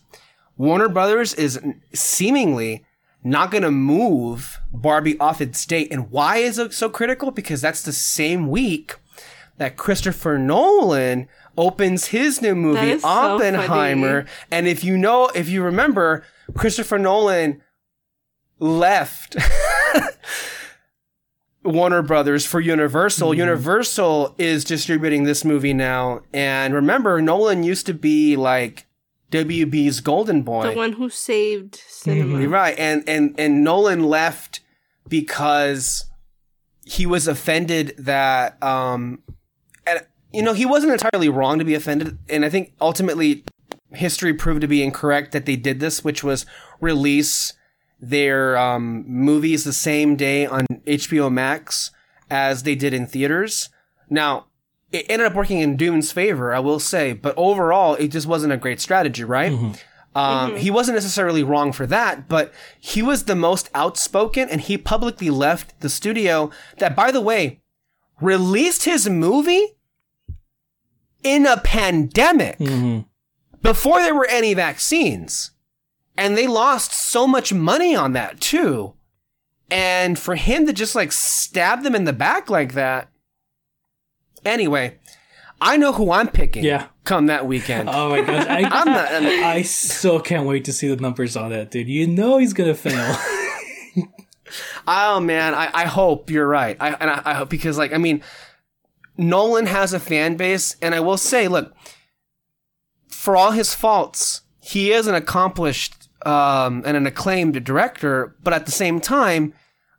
Warner 0.57 0.89
Brothers 0.89 1.35
is 1.35 1.61
seemingly 1.93 2.85
not 3.23 3.51
going 3.51 3.63
to 3.63 3.71
move 3.71 4.61
Barbie 4.73 5.19
off 5.19 5.41
its 5.41 5.65
date. 5.65 5.91
And 5.91 6.11
why 6.11 6.39
is 6.39 6.59
it 6.59 6.73
so 6.75 6.89
critical? 6.89 7.31
Because 7.31 7.61
that's 7.61 7.83
the 7.83 7.93
same 7.93 8.49
week 8.49 8.97
that 9.57 9.77
Christopher 9.77 10.39
Nolan 10.39 11.29
opens 11.57 12.07
his 12.07 12.43
new 12.43 12.55
movie 12.55 12.91
is 12.91 13.03
so 13.03 13.09
Oppenheimer. 13.09 14.27
and 14.51 14.67
if 14.67 14.83
you 14.85 14.99
know, 14.99 15.29
if 15.35 15.49
you 15.49 15.63
remember, 15.63 16.25
Christopher 16.55 16.99
Nolan 16.99 17.63
left 18.59 19.37
Warner 21.65 22.03
Brothers 22.03 22.45
for 22.45 22.61
Universal. 22.61 23.31
Mm-hmm. 23.31 23.41
Universal 23.41 24.35
is 24.39 24.65
distributing 24.65 25.25
this 25.25 25.45
movie 25.45 25.73
now. 25.73 26.21
And 26.33 26.75
remember, 26.75 27.21
Nolan 27.23 27.63
used 27.63 27.87
to 27.87 27.95
be 27.95 28.37
like 28.37 28.87
WB's 29.31 30.01
golden 30.01 30.43
boy. 30.43 30.71
the 30.71 30.77
one 30.77 30.93
who 30.93 31.09
saved 31.09 31.81
cinema. 31.89 32.41
You're 32.41 32.51
right. 32.51 32.79
And 32.79 33.03
and 33.09 33.35
and 33.39 33.65
Nolan 33.65 34.05
left 34.05 34.61
because 35.09 36.05
he 36.85 37.07
was 37.07 37.27
offended 37.27 37.95
that 37.99 38.63
um 38.63 39.23
and 39.87 40.07
you 40.33 40.43
know, 40.43 40.53
he 40.53 40.67
wasn't 40.67 40.93
entirely 40.93 41.29
wrong 41.29 41.59
to 41.59 41.65
be 41.65 41.75
offended 41.75 42.19
and 42.29 42.45
I 42.45 42.51
think 42.51 42.75
ultimately 42.81 43.45
history 43.93 44.35
proved 44.35 44.61
to 44.61 44.69
be 44.69 44.83
incorrect 44.83 45.33
that 45.33 45.47
they 45.47 45.57
did 45.57 45.81
this, 45.81 46.05
which 46.05 46.23
was 46.23 46.45
release 46.81 47.55
their 48.01 48.57
um 48.57 49.05
movies 49.07 49.65
the 49.65 49.73
same 49.73 50.17
day 50.17 50.47
on 50.47 50.67
HBO 50.87 51.31
Max 51.33 51.91
as 52.31 52.63
they 52.65 52.75
did 52.75 52.93
in 52.95 53.07
theaters. 53.07 53.69
Now, 54.11 54.47
it 54.93 55.07
ended 55.09 55.27
up 55.27 55.35
working 55.35 55.61
in 55.61 55.77
Dune's 55.77 56.13
favor, 56.13 56.53
I 56.55 56.59
will 56.61 56.79
say, 56.81 57.13
but 57.15 57.35
overall, 57.37 57.95
it 57.95 58.09
just 58.09 58.27
wasn't 58.27 58.53
a 58.53 58.57
great 58.57 58.81
strategy, 58.81 59.25
right? 59.25 59.53
Um, 60.15 60.57
He 60.57 60.71
wasn't 60.71 60.95
necessarily 60.97 61.43
wrong 61.43 61.73
for 61.73 61.87
that, 61.87 62.29
but 62.29 62.53
he 62.79 63.03
was 63.03 63.25
the 63.25 63.35
most 63.35 63.69
outspoken 63.75 64.49
and 64.49 64.61
he 64.61 64.79
publicly 64.79 65.31
left 65.31 65.81
the 65.81 65.89
studio 65.89 66.51
that, 66.79 66.95
by 66.95 67.11
the 67.11 67.21
way, 67.21 67.61
released 68.21 68.85
his 68.85 69.09
movie 69.09 69.75
in 71.25 71.47
a 71.47 71.57
pandemic 71.59 72.59
Mhm. 72.59 73.07
before 73.63 74.01
there 74.01 74.15
were 74.15 74.27
any 74.29 74.55
vaccines. 74.55 75.51
And 76.17 76.37
they 76.37 76.47
lost 76.47 76.93
so 76.93 77.27
much 77.27 77.53
money 77.53 77.95
on 77.95 78.13
that 78.13 78.41
too. 78.41 78.95
And 79.71 80.19
for 80.19 80.37
him 80.37 80.67
to 80.67 80.73
just 80.73 80.95
like 80.95 81.13
stab 81.13 81.83
them 81.83 81.95
in 81.95 82.05
the 82.05 82.13
back 82.13 82.49
like 82.49 82.75
that. 82.75 83.09
Anyway, 84.45 84.99
I 85.61 85.77
know 85.77 85.93
who 85.93 86.13
I'm 86.13 86.29
picking. 86.29 86.65
Yeah. 86.65 86.89
Come 87.05 87.27
that 87.27 87.47
weekend. 87.47 87.89
Oh 87.91 88.11
my 88.11 88.21
gosh, 88.21 88.47
I, 88.47 88.63
I'm 88.71 88.87
not. 88.87 89.09
I 89.13 89.63
so 89.63 90.21
can't 90.21 90.47
wait 90.47 90.65
to 90.67 90.73
see 90.73 90.89
the 90.89 90.97
numbers 90.97 91.37
on 91.37 91.51
that, 91.51 91.71
dude. 91.71 91.89
You 91.89 92.07
know 92.07 92.39
he's 92.39 92.53
gonna 92.53 92.75
fail. 92.75 93.17
Oh 94.87 95.21
man, 95.21 95.55
I, 95.55 95.71
I 95.73 95.85
hope 95.87 96.31
you're 96.31 96.47
right. 96.47 96.77
I 96.79 96.91
and 96.91 97.11
I, 97.11 97.23
I 97.25 97.35
hope 97.35 97.49
because 97.49 97.79
like 97.79 97.93
I 97.93 97.99
mean, 97.99 98.23
Nolan 99.17 99.67
has 99.67 99.93
a 99.93 100.01
fan 100.01 100.37
base, 100.37 100.77
and 100.83 100.95
I 100.95 101.01
will 101.01 101.17
say, 101.17 101.49
look, 101.49 101.75
for 103.09 103.37
all 103.37 103.53
his 103.53 103.75
faults, 103.75 104.43
he 104.61 104.93
is 104.93 105.07
an 105.07 105.15
accomplished 105.15 106.04
um, 106.25 106.83
and 106.87 106.97
an 106.97 107.07
acclaimed 107.07 107.65
director. 107.65 108.35
But 108.43 108.53
at 108.53 108.67
the 108.67 108.73
same 108.73 109.01
time, 109.01 109.55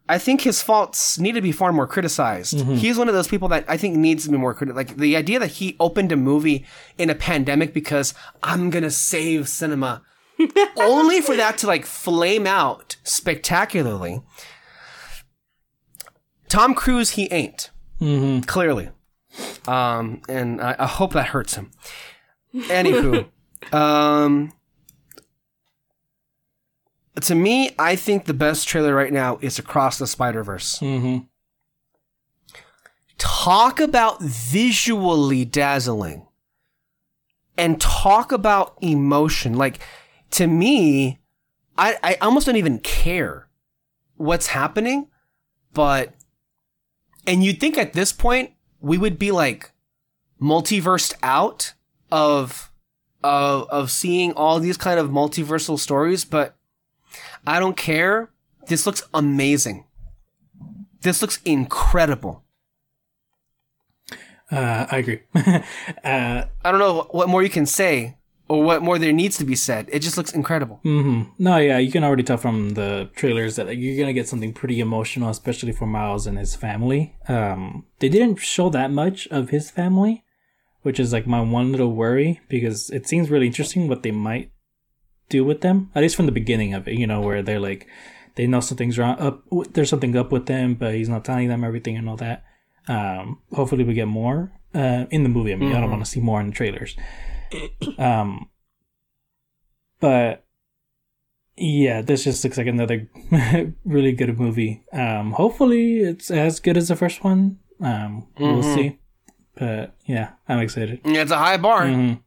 I 0.07 0.19
think 0.19 0.41
his 0.41 0.61
faults 0.61 1.17
need 1.17 1.33
to 1.33 1.41
be 1.41 1.51
far 1.51 1.73
more 1.73 1.87
criticized. 1.87 2.59
He's 2.59 2.97
one 2.97 3.07
of 3.07 3.15
those 3.15 3.27
people 3.27 3.47
that 3.49 3.65
I 3.67 3.77
think 3.77 3.95
needs 3.95 4.25
to 4.25 4.29
be 4.29 4.37
more 4.37 4.53
critical. 4.53 4.77
Like 4.77 4.97
the 4.97 5.15
idea 5.15 5.39
that 5.39 5.51
he 5.51 5.75
opened 5.79 6.11
a 6.11 6.15
movie 6.15 6.65
in 6.97 7.09
a 7.09 7.15
pandemic 7.15 7.73
because 7.73 8.13
I'm 8.43 8.69
gonna 8.69 8.91
save 8.91 9.49
cinema, 9.49 10.03
only 10.77 11.21
for 11.21 11.35
that 11.35 11.57
to 11.59 11.67
like 11.67 11.85
flame 11.85 12.45
out 12.45 12.97
spectacularly. 13.03 14.21
Tom 16.49 16.75
Cruise, 16.75 17.11
he 17.11 17.27
ain't 17.31 17.71
mm-hmm. 17.99 18.41
clearly, 18.41 18.89
um, 19.67 20.21
and 20.29 20.61
I, 20.61 20.75
I 20.77 20.85
hope 20.85 21.13
that 21.13 21.27
hurts 21.27 21.55
him. 21.55 21.71
Anywho, 22.53 23.25
um, 23.73 24.53
to 27.21 27.35
me, 27.35 27.71
I 27.79 27.95
think 27.95 28.25
the 28.25 28.33
best 28.33 28.67
trailer 28.67 28.93
right 28.93 29.13
now 29.13 29.37
is 29.41 29.57
Across 29.59 29.99
the 29.99 30.07
Spider 30.07 30.43
Verse. 30.43 30.79
hmm 30.79 31.19
Talk 33.17 33.79
about 33.79 34.21
visually 34.21 35.45
dazzling, 35.45 36.27
and 37.57 37.79
talk 37.79 38.33
about 38.33 38.77
emotion. 38.81 39.53
Like 39.53 39.79
to 40.31 40.47
me, 40.47 41.19
I 41.77 41.97
I 42.03 42.15
almost 42.15 42.45
don't 42.45 42.57
even 42.57 42.79
care 42.79 43.47
what's 44.17 44.47
happening, 44.47 45.07
but 45.73 46.13
and 47.25 47.41
you'd 47.41 47.61
think 47.61 47.77
at 47.77 47.93
this 47.93 48.11
point 48.11 48.51
we 48.81 48.97
would 48.97 49.17
be 49.17 49.31
like 49.31 49.71
multiversed 50.41 51.13
out 51.23 51.73
of 52.11 52.69
of 53.23 53.69
of 53.69 53.91
seeing 53.91 54.33
all 54.33 54.59
these 54.59 54.77
kind 54.77 54.99
of 54.99 55.09
multiversal 55.09 55.79
stories, 55.79 56.25
but 56.25 56.57
I 57.47 57.59
don't 57.59 57.77
care. 57.77 58.29
This 58.67 58.85
looks 58.85 59.03
amazing. 59.13 59.85
This 61.01 61.21
looks 61.21 61.39
incredible. 61.45 62.43
Uh, 64.51 64.85
I 64.91 64.97
agree. 64.97 65.21
uh, 65.35 65.61
I 66.03 66.71
don't 66.71 66.79
know 66.79 67.07
what- 67.11 67.29
more 67.29 67.43
you 67.43 67.49
can 67.49 67.65
say 67.65 68.17
or 68.47 68.61
what 68.63 68.81
more 68.83 68.99
there 68.99 69.11
needs 69.11 69.37
to 69.37 69.43
be 69.43 69.55
said. 69.55 69.89
It 69.91 69.99
just 69.99 70.17
looks 70.17 70.31
incredible. 70.33 70.79
Mm-hmm. 70.85 71.31
No, 71.39 71.57
yeah, 71.57 71.79
you 71.79 71.91
can 71.91 72.03
already 72.03 72.21
tell 72.23 72.37
from 72.37 72.71
the 72.71 73.09
trailers 73.15 73.55
that 73.55 73.75
you're 73.77 73.97
gonna 73.97 74.13
get 74.13 74.27
something 74.27 74.53
pretty 74.53 74.79
emotional, 74.79 75.29
especially 75.29 75.71
for 75.71 75.87
Miles 75.87 76.27
and 76.27 76.37
his 76.37 76.55
family. 76.55 77.15
Um, 77.27 77.85
they 77.99 78.09
didn't 78.09 78.37
show 78.39 78.69
that 78.69 78.91
much 78.91 79.27
of 79.29 79.49
his 79.49 79.71
family, 79.71 80.23
which 80.83 80.99
is 80.99 81.11
like 81.11 81.25
my 81.25 81.41
one 81.41 81.71
little 81.71 81.93
worry 81.93 82.39
because 82.47 82.91
it 82.91 83.07
seems 83.07 83.31
really 83.31 83.47
interesting 83.47 83.87
what 83.87 84.03
they 84.03 84.11
might 84.11 84.51
do 85.29 85.43
with 85.43 85.61
them. 85.61 85.89
At 85.95 86.01
least 86.01 86.15
from 86.15 86.25
the 86.25 86.31
beginning 86.31 86.73
of 86.73 86.87
it, 86.87 86.95
you 86.95 87.07
know, 87.07 87.21
where 87.21 87.41
they're 87.41 87.59
like, 87.59 87.87
they 88.35 88.47
know 88.47 88.59
something's 88.59 88.97
wrong. 88.99 89.17
Up, 89.19 89.43
there's 89.73 89.89
something 89.89 90.15
up 90.17 90.31
with 90.31 90.45
them, 90.45 90.75
but 90.75 90.93
he's 90.93 91.09
not 91.09 91.23
telling 91.25 91.47
them 91.47 91.63
everything 91.63 91.95
and 91.97 92.09
all 92.09 92.17
that. 92.17 92.43
Um, 92.87 93.39
hopefully 93.53 93.83
we 93.83 93.93
get 93.93 94.07
more 94.07 94.51
uh, 94.73 95.05
in 95.09 95.23
the 95.23 95.29
movie. 95.29 95.53
I 95.53 95.55
mean, 95.55 95.73
I 95.73 95.79
don't 95.79 95.89
want 95.89 96.03
to 96.05 96.09
see 96.11 96.19
more 96.19 96.39
in 96.41 96.47
the 96.47 96.53
trailers. 96.53 96.95
Um, 97.97 98.49
but 99.99 100.43
yeah, 101.57 102.01
this 102.01 102.25
just 102.25 102.43
looks 102.43 102.57
like 102.57 102.67
another 102.67 103.09
really 103.85 104.11
good 104.11 104.37
movie. 104.37 104.83
Um, 104.91 105.31
hopefully 105.31 105.99
it's 105.99 106.29
as 106.29 106.59
good 106.59 106.77
as 106.77 106.89
the 106.89 106.95
first 106.95 107.23
one. 107.23 107.59
Um, 107.81 108.27
we'll 108.37 108.61
Mhm. 108.61 108.75
see. 108.75 108.99
But 109.57 109.95
yeah, 110.05 110.31
I'm 110.49 110.59
excited. 110.59 110.99
Yeah, 111.05 111.21
It's 111.21 111.31
a 111.31 111.37
high 111.37 111.55
bar. 111.57 111.83
Mhm. 111.85 112.19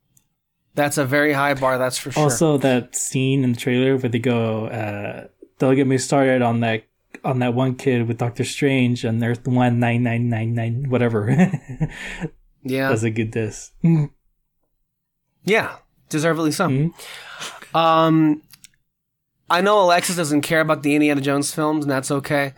That's 0.79 0.97
a 0.97 1.05
very 1.05 1.33
high 1.33 1.55
bar, 1.55 1.77
that's 1.77 1.99
for 1.99 2.13
sure. 2.13 2.23
Also, 2.23 2.57
that 2.59 2.95
scene 2.95 3.43
in 3.43 3.51
the 3.51 3.59
trailer 3.59 3.97
where 3.97 4.09
they 4.09 4.21
go, 4.21 4.67
uh, 4.67 5.27
"Don't 5.59 5.75
get 5.75 5.89
me 5.89 5.99
started 5.99 6.41
on 6.41 6.61
that 6.61 6.85
on 7.25 7.41
that 7.41 7.53
one 7.53 7.75
kid 7.75 8.07
with 8.07 8.19
Doctor 8.19 8.45
Strange 8.45 9.05
on 9.05 9.23
Earth 9.25 9.45
One 9.49 9.81
Nine 9.81 10.05
Nine 10.05 10.29
Nine 10.29 10.55
Nine 10.55 10.89
whatever." 10.89 11.29
yeah. 12.63 12.91
That's 12.91 13.03
a 13.03 13.11
good 13.11 13.33
diss. 13.33 13.73
Yeah. 15.45 15.79
Deservedly 16.11 16.53
so. 16.53 16.69
Mhm. 16.69 16.95
Um 17.75 18.43
I 19.51 19.61
know 19.61 19.81
Alexis 19.83 20.15
doesn't 20.15 20.43
care 20.43 20.61
about 20.61 20.85
the 20.85 20.95
Indiana 20.95 21.21
Jones 21.21 21.53
films, 21.53 21.85
and 21.87 21.91
that's 21.91 22.13
okay. 22.13 22.55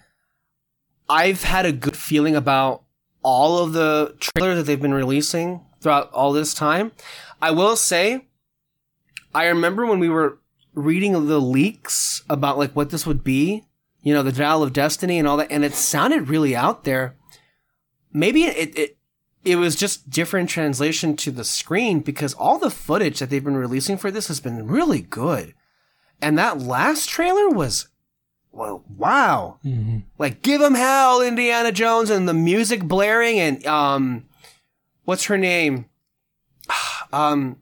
I've 1.08 1.44
had 1.44 1.64
a 1.64 1.72
good 1.72 1.96
feeling 1.96 2.36
about 2.36 2.82
all 3.22 3.58
of 3.64 3.72
the 3.72 4.14
trailers 4.20 4.58
that 4.58 4.64
they've 4.64 4.80
been 4.80 4.92
releasing 4.92 5.64
throughout 5.80 6.12
all 6.12 6.32
this 6.34 6.52
time. 6.52 6.92
I 7.42 7.50
will 7.50 7.76
say, 7.76 8.28
I 9.34 9.46
remember 9.46 9.86
when 9.86 9.98
we 9.98 10.08
were 10.08 10.38
reading 10.74 11.12
the 11.12 11.40
leaks 11.40 12.22
about 12.28 12.58
like 12.58 12.72
what 12.72 12.90
this 12.90 13.06
would 13.06 13.24
be, 13.24 13.64
you 14.02 14.14
know, 14.14 14.22
the 14.22 14.32
Dial 14.32 14.62
of 14.62 14.72
Destiny 14.72 15.18
and 15.18 15.26
all 15.26 15.36
that, 15.38 15.50
and 15.50 15.64
it 15.64 15.74
sounded 15.74 16.28
really 16.28 16.54
out 16.54 16.84
there. 16.84 17.16
Maybe 18.12 18.44
it, 18.44 18.78
it 18.78 18.96
it 19.44 19.56
was 19.56 19.76
just 19.76 20.10
different 20.10 20.50
translation 20.50 21.16
to 21.16 21.30
the 21.30 21.44
screen 21.44 22.00
because 22.00 22.34
all 22.34 22.58
the 22.58 22.70
footage 22.70 23.18
that 23.18 23.30
they've 23.30 23.44
been 23.44 23.56
releasing 23.56 23.96
for 23.96 24.10
this 24.10 24.28
has 24.28 24.40
been 24.40 24.66
really 24.66 25.00
good. 25.00 25.54
And 26.20 26.38
that 26.38 26.60
last 26.60 27.08
trailer 27.08 27.48
was, 27.48 27.88
well, 28.52 28.84
wow. 28.94 29.58
Mm-hmm. 29.64 30.00
Like, 30.18 30.42
give 30.42 30.60
him 30.60 30.74
hell, 30.74 31.22
Indiana 31.22 31.72
Jones, 31.72 32.10
and 32.10 32.28
the 32.28 32.34
music 32.34 32.82
blaring, 32.82 33.40
and, 33.40 33.66
um, 33.66 34.26
what's 35.04 35.24
her 35.24 35.38
name? 35.38 35.86
Um, 37.12 37.56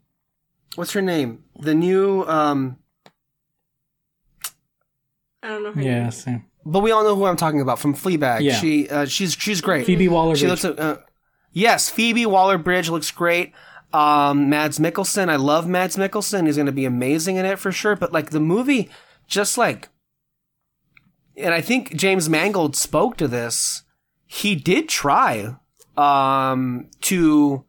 what's 0.74 0.92
her 0.92 1.02
name? 1.02 1.44
The 1.58 1.74
new, 1.74 2.24
um, 2.24 2.76
I 5.42 5.48
don't 5.48 5.62
know. 5.62 5.72
Her 5.72 5.80
Yeah, 5.82 6.02
name. 6.04 6.10
same. 6.10 6.44
but 6.64 6.80
we 6.80 6.90
all 6.90 7.04
know 7.04 7.16
who 7.16 7.24
I'm 7.26 7.36
talking 7.36 7.60
about 7.60 7.78
from 7.78 7.94
Fleabag. 7.94 8.40
Yeah. 8.42 8.54
She, 8.54 8.88
uh, 8.88 9.06
she's, 9.06 9.34
she's 9.34 9.60
great. 9.60 9.86
Phoebe 9.86 10.08
Waller. 10.08 10.36
She 10.36 10.46
looks, 10.46 10.64
uh, 10.64 10.98
yes, 11.52 11.88
Phoebe 11.88 12.26
Waller 12.26 12.58
Bridge 12.58 12.88
looks 12.88 13.10
great. 13.10 13.52
Um, 13.92 14.50
Mads 14.50 14.78
Mikkelsen, 14.78 15.30
I 15.30 15.36
love 15.36 15.66
Mads 15.66 15.96
Mikkelsen. 15.96 16.46
He's 16.46 16.56
going 16.56 16.66
to 16.66 16.72
be 16.72 16.84
amazing 16.84 17.36
in 17.36 17.46
it 17.46 17.58
for 17.58 17.72
sure. 17.72 17.96
But 17.96 18.12
like 18.12 18.30
the 18.30 18.40
movie, 18.40 18.90
just 19.26 19.56
like, 19.56 19.88
and 21.36 21.54
I 21.54 21.60
think 21.62 21.94
James 21.96 22.28
Mangold 22.28 22.76
spoke 22.76 23.16
to 23.16 23.28
this. 23.28 23.84
He 24.26 24.54
did 24.56 24.88
try, 24.90 25.56
um, 25.96 26.90
to 27.02 27.64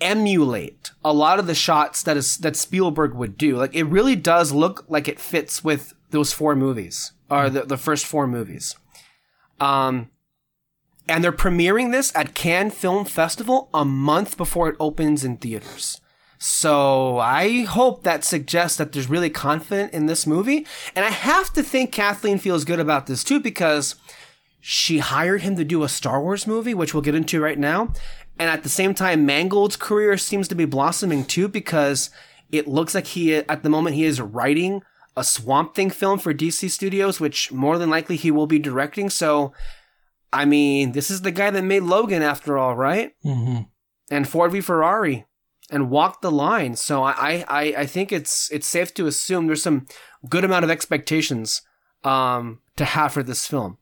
emulate 0.00 0.90
a 1.04 1.12
lot 1.12 1.38
of 1.38 1.46
the 1.46 1.54
shots 1.54 2.02
that 2.02 2.16
is 2.16 2.36
that 2.38 2.56
Spielberg 2.56 3.14
would 3.14 3.38
do. 3.38 3.56
Like 3.56 3.74
it 3.74 3.84
really 3.84 4.16
does 4.16 4.52
look 4.52 4.84
like 4.88 5.08
it 5.08 5.20
fits 5.20 5.64
with 5.64 5.94
those 6.10 6.32
four 6.32 6.54
movies 6.54 7.12
or 7.30 7.50
the, 7.50 7.62
the 7.62 7.76
first 7.76 8.06
four 8.06 8.26
movies. 8.26 8.76
Um, 9.60 10.10
and 11.08 11.22
they're 11.22 11.32
premiering 11.32 11.92
this 11.92 12.14
at 12.14 12.34
Cannes 12.34 12.72
Film 12.72 13.04
Festival 13.04 13.70
a 13.72 13.84
month 13.84 14.36
before 14.36 14.68
it 14.68 14.76
opens 14.80 15.24
in 15.24 15.36
theaters. 15.36 16.00
So 16.38 17.18
I 17.18 17.62
hope 17.62 18.02
that 18.02 18.24
suggests 18.24 18.76
that 18.76 18.92
there's 18.92 19.08
really 19.08 19.30
confident 19.30 19.92
in 19.94 20.06
this 20.06 20.26
movie. 20.26 20.66
And 20.94 21.04
I 21.04 21.10
have 21.10 21.52
to 21.54 21.62
think 21.62 21.92
Kathleen 21.92 22.38
feels 22.38 22.64
good 22.64 22.80
about 22.80 23.06
this 23.06 23.24
too 23.24 23.40
because 23.40 23.94
she 24.60 24.98
hired 24.98 25.42
him 25.42 25.56
to 25.56 25.64
do 25.64 25.82
a 25.82 25.88
Star 25.88 26.20
Wars 26.20 26.46
movie, 26.46 26.74
which 26.74 26.92
we'll 26.92 27.02
get 27.02 27.14
into 27.14 27.40
right 27.40 27.58
now. 27.58 27.92
And 28.38 28.50
at 28.50 28.62
the 28.62 28.68
same 28.68 28.94
time, 28.94 29.24
Mangold's 29.26 29.76
career 29.76 30.16
seems 30.18 30.48
to 30.48 30.54
be 30.54 30.64
blossoming 30.66 31.24
too 31.24 31.48
because 31.48 32.10
it 32.50 32.68
looks 32.68 32.94
like 32.94 33.06
he, 33.08 33.34
at 33.34 33.62
the 33.62 33.70
moment, 33.70 33.96
he 33.96 34.04
is 34.04 34.20
writing 34.20 34.82
a 35.16 35.24
Swamp 35.24 35.74
Thing 35.74 35.90
film 35.90 36.18
for 36.18 36.34
DC 36.34 36.70
Studios, 36.70 37.18
which 37.18 37.50
more 37.50 37.78
than 37.78 37.88
likely 37.88 38.16
he 38.16 38.30
will 38.30 38.46
be 38.46 38.58
directing. 38.58 39.08
So, 39.08 39.52
I 40.32 40.44
mean, 40.44 40.92
this 40.92 41.10
is 41.10 41.22
the 41.22 41.30
guy 41.30 41.50
that 41.50 41.62
made 41.62 41.82
Logan 41.82 42.22
after 42.22 42.58
all, 42.58 42.76
right? 42.76 43.12
hmm 43.22 43.60
And 44.10 44.28
Ford 44.28 44.52
v 44.52 44.60
Ferrari 44.60 45.24
and 45.70 45.90
Walk 45.90 46.20
the 46.20 46.30
Line. 46.30 46.76
So 46.76 47.02
I, 47.02 47.44
I, 47.48 47.62
I 47.78 47.86
think 47.86 48.12
it's 48.12 48.50
it's 48.52 48.66
safe 48.66 48.92
to 48.94 49.06
assume 49.06 49.46
there's 49.46 49.62
some 49.62 49.86
good 50.28 50.44
amount 50.44 50.64
of 50.64 50.70
expectations 50.70 51.62
um, 52.04 52.60
to 52.76 52.84
have 52.84 53.12
for 53.12 53.22
this 53.22 53.46
film, 53.46 53.78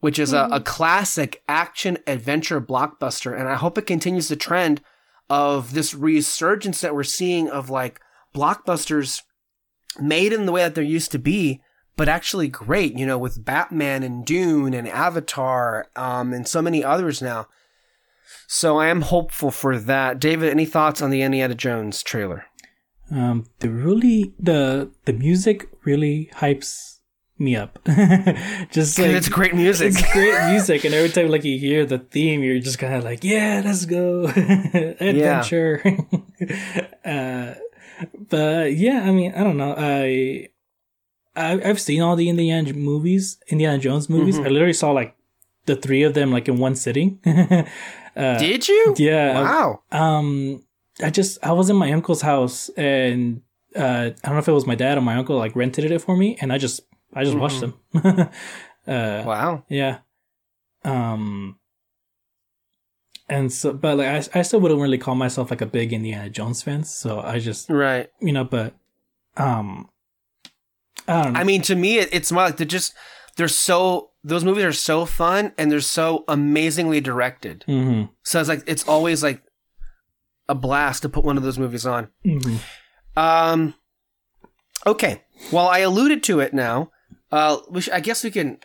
which 0.00 0.18
is 0.18 0.32
a, 0.32 0.48
a 0.52 0.60
classic 0.60 1.42
action 1.48 1.98
adventure 2.06 2.60
blockbuster. 2.60 3.38
And 3.38 3.48
I 3.48 3.56
hope 3.56 3.76
it 3.78 3.86
continues 3.86 4.28
the 4.28 4.36
trend 4.36 4.80
of 5.28 5.74
this 5.74 5.94
resurgence 5.94 6.80
that 6.80 6.94
we're 6.94 7.02
seeing 7.02 7.48
of 7.48 7.68
like 7.68 8.00
blockbusters 8.34 9.22
made 10.00 10.32
in 10.32 10.46
the 10.46 10.52
way 10.52 10.62
that 10.62 10.74
there 10.74 10.84
used 10.84 11.12
to 11.12 11.18
be, 11.18 11.60
but 11.96 12.08
actually 12.08 12.48
great, 12.48 12.96
you 12.96 13.06
know, 13.06 13.18
with 13.18 13.44
Batman 13.44 14.02
and 14.02 14.24
Dune 14.24 14.72
and 14.74 14.88
Avatar, 14.88 15.88
um, 15.96 16.32
and 16.32 16.46
so 16.46 16.62
many 16.62 16.84
others 16.84 17.20
now. 17.20 17.46
So 18.46 18.78
I 18.78 18.88
am 18.88 19.02
hopeful 19.02 19.50
for 19.50 19.78
that. 19.78 20.20
David, 20.20 20.50
any 20.50 20.64
thoughts 20.64 21.02
on 21.02 21.10
the 21.10 21.22
Indiana 21.22 21.54
Jones 21.54 22.02
trailer? 22.02 22.46
Um, 23.10 23.46
the 23.60 23.70
really 23.70 24.34
the 24.38 24.90
the 25.06 25.14
music 25.14 25.68
really 25.84 26.30
hypes 26.34 26.97
me 27.40 27.56
up. 27.56 27.78
just 28.70 28.98
like 28.98 29.10
it's 29.10 29.28
great 29.28 29.54
music. 29.54 29.88
It's 29.88 30.12
great 30.12 30.50
music, 30.50 30.84
and 30.84 30.94
every 30.94 31.10
time 31.10 31.28
like 31.28 31.44
you 31.44 31.58
hear 31.58 31.84
the 31.86 31.98
theme, 31.98 32.42
you're 32.42 32.58
just 32.60 32.78
kind 32.78 32.94
of 32.94 33.04
like, 33.04 33.24
yeah, 33.24 33.62
let's 33.64 33.84
go, 33.86 34.26
adventure. 35.00 35.82
uh, 37.04 37.54
but 38.30 38.74
yeah, 38.74 39.02
I 39.04 39.10
mean, 39.12 39.32
I 39.34 39.42
don't 39.44 39.56
know. 39.56 39.74
I, 39.76 40.48
I 41.36 41.60
I've 41.68 41.80
seen 41.80 42.02
all 42.02 42.16
the 42.16 42.28
Indiana 42.28 42.72
movies, 42.72 43.38
Indiana 43.48 43.78
Jones 43.78 44.08
movies. 44.08 44.38
Mhm. 44.38 44.46
I 44.46 44.48
literally 44.48 44.72
saw 44.72 44.90
like 44.92 45.16
the 45.66 45.76
three 45.76 46.02
of 46.02 46.14
them 46.14 46.32
like 46.32 46.48
in 46.48 46.58
one 46.58 46.74
sitting. 46.74 47.18
uh, 48.16 48.38
Did 48.38 48.68
you? 48.68 48.94
yeah, 48.98 49.42
Wow. 49.42 49.82
um, 49.92 50.64
I 51.02 51.10
just 51.10 51.38
I 51.44 51.52
was 51.52 51.70
in 51.70 51.76
my 51.76 51.92
uncle's 51.92 52.22
house 52.22 52.70
and 52.76 53.42
uh, 53.76 54.10
I 54.10 54.26
don't 54.26 54.32
know 54.34 54.38
if 54.38 54.48
it 54.48 54.52
was 54.52 54.66
my 54.66 54.74
dad 54.74 54.96
or 54.98 55.02
my 55.02 55.16
uncle 55.16 55.36
like 55.36 55.54
rented 55.54 55.84
it 55.90 56.00
for 56.00 56.16
me, 56.16 56.36
and 56.40 56.52
I 56.52 56.58
just 56.58 56.80
I 57.14 57.24
just 57.24 57.36
watched 57.36 57.60
them. 57.60 57.74
uh, 58.86 59.22
Wow. 59.26 59.64
yeah. 59.68 59.98
Um. 60.84 61.58
And 63.30 63.52
so, 63.52 63.72
but 63.74 63.98
like 63.98 64.06
I, 64.34 64.38
I 64.38 64.42
still 64.42 64.60
wouldn't 64.60 64.80
really 64.80 64.96
call 64.98 65.14
myself 65.14 65.50
like 65.50 65.60
a 65.60 65.66
big 65.66 65.92
Indiana 65.92 66.30
Jones 66.30 66.62
fan. 66.62 66.84
So 66.84 67.20
I 67.20 67.38
just, 67.40 67.68
Right. 67.68 68.08
you 68.20 68.32
know, 68.32 68.44
but, 68.44 68.74
um, 69.36 69.90
I 71.06 71.22
don't 71.24 71.32
know. 71.34 71.40
I 71.40 71.44
mean, 71.44 71.60
to 71.62 71.74
me, 71.76 71.98
it, 71.98 72.08
it's 72.12 72.32
more 72.32 72.44
like 72.44 72.56
they're 72.56 72.66
just 72.66 72.94
they're 73.36 73.48
so 73.48 74.10
those 74.24 74.44
movies 74.44 74.64
are 74.64 74.72
so 74.72 75.04
fun 75.04 75.52
and 75.58 75.70
they're 75.70 75.80
so 75.80 76.24
amazingly 76.28 77.00
directed. 77.00 77.64
hmm 77.66 78.04
So 78.24 78.40
it's 78.40 78.48
like 78.48 78.62
it's 78.66 78.86
always 78.88 79.22
like 79.22 79.42
a 80.48 80.54
blast 80.54 81.02
to 81.02 81.08
put 81.08 81.24
one 81.24 81.36
of 81.36 81.42
those 81.42 81.58
movies 81.58 81.84
on. 81.86 82.08
hmm 82.24 82.56
Um. 83.16 83.74
Okay. 84.86 85.22
Well, 85.52 85.68
I 85.68 85.80
alluded 85.80 86.22
to 86.24 86.40
it 86.40 86.54
now. 86.54 86.90
Uh, 87.30 87.58
I 87.92 88.00
guess 88.00 88.24
we 88.24 88.30
can. 88.30 88.58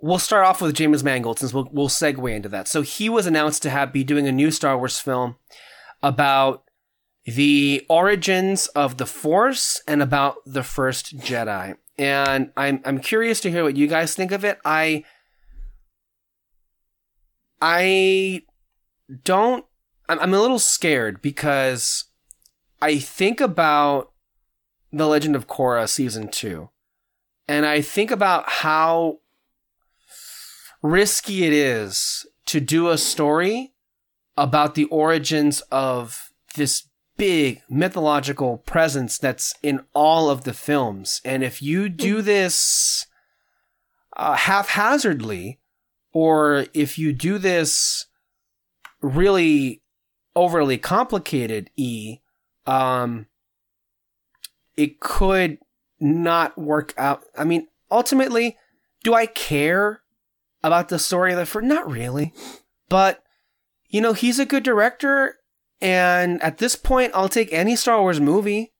We'll 0.00 0.18
start 0.18 0.46
off 0.46 0.60
with 0.60 0.74
James 0.74 1.02
Mangold 1.02 1.38
since 1.38 1.54
we'll 1.54 1.68
we'll 1.72 1.88
segue 1.88 2.34
into 2.34 2.48
that. 2.50 2.68
So 2.68 2.82
he 2.82 3.08
was 3.08 3.26
announced 3.26 3.62
to 3.62 3.70
have 3.70 3.92
be 3.92 4.04
doing 4.04 4.28
a 4.28 4.32
new 4.32 4.50
Star 4.50 4.76
Wars 4.76 4.98
film 4.98 5.36
about 6.02 6.64
the 7.24 7.84
origins 7.88 8.66
of 8.68 8.98
the 8.98 9.06
Force 9.06 9.82
and 9.88 10.02
about 10.02 10.36
the 10.44 10.62
first 10.62 11.18
Jedi. 11.18 11.76
And 11.96 12.50
I'm 12.56 12.80
I'm 12.84 13.00
curious 13.00 13.40
to 13.40 13.50
hear 13.50 13.64
what 13.64 13.76
you 13.76 13.86
guys 13.86 14.14
think 14.14 14.30
of 14.30 14.44
it. 14.44 14.58
I 14.64 15.04
I 17.60 18.42
don't 19.22 19.64
I'm, 20.08 20.18
I'm 20.20 20.34
a 20.34 20.40
little 20.40 20.58
scared 20.58 21.22
because 21.22 22.04
I 22.82 22.98
think 22.98 23.40
about 23.40 24.12
The 24.92 25.06
Legend 25.06 25.34
of 25.34 25.46
Korra 25.46 25.88
season 25.88 26.28
2 26.28 26.68
and 27.46 27.66
I 27.66 27.80
think 27.80 28.10
about 28.10 28.48
how 28.48 29.18
risky 30.82 31.44
it 31.44 31.52
is 31.52 32.26
to 32.46 32.60
do 32.60 32.90
a 32.90 32.98
story 32.98 33.72
about 34.36 34.74
the 34.74 34.84
origins 34.86 35.60
of 35.70 36.30
this 36.56 36.88
big 37.16 37.62
mythological 37.68 38.58
presence 38.58 39.18
that's 39.18 39.54
in 39.62 39.80
all 39.94 40.28
of 40.30 40.44
the 40.44 40.52
films. 40.52 41.20
And 41.24 41.44
if 41.44 41.62
you 41.62 41.88
do 41.88 42.22
this 42.22 43.06
uh, 44.16 44.34
haphazardly, 44.34 45.58
or 46.12 46.66
if 46.74 46.98
you 46.98 47.12
do 47.12 47.38
this 47.38 48.06
really 49.00 49.82
overly 50.36 50.78
complicated, 50.78 51.70
E, 51.76 52.18
um, 52.66 53.26
it 54.76 55.00
could 55.00 55.58
not 56.04 56.58
work 56.58 56.92
out. 56.98 57.24
I 57.36 57.44
mean, 57.44 57.66
ultimately, 57.90 58.58
do 59.02 59.14
I 59.14 59.26
care 59.26 60.02
about 60.62 60.88
the 60.88 60.98
story 60.98 61.32
of 61.32 61.38
the 61.38 61.46
first? 61.46 61.66
Not 61.66 61.90
really. 61.90 62.32
But, 62.88 63.22
you 63.88 64.00
know, 64.00 64.12
he's 64.12 64.38
a 64.38 64.46
good 64.46 64.62
director, 64.62 65.36
and 65.80 66.42
at 66.42 66.58
this 66.58 66.76
point, 66.76 67.12
I'll 67.14 67.28
take 67.28 67.52
any 67.52 67.74
Star 67.74 68.00
Wars 68.00 68.20
movie. 68.20 68.72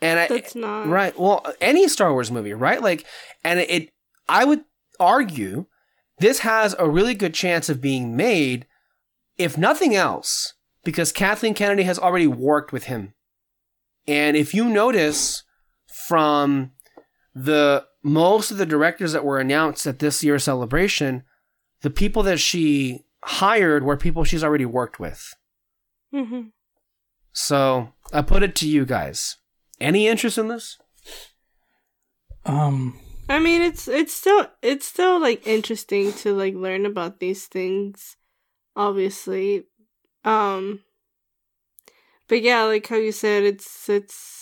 And 0.00 0.18
I, 0.18 0.28
That's 0.28 0.54
not 0.54 0.88
Right. 0.88 1.18
Well, 1.18 1.44
any 1.60 1.88
Star 1.88 2.12
Wars 2.12 2.30
movie, 2.30 2.52
right? 2.52 2.82
Like, 2.82 3.06
and 3.44 3.60
it, 3.60 3.90
I 4.28 4.44
would 4.44 4.64
argue 4.98 5.66
this 6.18 6.40
has 6.40 6.74
a 6.78 6.88
really 6.88 7.14
good 7.14 7.34
chance 7.34 7.68
of 7.68 7.80
being 7.80 8.16
made, 8.16 8.66
if 9.36 9.58
nothing 9.58 9.94
else, 9.94 10.54
because 10.84 11.12
Kathleen 11.12 11.54
Kennedy 11.54 11.82
has 11.84 11.98
already 11.98 12.26
worked 12.26 12.72
with 12.72 12.84
him. 12.84 13.14
And 14.06 14.36
if 14.36 14.54
you 14.54 14.66
notice, 14.66 15.42
from 16.06 16.72
the 17.34 17.84
most 18.02 18.50
of 18.50 18.56
the 18.56 18.66
directors 18.66 19.12
that 19.12 19.24
were 19.24 19.38
announced 19.40 19.86
at 19.86 19.98
this 19.98 20.22
year's 20.22 20.44
celebration, 20.44 21.22
the 21.82 21.90
people 21.90 22.22
that 22.22 22.38
she 22.40 23.04
hired 23.24 23.84
were 23.84 23.96
people 23.96 24.24
she's 24.24 24.44
already 24.44 24.64
worked 24.64 25.00
with. 25.00 25.34
hmm 26.12 26.42
So 27.32 27.92
I 28.12 28.22
put 28.22 28.42
it 28.42 28.54
to 28.56 28.68
you 28.68 28.86
guys. 28.86 29.36
Any 29.80 30.06
interest 30.06 30.38
in 30.38 30.48
this? 30.48 30.78
Um, 32.46 32.98
I 33.28 33.38
mean, 33.40 33.60
it's 33.60 33.88
it's 33.88 34.14
still 34.14 34.46
it's 34.62 34.86
still 34.86 35.20
like 35.20 35.46
interesting 35.46 36.12
to 36.14 36.32
like 36.32 36.54
learn 36.54 36.86
about 36.86 37.18
these 37.18 37.46
things, 37.46 38.16
obviously. 38.76 39.64
Um, 40.24 40.80
but 42.28 42.40
yeah, 42.42 42.62
like 42.62 42.86
how 42.86 42.96
you 42.96 43.12
said, 43.12 43.42
it's 43.42 43.88
it's 43.88 44.35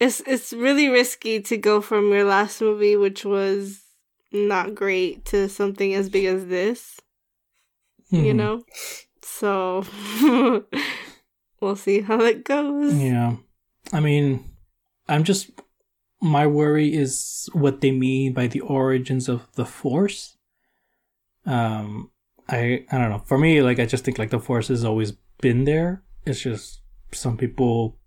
it's 0.00 0.20
it's 0.26 0.52
really 0.52 0.88
risky 0.88 1.40
to 1.42 1.56
go 1.58 1.80
from 1.80 2.10
your 2.10 2.24
last 2.24 2.60
movie, 2.60 2.96
which 2.96 3.24
was 3.24 3.82
not 4.32 4.74
great, 4.74 5.26
to 5.26 5.48
something 5.48 5.94
as 5.94 6.08
big 6.08 6.24
as 6.24 6.46
this. 6.46 6.98
You 8.08 8.32
mhm. 8.32 8.36
know, 8.36 8.64
so 9.22 9.84
we'll 11.60 11.76
see 11.76 12.00
how 12.00 12.20
it 12.22 12.44
goes. 12.44 12.94
Yeah. 12.94 13.36
I 13.92 14.00
mean, 14.00 14.50
I'm 15.08 15.22
just 15.22 15.50
my 16.20 16.46
worry 16.46 16.92
is 16.92 17.48
what 17.52 17.80
they 17.80 17.90
mean 17.92 18.32
by 18.32 18.46
the 18.46 18.60
origins 18.60 19.28
of 19.28 19.46
the 19.54 19.66
force. 19.66 20.36
Um 21.46 22.10
I 22.48 22.84
I 22.90 22.98
don't 22.98 23.10
know. 23.10 23.22
For 23.26 23.38
me, 23.38 23.62
like 23.62 23.78
I 23.78 23.86
just 23.86 24.04
think 24.04 24.18
like 24.18 24.30
the 24.30 24.40
force 24.40 24.68
has 24.68 24.84
always 24.84 25.12
been 25.40 25.64
there. 25.64 26.02
It's 26.26 26.40
just 26.40 26.80
some 27.12 27.36
people 27.36 27.99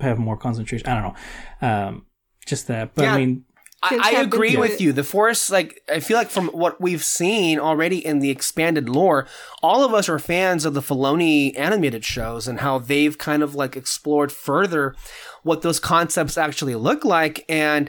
have 0.00 0.18
more 0.18 0.36
concentration. 0.36 0.86
I 0.88 0.94
don't 1.00 1.14
know. 1.62 1.68
Um 1.68 2.06
just 2.46 2.66
that. 2.68 2.94
But 2.94 3.02
Yeah. 3.02 3.14
I 3.14 3.18
mean 3.18 3.44
I, 3.80 4.00
I 4.16 4.20
agree 4.22 4.56
with 4.56 4.72
it. 4.72 4.80
you. 4.80 4.92
The 4.92 5.04
Force, 5.04 5.50
like, 5.50 5.80
I 5.88 6.00
feel 6.00 6.16
like 6.16 6.30
from 6.30 6.48
what 6.48 6.80
we've 6.80 7.04
seen 7.04 7.60
already 7.60 8.04
in 8.04 8.18
the 8.18 8.28
expanded 8.28 8.88
lore, 8.88 9.28
all 9.62 9.84
of 9.84 9.94
us 9.94 10.08
are 10.08 10.18
fans 10.18 10.64
of 10.64 10.74
the 10.74 10.80
Filoni 10.80 11.56
animated 11.56 12.04
shows 12.04 12.48
and 12.48 12.58
how 12.58 12.80
they've 12.80 13.16
kind 13.16 13.40
of 13.40 13.54
like 13.54 13.76
explored 13.76 14.32
further 14.32 14.96
what 15.44 15.62
those 15.62 15.78
concepts 15.78 16.36
actually 16.36 16.74
look 16.74 17.04
like. 17.04 17.44
And 17.48 17.88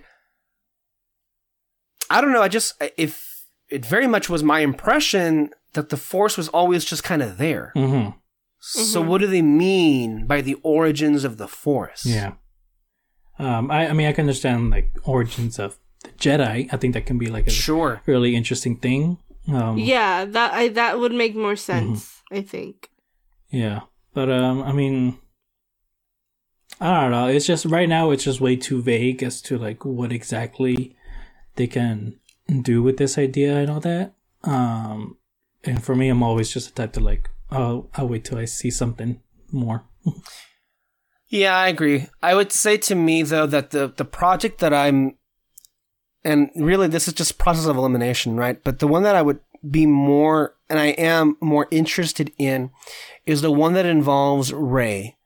I 2.07 2.21
don't 2.21 2.33
know. 2.33 2.43
I 2.43 2.49
just, 2.49 2.79
if 2.97 3.45
it 3.69 3.83
very 3.83 4.05
much 4.05 4.29
was 4.29 4.43
my 4.43 4.59
impression 4.59 5.49
that 5.73 5.89
the 5.89 5.97
Force 5.97 6.37
was 6.37 6.49
always 6.49 6.85
just 6.85 7.03
kind 7.03 7.23
of 7.23 7.37
there. 7.39 7.71
Mhm. 8.61 8.83
So, 8.93 9.01
Mhm. 9.03 9.07
what 9.07 9.21
do 9.21 9.27
they 9.27 9.41
mean 9.41 10.25
by 10.27 10.41
the 10.41 10.55
origins 10.63 11.23
of 11.23 11.37
the 11.37 11.47
Force? 11.47 12.05
Yeah. 12.05 12.33
Um 13.37 13.71
I 13.71 13.87
I 13.89 13.93
mean 13.93 14.07
I 14.07 14.13
can 14.13 14.23
understand 14.23 14.69
like 14.69 14.91
origins 15.03 15.59
of 15.59 15.77
the 16.03 16.09
Jedi. 16.19 16.67
I 16.73 16.77
think 16.77 16.93
that 16.93 17.05
can 17.05 17.17
be 17.17 17.27
like 17.27 17.47
a 17.47 17.51
Sure. 17.51 18.01
really 18.05 18.35
interesting 18.35 18.75
thing. 18.77 19.17
Um 19.47 19.77
Yeah, 19.77 20.25
that 20.25 20.53
I 20.53 20.67
that 20.69 20.99
would 20.99 21.13
make 21.13 21.35
more 21.35 21.55
sense. 21.55 22.21
I 22.31 22.41
think. 22.41 22.89
Yeah, 23.51 23.81
but 24.13 24.29
um, 24.29 24.61
I 24.61 24.71
mean, 24.73 25.17
I 26.79 27.01
don't 27.01 27.11
know. 27.11 27.27
It's 27.27 27.47
just 27.47 27.65
right 27.65 27.89
now 27.89 28.11
it's 28.11 28.23
just 28.23 28.39
way 28.39 28.55
too 28.55 28.81
vague 28.81 29.23
as 29.23 29.41
to 29.43 29.57
like 29.57 29.83
what 29.83 30.11
exactly 30.11 30.95
they 31.55 31.67
can 31.67 32.19
do 32.61 32.83
with 32.83 32.97
this 32.97 33.17
idea 33.17 33.57
and 33.57 33.69
all 33.71 33.79
that. 33.81 34.13
Um, 34.43 35.17
and 35.63 35.83
for 35.83 35.95
me, 35.95 36.09
I'm 36.09 36.23
always 36.23 36.51
just 36.53 36.75
the 36.75 36.81
type 36.83 36.93
to 36.93 36.99
like, 36.99 37.29
oh, 37.51 37.89
I'll 37.95 38.07
wait 38.07 38.25
till 38.25 38.37
I 38.37 38.45
see 38.45 38.71
something 38.71 39.21
more. 39.51 39.85
Yeah, 41.29 41.55
I 41.55 41.67
agree. 41.67 42.07
I 42.23 42.33
would 42.33 42.51
say 42.51 42.77
to 42.77 42.95
me 42.95 43.21
though 43.21 43.45
that 43.45 43.69
the 43.69 43.93
the 43.95 44.05
project 44.05 44.59
that 44.59 44.73
I'm 44.73 45.17
and 46.23 46.49
really 46.55 46.87
this 46.87 47.07
is 47.07 47.13
just 47.13 47.37
process 47.37 47.65
of 47.65 47.77
elimination, 47.77 48.35
right? 48.35 48.61
But 48.63 48.79
the 48.79 48.87
one 48.87 49.03
that 49.03 49.15
I 49.15 49.21
would 49.21 49.39
be 49.69 49.85
more 49.85 50.55
and 50.69 50.79
I 50.79 50.87
am 50.87 51.37
more 51.41 51.67
interested 51.69 52.31
in 52.37 52.71
is 53.25 53.41
the 53.41 53.51
one 53.51 53.73
that 53.73 53.85
involves 53.85 54.51
Rey. 54.51 55.17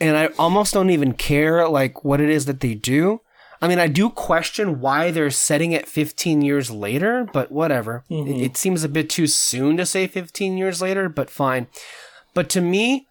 And 0.00 0.16
I 0.16 0.26
almost 0.38 0.74
don't 0.74 0.90
even 0.90 1.12
care 1.12 1.68
like 1.68 2.04
what 2.04 2.20
it 2.20 2.30
is 2.30 2.46
that 2.46 2.60
they 2.60 2.74
do. 2.74 3.20
I 3.62 3.68
mean, 3.68 3.78
I 3.78 3.88
do 3.88 4.08
question 4.08 4.80
why 4.80 5.10
they're 5.10 5.30
setting 5.30 5.72
it 5.72 5.86
15 5.86 6.40
years 6.40 6.70
later, 6.70 7.26
but 7.30 7.52
whatever. 7.52 8.04
Mhm. 8.10 8.28
It, 8.28 8.42
it 8.42 8.56
seems 8.56 8.84
a 8.84 8.88
bit 8.88 9.10
too 9.10 9.26
soon 9.26 9.76
to 9.76 9.84
say 9.84 10.06
15 10.06 10.56
years 10.56 10.80
later, 10.80 11.08
but 11.08 11.28
fine. 11.28 11.66
But 12.32 12.48
to 12.50 12.60
me, 12.60 13.06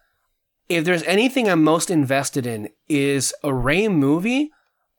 if 0.68 0.84
there's 0.84 1.02
anything 1.04 1.48
I'm 1.48 1.62
most 1.62 1.90
invested 1.90 2.46
in 2.46 2.68
is 2.88 3.32
a 3.44 3.54
Rey 3.54 3.86
movie 3.88 4.50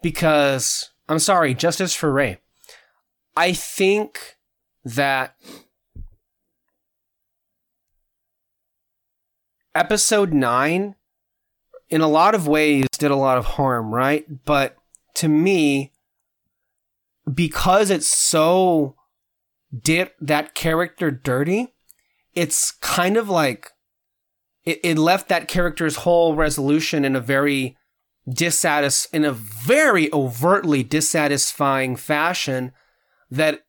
because 0.01 0.89
I'm 1.09 1.19
sorry, 1.19 1.53
justice 1.53 1.93
for 1.93 2.11
Rey. 2.11 2.37
I 3.35 3.53
think 3.53 4.37
that 4.85 5.35
episode 9.75 10.33
9 10.33 10.95
in 11.89 12.01
a 12.01 12.07
lot 12.07 12.35
of 12.35 12.47
ways 12.47 12.87
did 12.97 13.11
a 13.11 13.15
lot 13.15 13.37
of 13.37 13.45
harm, 13.45 13.93
right? 13.93 14.25
But 14.45 14.77
to 15.15 15.27
me 15.27 15.91
because 17.31 17.89
it's 17.89 18.07
so 18.07 18.95
did 19.77 20.11
that 20.19 20.53
character 20.53 21.11
dirty, 21.11 21.73
it's 22.33 22.71
kind 22.71 23.17
of 23.17 23.29
like 23.29 23.69
it, 24.63 24.79
it 24.83 24.97
left 24.97 25.29
that 25.29 25.47
character's 25.47 25.97
whole 25.97 26.35
resolution 26.35 27.05
in 27.05 27.15
a 27.15 27.21
very 27.21 27.77
dissatis 28.29 29.07
in 29.11 29.25
a 29.25 29.31
very 29.31 30.11
overtly 30.13 30.83
dissatisfying 30.83 31.95
fashion 31.95 32.71
that 33.31 33.61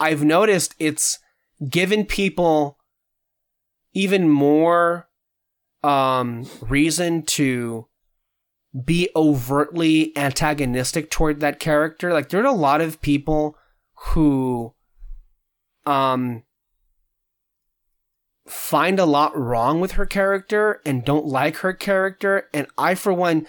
I've 0.00 0.24
noticed 0.24 0.74
it's 0.78 1.20
given 1.68 2.04
people 2.04 2.78
even 3.92 4.28
more 4.28 5.08
um 5.84 6.46
reason 6.60 7.22
to 7.22 7.86
be 8.84 9.08
overtly 9.14 10.16
antagonistic 10.16 11.10
toward 11.10 11.40
that 11.40 11.60
character 11.60 12.12
like 12.12 12.30
there 12.30 12.42
are 12.42 12.46
a 12.46 12.52
lot 12.52 12.80
of 12.80 13.02
people 13.02 13.56
who 13.94 14.74
um 15.84 16.42
find 18.46 18.98
a 18.98 19.06
lot 19.06 19.36
wrong 19.36 19.80
with 19.80 19.92
her 19.92 20.06
character 20.06 20.80
and 20.84 21.04
don't 21.04 21.26
like 21.26 21.56
her 21.58 21.72
character. 21.72 22.48
And 22.52 22.66
I, 22.76 22.94
for 22.94 23.12
one, 23.12 23.46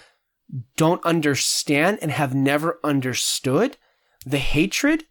don't 0.76 1.04
understand 1.04 1.98
and 2.00 2.10
have 2.10 2.34
never 2.34 2.78
understood 2.84 3.76
the 4.24 4.38
hatred 4.38 5.04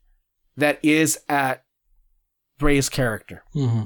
that 0.55 0.79
is 0.83 1.19
at 1.27 1.63
Rey's 2.59 2.89
character. 2.89 3.43
Mm-hmm. 3.55 3.83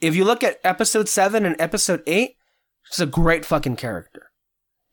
If 0.00 0.16
you 0.16 0.24
look 0.24 0.42
at 0.42 0.60
episode 0.64 1.08
seven 1.08 1.44
and 1.44 1.56
episode 1.58 2.02
eight, 2.06 2.36
she's 2.84 3.00
a 3.00 3.06
great 3.06 3.44
fucking 3.44 3.76
character. 3.76 4.27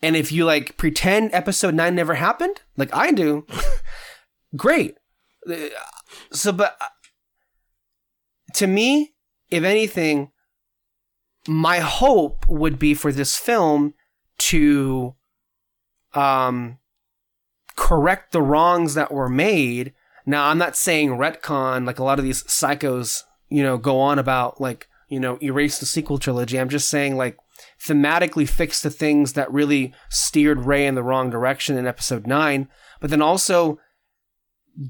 And 0.02 0.16
if 0.16 0.32
you 0.32 0.46
like 0.46 0.78
pretend 0.78 1.34
episode 1.34 1.74
nine 1.74 1.96
never 1.96 2.16
happened, 2.16 2.62
like 2.78 2.94
I 2.94 3.12
do, 3.12 3.46
great. 4.56 4.96
So, 6.32 6.52
but 6.52 6.76
uh, 6.80 6.88
to 8.54 8.68
me, 8.68 9.14
if 9.50 9.64
anything, 9.64 10.32
my 11.48 11.80
hope 11.80 12.46
would 12.50 12.80
be 12.80 12.94
for 12.94 13.12
this 13.12 13.38
film 13.38 13.94
to 14.38 15.16
um, 16.14 16.80
correct 17.76 18.32
the 18.32 18.42
wrongs 18.42 18.94
that 18.96 19.12
were 19.12 19.30
made. 19.30 19.94
Now, 20.26 20.48
I'm 20.48 20.58
not 20.58 20.76
saying 20.76 21.12
retcon 21.12 21.86
like 21.86 22.00
a 22.00 22.04
lot 22.04 22.20
of 22.20 22.26
these 22.26 22.44
psychos, 22.44 23.24
you 23.50 23.62
know, 23.64 23.78
go 23.78 24.00
on 24.00 24.18
about 24.18 24.60
like, 24.60 24.88
you 25.08 25.20
know, 25.20 25.38
erase 25.42 25.80
the 25.80 25.86
sequel 25.86 26.18
trilogy. 26.18 26.60
I'm 26.60 26.70
just 26.70 26.90
saying 26.90 27.16
like 27.16 27.38
thematically 27.86 28.48
fix 28.48 28.82
the 28.82 28.90
things 28.90 29.34
that 29.34 29.52
really 29.52 29.94
steered 30.10 30.66
Rey 30.66 30.86
in 30.86 30.96
the 30.96 31.04
wrong 31.04 31.30
direction 31.30 31.78
in 31.78 31.88
episode 31.88 32.26
9, 32.28 32.68
but 33.00 33.10
then 33.10 33.22
also 33.22 33.80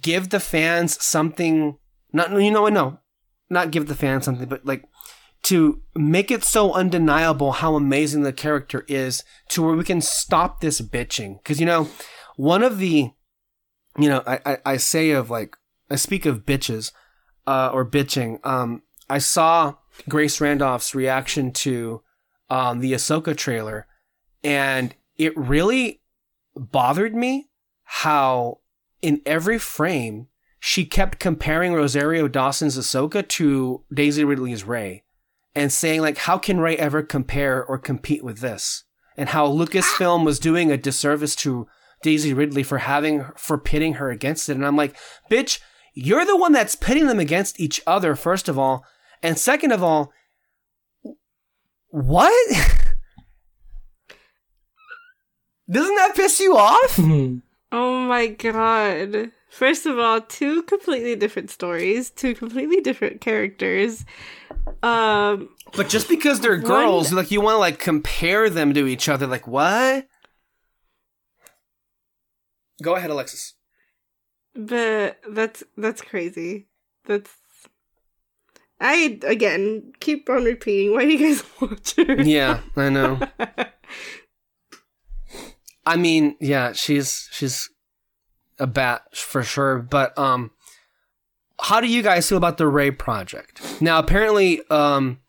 give 0.02 0.30
the 0.30 0.40
fans 0.40 1.04
something 1.04 1.78
not 2.12 2.32
you 2.32 2.50
know 2.50 2.68
no 2.70 2.98
not 3.52 3.70
give 3.70 3.86
the 3.86 3.94
fans 3.94 4.26
something 4.26 4.50
but 4.50 4.66
like 4.66 4.84
to 5.46 5.84
make 5.94 6.32
it 6.32 6.44
so 6.44 6.74
undeniable 6.74 7.52
how 7.52 7.76
amazing 7.76 8.24
the 8.24 8.34
character 8.34 8.84
is 8.88 9.24
to 9.48 9.62
where 9.62 9.76
we 9.76 9.84
can 9.84 10.02
stop 10.02 10.60
this 10.60 10.82
bitching. 10.82 11.38
Because 11.38 11.60
you 11.60 11.68
know 11.68 11.88
one 12.36 12.64
of 12.64 12.80
the 12.80 13.12
you 13.98 14.10
know 14.10 14.24
I, 14.26 14.40
I 14.46 14.58
i 14.66 14.78
say 14.78 15.12
of 15.12 15.30
like 15.30 15.56
i 15.90 15.96
speak 15.96 16.26
of 16.26 16.46
bitches 16.46 16.92
uh 17.46 17.70
or 17.72 17.90
bitching 17.90 18.46
um 18.46 18.82
i 19.10 19.20
saw 19.20 19.76
grace 20.10 20.42
randolph's 20.42 20.96
reaction 20.96 21.52
to 21.52 22.02
um 22.50 22.80
the 22.80 22.94
ahsoka 22.94 23.36
trailer 23.36 23.88
and 24.44 24.96
it 25.18 25.36
really 25.38 26.02
bothered 26.56 27.16
me 27.16 27.50
how 27.84 28.60
in 29.02 29.22
every 29.26 29.60
frame 29.60 30.28
she 30.60 30.84
kept 30.84 31.20
comparing 31.20 31.74
Rosario 31.74 32.28
Dawson's 32.28 32.76
Ahsoka 32.76 33.28
to 33.28 33.84
Daisy 33.94 34.24
Ridley's 34.24 34.64
Rey 34.64 35.04
and 35.54 35.72
saying 35.72 36.02
like 36.02 36.18
how 36.20 36.38
can 36.38 36.60
Rey 36.60 36.76
ever 36.78 37.04
compare 37.04 37.64
or 37.64 37.78
compete 37.78 38.24
with 38.24 38.40
this? 38.40 38.86
and 39.18 39.30
how 39.30 39.48
Lucasfilm 39.48 40.26
was 40.26 40.40
doing 40.40 40.72
a 40.72 40.78
disservice 40.78 41.36
to 41.38 41.68
Daisy 42.02 42.34
Ridley 42.34 42.64
for 42.64 42.80
having 42.80 43.26
for 43.36 43.58
pitting 43.58 43.96
her 43.96 44.12
against 44.12 44.50
it. 44.50 44.56
And 44.56 44.66
I'm 44.66 44.76
like, 44.76 44.96
bitch, 45.32 45.60
you're 45.94 46.26
the 46.26 46.38
one 46.38 46.52
that's 46.52 46.76
pitting 46.76 47.08
them 47.08 47.20
against 47.20 47.60
each 47.60 47.82
other, 47.88 48.16
first 48.16 48.50
of 48.50 48.60
all. 48.60 48.86
And 49.24 49.38
second 49.38 49.72
of 49.72 49.82
all, 49.82 50.12
what? 51.96 52.58
Doesn't 55.70 55.96
that 55.96 56.14
piss 56.16 56.40
you 56.40 56.56
off? 56.58 57.00
Oh 57.72 58.00
my 58.08 58.28
god. 58.28 59.32
First 59.50 59.86
of 59.86 60.00
all, 60.00 60.22
two 60.22 60.64
completely 60.64 61.16
different 61.18 61.50
stories, 61.50 62.10
two 62.10 62.34
completely 62.34 62.80
different 62.80 63.20
characters. 63.20 64.06
Um 64.82 65.50
But 65.76 65.90
just 65.90 66.08
because 66.08 66.40
they're 66.40 66.62
One- 66.62 66.64
girls, 66.72 67.12
like 67.12 67.32
you 67.32 67.42
want 67.42 67.56
to 67.56 67.60
like 67.60 67.80
compare 67.80 68.50
them 68.50 68.74
to 68.76 68.88
each 68.88 69.10
other, 69.10 69.28
like 69.28 69.46
what? 69.46 70.08
Go 72.82 72.96
ahead, 72.96 73.10
Alexis. 73.10 73.56
but 74.54 75.20
that's 75.30 75.64
that's 75.76 76.02
crazy. 76.02 76.68
That's 77.06 77.32
I 78.80 79.20
again 79.24 79.94
keep 80.00 80.30
on 80.30 80.44
repeating. 80.44 80.94
Why 80.94 81.06
do 81.06 81.12
you 81.12 81.20
guys 81.20 81.44
watch 81.62 81.96
her? 81.96 82.22
Yeah, 82.22 82.62
I 82.76 82.90
know. 82.90 83.20
I 85.86 85.98
mean, 85.98 86.36
yeah, 86.40 86.74
she's 86.74 87.30
she's 87.32 87.70
a 88.60 88.68
bat 88.68 89.16
for 89.16 89.44
sure. 89.44 89.80
But 89.80 90.18
um, 90.18 90.52
how 91.60 91.80
do 91.80 91.88
you 91.88 92.02
guys 92.02 92.28
feel 92.28 92.38
about 92.38 92.58
the 92.58 92.68
Rey 92.68 92.92
project? 92.92 93.82
Now, 93.82 94.00
apparently, 94.00 94.62
um, 94.70 95.20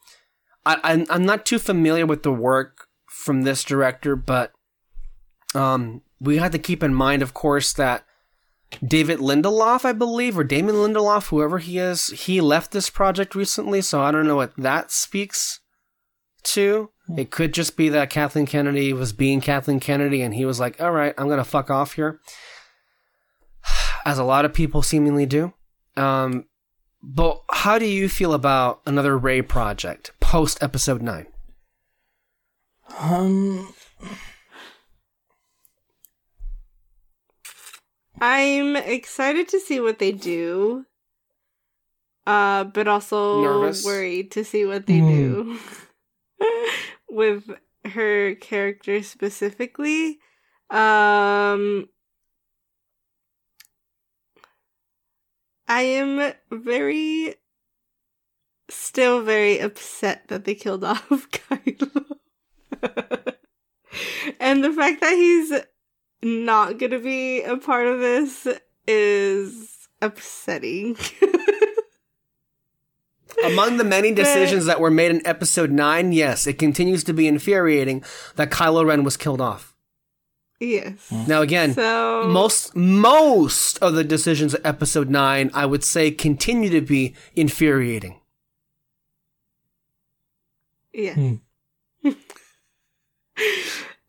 I 0.64 0.78
I'm, 0.82 1.06
I'm 1.10 1.26
not 1.26 1.44
too 1.44 1.58
familiar 1.58 2.06
with 2.06 2.22
the 2.22 2.32
work 2.32 2.88
from 3.06 3.42
this 3.42 3.64
director, 3.64 4.16
but 4.16 4.52
um, 5.54 6.02
we 6.20 6.38
have 6.38 6.52
to 6.52 6.58
keep 6.58 6.82
in 6.82 6.94
mind, 6.94 7.22
of 7.22 7.34
course, 7.34 7.72
that 7.74 8.05
David 8.86 9.20
Lindelof, 9.20 9.84
I 9.84 9.92
believe, 9.92 10.38
or 10.38 10.44
Damon 10.44 10.76
Lindelof, 10.76 11.28
whoever 11.28 11.58
he 11.58 11.78
is, 11.78 12.08
he 12.08 12.40
left 12.40 12.72
this 12.72 12.90
project 12.90 13.34
recently, 13.34 13.80
so 13.80 14.02
I 14.02 14.10
don't 14.10 14.26
know 14.26 14.36
what 14.36 14.56
that 14.56 14.90
speaks 14.90 15.60
to. 16.44 16.90
It 17.16 17.30
could 17.30 17.54
just 17.54 17.76
be 17.76 17.88
that 17.90 18.10
Kathleen 18.10 18.46
Kennedy 18.46 18.92
was 18.92 19.12
being 19.12 19.40
Kathleen 19.40 19.80
Kennedy 19.80 20.22
and 20.22 20.34
he 20.34 20.44
was 20.44 20.58
like, 20.58 20.80
all 20.80 20.90
right, 20.90 21.14
I'm 21.16 21.26
going 21.26 21.38
to 21.38 21.44
fuck 21.44 21.70
off 21.70 21.92
here. 21.92 22.20
As 24.04 24.18
a 24.18 24.24
lot 24.24 24.44
of 24.44 24.52
people 24.52 24.82
seemingly 24.82 25.26
do. 25.26 25.52
Um, 25.96 26.46
but 27.02 27.42
how 27.50 27.78
do 27.78 27.86
you 27.86 28.08
feel 28.08 28.34
about 28.34 28.80
another 28.86 29.16
Rey 29.16 29.42
project 29.42 30.12
post 30.20 30.62
episode 30.62 31.02
9? 31.02 31.26
Um, 32.98 33.72
I'm 38.20 38.76
excited 38.76 39.48
to 39.48 39.60
see 39.60 39.80
what 39.80 39.98
they 39.98 40.12
do. 40.12 40.86
Uh, 42.26 42.64
but 42.64 42.88
also 42.88 43.40
Nervous? 43.40 43.84
worried 43.84 44.30
to 44.32 44.44
see 44.44 44.66
what 44.66 44.86
they 44.86 45.00
Hmm. 45.00 45.56
do 45.56 45.58
with 47.08 47.50
her 47.84 48.34
character 48.36 49.02
specifically. 49.02 50.18
Um, 50.70 51.88
I 55.68 55.82
am 55.82 56.32
very, 56.50 57.36
still 58.68 59.22
very 59.22 59.60
upset 59.60 60.26
that 60.28 60.44
they 60.44 60.54
killed 60.56 60.82
off 60.92 61.28
Kylo. 61.30 62.16
and 64.40 64.64
the 64.64 64.72
fact 64.72 65.00
that 65.00 65.14
he's 65.14 65.52
not 66.22 66.78
gonna 66.78 66.98
be 66.98 67.42
a 67.42 67.56
part 67.56 67.86
of 67.86 67.98
this 68.00 68.46
is 68.88 69.88
upsetting. 70.00 70.96
Among 73.44 73.76
the 73.76 73.84
many 73.84 74.12
decisions 74.12 74.64
that 74.64 74.80
were 74.80 74.90
made 74.90 75.10
in 75.10 75.26
episode 75.26 75.70
9, 75.70 76.12
yes, 76.12 76.46
it 76.46 76.54
continues 76.58 77.04
to 77.04 77.12
be 77.12 77.28
infuriating 77.28 78.02
that 78.36 78.50
Kylo 78.50 78.86
Ren 78.86 79.04
was 79.04 79.16
killed 79.18 79.42
off. 79.42 79.74
yes. 80.58 81.12
Now, 81.12 81.42
again, 81.42 81.74
So 81.74 82.24
most 82.28 82.74
most 82.74 83.78
of 83.82 83.94
the 83.94 84.04
decisions 84.04 84.54
of 84.54 84.64
episode 84.64 85.10
9 85.10 85.50
i 85.52 85.66
would 85.66 85.84
say 85.84 86.10
continue 86.10 86.70
to 86.70 86.80
be 86.80 87.14
infuriating 87.34 88.20
Yeah. 90.94 91.12
Hmm. 91.14 91.34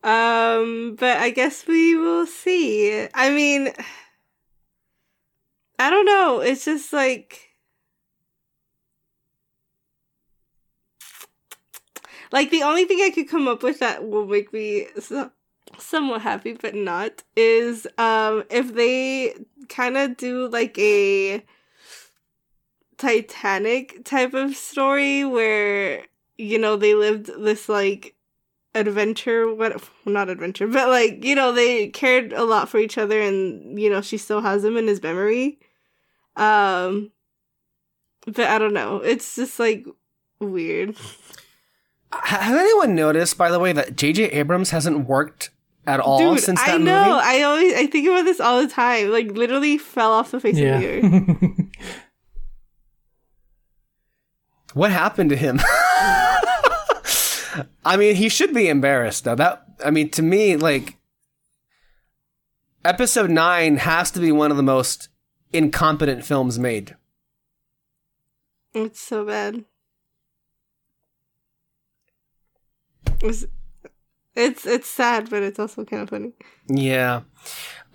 Um, 0.04 0.96
but 0.98 1.16
I 1.18 1.30
guess 1.30 1.66
we 1.66 1.96
will 1.96 2.26
see. 2.26 3.08
I 3.14 3.30
mean, 3.30 3.72
I 5.78 5.90
don't 5.90 6.06
know. 6.06 6.40
It's 6.40 6.64
just 6.64 6.92
like. 6.92 7.44
Like 12.30 12.50
the 12.50 12.62
only 12.62 12.84
thing 12.84 13.00
I 13.00 13.10
could 13.10 13.28
come 13.28 13.48
up 13.48 13.62
with 13.62 13.78
that 13.80 14.06
will 14.06 14.26
make 14.26 14.52
me 14.52 14.86
so- 14.98 15.30
somewhat 15.78 16.22
happy, 16.22 16.52
but 16.52 16.74
not, 16.74 17.22
is 17.36 17.86
um 17.96 18.44
if 18.50 18.74
they 18.74 19.34
kind 19.68 19.96
of 19.96 20.16
do 20.16 20.48
like 20.48 20.78
a 20.78 21.42
Titanic 22.96 24.04
type 24.04 24.34
of 24.34 24.56
story 24.56 25.24
where 25.24 26.04
you 26.36 26.58
know 26.58 26.76
they 26.76 26.94
lived 26.94 27.26
this 27.38 27.68
like 27.68 28.14
adventure 28.74 29.52
what 29.52 29.82
not 30.04 30.28
adventure 30.28 30.66
but 30.66 30.88
like 30.88 31.24
you 31.24 31.34
know 31.34 31.52
they 31.52 31.88
cared 31.88 32.32
a 32.32 32.44
lot 32.44 32.68
for 32.68 32.78
each 32.78 32.98
other 32.98 33.20
and 33.20 33.80
you 33.80 33.88
know 33.88 34.00
she 34.00 34.18
still 34.18 34.40
has 34.40 34.64
him 34.64 34.76
in 34.76 34.86
his 34.86 35.02
memory. 35.02 35.58
Um 36.36 37.10
but 38.26 38.40
i 38.46 38.58
don't 38.58 38.74
know. 38.74 38.96
It's 38.98 39.36
just 39.36 39.58
like 39.58 39.86
weird. 40.40 40.96
Has 42.12 42.56
anyone 42.56 42.94
noticed 42.94 43.38
by 43.38 43.50
the 43.50 43.58
way 43.58 43.72
that 43.72 43.96
jj 43.96 44.32
abrams 44.34 44.70
hasn't 44.70 45.08
worked 45.08 45.50
at 45.86 46.00
all 46.00 46.18
dude 46.18 46.40
since 46.40 46.60
that 46.60 46.74
i 46.74 46.76
know. 46.76 47.04
movie? 47.04 47.20
I 47.24 47.42
always 47.42 47.74
i 47.74 47.86
think 47.86 48.06
about 48.06 48.24
this 48.24 48.40
all 48.40 48.60
the 48.60 48.68
time. 48.68 49.10
Like 49.10 49.28
literally 49.28 49.78
fell 49.78 50.12
off 50.12 50.30
the 50.30 50.40
face 50.40 50.56
yeah. 50.56 50.76
of 50.76 50.80
the 50.80 50.88
earth. 50.88 51.52
What 54.74 54.90
happened 54.90 55.30
to 55.30 55.36
him 55.36 55.60
i 57.84 57.96
mean 57.96 58.14
he 58.14 58.28
should 58.28 58.52
be 58.54 58.68
embarrassed 58.68 59.24
though 59.24 59.34
that 59.34 59.64
i 59.84 59.90
mean 59.90 60.08
to 60.10 60.22
me 60.22 60.56
like 60.56 60.96
episode 62.84 63.30
9 63.30 63.78
has 63.78 64.10
to 64.10 64.20
be 64.20 64.32
one 64.32 64.50
of 64.50 64.56
the 64.56 64.62
most 64.62 65.08
incompetent 65.52 66.24
films 66.24 66.58
made 66.58 66.96
it's 68.74 69.00
so 69.00 69.24
bad 69.24 69.64
it's 73.20 73.44
it's, 74.34 74.66
it's 74.66 74.86
sad 74.88 75.28
but 75.30 75.42
it's 75.42 75.58
also 75.58 75.84
kind 75.84 76.02
of 76.02 76.10
funny 76.10 76.32
Yeah. 76.68 77.22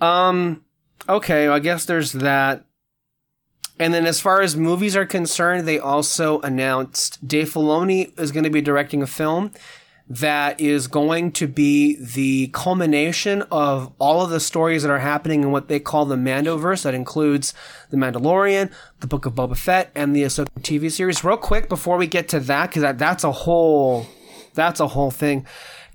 Um 0.00 0.64
okay, 1.08 1.48
I 1.48 1.58
guess 1.58 1.86
there's 1.86 2.12
that. 2.12 2.64
And 3.78 3.92
then 3.92 4.06
as 4.06 4.20
far 4.20 4.40
as 4.40 4.56
movies 4.56 4.96
are 4.96 5.06
concerned, 5.06 5.66
they 5.66 5.78
also 5.78 6.40
announced 6.40 7.26
Dave 7.26 7.52
Filoni 7.52 8.18
is 8.18 8.30
going 8.30 8.44
to 8.44 8.50
be 8.50 8.60
directing 8.60 9.02
a 9.02 9.06
film 9.06 9.50
that 10.06 10.60
is 10.60 10.86
going 10.86 11.32
to 11.32 11.48
be 11.48 11.96
the 11.96 12.48
culmination 12.48 13.42
of 13.50 13.90
all 13.98 14.22
of 14.22 14.30
the 14.30 14.38
stories 14.38 14.82
that 14.82 14.90
are 14.90 14.98
happening 14.98 15.42
in 15.42 15.50
what 15.50 15.68
they 15.68 15.80
call 15.80 16.04
the 16.04 16.16
Mandoverse. 16.16 16.82
That 16.82 16.94
includes 16.94 17.54
The 17.90 17.96
Mandalorian, 17.96 18.70
The 19.00 19.06
Book 19.06 19.24
of 19.24 19.34
Boba 19.34 19.56
Fett, 19.56 19.90
and 19.94 20.14
the 20.14 20.22
Ahsoka 20.22 20.48
TV 20.60 20.92
series. 20.92 21.24
Real 21.24 21.38
quick 21.38 21.68
before 21.68 21.96
we 21.96 22.06
get 22.06 22.28
to 22.28 22.40
that, 22.40 22.68
because 22.68 22.82
that, 22.82 22.98
that's 22.98 23.24
a 23.24 23.32
whole 23.32 24.06
that's 24.52 24.78
a 24.78 24.88
whole 24.88 25.10
thing. 25.10 25.46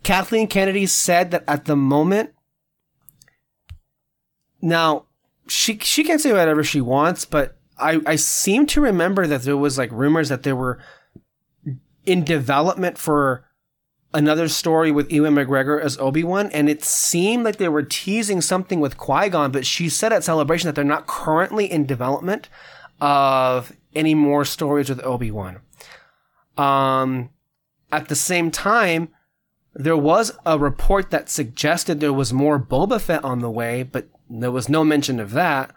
Kathleen 0.03 0.47
Kennedy 0.47 0.85
said 0.85 1.31
that 1.31 1.43
at 1.47 1.65
the 1.65 1.75
moment 1.75 2.31
now, 4.61 5.05
she 5.47 5.77
she 5.79 6.03
can 6.03 6.19
say 6.19 6.31
whatever 6.31 6.63
she 6.63 6.81
wants, 6.81 7.25
but 7.25 7.58
I 7.79 7.99
I 8.05 8.15
seem 8.15 8.65
to 8.67 8.81
remember 8.81 9.27
that 9.27 9.43
there 9.43 9.57
was 9.57 9.77
like 9.77 9.91
rumors 9.91 10.29
that 10.29 10.43
there 10.43 10.55
were 10.55 10.79
in 12.05 12.23
development 12.23 12.97
for 12.97 13.45
another 14.13 14.47
story 14.47 14.91
with 14.91 15.11
Ewan 15.11 15.35
McGregor 15.35 15.81
as 15.81 15.97
Obi 15.97 16.23
Wan, 16.23 16.49
and 16.51 16.69
it 16.69 16.83
seemed 16.83 17.43
like 17.43 17.57
they 17.57 17.69
were 17.69 17.83
teasing 17.83 18.41
something 18.41 18.79
with 18.79 18.97
Qui 18.97 19.29
Gon. 19.29 19.51
But 19.51 19.65
she 19.65 19.89
said 19.89 20.13
at 20.13 20.23
Celebration 20.23 20.67
that 20.67 20.75
they're 20.75 20.83
not 20.83 21.07
currently 21.07 21.71
in 21.71 21.85
development 21.85 22.49
of 22.99 23.73
any 23.95 24.15
more 24.15 24.45
stories 24.45 24.89
with 24.89 25.03
Obi 25.03 25.31
Wan. 25.31 25.59
Um, 26.57 27.29
at 27.91 28.09
the 28.09 28.15
same 28.15 28.51
time, 28.51 29.09
there 29.73 29.97
was 29.97 30.31
a 30.45 30.59
report 30.59 31.11
that 31.11 31.29
suggested 31.29 31.99
there 31.99 32.13
was 32.13 32.33
more 32.33 32.59
Boba 32.59 32.99
Fett 32.99 33.23
on 33.23 33.39
the 33.39 33.51
way, 33.51 33.83
but 33.83 34.07
there 34.29 34.51
was 34.51 34.67
no 34.69 34.83
mention 34.83 35.19
of 35.19 35.31
that. 35.31 35.71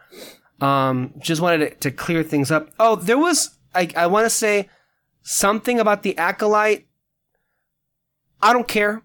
Um, 0.63 1.15
just 1.19 1.41
wanted 1.41 1.59
to, 1.59 1.75
to 1.77 1.91
clear 1.91 2.23
things 2.23 2.51
up. 2.51 2.71
Oh, 2.79 2.95
there 2.95 3.19
was, 3.19 3.59
I, 3.75 3.89
I 3.97 4.07
want 4.07 4.27
to 4.27 4.31
say 4.31 4.69
something 5.23 5.81
about 5.81 6.03
the 6.03 6.17
Acolyte. 6.17 6.87
I 8.41 8.53
don't 8.53 8.69
care. 8.69 9.03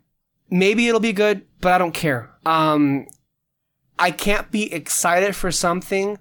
maybe 0.50 0.88
it'll 0.88 1.00
be 1.00 1.14
good, 1.14 1.46
but 1.62 1.74
I 1.74 1.78
don't 1.78 1.94
care. 1.94 2.30
Um, 2.46 3.08
I 4.00 4.12
can't 4.12 4.52
be 4.52 4.72
excited 4.72 5.36
for 5.36 5.52
something 5.52 6.18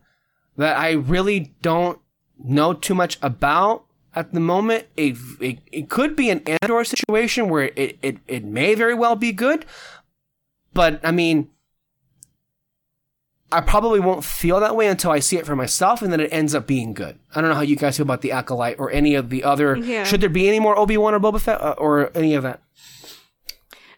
that 0.57 0.77
I 0.77 0.93
really 0.93 1.55
don't 1.63 1.99
know 2.39 2.73
too 2.73 2.95
much 2.95 3.19
about 3.23 3.85
at 4.15 4.33
the 4.33 4.41
moment. 4.41 4.87
It, 4.97 5.17
it, 5.41 5.59
it 5.71 5.89
could 5.89 6.17
be 6.17 6.31
an 6.31 6.43
Andor 6.47 6.85
situation 6.85 7.49
where 7.49 7.71
it, 7.77 7.99
it, 8.03 8.19
it 8.27 8.45
may 8.45 8.75
very 8.75 8.95
well 8.95 9.17
be 9.17 9.33
good, 9.33 9.67
but 10.73 11.01
I 11.05 11.13
mean, 11.13 11.51
I 13.57 13.63
probably 13.63 14.01
won't 14.01 14.23
feel 14.23 14.61
that 14.61 14.77
way 14.77 14.87
until 14.87 15.11
I 15.11 15.19
see 15.19 15.39
it 15.39 15.47
for 15.47 15.57
myself, 15.57 16.03
and 16.03 16.13
then 16.13 16.21
it 16.21 16.31
ends 16.31 16.55
up 16.55 16.67
being 16.67 16.93
good. 16.93 17.19
I 17.35 17.41
don't 17.41 17.49
know 17.49 17.57
how 17.57 17.63
you 17.63 17.75
guys 17.75 17.97
feel 17.97 18.05
about 18.05 18.21
the 18.21 18.33
acolyte 18.33 18.79
or 18.79 18.91
any 18.91 19.15
of 19.15 19.31
the 19.31 19.45
other. 19.45 19.77
Yeah. 19.77 20.05
Should 20.05 20.21
there 20.21 20.29
be 20.29 20.47
any 20.47 20.61
more 20.61 20.79
Obi 20.79 20.99
Wan 20.99 21.15
or 21.15 21.21
Boba 21.21 21.41
Fett 21.41 21.61
uh, 21.63 21.75
or 21.79 22.11
any 22.15 22.35
of 22.35 22.43
that? 22.43 22.61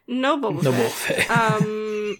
No 0.06 0.38
Boba 0.38 0.62
No 0.62 0.70
Fett. 0.72 1.26
Boba 1.26 1.26
Fett. 1.26 1.62
Um, 1.62 2.16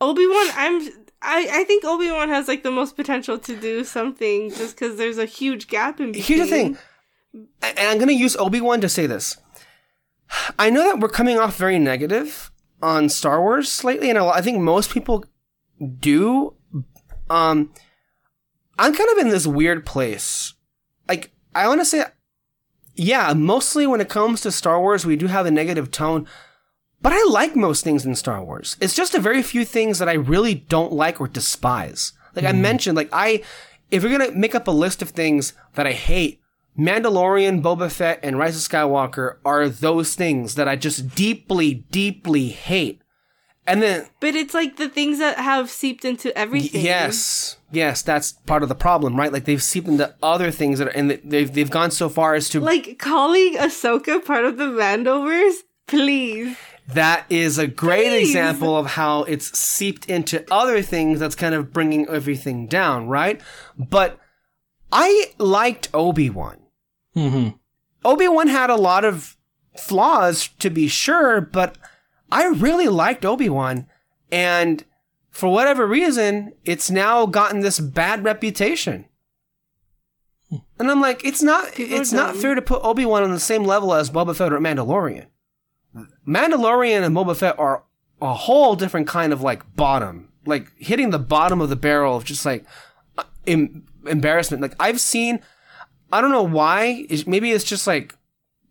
Obi 0.00 0.26
Wan. 0.26 0.46
I'm. 0.56 0.82
I, 1.22 1.48
I 1.50 1.64
think 1.64 1.84
Obi 1.84 2.10
Wan 2.10 2.28
has 2.28 2.48
like 2.48 2.64
the 2.64 2.72
most 2.72 2.96
potential 2.96 3.38
to 3.38 3.56
do 3.56 3.84
something 3.84 4.50
just 4.50 4.74
because 4.74 4.96
there's 4.98 5.16
a 5.16 5.24
huge 5.26 5.68
gap 5.68 6.00
in 6.00 6.12
between. 6.12 6.24
Here's 6.24 6.50
the 6.50 6.54
thing, 6.54 6.78
and 7.62 7.78
I'm 7.78 7.98
going 7.98 8.08
to 8.08 8.14
use 8.14 8.36
Obi 8.36 8.60
Wan 8.60 8.80
to 8.80 8.88
say 8.88 9.06
this. 9.06 9.36
I 10.58 10.70
know 10.70 10.82
that 10.82 10.98
we're 10.98 11.08
coming 11.08 11.38
off 11.38 11.56
very 11.56 11.78
negative 11.78 12.50
on 12.82 13.08
Star 13.08 13.40
Wars 13.40 13.84
lately, 13.84 14.10
and 14.10 14.18
I 14.18 14.28
I 14.28 14.40
think 14.42 14.58
most 14.58 14.90
people 14.90 15.24
do. 16.00 16.56
Um, 17.30 17.72
I'm 18.78 18.94
kind 18.94 19.10
of 19.10 19.18
in 19.18 19.28
this 19.28 19.46
weird 19.46 19.86
place. 19.86 20.54
Like, 21.08 21.32
I 21.54 21.68
want 21.68 21.80
to 21.80 21.84
say, 21.84 22.04
yeah, 22.94 23.32
mostly 23.34 23.86
when 23.86 24.00
it 24.00 24.08
comes 24.08 24.40
to 24.42 24.52
Star 24.52 24.80
Wars, 24.80 25.06
we 25.06 25.16
do 25.16 25.26
have 25.26 25.46
a 25.46 25.50
negative 25.50 25.90
tone, 25.90 26.26
but 27.00 27.12
I 27.12 27.22
like 27.28 27.54
most 27.54 27.84
things 27.84 28.06
in 28.06 28.14
Star 28.14 28.42
Wars. 28.42 28.76
It's 28.80 28.96
just 28.96 29.14
a 29.14 29.20
very 29.20 29.42
few 29.42 29.64
things 29.64 29.98
that 29.98 30.08
I 30.08 30.14
really 30.14 30.54
don't 30.54 30.92
like 30.92 31.20
or 31.20 31.28
despise. 31.28 32.12
Like 32.34 32.46
I 32.46 32.52
mentioned, 32.52 32.96
like 32.96 33.10
I, 33.12 33.42
if 33.90 34.02
you're 34.02 34.16
gonna 34.16 34.32
make 34.32 34.54
up 34.54 34.66
a 34.66 34.72
list 34.72 35.02
of 35.02 35.10
things 35.10 35.52
that 35.74 35.86
I 35.86 35.92
hate, 35.92 36.40
Mandalorian, 36.78 37.62
Boba 37.62 37.90
Fett, 37.90 38.18
and 38.22 38.38
Rise 38.38 38.56
of 38.56 38.68
Skywalker 38.68 39.36
are 39.44 39.68
those 39.68 40.14
things 40.14 40.56
that 40.56 40.66
I 40.66 40.74
just 40.74 41.14
deeply, 41.14 41.74
deeply 41.74 42.48
hate. 42.48 43.00
And 43.66 43.82
then 43.82 44.06
But 44.20 44.34
it's 44.34 44.52
like 44.52 44.76
the 44.76 44.88
things 44.88 45.18
that 45.20 45.38
have 45.38 45.70
seeped 45.70 46.04
into 46.04 46.36
everything. 46.36 46.84
Yes, 46.84 47.56
yes, 47.72 48.02
that's 48.02 48.32
part 48.32 48.62
of 48.62 48.68
the 48.68 48.74
problem, 48.74 49.16
right? 49.16 49.32
Like 49.32 49.46
they've 49.46 49.62
seeped 49.62 49.88
into 49.88 50.14
other 50.22 50.50
things 50.50 50.78
that 50.78 50.88
are, 50.88 50.90
and 50.90 51.10
they've 51.24 51.50
they've 51.52 51.70
gone 51.70 51.90
so 51.90 52.08
far 52.10 52.34
as 52.34 52.48
to 52.50 52.60
Like 52.60 52.98
calling 52.98 53.54
Ahsoka 53.56 54.22
part 54.24 54.44
of 54.44 54.58
the 54.58 54.64
Mandoverse? 54.66 55.54
Please. 55.86 56.56
that 56.92 57.24
is 57.30 57.56
a 57.58 57.66
great 57.66 58.08
Please. 58.08 58.28
example 58.28 58.76
of 58.76 58.86
how 58.86 59.22
it's 59.24 59.58
seeped 59.58 60.06
into 60.10 60.44
other 60.50 60.82
things 60.82 61.18
that's 61.20 61.34
kind 61.34 61.54
of 61.54 61.72
bringing 61.72 62.06
everything 62.08 62.66
down, 62.66 63.06
right? 63.08 63.40
But 63.78 64.18
I 64.92 65.32
liked 65.38 65.88
Obi 65.94 66.28
Wan. 66.30 66.58
hmm 67.14 67.48
Obi 68.04 68.28
Wan 68.28 68.48
had 68.48 68.68
a 68.68 68.76
lot 68.76 69.04
of 69.06 69.36
flaws, 69.78 70.48
to 70.58 70.68
be 70.70 70.86
sure, 70.88 71.40
but 71.40 71.76
I 72.34 72.46
really 72.46 72.88
liked 72.88 73.24
Obi 73.24 73.48
Wan, 73.48 73.86
and 74.32 74.84
for 75.30 75.52
whatever 75.52 75.86
reason, 75.86 76.52
it's 76.64 76.90
now 76.90 77.26
gotten 77.26 77.60
this 77.60 77.78
bad 77.78 78.24
reputation. 78.24 79.04
And 80.78 80.90
I'm 80.90 81.00
like, 81.00 81.24
it's 81.24 81.42
not 81.42 81.78
it's 81.78 82.12
not 82.12 82.34
fair 82.36 82.56
to 82.56 82.62
put 82.62 82.82
Obi 82.84 83.04
Wan 83.04 83.22
on 83.22 83.30
the 83.30 83.38
same 83.38 83.64
level 83.64 83.94
as 83.94 84.10
Boba 84.10 84.34
Fett 84.34 84.52
or 84.52 84.58
Mandalorian. 84.58 85.26
Mandalorian 86.26 87.04
and 87.04 87.14
Boba 87.14 87.36
Fett 87.36 87.56
are 87.58 87.84
a 88.20 88.34
whole 88.34 88.74
different 88.74 89.06
kind 89.06 89.32
of 89.32 89.40
like 89.40 89.76
bottom, 89.76 90.32
like 90.44 90.72
hitting 90.76 91.10
the 91.10 91.20
bottom 91.20 91.60
of 91.60 91.68
the 91.68 91.76
barrel 91.76 92.16
of 92.16 92.24
just 92.24 92.44
like 92.44 92.64
em- 93.46 93.86
embarrassment. 94.08 94.60
Like 94.60 94.74
I've 94.80 95.00
seen, 95.00 95.40
I 96.12 96.20
don't 96.20 96.32
know 96.32 96.42
why. 96.42 97.06
Maybe 97.28 97.52
it's 97.52 97.64
just 97.64 97.86
like 97.86 98.16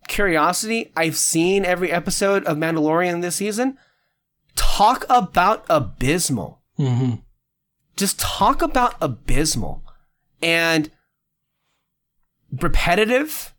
curiosity. 0.08 0.92
I've 0.96 1.16
seen 1.16 1.64
every 1.64 1.90
episode 1.92 2.44
of 2.44 2.56
Mandalorian 2.56 3.22
this 3.22 3.36
season. 3.36 3.78
Talk 4.56 5.04
about 5.08 5.64
abysmal. 5.68 6.60
hmm 6.76 7.14
Just 7.96 8.18
talk 8.20 8.62
about 8.62 8.94
abysmal 9.00 9.82
and 10.42 10.90
repetitive, 12.52 13.54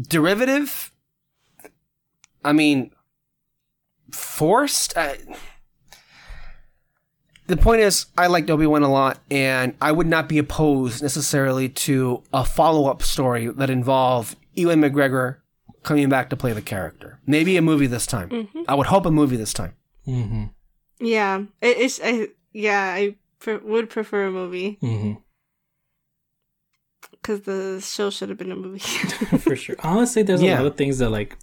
derivative. 0.00 0.92
I 2.44 2.52
mean, 2.52 2.90
forced. 4.10 4.96
Uh, 4.96 5.14
the 7.46 7.56
point 7.56 7.80
is, 7.80 8.06
I 8.18 8.26
liked 8.26 8.50
Obi 8.50 8.66
Wan 8.66 8.82
a 8.82 8.90
lot, 8.90 9.18
and 9.30 9.74
I 9.80 9.92
would 9.92 10.06
not 10.06 10.28
be 10.28 10.38
opposed 10.38 11.02
necessarily 11.02 11.68
to 11.70 12.22
a 12.32 12.44
follow 12.44 12.90
up 12.90 13.02
story 13.02 13.46
that 13.46 13.70
involved 13.70 14.36
Ewan 14.56 14.80
McGregor 14.80 15.38
coming 15.82 16.08
back 16.08 16.30
to 16.30 16.36
play 16.36 16.52
the 16.52 16.62
character. 16.62 17.20
Maybe 17.26 17.56
a 17.56 17.62
movie 17.62 17.86
this 17.86 18.06
time. 18.06 18.48
I 18.68 18.74
would 18.74 18.88
hope 18.88 19.06
a 19.06 19.10
movie 19.10 19.36
this 19.36 19.52
time. 19.52 19.74
hmm 20.04 20.44
Yeah. 20.98 21.42
It, 21.60 21.76
it's. 21.78 22.00
I, 22.02 22.28
yeah, 22.52 22.82
I 22.94 23.16
pre- 23.38 23.58
would 23.58 23.90
prefer 23.90 24.26
a 24.26 24.30
movie 24.32 24.78
hmm 24.80 25.12
because 27.10 27.42
the 27.42 27.80
show 27.80 28.10
should 28.10 28.28
have 28.28 28.38
been 28.38 28.52
a 28.52 28.56
movie. 28.56 28.78
For 29.38 29.56
sure. 29.56 29.76
Honestly, 29.80 30.22
there's 30.22 30.42
Yeah. 30.42 30.56
a 30.56 30.58
lot 30.62 30.66
of 30.66 30.76
things 30.76 30.98
that 30.98 31.10
like 31.10 31.36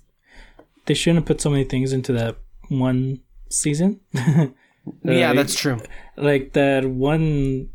they 0.85 0.93
shouldn't 0.93 1.19
have 1.19 1.25
put 1.25 1.41
so 1.41 1.49
many 1.49 1.63
things 1.63 1.93
into 1.93 2.13
that 2.13 2.37
one 2.69 3.21
season. 3.49 3.99
yeah, 4.13 4.47
Like- 5.03 5.35
that's 5.35 5.55
true. 5.55 5.79
like 6.17 6.53
that 6.53 6.85
one 6.85 7.69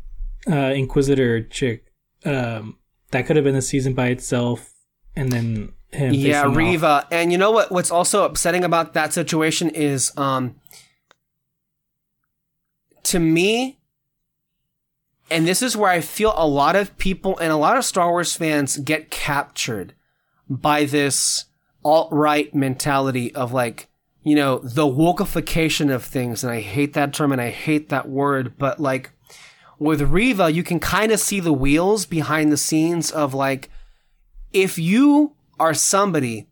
uh 0.49 0.71
inquisitor 0.73 1.43
chick 1.43 1.85
um 2.25 2.77
that 3.11 3.25
could 3.25 3.35
have 3.35 3.43
been 3.45 3.55
a 3.55 3.61
season 3.61 3.93
by 3.93 4.07
itself 4.07 4.68
and 5.15 5.31
then 5.31 5.73
him 5.91 6.13
Yeah, 6.13 6.43
facing 6.43 6.51
off. 6.51 6.57
Reva. 6.57 7.07
And 7.11 7.31
you 7.31 7.37
know 7.37 7.51
what? 7.51 7.71
What's 7.71 7.91
also 7.91 8.23
upsetting 8.23 8.63
about 8.63 8.93
that 8.93 9.13
situation 9.13 9.69
is, 9.69 10.15
um, 10.17 10.55
to 13.03 13.19
me, 13.19 13.79
and 15.31 15.47
this 15.47 15.61
is 15.61 15.77
where 15.77 15.91
I 15.91 16.01
feel 16.01 16.33
a 16.35 16.47
lot 16.47 16.75
of 16.75 16.97
people 16.97 17.37
and 17.39 17.51
a 17.51 17.57
lot 17.57 17.77
of 17.77 17.85
Star 17.85 18.09
Wars 18.09 18.35
fans 18.35 18.77
get 18.77 19.11
captured 19.11 19.93
by 20.49 20.85
this 20.85 21.45
alt 21.83 22.09
right 22.11 22.53
mentality 22.53 23.33
of 23.35 23.53
like, 23.53 23.87
you 24.23 24.35
know, 24.35 24.59
the 24.59 24.85
wokeification 24.85 25.93
of 25.93 26.03
things. 26.03 26.43
And 26.43 26.51
I 26.51 26.61
hate 26.61 26.93
that 26.93 27.13
term 27.13 27.31
and 27.31 27.39
I 27.39 27.49
hate 27.49 27.89
that 27.89 28.09
word, 28.09 28.57
but 28.57 28.79
like, 28.79 29.11
with 29.77 30.01
Reva, 30.01 30.51
you 30.51 30.61
can 30.61 30.79
kind 30.79 31.11
of 31.11 31.19
see 31.19 31.39
the 31.39 31.53
wheels 31.53 32.05
behind 32.05 32.51
the 32.51 32.57
scenes 32.57 33.11
of 33.11 33.33
like, 33.33 33.69
if 34.53 34.77
you 34.77 35.35
are 35.59 35.73
somebody 35.73 36.47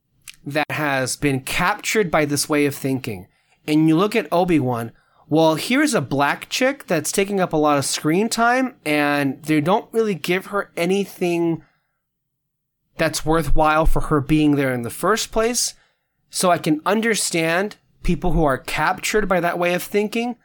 that 0.45 0.71
has 0.71 1.15
been 1.15 1.41
captured 1.41 2.09
by 2.09 2.25
this 2.25 2.47
way 2.47 2.65
of 2.65 2.75
thinking, 2.75 3.27
and 3.67 3.87
you 3.87 3.97
look 3.97 4.15
at 4.15 4.27
Obi 4.31 4.59
Wan, 4.59 4.91
well, 5.29 5.55
here's 5.55 5.93
a 5.93 6.01
black 6.01 6.47
chick 6.49 6.87
that's 6.87 7.11
taking 7.11 7.39
up 7.39 7.51
a 7.51 7.57
lot 7.57 7.77
of 7.77 7.85
screen 7.85 8.29
time, 8.29 8.75
and 8.85 9.43
they 9.43 9.59
don't 9.59 9.91
really 9.93 10.15
give 10.15 10.47
her 10.47 10.71
anything 10.77 11.63
that's 12.97 13.25
worthwhile 13.25 13.85
for 13.85 14.03
her 14.03 14.21
being 14.21 14.55
there 14.55 14.73
in 14.73 14.83
the 14.83 14.89
first 14.89 15.31
place. 15.31 15.73
So 16.29 16.49
I 16.49 16.57
can 16.57 16.81
understand 16.85 17.75
people 18.03 18.31
who 18.31 18.45
are 18.45 18.57
captured 18.57 19.27
by 19.27 19.41
that 19.41 19.59
way 19.59 19.73
of 19.73 19.83
thinking, 19.83 20.37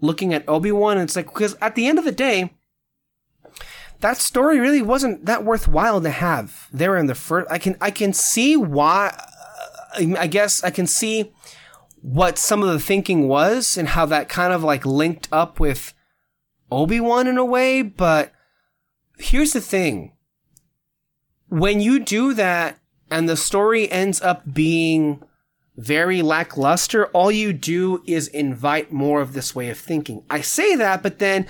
looking 0.00 0.32
at 0.32 0.48
Obi 0.48 0.72
Wan, 0.72 0.96
and 0.96 1.04
it's 1.04 1.16
like, 1.16 1.26
because 1.26 1.56
at 1.60 1.74
the 1.74 1.86
end 1.86 1.98
of 1.98 2.04
the 2.04 2.12
day, 2.12 2.54
that 4.00 4.18
story 4.18 4.58
really 4.60 4.82
wasn't 4.82 5.26
that 5.26 5.44
worthwhile 5.44 6.00
to 6.00 6.10
have 6.10 6.68
there 6.72 6.96
in 6.96 7.06
the 7.06 7.14
first. 7.14 7.50
I 7.50 7.58
can 7.58 7.76
I 7.80 7.90
can 7.90 8.12
see 8.12 8.56
why. 8.56 9.18
I 9.94 10.14
I 10.18 10.26
guess 10.26 10.62
I 10.64 10.70
can 10.70 10.86
see 10.86 11.32
what 12.02 12.38
some 12.38 12.62
of 12.62 12.68
the 12.68 12.80
thinking 12.80 13.28
was 13.28 13.76
and 13.76 13.88
how 13.88 14.06
that 14.06 14.28
kind 14.28 14.52
of 14.52 14.62
like 14.62 14.84
linked 14.84 15.28
up 15.32 15.58
with 15.58 15.94
Obi 16.70 17.00
Wan 17.00 17.26
in 17.26 17.38
a 17.38 17.44
way. 17.44 17.82
But 17.82 18.32
here's 19.18 19.52
the 19.52 19.60
thing: 19.60 20.12
when 21.48 21.80
you 21.80 22.00
do 22.00 22.34
that, 22.34 22.78
and 23.10 23.28
the 23.28 23.36
story 23.36 23.90
ends 23.90 24.20
up 24.20 24.52
being 24.52 25.22
very 25.76 26.22
lackluster, 26.22 27.06
all 27.06 27.32
you 27.32 27.52
do 27.52 28.02
is 28.06 28.28
invite 28.28 28.92
more 28.92 29.20
of 29.20 29.32
this 29.32 29.54
way 29.54 29.70
of 29.70 29.78
thinking. 29.78 30.24
I 30.30 30.40
say 30.40 30.76
that, 30.76 31.02
but 31.02 31.18
then 31.18 31.46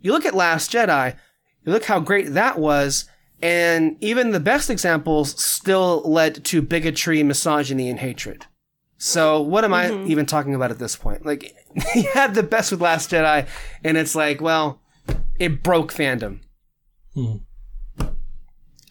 you 0.00 0.12
look 0.12 0.26
at 0.26 0.34
Last 0.34 0.72
Jedi. 0.72 1.16
You 1.64 1.72
look 1.72 1.84
how 1.84 2.00
great 2.00 2.34
that 2.34 2.58
was, 2.58 3.06
and 3.42 3.96
even 4.00 4.30
the 4.30 4.40
best 4.40 4.70
examples 4.70 5.40
still 5.42 6.02
led 6.04 6.44
to 6.46 6.62
bigotry, 6.62 7.22
misogyny, 7.22 7.88
and 7.88 7.98
hatred. 7.98 8.46
So 8.98 9.40
what 9.40 9.64
am 9.64 9.74
I 9.74 9.92
even 10.04 10.26
talking 10.26 10.54
about 10.54 10.70
at 10.70 10.78
this 10.78 10.96
point? 10.96 11.26
Like, 11.26 11.54
he 11.92 12.02
had 12.02 12.34
the 12.34 12.42
best 12.42 12.70
with 12.70 12.80
Last 12.80 13.10
Jedi, 13.10 13.46
and 13.82 13.96
it's 13.96 14.14
like, 14.14 14.40
well, 14.40 14.80
it 15.38 15.62
broke 15.62 15.92
fandom. 15.92 16.40
Hmm. 17.14 17.36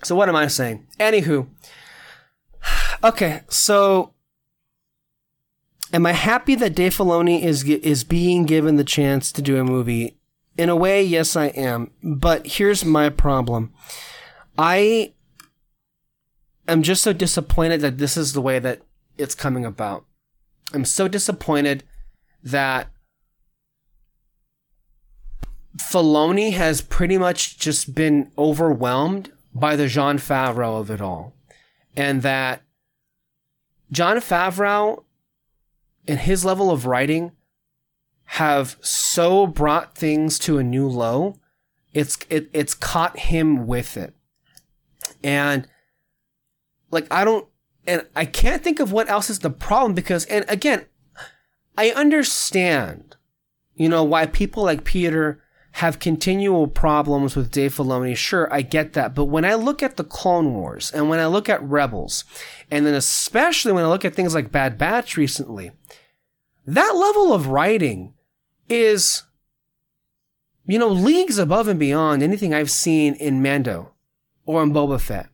So 0.03 0.15
what 0.15 0.29
am 0.29 0.35
I 0.35 0.47
saying? 0.47 0.85
Anywho, 0.99 1.47
okay, 3.03 3.41
so 3.49 4.13
am 5.91 6.05
I 6.05 6.11
happy 6.11 6.55
that 6.55 6.75
Dave 6.75 6.95
Filoni 6.95 7.41
is 7.41 7.63
is 7.63 8.03
being 8.03 8.45
given 8.45 8.75
the 8.75 8.83
chance 8.83 9.31
to 9.31 9.41
do 9.41 9.57
a 9.57 9.63
movie? 9.63 10.17
In 10.57 10.69
a 10.69 10.75
way, 10.75 11.03
yes, 11.03 11.35
I 11.35 11.47
am. 11.47 11.91
But 12.03 12.45
here's 12.45 12.85
my 12.85 13.09
problem. 13.09 13.73
I 14.57 15.13
am 16.67 16.83
just 16.83 17.01
so 17.01 17.13
disappointed 17.13 17.81
that 17.81 17.97
this 17.97 18.17
is 18.17 18.33
the 18.33 18.41
way 18.41 18.59
that 18.59 18.81
it's 19.17 19.35
coming 19.35 19.65
about. 19.65 20.05
I'm 20.73 20.85
so 20.85 21.07
disappointed 21.07 21.83
that 22.43 22.89
Filoni 25.77 26.53
has 26.53 26.81
pretty 26.81 27.17
much 27.17 27.57
just 27.57 27.95
been 27.95 28.31
overwhelmed 28.37 29.31
by 29.53 29.75
the 29.75 29.87
Jon 29.87 30.17
Favreau 30.17 30.79
of 30.79 30.91
it 30.91 31.01
all. 31.01 31.33
And 31.95 32.21
that 32.21 32.61
Jon 33.91 34.17
Favreau 34.17 35.03
and 36.07 36.19
his 36.19 36.43
level 36.43 36.69
of 36.71 36.85
writing 36.85 37.31
have 38.33 38.77
so 38.81 39.45
brought 39.45 39.93
things 39.93 40.39
to 40.39 40.57
a 40.57 40.63
new 40.63 40.87
low. 40.87 41.35
It's 41.93 42.17
it, 42.31 42.49
it's 42.51 42.73
caught 42.73 43.19
him 43.19 43.67
with 43.67 43.95
it. 43.95 44.15
And 45.23 45.67
like 46.89 47.05
I 47.11 47.23
don't 47.23 47.47
and 47.85 48.07
I 48.15 48.25
can't 48.25 48.63
think 48.63 48.79
of 48.79 48.91
what 48.91 49.07
else 49.07 49.29
is 49.29 49.39
the 49.39 49.51
problem 49.51 49.93
because 49.93 50.25
and 50.25 50.45
again, 50.47 50.85
I 51.77 51.91
understand, 51.91 53.17
you 53.75 53.87
know, 53.87 54.03
why 54.03 54.25
people 54.25 54.63
like 54.63 54.83
Peter 54.83 55.43
have 55.73 55.99
continual 55.99 56.65
problems 56.67 57.35
with 57.35 57.51
Dave 57.51 57.75
Filoni. 57.75 58.17
Sure, 58.17 58.51
I 58.51 58.63
get 58.63 58.93
that. 58.93 59.13
But 59.13 59.25
when 59.25 59.45
I 59.45 59.53
look 59.53 59.83
at 59.83 59.95
the 59.95 60.03
Clone 60.03 60.55
Wars 60.55 60.91
and 60.91 61.07
when 61.07 61.19
I 61.19 61.27
look 61.27 61.49
at 61.49 61.61
Rebels, 61.61 62.23
and 62.71 62.83
then 62.83 62.95
especially 62.95 63.73
when 63.73 63.83
I 63.83 63.89
look 63.89 64.03
at 64.03 64.15
things 64.15 64.33
like 64.33 64.51
Bad 64.51 64.79
Batch 64.79 65.17
recently, 65.17 65.69
that 66.65 66.95
level 66.95 67.31
of 67.31 67.45
writing 67.45 68.15
is, 68.69 69.23
you 70.65 70.79
know, 70.79 70.87
leagues 70.89 71.37
above 71.37 71.67
and 71.67 71.79
beyond 71.79 72.23
anything 72.23 72.53
I've 72.53 72.71
seen 72.71 73.15
in 73.15 73.41
Mando 73.41 73.93
or 74.45 74.63
in 74.63 74.71
Boba 74.71 74.99
Fett. 74.99 75.29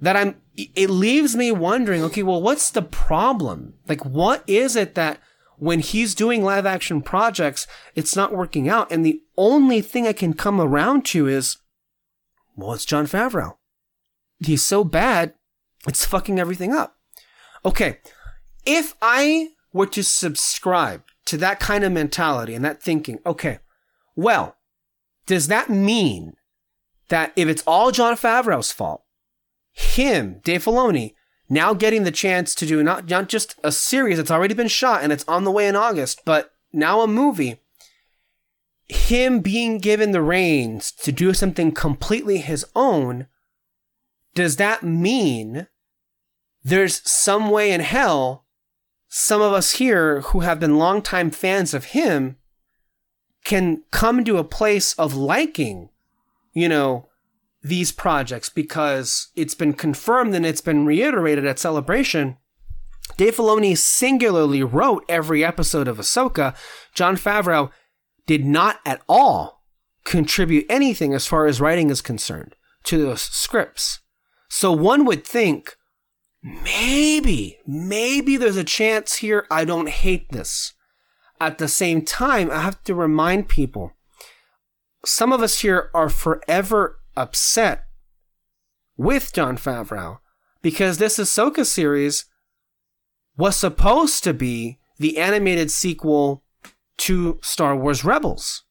That 0.00 0.16
I'm, 0.16 0.36
it 0.56 0.90
leaves 0.90 1.34
me 1.34 1.52
wondering, 1.52 2.02
okay, 2.04 2.22
well, 2.22 2.42
what's 2.42 2.70
the 2.70 2.82
problem? 2.82 3.74
Like, 3.88 4.04
what 4.04 4.44
is 4.46 4.76
it 4.76 4.94
that 4.94 5.20
when 5.58 5.80
he's 5.80 6.14
doing 6.14 6.42
live 6.42 6.66
action 6.66 7.00
projects, 7.00 7.66
it's 7.94 8.14
not 8.14 8.34
working 8.34 8.68
out. 8.68 8.92
And 8.92 9.04
the 9.04 9.22
only 9.36 9.80
thing 9.80 10.06
I 10.06 10.12
can 10.12 10.34
come 10.34 10.60
around 10.60 11.04
to 11.06 11.26
is, 11.26 11.58
well, 12.56 12.74
it's 12.74 12.84
Jon 12.84 13.06
Favreau. 13.06 13.56
He's 14.38 14.62
so 14.62 14.84
bad, 14.84 15.34
it's 15.88 16.04
fucking 16.04 16.38
everything 16.38 16.74
up. 16.74 16.96
Okay. 17.64 17.98
If 18.64 18.94
I 19.00 19.50
were 19.72 19.86
to 19.86 20.02
subscribe 20.02 21.04
to 21.26 21.36
that 21.36 21.60
kind 21.60 21.84
of 21.84 21.92
mentality 21.92 22.54
and 22.54 22.64
that 22.64 22.82
thinking, 22.82 23.18
okay, 23.26 23.58
well, 24.14 24.56
does 25.26 25.48
that 25.48 25.68
mean 25.68 26.34
that 27.08 27.32
if 27.36 27.48
it's 27.48 27.62
all 27.66 27.90
Jon 27.90 28.16
Favreau's 28.16 28.72
fault, 28.72 29.02
him, 29.72 30.40
Dave 30.44 30.64
Filoni, 30.64 31.14
now 31.48 31.74
getting 31.74 32.04
the 32.04 32.10
chance 32.10 32.54
to 32.54 32.66
do 32.66 32.82
not, 32.82 33.08
not 33.08 33.28
just 33.28 33.54
a 33.62 33.70
series 33.70 34.16
that's 34.16 34.30
already 34.30 34.54
been 34.54 34.68
shot 34.68 35.02
and 35.02 35.12
it's 35.12 35.26
on 35.28 35.44
the 35.44 35.50
way 35.50 35.68
in 35.68 35.76
August, 35.76 36.22
but 36.24 36.52
now 36.72 37.02
a 37.02 37.06
movie. 37.06 37.60
Him 38.88 39.40
being 39.40 39.78
given 39.78 40.12
the 40.12 40.22
reins 40.22 40.92
to 40.92 41.12
do 41.12 41.34
something 41.34 41.72
completely 41.72 42.38
his 42.38 42.64
own, 42.74 43.26
does 44.34 44.56
that 44.56 44.82
mean 44.82 45.66
there's 46.62 47.08
some 47.10 47.50
way 47.50 47.72
in 47.72 47.80
hell 47.80 48.45
some 49.18 49.40
of 49.40 49.54
us 49.54 49.72
here 49.72 50.20
who 50.20 50.40
have 50.40 50.60
been 50.60 50.76
longtime 50.76 51.30
fans 51.30 51.72
of 51.72 51.86
him 51.86 52.36
can 53.44 53.82
come 53.90 54.22
to 54.22 54.36
a 54.36 54.44
place 54.44 54.92
of 54.98 55.14
liking, 55.14 55.88
you 56.52 56.68
know, 56.68 57.08
these 57.62 57.92
projects 57.92 58.50
because 58.50 59.28
it's 59.34 59.54
been 59.54 59.72
confirmed 59.72 60.34
and 60.34 60.44
it's 60.44 60.60
been 60.60 60.84
reiterated 60.84 61.46
at 61.46 61.58
Celebration. 61.58 62.36
Dave 63.16 63.36
Filoni 63.36 63.74
singularly 63.78 64.62
wrote 64.62 65.02
every 65.08 65.42
episode 65.42 65.88
of 65.88 65.96
Ahsoka. 65.96 66.54
Jon 66.92 67.16
Favreau 67.16 67.70
did 68.26 68.44
not 68.44 68.80
at 68.84 69.00
all 69.08 69.62
contribute 70.04 70.66
anything 70.68 71.14
as 71.14 71.26
far 71.26 71.46
as 71.46 71.58
writing 71.58 71.88
is 71.88 72.02
concerned 72.02 72.54
to 72.84 72.98
those 72.98 73.22
scripts. 73.22 74.00
So 74.50 74.72
one 74.72 75.06
would 75.06 75.24
think 75.24 75.74
maybe, 76.42 77.58
maybe 77.66 78.36
there's 78.36 78.56
a 78.56 78.64
chance 78.64 79.16
here 79.16 79.46
I 79.50 79.64
don't 79.64 79.88
hate 79.88 80.30
this. 80.30 80.74
At 81.40 81.58
the 81.58 81.68
same 81.68 82.02
time, 82.02 82.50
I 82.50 82.62
have 82.62 82.82
to 82.84 82.94
remind 82.94 83.48
people 83.48 83.92
some 85.04 85.32
of 85.32 85.42
us 85.42 85.60
here 85.60 85.90
are 85.94 86.08
forever 86.08 86.98
upset 87.16 87.84
with 88.96 89.32
Jon 89.32 89.56
Favreau 89.56 90.18
because 90.62 90.98
this 90.98 91.18
Ahsoka 91.18 91.64
series 91.64 92.24
was 93.36 93.56
supposed 93.56 94.24
to 94.24 94.34
be 94.34 94.78
the 94.98 95.18
animated 95.18 95.70
sequel 95.70 96.42
to 96.98 97.38
Star 97.42 97.76
Wars 97.76 98.04
Rebels. 98.04 98.64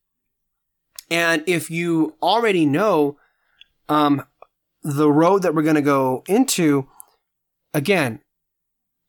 And 1.10 1.44
if 1.46 1.70
you 1.70 2.16
already 2.22 2.66
know 2.66 3.18
um, 3.88 4.26
the 4.84 5.12
road 5.12 5.44
that 5.44 5.54
we're 5.54 5.62
going 5.62 5.76
to 5.76 5.82
go 5.82 6.24
into, 6.28 6.90
again, 7.76 8.22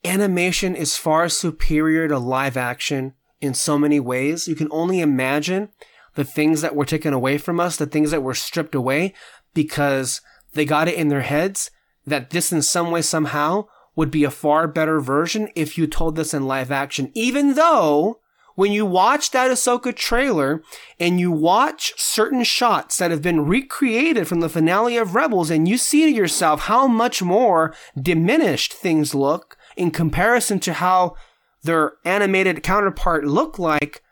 animation 0.05 0.74
is 0.74 0.97
far 0.97 1.28
superior 1.28 2.09
to 2.09 2.18
live 2.18 2.56
action 2.56 3.14
in 3.40 3.55
so 3.55 3.78
many 3.78 4.01
ways. 4.01 4.48
You 4.48 4.56
can 4.56 4.68
only 4.72 5.01
imagine 5.01 5.70
the 6.16 6.24
things 6.24 6.62
that 6.62 6.74
were 6.74 6.84
taken 6.84 7.14
away 7.14 7.38
from 7.38 7.60
us, 7.60 7.76
the 7.76 7.86
things 7.86 8.10
that 8.10 8.24
were 8.24 8.34
stripped 8.34 8.74
away 8.74 9.14
because 9.55 10.20
they 10.55 10.64
got 10.64 10.88
it 10.88 10.97
in 10.97 11.09
their 11.09 11.22
heads 11.22 11.70
that 12.05 12.30
this 12.30 12.52
in 12.52 12.60
some 12.60 12.90
way 12.90 13.02
somehow 13.02 13.66
would 13.94 14.10
be 14.10 14.24
a 14.24 14.30
far 14.30 14.66
better 14.66 15.01
version 15.01 15.48
if 15.55 15.78
you 15.78 15.86
told 15.86 16.16
this 16.16 16.34
in 16.34 16.47
live 16.47 16.72
action. 16.72 17.12
Even 17.14 17.55
though 17.55 18.20
when 18.57 18.73
you 18.73 18.85
watch 18.85 19.31
that 19.31 19.51
Ahsoka 19.51 19.95
trailer 19.95 20.62
and 20.99 21.20
you 21.20 21.31
watch 21.31 21.93
certain 21.97 22.43
shots 22.43 22.97
that 22.97 23.12
have 23.12 23.23
been 23.23 23.47
recreated 23.47 24.27
from 24.27 24.41
the 24.41 24.49
finale 24.49 24.97
of 24.97 25.15
Rebels 25.15 25.51
and 25.51 25.69
you 25.69 25.78
see 25.78 26.07
to 26.07 26.11
yourself 26.11 26.62
how 26.62 26.89
much 26.89 27.23
more 27.23 27.74
diminished 28.01 28.73
things 28.73 29.15
look 29.15 29.57
in 29.77 29.91
comparison 29.91 30.59
to 30.61 30.73
how 30.73 31.15
their 31.62 31.93
animated 32.05 32.62
counterpart 32.62 33.24
look 33.24 33.59
like, 33.59 34.03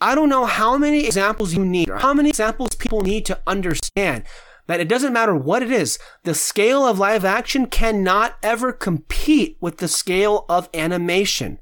I 0.00 0.14
don't 0.14 0.28
know 0.28 0.46
how 0.46 0.78
many 0.78 1.04
examples 1.06 1.54
you 1.54 1.64
need 1.64 1.90
or 1.90 1.98
how 1.98 2.14
many 2.14 2.28
examples 2.28 2.76
people 2.76 3.00
need 3.00 3.26
to 3.26 3.40
understand 3.46 4.24
that 4.66 4.80
it 4.80 4.88
doesn't 4.88 5.12
matter 5.12 5.34
what 5.34 5.62
it 5.62 5.70
is, 5.70 5.98
the 6.22 6.34
scale 6.34 6.86
of 6.86 6.98
live 6.98 7.24
action 7.24 7.66
cannot 7.66 8.36
ever 8.42 8.72
compete 8.72 9.56
with 9.60 9.78
the 9.78 9.88
scale 9.88 10.46
of 10.48 10.70
animation. 10.72 11.58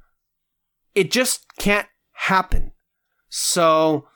It 0.94 1.10
just 1.10 1.46
can't 1.58 1.88
happen. 2.26 2.72
So, 3.28 4.08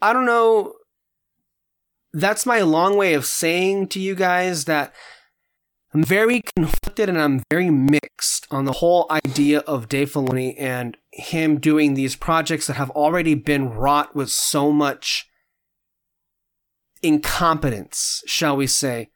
I 0.00 0.12
don't 0.12 0.26
know. 0.26 0.74
That's 2.12 2.46
my 2.46 2.60
long 2.60 2.96
way 2.96 3.14
of 3.14 3.24
saying 3.24 3.88
to 3.88 4.00
you 4.00 4.14
guys 4.14 4.66
that 4.66 4.94
I'm 5.92 6.04
very 6.04 6.42
conflicted 6.56 7.08
and 7.08 7.20
I'm 7.20 7.42
very 7.50 7.70
mixed 7.70 8.46
on 8.50 8.66
the 8.66 8.72
whole 8.72 9.06
idea 9.10 9.60
of 9.60 9.88
Dave 9.88 10.12
Filoni 10.12 10.54
and 10.58 10.96
him 11.12 11.58
doing 11.58 11.94
these 11.94 12.16
projects 12.16 12.66
that 12.66 12.74
have 12.74 12.90
already 12.90 13.34
been 13.34 13.70
wrought 13.70 14.14
with 14.14 14.30
so 14.30 14.70
much 14.70 15.28
incompetence, 17.02 18.22
shall 18.26 18.56
we 18.56 18.66
say, 18.66 19.10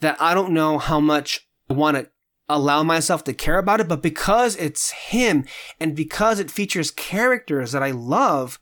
that 0.00 0.20
I 0.20 0.34
don't 0.34 0.52
know 0.52 0.78
how 0.78 1.00
much 1.00 1.46
I 1.68 1.74
want 1.74 1.96
to 1.96 2.08
allow 2.48 2.82
myself 2.82 3.24
to 3.24 3.32
care 3.32 3.58
about 3.58 3.80
it, 3.80 3.88
but 3.88 4.02
because 4.02 4.56
it's 4.56 4.90
him 4.90 5.44
and 5.78 5.94
because 5.94 6.40
it 6.40 6.50
features 6.50 6.90
characters 6.90 7.72
that 7.72 7.82
I 7.82 7.90
love, 7.90 8.58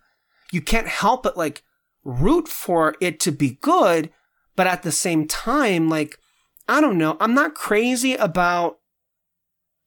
you 0.50 0.60
can't 0.60 0.88
help 0.88 1.22
but 1.22 1.36
like 1.36 1.62
root 2.04 2.48
for 2.48 2.94
it 3.00 3.20
to 3.20 3.32
be 3.32 3.58
good, 3.60 4.10
but 4.56 4.66
at 4.66 4.82
the 4.82 4.92
same 4.92 5.26
time, 5.26 5.88
like, 5.88 6.18
I 6.68 6.80
don't 6.80 6.98
know, 6.98 7.16
I'm 7.20 7.34
not 7.34 7.54
crazy 7.54 8.14
about, 8.14 8.78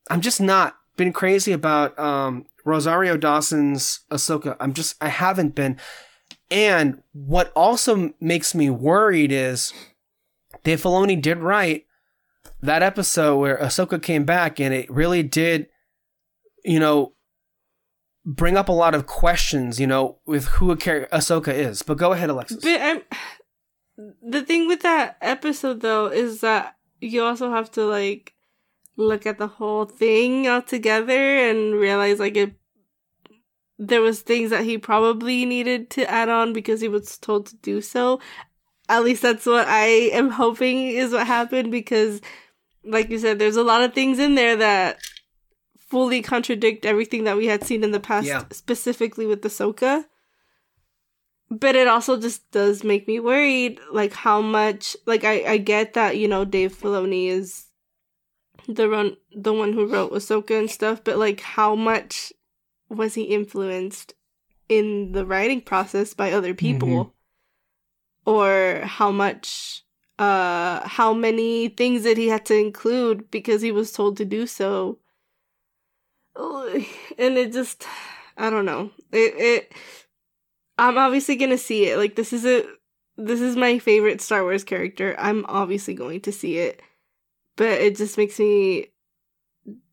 I'm 0.10 0.22
just 0.22 0.40
not 0.40 0.76
been 0.96 1.14
crazy 1.14 1.52
about, 1.52 1.98
um, 2.00 2.46
Rosario 2.66 3.18
Dawson's 3.18 4.02
Ahsoka. 4.12 4.56
I'm 4.60 4.74
just, 4.74 4.96
I 5.02 5.08
haven't 5.08 5.56
been. 5.56 5.80
And 6.52 7.02
what 7.14 7.52
also 7.56 8.14
makes 8.20 8.54
me 8.54 8.70
worried 8.70 9.32
is 9.32 9.74
Dave 10.64 10.82
Filoni 10.82 11.22
did 11.22 11.38
write 11.40 11.86
that 12.62 12.84
episode 12.84 13.38
where 13.38 13.58
Ahsoka 13.58 14.02
came 14.02 14.26
back, 14.26 14.60
and 14.60 14.74
it 14.74 14.90
really 14.90 15.24
did, 15.24 15.68
you 16.64 16.80
know, 16.80 17.14
bring 18.26 18.58
up 18.58 18.70
a 18.70 18.74
lot 18.74 18.94
of 18.94 19.06
questions, 19.06 19.80
you 19.80 19.88
know, 19.88 20.20
with 20.26 20.46
who 20.46 20.76
Ahsoka 20.76 21.54
is. 21.54 21.82
But 21.82 21.98
go 21.98 22.14
ahead, 22.14 22.30
Alexis. 22.30 22.62
But 22.62 22.82
I'm, 22.82 23.02
the 24.22 24.44
thing 24.44 24.68
with 24.68 24.82
that 24.82 25.18
episode 25.22 25.82
though 25.82 26.08
is 26.08 26.42
that 26.42 26.76
you 27.02 27.24
also 27.24 27.52
have 27.52 27.72
to 27.72 27.86
like 27.86 28.34
look 28.96 29.26
at 29.26 29.38
the 29.38 29.48
whole 29.48 29.86
thing 29.86 30.48
all 30.48 30.62
together 30.62 31.38
and 31.38 31.76
realize 31.76 32.20
like 32.20 32.36
it 32.36 32.54
there 33.78 34.02
was 34.02 34.22
things 34.22 34.50
that 34.50 34.66
he 34.66 34.78
probably 34.78 35.46
needed 35.46 35.90
to 35.90 36.10
add 36.10 36.28
on 36.28 36.52
because 36.52 36.82
he 36.82 36.90
was 36.90 37.18
told 37.18 37.46
to 37.46 37.56
do 37.58 37.80
so. 37.82 38.20
At 38.90 39.06
least 39.06 39.22
that's 39.22 39.46
what 39.46 39.68
I 39.68 39.86
am 39.86 40.30
hoping 40.30 40.90
is 40.90 41.14
what 41.14 41.26
happened 41.26 41.72
because 41.72 42.20
like 42.90 43.10
you 43.10 43.20
said, 43.20 43.40
there's 43.40 43.56
a 43.56 43.64
lot 43.64 43.84
of 43.84 43.94
things 43.94 44.20
in 44.20 44.36
there 44.36 44.56
that 44.58 45.00
fully 45.78 46.22
contradict 46.22 46.86
everything 46.86 47.24
that 47.24 47.38
we 47.38 47.48
had 47.48 47.64
seen 47.64 47.84
in 47.84 47.92
the 47.92 48.00
past, 48.00 48.28
Yeah. 48.28 48.44
specifically 48.52 49.26
with 49.26 49.42
Ahsoka. 49.42 50.06
But 51.52 51.76
it 51.76 51.88
also 51.88 52.20
just 52.20 52.50
does 52.52 52.84
make 52.84 53.08
me 53.08 53.20
worried, 53.20 53.80
like 53.92 54.14
how 54.14 54.40
much. 54.42 54.96
Like 55.08 55.24
I, 55.24 55.44
I 55.54 55.58
get 55.58 55.94
that 55.94 56.18
you 56.18 56.28
know 56.28 56.46
Dave 56.46 56.76
Filoni 56.76 57.28
is 57.28 57.66
the 58.68 58.88
run, 58.88 59.18
the 59.36 59.54
one 59.54 59.74
who 59.74 59.88
wrote 59.88 60.12
Ahsoka 60.12 60.58
and 60.60 60.70
stuff, 60.70 61.04
but 61.04 61.18
like 61.18 61.42
how 61.42 61.76
much 61.76 62.32
was 62.88 63.16
he 63.16 63.24
influenced 63.24 64.14
in 64.68 65.12
the 65.14 65.26
writing 65.26 65.62
process 65.62 66.14
by 66.14 66.32
other 66.32 66.54
people, 66.54 66.88
mm-hmm. 66.88 68.30
or 68.30 68.82
how 68.86 69.12
much 69.12 69.84
uh 70.20 70.88
how 70.88 71.14
many 71.14 71.70
things 71.70 72.04
that 72.04 72.18
he 72.18 72.28
had 72.28 72.46
to 72.46 72.56
include 72.56 73.32
because 73.32 73.62
he 73.62 73.72
was 73.72 73.92
told 73.92 74.18
to 74.18 74.26
do 74.26 74.46
so? 74.46 75.00
And 77.18 77.38
it 77.38 77.52
just 77.52 77.86
i 78.38 78.50
don't 78.50 78.66
know. 78.66 78.92
It 79.12 79.34
it 79.36 79.74
i'm 80.78 80.98
obviously 80.98 81.36
gonna 81.36 81.58
see 81.58 81.86
it. 81.86 81.98
Like 81.98 82.16
this 82.16 82.34
is 82.34 82.46
a 82.46 82.66
this 83.18 83.42
is 83.42 83.56
my 83.56 83.80
favorite 83.80 84.22
star 84.22 84.44
wars 84.44 84.64
character. 84.64 85.16
I'm 85.18 85.46
obviously 85.48 85.94
going 85.94 86.22
to 86.22 86.32
see 86.32 86.58
it. 86.58 86.82
But 87.58 87.82
it 87.82 87.98
just 87.98 88.18
makes 88.18 88.40
me 88.40 88.88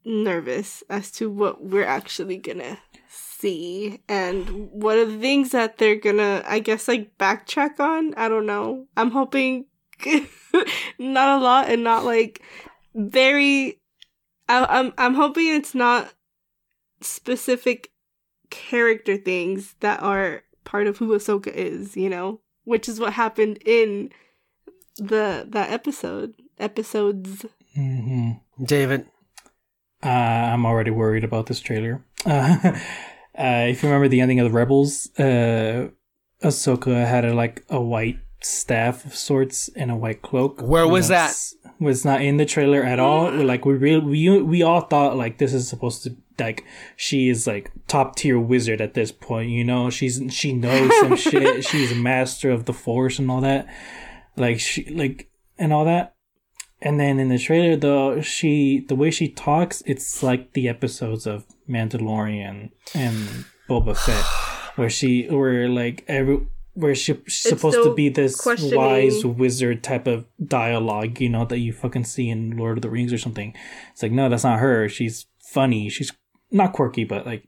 nervous 0.04 0.84
as 0.88 1.10
to 1.10 1.28
what 1.28 1.64
we're 1.64 1.84
actually 1.84 2.36
gonna 2.36 2.78
see 3.08 4.00
and 4.08 4.70
what 4.70 4.96
are 4.96 5.04
the 5.04 5.18
things 5.18 5.50
that 5.50 5.78
they're 5.78 5.96
gonna 5.96 6.42
i 6.46 6.58
guess 6.60 6.86
like 6.86 7.18
backtrack 7.18 7.80
on? 7.80 8.14
I 8.14 8.28
don't 8.28 8.46
know. 8.46 8.86
I'm 8.96 9.10
hoping 9.10 9.66
not 10.98 11.38
a 11.38 11.42
lot 11.42 11.70
and 11.70 11.84
not 11.84 12.04
like 12.04 12.42
very 12.94 13.80
I, 14.48 14.64
I'm 14.68 14.92
I'm 14.98 15.14
hoping 15.14 15.48
it's 15.48 15.74
not 15.74 16.12
specific 17.00 17.92
character 18.50 19.16
things 19.16 19.74
that 19.80 20.02
are 20.02 20.42
part 20.64 20.86
of 20.86 20.98
who 20.98 21.16
Ahsoka 21.16 21.48
is, 21.48 21.96
you 21.96 22.08
know, 22.08 22.40
which 22.64 22.88
is 22.88 23.00
what 23.00 23.14
happened 23.14 23.58
in 23.64 24.10
the 24.96 25.46
that 25.48 25.70
episode 25.70 26.34
episodes. 26.58 27.46
hmm 27.74 28.32
David. 28.62 29.06
Uh, 30.02 30.08
I'm 30.08 30.66
already 30.66 30.90
worried 30.90 31.24
about 31.24 31.46
this 31.46 31.60
trailer. 31.60 32.04
Uh, 32.24 32.58
uh, 32.64 33.66
if 33.68 33.82
you 33.82 33.88
remember 33.88 34.08
the 34.08 34.20
ending 34.20 34.40
of 34.40 34.44
the 34.44 34.56
Rebels, 34.56 35.10
uh, 35.18 35.88
Ahsoka 36.42 37.06
had 37.06 37.24
a, 37.24 37.34
like 37.34 37.64
a 37.70 37.80
white 37.80 38.18
staff 38.46 39.04
of 39.04 39.14
sorts 39.14 39.68
and 39.76 39.90
a 39.90 39.96
white 39.96 40.22
cloak. 40.22 40.60
Where 40.60 40.86
was 40.86 41.08
that? 41.08 41.34
Was 41.78 42.04
not 42.04 42.22
in 42.22 42.36
the 42.36 42.46
trailer 42.46 42.82
at 42.82 42.98
all. 42.98 43.30
Like 43.46 43.64
we 43.64 43.74
real 43.74 44.00
we 44.00 44.40
we 44.40 44.62
all 44.62 44.82
thought 44.82 45.16
like 45.16 45.38
this 45.38 45.52
is 45.52 45.68
supposed 45.68 46.02
to 46.04 46.16
like 46.38 46.64
she 46.96 47.28
is 47.28 47.46
like 47.46 47.70
top 47.86 48.16
tier 48.16 48.38
wizard 48.38 48.80
at 48.80 48.94
this 48.94 49.12
point. 49.12 49.50
You 49.50 49.64
know 49.64 49.90
she's 49.90 50.20
she 50.30 50.52
knows 50.52 50.90
some 51.00 51.16
shit. 51.28 51.64
She's 51.64 51.92
a 51.92 51.96
master 51.96 52.50
of 52.50 52.64
the 52.64 52.72
force 52.72 53.18
and 53.18 53.30
all 53.30 53.40
that. 53.42 53.66
Like 54.36 54.60
she 54.60 54.84
like 54.90 55.28
and 55.58 55.72
all 55.72 55.84
that. 55.84 56.16
And 56.82 57.00
then 57.00 57.18
in 57.18 57.30
the 57.30 57.38
trailer, 57.38 57.76
though, 57.76 58.20
she 58.20 58.84
the 58.86 58.94
way 58.94 59.10
she 59.10 59.28
talks, 59.28 59.82
it's 59.86 60.22
like 60.22 60.52
the 60.52 60.68
episodes 60.68 61.26
of 61.26 61.46
Mandalorian 61.68 62.70
and 62.94 63.46
Boba 63.68 63.96
Fett, 63.96 64.24
where 64.76 64.90
she, 64.90 65.26
where 65.28 65.68
like 65.68 66.04
every, 66.06 66.46
where 66.76 66.94
she, 66.94 67.14
she's 67.26 67.40
supposed 67.40 67.82
to 67.82 67.94
be 67.94 68.10
this 68.10 68.44
wise 68.44 69.24
wizard 69.24 69.82
type 69.82 70.06
of 70.06 70.26
dialogue, 70.44 71.20
you 71.20 71.28
know, 71.30 71.46
that 71.46 71.58
you 71.58 71.72
fucking 71.72 72.04
see 72.04 72.28
in 72.28 72.56
Lord 72.56 72.78
of 72.78 72.82
the 72.82 72.90
Rings 72.90 73.12
or 73.14 73.18
something. 73.18 73.54
It's 73.92 74.02
like, 74.02 74.12
no, 74.12 74.28
that's 74.28 74.44
not 74.44 74.60
her. 74.60 74.86
She's 74.88 75.24
funny. 75.42 75.88
She's 75.88 76.12
not 76.50 76.74
quirky, 76.74 77.04
but 77.04 77.24
like, 77.24 77.44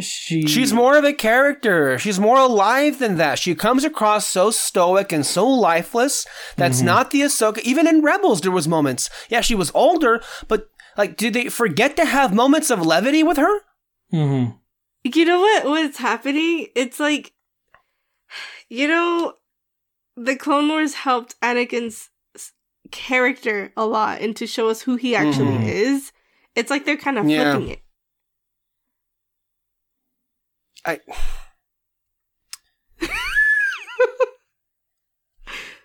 she. 0.00 0.46
She's 0.46 0.72
more 0.72 0.96
of 0.96 1.04
a 1.04 1.12
character. 1.12 1.98
She's 1.98 2.20
more 2.20 2.38
alive 2.38 3.00
than 3.00 3.16
that. 3.16 3.38
She 3.40 3.54
comes 3.54 3.84
across 3.84 4.26
so 4.26 4.50
stoic 4.52 5.12
and 5.12 5.26
so 5.26 5.46
lifeless. 5.46 6.24
That's 6.56 6.80
not 6.80 7.10
the 7.10 7.22
Ahsoka. 7.22 7.58
Even 7.58 7.86
in 7.88 8.00
Rebels, 8.00 8.40
there 8.40 8.50
was 8.52 8.68
moments. 8.68 9.10
Yeah, 9.28 9.40
she 9.40 9.54
was 9.54 9.72
older, 9.74 10.22
but 10.48 10.68
like, 10.96 11.16
did 11.16 11.34
they 11.34 11.48
forget 11.48 11.96
to 11.96 12.04
have 12.04 12.32
moments 12.34 12.70
of 12.70 12.86
levity 12.86 13.22
with 13.22 13.38
her? 13.38 13.60
hmm 14.10 14.44
You 15.04 15.24
know 15.24 15.40
what 15.40 15.64
what's 15.64 15.98
happening? 15.98 16.68
It's 16.74 17.00
like 17.00 17.31
you 18.72 18.88
know 18.88 19.34
the 20.16 20.34
Clone 20.34 20.68
Wars 20.68 20.94
helped 20.94 21.38
Anakin's 21.42 22.08
character 22.90 23.70
a 23.76 23.84
lot 23.86 24.20
and 24.22 24.34
to 24.36 24.46
show 24.46 24.68
us 24.70 24.80
who 24.82 24.96
he 24.96 25.14
actually 25.14 25.58
Mhm. 25.58 25.68
is. 25.68 26.12
It's 26.54 26.70
like 26.70 26.84
they're 26.86 26.96
kind 26.96 27.18
of 27.18 27.28
Yeah. 27.28 27.52
flipping 27.52 27.68
it. 27.70 27.82
I. 30.86 31.00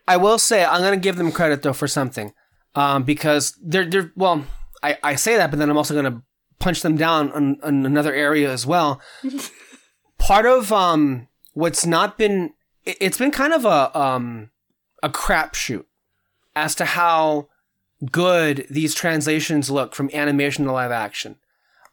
I 0.08 0.16
will 0.18 0.38
say 0.40 0.64
I'm 0.64 0.82
gonna 0.82 0.96
give 0.98 1.18
them 1.18 1.32
credit 1.32 1.62
though 1.64 1.74
for 1.74 1.88
something, 1.88 2.34
um, 2.76 3.04
because 3.04 3.58
they're 3.62 3.86
they're 3.86 4.12
well. 4.16 4.46
I, 4.82 4.98
I 5.04 5.16
say 5.16 5.36
that, 5.38 5.50
but 5.50 5.60
then 5.60 5.70
I'm 5.70 5.78
also 5.78 5.94
gonna 5.96 6.22
punch 6.60 6.82
them 6.82 6.96
down 6.96 7.32
on, 7.34 7.58
on 7.64 7.86
another 7.86 8.14
area 8.14 8.52
as 8.52 8.66
well. 8.66 9.02
Part 10.18 10.46
of 10.46 10.72
um 10.72 11.28
what's 11.54 11.86
not 11.86 12.18
been 12.18 12.52
it's 13.00 13.18
been 13.18 13.32
kind 13.32 13.54
of 13.54 13.66
a 13.66 13.98
um 13.98 14.52
a 15.04 15.10
crapshoot 15.10 15.86
as 16.56 16.74
to 16.76 16.86
how 16.86 17.50
good 18.12 18.66
these 18.70 18.94
translations 18.94 19.70
look 19.70 19.94
from 19.96 20.10
animation 20.14 20.66
to 20.66 20.72
live 20.72 20.92
action. 20.92 21.38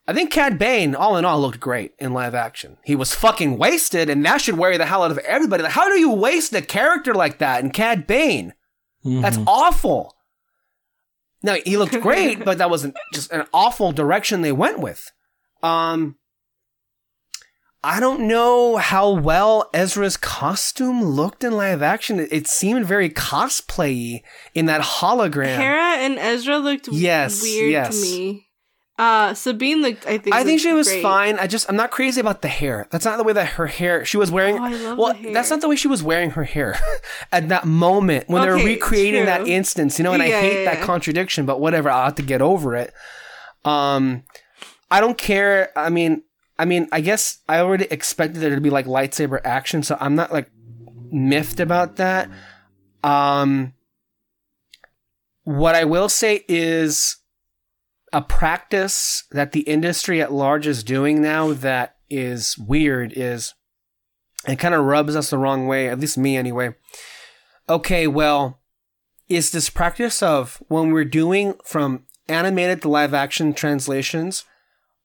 I 0.07 0.13
think 0.13 0.31
Cad 0.31 0.59
Bane, 0.59 0.95
all 0.95 1.17
in 1.17 1.25
all, 1.25 1.41
looked 1.41 1.61
great 1.61 1.95
in 1.99 2.13
live 2.13 2.35
action. 2.35 2.77
He 2.85 2.95
was 2.95 3.15
fucking 3.15 3.57
wasted, 3.57 4.11
and 4.11 4.25
that 4.27 4.43
should 4.43 4.59
worry 4.59 4.77
the 4.77 4.85
hell 4.85 5.03
out 5.03 5.11
of 5.11 5.19
everybody. 5.19 5.63
Like, 5.63 5.73
how 5.73 5.89
do 5.89 5.99
you 5.99 6.11
waste 6.11 6.53
a 6.53 6.61
character 6.61 7.15
like 7.15 7.39
that 7.39 7.65
in 7.65 7.71
Cad 7.71 8.07
Bane? 8.07 8.53
That's 9.03 9.39
awful. 9.47 10.15
Now 11.43 11.57
he 11.65 11.77
looked 11.77 11.99
great, 12.01 12.45
but 12.45 12.59
that 12.59 12.71
wasn't 12.71 12.97
just 13.13 13.33
an 13.33 13.47
awful 13.53 13.93
direction 13.93 14.43
they 14.43 14.53
went 14.53 14.79
with. 14.79 15.11
Um, 15.63 16.17
I 17.85 18.01
don't 18.01 18.27
know 18.27 18.77
how 18.79 19.11
well 19.11 19.69
Ezra's 19.75 20.17
costume 20.17 21.03
looked 21.03 21.45
in 21.45 21.53
live 21.53 21.83
action. 21.83 22.19
It, 22.19 22.33
it 22.33 22.47
seemed 22.47 22.87
very 22.87 23.11
cosplay 23.11 24.23
in 24.55 24.67
that 24.67 24.81
hologram. 24.81 25.57
Hera 25.57 25.99
and 25.99 26.19
Ezra 26.19 26.59
looked 26.59 26.89
Yes, 26.89 27.43
weird 27.43 27.71
yes. 27.71 28.01
to 28.01 28.07
me. 28.07 28.41
Uh 28.97 29.35
Sabine 29.35 29.83
looked 29.83 30.07
I 30.07 30.19
think 30.19 30.35
I 30.37 30.45
think 30.45 30.61
she 30.61 30.73
was 30.73 30.87
great. 30.89 31.03
fine. 31.03 31.39
I 31.41 31.49
just 31.49 31.69
I'm 31.69 31.75
not 31.75 31.91
crazy 31.91 32.21
about 32.21 32.43
the 32.43 32.49
hair. 32.49 32.87
That's 32.93 33.05
not 33.05 33.17
the 33.19 33.25
way 33.25 33.33
that 33.33 33.47
her 33.49 33.67
hair. 33.67 34.05
She 34.05 34.17
was 34.17 34.31
wearing. 34.31 34.57
Oh, 34.57 34.65
I 34.65 34.93
well, 34.95 35.17
that's 35.33 35.51
not 35.51 35.61
the 35.61 35.69
way 35.69 35.75
she 35.75 35.89
was 35.89 36.01
wearing 36.03 36.31
her 36.31 36.45
hair 36.45 36.79
at 37.33 37.49
that 37.49 37.65
moment 37.67 38.29
when 38.29 38.43
they're 38.43 38.55
Okay, 38.55 38.65
recreating 38.65 39.25
that 39.27 39.49
instance. 39.49 39.99
You 39.99 40.05
know, 40.05 40.13
and 40.13 40.23
I 40.23 40.29
hate 40.31 40.61
yeah, 40.61 40.71
that 40.71 40.79
yeah. 40.79 40.87
contradiction, 40.87 41.45
but 41.45 41.61
whatever. 41.61 41.91
I'll 41.91 42.05
have 42.05 42.15
to 42.15 42.23
get 42.23 42.41
over 42.41 42.77
it. 42.77 42.95
Um, 43.65 44.23
I 44.93 45.01
don't 45.01 45.19
care. 45.19 45.71
I 45.77 45.91
mean, 45.91 46.23
I 46.59 46.65
mean, 46.65 46.89
I 46.93 47.01
guess 47.01 47.39
I 47.49 47.59
already 47.59 47.87
expected 47.91 48.41
there 48.41 48.55
to 48.55 48.61
be 48.61 48.71
like 48.71 48.87
lightsaber 48.87 49.41
action, 49.45 49.83
so 49.83 49.97
I'm 50.01 50.15
not 50.15 50.33
like 50.33 50.51
miffed 51.11 51.61
about 51.61 51.97
that. 51.97 52.31
Um, 53.03 53.75
what 55.43 55.75
I 55.75 55.85
will 55.85 56.09
say 56.09 56.45
is 56.49 57.17
a 58.13 58.23
practice 58.23 59.25
that 59.33 59.53
the 59.53 59.61
industry 59.61 60.23
at 60.23 60.33
large 60.33 60.67
is 60.67 60.85
doing 60.85 61.21
now 61.21 61.53
that 61.53 61.97
is 62.09 62.57
weird 62.57 63.13
is 63.17 63.55
it 64.47 64.59
kind 64.59 64.75
of 64.75 64.85
rubs 64.85 65.17
us 65.17 65.31
the 65.31 65.39
wrong 65.39 65.67
way, 65.67 65.89
at 65.89 65.99
least 65.99 66.19
me 66.19 66.37
anyway. 66.37 66.75
Okay, 67.69 68.07
well, 68.07 68.61
is 69.29 69.51
this 69.51 69.71
practice 69.71 70.23
of 70.23 70.63
when 70.69 70.93
we're 70.93 71.05
doing 71.05 71.55
from 71.65 72.05
animated 72.29 72.83
to 72.83 72.89
live 72.89 73.15
action 73.15 73.55
translations, 73.55 74.45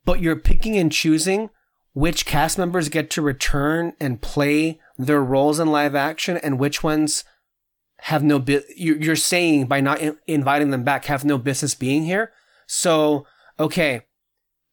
but 0.05 0.21
you're 0.21 0.35
picking 0.35 0.77
and 0.77 0.91
choosing 0.91 1.49
which 1.93 2.25
cast 2.25 2.57
members 2.57 2.87
get 2.87 3.09
to 3.09 3.21
return 3.21 3.93
and 3.99 4.21
play 4.21 4.79
their 4.97 5.23
roles 5.23 5.59
in 5.59 5.71
live 5.71 5.95
action 5.95 6.37
and 6.37 6.59
which 6.59 6.83
ones 6.83 7.23
have 8.01 8.23
no 8.23 8.43
you're 8.77 9.15
saying 9.15 9.65
by 9.65 9.81
not 9.81 9.99
in- 9.99 10.17
inviting 10.27 10.69
them 10.69 10.83
back 10.83 11.05
have 11.05 11.25
no 11.25 11.37
business 11.37 11.75
being 11.75 12.03
here. 12.03 12.31
So 12.67 13.25
okay 13.59 14.03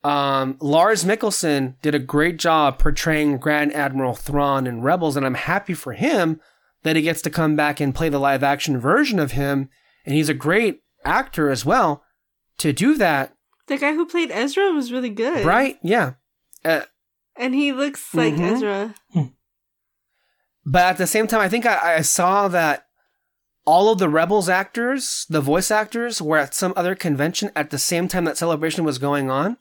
um 0.04 0.56
lars 0.60 1.04
Mikkelsen 1.04 1.74
did 1.82 1.94
a 1.94 1.98
great 1.98 2.38
job 2.38 2.78
portraying 2.78 3.38
grand 3.38 3.72
admiral 3.72 4.14
thrawn 4.14 4.66
in 4.66 4.82
rebels 4.82 5.16
and 5.16 5.24
i'm 5.24 5.34
happy 5.34 5.72
for 5.72 5.94
him 5.94 6.38
that 6.82 6.94
he 6.94 7.02
gets 7.02 7.22
to 7.22 7.30
come 7.30 7.56
back 7.56 7.80
and 7.80 7.94
play 7.94 8.08
the 8.08 8.20
live 8.20 8.44
action 8.44 8.78
version 8.78 9.18
of 9.18 9.32
him 9.32 9.68
and 10.06 10.14
he's 10.14 10.28
a 10.28 10.34
great 10.34 10.82
actor 11.04 11.50
as 11.50 11.64
well. 11.64 12.04
To 12.58 12.72
do 12.72 12.96
that, 12.96 13.35
The 13.66 13.78
guy 13.78 13.94
who 13.94 14.06
played 14.06 14.30
Ezra 14.30 14.70
was 14.72 14.92
really 14.92 15.10
good. 15.10 15.44
right? 15.44 15.78
Yeah. 15.82 16.14
Uh, 16.64 16.82
And 17.36 17.54
he 17.54 17.72
looks 17.72 18.14
like 18.14 18.34
Mhm. 18.34 18.52
Ezra. 18.56 18.94
but 20.64 20.82
at 20.84 20.96
the 20.98 21.06
same 21.06 21.26
time, 21.26 21.40
I 21.40 21.48
think 21.48 21.66
I, 21.66 21.96
I 21.96 22.00
saw 22.02 22.48
that 22.48 22.86
all 23.64 23.90
of 23.90 23.98
the 23.98 24.08
Rebels 24.08 24.48
actors, 24.48 25.26
the 25.28 25.40
voice 25.40 25.70
actors, 25.70 26.22
were 26.22 26.38
at 26.38 26.54
some 26.54 26.72
other 26.76 26.94
convention 26.94 27.50
at 27.56 27.70
the 27.70 27.78
same 27.78 28.08
time 28.08 28.24
that 28.24 28.38
celebration 28.38 28.84
was 28.84 28.98
going 28.98 29.30
on. 29.30 29.56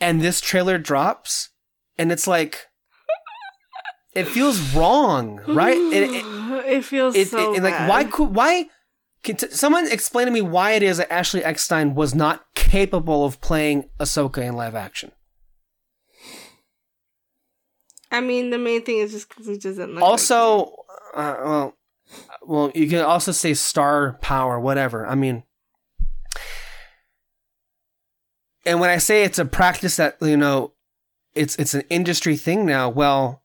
And 0.00 0.20
this 0.20 0.40
trailer 0.40 0.78
drops, 0.78 1.50
and 1.96 2.10
it's 2.12 2.26
like, 2.26 2.66
it 4.14 4.24
feels 4.28 4.60
wrong, 4.74 5.40
right? 5.48 5.76
It, 5.76 6.10
it, 6.10 6.24
It 6.76 6.84
feels 6.84 7.14
it, 7.16 7.28
so 7.28 7.54
it- 7.54 7.62
like 7.62 7.72
bad. 7.74 7.88
why 7.88 8.04
could 8.04 8.34
why 8.34 8.68
can 9.22 9.36
t- 9.36 9.50
someone 9.50 9.90
explain 9.90 10.26
to 10.26 10.32
me 10.32 10.40
why 10.40 10.72
it 10.72 10.82
is 10.82 10.96
that 10.96 11.12
Ashley 11.12 11.44
Eckstein 11.44 11.94
was 11.94 12.14
not 12.14 12.44
capable 12.54 13.24
of 13.24 13.40
playing 13.40 13.88
Ahsoka 14.00 14.38
in 14.38 14.54
live 14.54 14.74
action? 14.74 15.12
I 18.10 18.20
mean, 18.20 18.50
the 18.50 18.58
main 18.58 18.82
thing 18.82 18.98
is 18.98 19.12
just 19.12 19.28
because 19.28 19.46
he 19.46 19.56
doesn't 19.56 19.90
look. 19.90 20.02
like 20.02 20.10
also, 20.10 20.74
uh, 21.14 21.36
well, 21.42 21.74
well, 22.42 22.72
you 22.74 22.88
can 22.88 23.00
also 23.00 23.32
say 23.32 23.54
star 23.54 24.18
power, 24.20 24.60
whatever. 24.60 25.06
I 25.06 25.14
mean, 25.14 25.44
and 28.66 28.80
when 28.80 28.90
I 28.90 28.98
say 28.98 29.24
it's 29.24 29.38
a 29.38 29.44
practice 29.44 29.96
that 29.96 30.16
you 30.20 30.36
know, 30.36 30.72
it's 31.34 31.56
it's 31.56 31.74
an 31.74 31.84
industry 31.88 32.36
thing 32.36 32.66
now. 32.66 32.90
Well, 32.90 33.41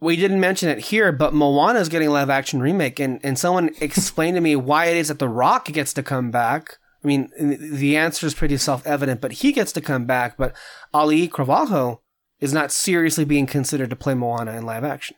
we 0.00 0.16
didn't 0.16 0.40
mention 0.40 0.68
it 0.68 0.78
here, 0.78 1.10
but 1.12 1.34
Moana 1.34 1.80
is 1.80 1.88
getting 1.88 2.08
a 2.08 2.12
live 2.12 2.30
action 2.30 2.60
remake, 2.60 2.98
and 3.00 3.20
and 3.24 3.38
someone 3.38 3.70
explained 3.80 4.36
to 4.36 4.40
me 4.40 4.56
why 4.56 4.86
it 4.86 4.96
is 4.96 5.08
that 5.08 5.18
The 5.18 5.28
Rock 5.28 5.66
gets 5.66 5.92
to 5.94 6.02
come 6.02 6.30
back. 6.30 6.76
I 7.02 7.06
mean, 7.06 7.30
the 7.38 7.96
answer 7.96 8.26
is 8.26 8.34
pretty 8.34 8.56
self 8.56 8.86
evident, 8.86 9.20
but 9.20 9.32
he 9.32 9.52
gets 9.52 9.72
to 9.72 9.80
come 9.80 10.04
back, 10.04 10.36
but 10.36 10.54
Auli'i 10.92 11.28
Cravalho 11.28 11.98
is 12.40 12.52
not 12.52 12.70
seriously 12.72 13.24
being 13.24 13.46
considered 13.46 13.90
to 13.90 13.96
play 13.96 14.14
Moana 14.14 14.52
in 14.56 14.64
live 14.66 14.84
action. 14.84 15.16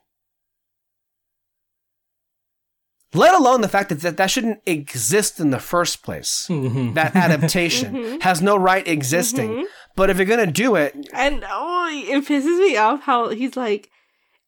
Let 3.12 3.34
alone 3.34 3.60
the 3.60 3.68
fact 3.68 3.88
that 3.88 4.00
that, 4.02 4.16
that 4.18 4.30
shouldn't 4.30 4.60
exist 4.66 5.40
in 5.40 5.50
the 5.50 5.58
first 5.58 6.02
place. 6.04 6.46
Mhm. 6.48 6.94
That 6.94 7.16
adaptation 7.16 7.94
Mhm. 7.94 8.22
has 8.22 8.40
no 8.40 8.56
right 8.56 8.86
existing. 8.86 9.50
Mhm. 9.50 9.64
But 9.96 10.10
if 10.10 10.16
you're 10.16 10.26
going 10.26 10.46
to 10.46 10.52
do 10.52 10.76
it, 10.76 10.94
And 11.12 11.44
oh, 11.50 11.88
it 11.90 12.24
pisses 12.24 12.60
me 12.60 12.76
off 12.76 13.02
how 13.02 13.30
he's 13.30 13.56
like, 13.56 13.90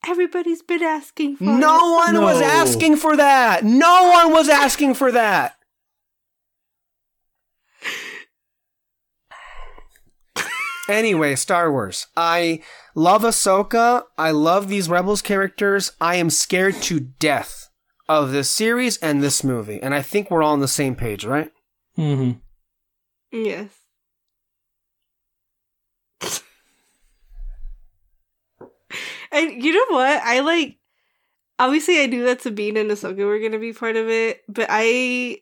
everybody's 0.07 0.62
been 0.62 0.83
asking 0.83 1.37
for 1.37 1.45
no 1.45 1.77
it. 1.77 2.15
one 2.15 2.23
was 2.23 2.41
asking 2.41 2.97
for 2.97 3.16
that. 3.16 3.65
No 3.65 4.11
one 4.11 4.33
was 4.33 4.49
asking 4.49 4.95
for 4.95 5.12
that. 5.12 5.57
Anyway, 10.89 11.37
Star 11.37 11.70
Wars. 11.70 12.09
I 12.16 12.61
love 12.95 13.23
Ahsoka. 13.23 14.03
I 14.19 14.33
love 14.33 14.69
these 14.69 14.89
Rebels 14.89 15.23
characters. 15.23 15.93
I 16.01 16.16
am 16.16 16.29
scared 16.29 16.74
to 16.83 17.01
death 17.01 17.69
of 18.09 18.33
this 18.33 18.51
series 18.51 18.97
and 18.99 19.23
this 19.23 19.45
movie. 19.45 19.81
And 19.81 19.95
I 19.95 20.03
think 20.03 20.31
we're 20.31 20.43
all 20.43 20.53
on 20.53 20.61
the 20.61 20.69
same 20.69 20.97
page, 20.97 21.24
right? 21.24 21.51
Mm-hmm. 21.97 22.39
Yes. 23.31 23.70
And 29.33 29.63
you 29.63 29.73
know 29.73 29.97
what? 29.97 30.23
I 30.23 30.41
like. 30.41 30.79
Obviously, 31.59 32.03
I 32.03 32.07
knew 32.07 32.25
that 32.25 32.41
Sabine 32.43 32.77
and 32.77 32.91
Ahsoka 32.91 33.25
were 33.25 33.39
gonna 33.39 33.59
be 33.59 33.73
part 33.73 33.97
of 33.97 34.09
it, 34.09 34.43
but 34.49 34.67
I 34.69 35.39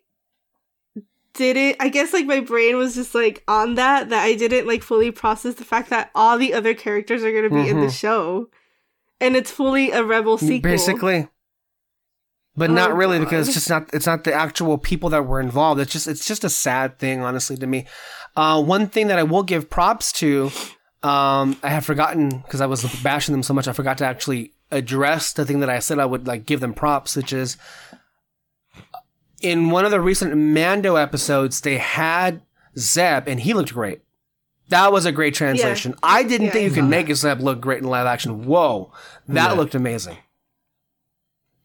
didn't. 1.35 1.77
I 1.81 1.89
guess 1.89 2.13
like 2.13 2.27
my 2.27 2.41
brain 2.41 2.77
was 2.77 2.95
just 2.95 3.15
like 3.15 3.43
on 3.49 3.77
that 3.77 4.09
that 4.11 4.23
I 4.25 4.35
didn't 4.35 4.67
like 4.67 4.83
fully 4.83 5.11
process 5.11 5.55
the 5.55 5.65
fact 5.65 5.91
that 5.91 6.11
all 6.15 6.37
the 6.39 6.53
other 6.55 6.75
characters 6.75 7.23
are 7.23 7.33
gonna 7.33 7.49
be 7.63 7.69
in 7.69 7.81
the 7.81 7.87
Mhm. 7.87 7.99
show, 7.99 8.49
and 9.21 9.37
it's 9.37 9.51
fully 9.51 9.93
a 9.93 10.03
Rebel 10.05 10.37
sequel. 10.39 10.71
Basically. 10.71 11.29
But 12.57 12.71
Oh, 12.71 12.75
not 12.75 12.95
really 12.97 13.21
because 13.21 13.47
it's 13.49 13.55
just 13.55 13.71
not 13.71 13.89
it's 13.95 14.07
not 14.07 14.25
the 14.25 14.35
actual 14.35 14.77
people 14.77 15.09
that 15.11 15.25
were 15.25 15.41
involved. 15.41 15.81
It's 15.81 15.93
just 15.93 16.09
it's 16.09 16.27
just 16.27 16.45
a 16.45 16.51
sad 16.51 16.99
thing, 16.99 17.23
honestly, 17.23 17.57
to 17.57 17.67
me. 17.67 17.87
Uh, 18.37 18.61
one 18.63 18.89
thing 18.89 19.07
that 19.07 19.19
I 19.19 19.23
will 19.23 19.45
give 19.45 19.71
props 19.71 20.13
to, 20.15 20.51
um, 21.03 21.57
I 21.63 21.69
have 21.71 21.85
forgotten 21.85 22.29
because 22.29 22.61
I 22.61 22.67
was 22.67 22.85
bashing 23.03 23.33
them 23.33 23.43
so 23.43 23.55
much, 23.55 23.69
I 23.69 23.73
forgot 23.73 23.99
to 23.99 24.07
actually 24.07 24.53
address 24.71 25.33
the 25.33 25.45
thing 25.45 25.61
that 25.61 25.71
I 25.71 25.79
said 25.79 25.99
I 25.99 26.05
would 26.07 26.27
like 26.27 26.47
give 26.47 26.61
them 26.61 26.75
props, 26.75 27.17
which 27.17 27.33
is 27.33 27.57
in 29.41 29.71
one 29.71 29.85
of 29.85 29.91
the 29.91 30.01
recent 30.01 30.37
Mando 30.37 30.97
episodes, 30.97 31.61
they 31.63 31.79
had 31.79 32.43
Zeb 32.79 33.27
and 33.27 33.41
he 33.41 33.55
looked 33.55 33.73
great. 33.73 34.03
That 34.69 34.93
was 34.93 35.05
a 35.07 35.13
great 35.13 35.35
translation. 35.35 35.95
I 36.03 36.23
didn't 36.23 36.49
Yeah, 36.49 36.53
think 36.53 36.63
I 36.63 36.65
you 36.65 36.71
saw 36.71 36.75
could 36.77 36.85
make 36.91 37.09
a 37.09 37.15
Zeb 37.15 37.41
look 37.41 37.61
great 37.61 37.83
in 37.83 37.89
live 37.89 38.07
action. 38.07 38.45
Whoa, 38.45 38.93
that 39.27 39.51
Yeah. 39.51 39.57
looked 39.57 39.75
amazing. 39.75 40.19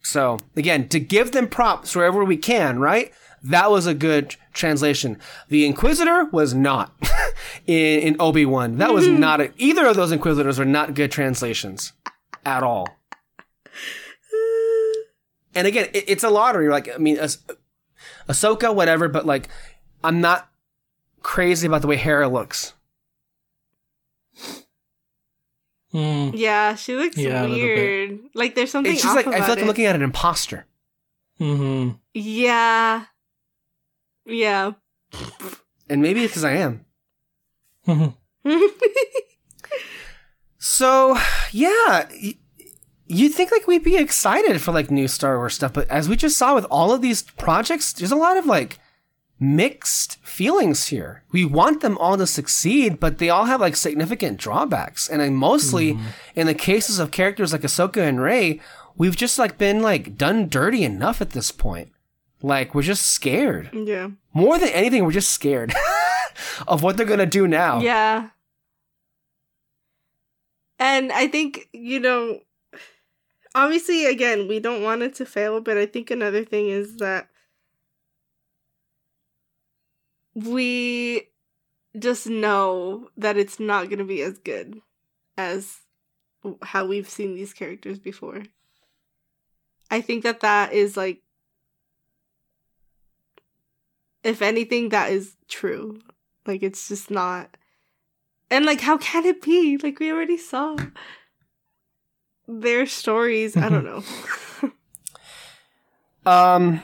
So 0.02 0.40
again, 0.56 0.88
to 0.90 1.00
give 1.00 1.32
them 1.32 1.48
props 1.48 1.96
wherever 1.96 2.24
we 2.24 2.38
can, 2.38 2.80
right? 2.80 3.12
That 3.50 3.70
was 3.72 3.86
a 3.86 3.94
good 3.94 4.36
translation. 4.54 5.20
The 5.50 5.66
Inquisitor 5.66 6.26
was 6.26 6.54
not 6.54 6.94
in, 7.68 8.00
in 8.00 8.16
Obi 8.20 8.46
Wan. 8.46 8.78
That 8.78 8.94
was 8.94 9.08
not 9.08 9.40
a, 9.42 9.52
either 9.58 9.86
of 9.88 9.96
those 9.96 10.12
Inquisitors 10.12 10.60
are 10.60 10.66
not 10.66 10.94
good 10.96 11.12
translations 11.12 11.94
at 12.46 12.64
all. 12.64 12.88
And 15.58 15.68
again, 15.68 15.88
it, 15.94 16.04
it's 16.10 16.24
a 16.26 16.30
lottery. 16.30 16.68
Like 16.68 16.94
I 16.94 16.98
mean, 16.98 17.18
Ahs- 17.18 17.38
Ahsoka, 18.28 18.76
whatever, 18.76 19.08
but 19.08 19.26
like 19.26 19.48
I'm 20.04 20.20
not 20.20 20.50
crazy 21.22 21.66
about 21.66 21.82
the 21.82 21.88
way 21.88 21.96
Hera 21.96 22.28
looks. 22.28 22.74
Mm. 25.94 26.34
Yeah, 26.36 26.76
she 26.76 26.96
looks 26.96 27.16
Yeah, 27.18 27.44
a 27.44 27.48
little 27.48 27.56
bit. 27.56 27.62
weird. 27.78 28.20
Like 28.34 28.56
there's 28.56 28.70
something. 28.72 28.92
It's 28.94 29.02
just 29.02 29.18
off 29.18 29.26
like 29.26 29.34
I 29.36 29.40
feel 29.46 29.50
like 29.56 29.60
I'm 29.60 29.68
looking 29.68 29.86
at 29.86 29.96
an 29.96 30.02
imposter. 30.02 30.66
Mhm. 31.40 32.00
Yeah. 32.14 33.06
Yeah. 34.26 34.74
And 35.90 36.02
maybe 36.02 36.24
it's 36.24 36.34
because 36.34 36.44
I 36.44 36.54
am. 36.54 36.86
So 40.68 41.16
yeah, 41.52 42.08
y- 42.12 42.38
you 43.06 43.30
think 43.30 43.52
like 43.52 43.68
we'd 43.68 43.84
be 43.84 43.98
excited 43.98 44.60
for 44.60 44.72
like 44.72 44.90
new 44.90 45.08
Star 45.08 45.38
Wars 45.38 45.54
stuff, 45.54 45.74
but 45.74 45.88
as 45.90 46.10
we 46.10 46.16
just 46.16 46.38
saw 46.38 46.56
with 46.56 46.66
all 46.72 46.92
of 46.92 47.04
these 47.04 47.22
projects, 47.22 47.94
there's 47.94 48.12
a 48.12 48.16
lot 48.16 48.36
of 48.36 48.48
like 48.48 48.80
mixed 49.40 50.18
feelings 50.26 50.88
here. 50.88 51.24
We 51.32 51.46
want 51.46 51.82
them 51.82 51.98
all 52.00 52.18
to 52.18 52.26
succeed, 52.26 53.00
but 53.00 53.20
they 53.20 53.30
all 53.30 53.46
have 53.46 53.62
like 53.62 53.76
significant 53.76 54.40
drawbacks. 54.40 55.08
And 55.08 55.22
then 55.22 55.36
mostly 55.36 55.94
mm. 55.94 56.02
in 56.36 56.48
the 56.48 56.54
cases 56.54 56.98
of 56.98 57.12
characters 57.12 57.54
like 57.54 57.62
Ahsoka 57.62 58.02
and 58.02 58.20
Rey, 58.20 58.60
we've 58.98 59.16
just 59.16 59.38
like 59.38 59.60
been 59.60 59.82
like 59.82 60.18
done 60.18 60.50
dirty 60.50 60.84
enough 60.84 61.22
at 61.22 61.30
this 61.30 61.52
point. 61.52 61.92
Like 62.42 62.76
we're 62.76 62.82
just 62.82 63.08
scared. 63.08 63.70
yeah. 63.74 64.10
More 64.34 64.60
than 64.60 64.70
anything, 64.70 65.04
we're 65.04 65.12
just 65.12 65.32
scared 65.32 65.74
of 66.68 66.84
what 66.84 66.98
they're 66.98 67.06
gonna 67.06 67.26
do 67.26 67.48
now. 67.48 67.80
Yeah. 67.80 68.30
And 70.78 71.12
I 71.12 71.28
think, 71.28 71.70
you 71.72 72.00
know, 72.00 72.42
obviously, 73.56 74.06
again, 74.06 74.48
we 74.48 74.60
don't 74.60 74.84
want 74.84 75.02
it 75.04 75.16
to 75.16 75.26
fail, 75.26 75.62
but 75.62 75.78
I 75.78 75.86
think 75.86 76.12
another 76.12 76.44
thing 76.44 76.68
is 76.70 76.98
that 76.98 77.30
we 80.34 81.30
just 81.98 82.28
know 82.28 83.10
that 83.16 83.38
it's 83.38 83.60
not 83.60 83.86
going 83.86 84.00
to 84.00 84.04
be 84.06 84.22
as 84.22 84.38
good 84.38 84.82
as 85.38 85.78
how 86.62 86.86
we've 86.86 87.10
seen 87.10 87.36
these 87.36 87.54
characters 87.54 87.98
before. 88.00 88.44
I 89.90 90.02
think 90.02 90.24
that 90.24 90.42
that 90.42 90.74
is 90.74 90.98
like, 90.98 91.22
if 94.26 94.42
anything, 94.42 94.90
that 94.90 95.12
is 95.12 95.36
true. 95.48 96.02
Like, 96.46 96.64
it's 96.64 96.88
just 96.88 97.12
not. 97.12 97.56
And 98.50 98.66
like, 98.66 98.82
how 98.82 98.98
can 98.98 99.26
it 99.26 99.42
be? 99.42 99.78
Like, 99.78 100.00
we 100.00 100.12
already 100.12 100.38
saw 100.38 100.76
their 102.48 102.86
stories. 102.86 103.56
I 103.56 103.70
don't 103.70 103.86
know. 103.86 104.04
Um. 106.26 106.82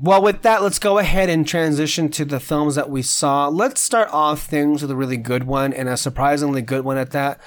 Well, 0.00 0.22
with 0.22 0.42
that, 0.42 0.62
let's 0.62 0.78
go 0.78 0.98
ahead 0.98 1.28
and 1.28 1.46
transition 1.46 2.08
to 2.10 2.24
the 2.24 2.38
films 2.38 2.74
that 2.74 2.90
we 2.90 3.02
saw. 3.02 3.48
Let's 3.48 3.80
start 3.80 4.08
off 4.12 4.42
things 4.42 4.82
with 4.82 4.90
a 4.90 4.96
really 4.96 5.16
good 5.16 5.44
one 5.44 5.72
and 5.72 5.88
a 5.88 5.96
surprisingly 5.96 6.62
good 6.62 6.84
one 6.84 6.98
at 6.98 7.10
that. 7.12 7.40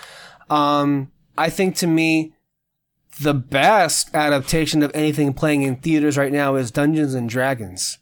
Um, 0.50 1.12
I 1.38 1.50
think 1.50 1.76
to 1.78 1.88
me, 1.88 2.34
the 3.22 3.34
best 3.34 4.14
adaptation 4.14 4.84
of 4.84 4.92
anything 4.94 5.34
playing 5.34 5.62
in 5.62 5.78
theaters 5.78 6.18
right 6.18 6.32
now 6.32 6.56
is 6.56 6.72
Dungeons 6.72 7.14
and 7.14 7.30
Dragons. 7.30 8.00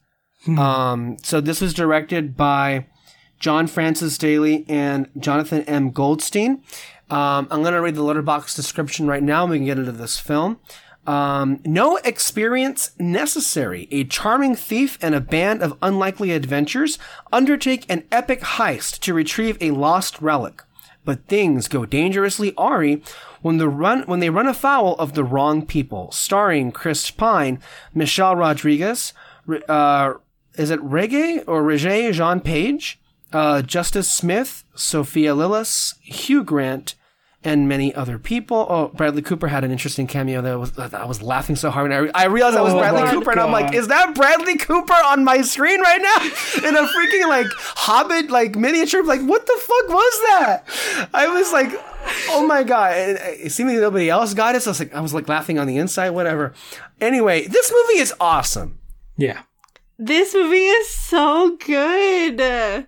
Um, 0.48 1.18
so 1.22 1.42
this 1.42 1.62
was 1.62 1.74
directed 1.74 2.38
by 2.38 2.88
John 3.40 3.68
Francis 3.68 4.18
Daly 4.18 4.66
and 4.68 5.10
Jonathan 5.18 5.64
M. 5.64 5.92
Goldstein. 5.92 6.64
Um, 7.10 7.48
I'm 7.50 7.62
going 7.62 7.74
to 7.74 7.82
read 7.82 7.96
the 7.96 8.04
Letterboxd 8.04 8.56
description 8.56 9.08
right 9.08 9.24
now 9.24 9.44
and 9.44 9.52
we 9.52 9.58
can 9.58 9.66
get 9.66 9.80
into 9.80 9.92
this 9.92 10.20
film. 10.20 10.60
Um, 11.08 11.60
no 11.66 11.98
experience 11.98 12.92
necessary. 13.00 13.88
A 13.90 14.04
charming 14.04 14.56
thief 14.56 15.00
and 15.02 15.16
a 15.16 15.22
band 15.22 15.64
of 15.64 15.78
unlikely 15.82 16.32
adventures 16.32 17.00
undertake 17.32 17.86
an 17.90 18.04
epic 18.12 18.42
heist 18.42 19.00
to 19.00 19.14
retrieve 19.14 19.58
a 19.60 19.72
lost 19.72 20.22
relic. 20.22 20.62
But 21.06 21.26
things 21.26 21.68
go 21.68 21.86
dangerously 21.86 22.54
awry 22.58 23.02
when 23.42 23.58
the 23.58 23.70
run 23.70 24.04
when 24.04 24.20
they 24.20 24.30
run 24.30 24.46
afoul 24.46 24.96
of 24.96 25.14
the 25.14 25.24
wrong 25.24 25.66
people. 25.66 26.12
Starring 26.12 26.72
Chris 26.72 27.10
Pine, 27.10 27.60
Michelle 27.96 28.36
Rodriguez, 28.36 29.14
uh, 29.68 30.14
is 30.60 30.70
it 30.70 30.80
Reggae 30.82 31.44
or 31.48 31.64
Regé 31.64 32.12
Jean 32.12 32.42
Page, 32.42 33.00
uh, 33.32 33.62
Justice 33.62 34.12
Smith, 34.12 34.64
Sophia 34.76 35.34
Lillis, 35.34 35.96
Hugh 36.02 36.44
Grant, 36.44 36.96
and 37.44 37.70
many 37.70 37.96
other 37.96 38.20
people. 38.20 38.68
Oh, 38.70 38.90
Bradley 38.90 39.22
Cooper 39.22 39.48
had 39.48 39.64
an 39.64 39.72
interesting 39.72 40.08
cameo 40.08 40.42
that 40.42 40.60
was 40.60 40.78
I 40.78 41.06
was 41.06 41.22
laughing 41.22 41.56
so 41.56 41.70
hard 41.70 41.90
when 41.90 42.12
I, 42.14 42.24
I 42.24 42.26
realized 42.26 42.58
that 42.58 42.64
was 42.64 42.74
Oh 42.74 42.80
Bradley 42.80 43.10
Cooper, 43.10 43.32
and 43.32 43.40
I'm 43.40 43.52
like, 43.52 43.74
is 43.74 43.88
that 43.88 44.14
Bradley 44.14 44.58
Cooper 44.58 44.94
on 45.06 45.24
my 45.24 45.42
screen 45.42 45.80
right 45.80 46.02
now 46.02 46.68
in 46.68 46.76
a 46.76 46.82
freaking 46.82 47.30
like 47.30 47.48
Hobbit 47.56 48.30
like 48.30 48.56
miniature? 48.56 49.04
Like, 49.04 49.22
what 49.22 49.46
the 49.46 49.58
fuck 49.58 49.90
was 49.90 50.20
that? 50.30 51.10
I 51.14 51.28
was 51.28 51.54
like, 51.54 51.72
oh 52.32 52.46
my 52.46 52.64
god! 52.64 52.94
And 52.98 53.18
it 53.40 53.52
seemingly 53.54 53.80
nobody 53.80 54.10
else 54.10 54.34
got 54.34 54.56
it, 54.56 54.64
so 54.64 54.70
I 54.70 54.72
was 54.72 54.80
like, 54.80 54.94
I 54.94 55.00
was 55.00 55.14
like 55.14 55.30
laughing 55.30 55.58
on 55.58 55.68
the 55.68 55.78
inside, 55.78 56.10
whatever. 56.10 56.54
Anyway, 57.00 57.48
this 57.48 57.72
movie 57.72 58.02
is 58.02 58.14
awesome. 58.20 58.80
Yeah. 59.16 59.44
This 60.02 60.34
movie 60.34 60.56
is 60.58 60.90
so 60.90 61.58
good. 61.58 62.88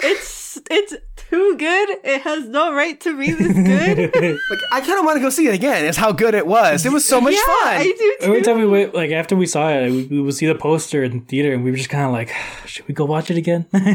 It's 0.00 0.60
it's 0.70 0.94
too 1.16 1.56
good. 1.58 1.88
It 2.04 2.22
has 2.22 2.46
no 2.48 2.72
right 2.72 2.98
to 3.00 3.18
be 3.18 3.32
this 3.32 3.52
good. 3.52 4.14
Like, 4.50 4.60
I 4.72 4.80
kind 4.80 4.98
of 5.00 5.04
want 5.04 5.16
to 5.16 5.20
go 5.20 5.28
see 5.28 5.48
it 5.48 5.54
again. 5.54 5.84
It's 5.84 5.96
how 5.98 6.12
good 6.12 6.34
it 6.34 6.46
was. 6.46 6.86
It 6.86 6.92
was 6.92 7.04
so 7.04 7.20
much 7.20 7.34
yeah, 7.34 7.40
fun. 7.44 7.80
I 7.80 7.82
do 7.82 7.92
too. 8.20 8.26
Every 8.28 8.42
time 8.42 8.58
we 8.58 8.66
went, 8.66 8.94
like 8.94 9.10
after 9.10 9.34
we 9.34 9.46
saw 9.46 9.68
it, 9.70 9.90
we, 9.90 10.04
we 10.06 10.20
would 10.20 10.34
see 10.34 10.46
the 10.46 10.54
poster 10.54 11.02
in 11.02 11.18
the 11.18 11.24
theater, 11.24 11.52
and 11.52 11.64
we 11.64 11.72
were 11.72 11.76
just 11.76 11.90
kind 11.90 12.04
of 12.04 12.12
like, 12.12 12.32
should 12.66 12.86
we 12.86 12.94
go 12.94 13.04
watch 13.04 13.28
it 13.32 13.36
again? 13.36 13.66
Like, 13.72 13.82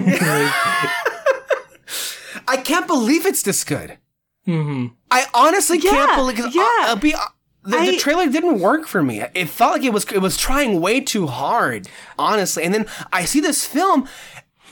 I 2.47 2.57
can't 2.63 2.85
believe 2.87 3.25
it's 3.25 3.43
this 3.43 3.63
good. 3.63 3.97
mhm. 4.45 4.91
I 5.09 5.25
honestly 5.33 5.79
can't 5.79 6.09
Yeah, 6.09 6.15
believe. 6.17 6.37
'cause, 6.37 6.53
yeah. 6.53 6.61
uh, 6.81 6.91
uh, 6.91 6.95
be, 6.97 7.15
the, 7.63 7.91
the 7.91 7.97
trailer 7.97 8.27
didn't 8.27 8.59
work 8.59 8.87
for 8.87 9.01
me. 9.01 9.21
It 9.33 9.49
felt 9.49 9.73
like 9.73 9.83
it 9.83 9.93
was 9.93 10.05
it 10.11 10.21
was 10.21 10.37
trying 10.37 10.81
way 10.81 10.99
too 11.01 11.27
hard, 11.27 11.87
honestly. 12.19 12.63
And 12.63 12.73
then 12.73 12.85
I 13.11 13.25
see 13.25 13.39
this 13.39 13.65
film, 13.65 14.07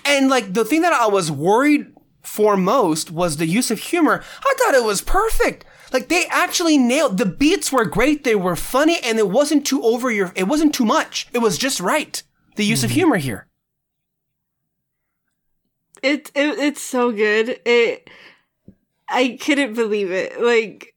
and 0.05 0.29
like 0.29 0.53
the 0.53 0.65
thing 0.65 0.81
that 0.81 0.93
I 0.93 1.07
was 1.07 1.31
worried 1.31 1.93
for 2.21 2.55
most 2.55 3.11
was 3.11 3.37
the 3.37 3.45
use 3.45 3.71
of 3.71 3.79
humor. 3.79 4.23
I 4.43 4.53
thought 4.57 4.75
it 4.75 4.83
was 4.83 5.01
perfect. 5.01 5.65
Like 5.93 6.09
they 6.09 6.25
actually 6.29 6.77
nailed 6.77 7.17
the 7.17 7.25
beats 7.25 7.71
were 7.71 7.85
great. 7.85 8.23
They 8.23 8.35
were 8.35 8.55
funny, 8.55 8.99
and 9.03 9.19
it 9.19 9.29
wasn't 9.29 9.65
too 9.65 9.83
over 9.83 10.11
your. 10.11 10.31
It 10.35 10.47
wasn't 10.47 10.73
too 10.73 10.85
much. 10.85 11.27
It 11.33 11.39
was 11.39 11.57
just 11.57 11.79
right. 11.79 12.21
The 12.55 12.65
use 12.65 12.83
of 12.83 12.89
mm-hmm. 12.89 12.95
humor 12.95 13.17
here. 13.17 13.47
It, 16.03 16.31
it 16.33 16.57
it's 16.59 16.81
so 16.81 17.11
good. 17.11 17.59
It 17.65 18.09
I 19.07 19.37
couldn't 19.41 19.75
believe 19.75 20.11
it. 20.11 20.41
Like 20.41 20.95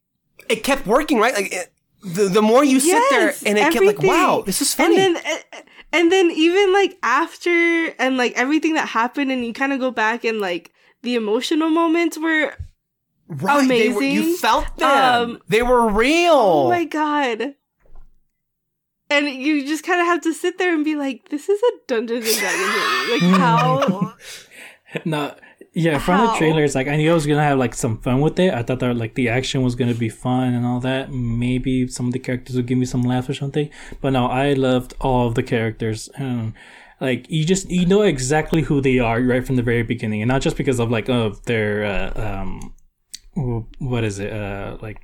It 0.49 0.65
kept 0.65 0.87
working, 0.87 1.19
right? 1.19 1.35
Like 1.35 1.53
it, 1.53 1.74
the 2.05 2.29
the 2.29 2.43
more 2.43 2.65
you 2.65 2.81
sit 2.81 3.03
there, 3.11 3.35
and 3.47 3.59
it 3.59 3.73
get 3.73 3.83
like, 3.85 4.03
wow, 4.03 4.43
this 4.45 4.61
is 4.61 4.75
funny. 4.75 5.01
And 5.01 5.17
then 5.17 5.23
and 5.93 6.13
then 6.13 6.31
even 6.31 6.73
like 6.73 6.99
after 7.03 7.87
and 7.99 8.17
like 8.17 8.33
everything 8.35 8.75
that 8.75 8.89
happened 8.89 9.31
and 9.33 9.45
you 9.45 9.53
kind 9.53 9.73
of 9.73 9.81
go 9.81 9.91
back 9.91 10.25
and 10.25 10.41
like 10.41 10.73
the 11.03 11.15
emotional 11.15 11.71
moments 11.71 12.19
were 12.19 12.55
Right, 13.27 13.67
They 13.67 13.89
were, 13.89 14.03
you 14.03 14.37
felt 14.37 14.77
them. 14.77 15.31
Um, 15.31 15.43
they 15.49 15.63
were 15.63 15.89
real. 15.89 16.33
oh 16.33 16.69
my 16.69 16.85
god. 16.85 17.55
And 19.11 19.29
you 19.29 19.67
just 19.67 19.85
kind 19.85 20.01
of 20.01 20.07
have 20.07 20.21
to 20.23 20.35
sit 20.35 20.59
there 20.59 20.75
and 20.75 20.85
be 20.85 20.97
like, 20.97 21.29
"This 21.31 21.49
is 21.49 21.61
a 21.63 21.73
Dungeons 21.87 22.27
and 22.27 22.37
Dragons 22.39 22.75
movie. 22.75 23.27
Like 23.27 23.41
how 23.41 24.15
No, 25.05 25.35
yeah. 25.75 25.99
From 25.99 26.21
the 26.23 26.27
How? 26.29 26.39
trailers, 26.39 26.75
like 26.75 26.87
I 26.89 26.97
knew 26.97 27.11
I 27.11 27.15
was 27.15 27.27
gonna 27.27 27.43
have 27.43 27.59
like 27.59 27.75
some 27.75 27.99
fun 27.99 28.21
with 28.21 28.39
it. 28.39 28.55
I 28.55 28.63
thought 28.63 28.79
that 28.81 28.97
like 28.97 29.15
the 29.15 29.29
action 29.29 29.63
was 29.63 29.75
gonna 29.75 29.95
be 29.95 30.09
fun 30.09 30.55
and 30.55 30.65
all 30.65 30.81
that. 30.81 31.11
Maybe 31.13 31.89
some 31.89 32.07
of 32.07 32.13
the 32.13 32.19
characters 32.19 32.57
would 32.57 32.67
give 32.67 32.79
me 32.79 32.87
some 32.87 33.03
laughs 33.03 33.29
or 33.29 33.35
something. 33.35 33.69
But 34.01 34.11
no, 34.15 34.27
I 34.27 34.53
loved 34.55 34.95
all 35.01 35.27
of 35.27 35.35
the 35.35 35.43
characters. 35.43 36.09
Um, 36.19 36.55
like 37.01 37.27
you 37.29 37.45
just 37.45 37.69
you 37.71 37.87
know 37.87 38.03
exactly 38.03 38.63
who 38.63 38.81
they 38.81 38.99
are 38.99 39.21
right 39.21 39.45
from 39.47 39.57
the 39.57 39.63
very 39.63 39.83
beginning, 39.83 40.23
and 40.23 40.29
not 40.29 40.43
just 40.43 40.57
because 40.57 40.79
of 40.79 40.91
like 40.91 41.09
of 41.09 41.45
their 41.45 41.85
uh, 41.85 42.41
um, 42.43 42.75
what 43.79 44.05
is 44.05 44.19
it 44.21 44.33
uh 44.33 44.79
like 44.81 44.99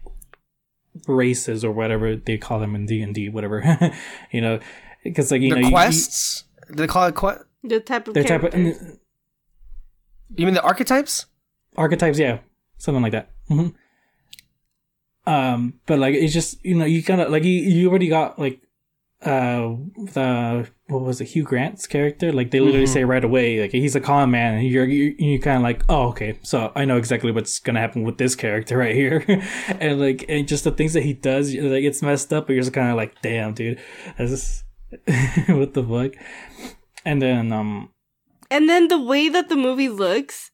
races 1.07 1.65
or 1.65 1.73
whatever 1.73 2.17
they 2.17 2.39
call 2.39 2.61
them 2.61 2.75
in 2.75 2.87
D 2.87 3.03
and 3.03 3.15
D, 3.15 3.29
whatever. 3.29 3.93
you 4.33 4.41
know, 4.41 4.61
because 5.05 5.31
like 5.31 5.41
you 5.43 5.51
the 5.51 5.55
know 5.57 5.61
you- 5.61 5.67
you- 5.67 5.73
quests. 5.73 6.45
They 6.73 6.87
call 6.87 7.07
it 7.09 7.15
quest? 7.17 7.43
the 7.65 7.81
type 7.81 8.07
of 8.09 8.15
their 8.15 8.23
type 8.25 8.45
of 8.45 8.53
characters. 8.53 8.97
You 10.35 10.47
mean 10.47 10.55
the 10.55 10.62
archetypes? 10.62 11.27
archetypes 11.77 12.19
yeah. 12.19 12.39
Something 12.78 13.02
like 13.02 13.12
that. 13.12 13.31
Hmm 13.48 13.69
um 15.27 15.74
but 15.86 15.98
like 15.98 16.15
it's 16.15 16.32
just 16.32 16.65
you 16.65 16.74
know 16.74 16.85
you 16.85 17.02
kind 17.02 17.20
of 17.20 17.31
like 17.31 17.44
you, 17.44 17.52
you 17.52 17.89
already 17.89 18.09
got 18.09 18.39
like 18.39 18.61
uh 19.23 19.74
the 20.15 20.66
what 20.86 21.02
was 21.02 21.20
it 21.20 21.27
hugh 21.27 21.44
grant's 21.44 21.86
character? 21.86 22.32
Like 22.32 22.51
they 22.51 22.59
literally 22.59 22.86
say 22.86 23.05
right 23.05 23.23
away 23.23 23.61
like 23.61 23.70
he's 23.70 23.94
a 23.94 24.01
con 24.01 24.31
man 24.31 24.55
and 24.55 24.66
you're 24.66 24.86
you 24.86 25.15
you 25.19 25.39
kind 25.39 25.59
of 25.59 25.62
like 25.62 25.85
oh 25.90 26.09
okay 26.09 26.39
so 26.43 26.73
i 26.74 26.86
know 26.86 26.97
exactly 26.97 27.31
what's 27.31 27.59
gonna 27.59 27.81
happen 27.81 28.02
with 28.02 28.16
this 28.16 28.35
character 28.35 28.78
right 28.85 28.94
here. 28.94 29.24
And 29.69 30.01
like 30.01 30.24
and 30.28 30.48
just 30.48 30.65
the 30.65 30.70
things 30.70 30.94
that 30.94 31.02
he 31.02 31.12
does 31.12 31.55
like 31.55 31.85
it's 31.85 32.02
messed 32.02 32.32
up 32.32 32.47
but 32.47 32.55
you're 32.55 32.62
just 32.62 32.73
kind 32.73 32.90
of 32.90 32.97
like 32.97 33.20
damn 33.20 33.52
dude 33.52 33.78
this 34.19 34.65
what 35.47 35.74
the 35.74 35.85
fuck? 35.85 36.20
And 37.05 37.20
then 37.20 37.52
um 37.52 37.90
And 38.51 38.69
then 38.69 38.89
the 38.89 39.01
way 39.01 39.29
that 39.29 39.49
the 39.49 39.57
movie 39.57 39.89
looks, 39.89 40.51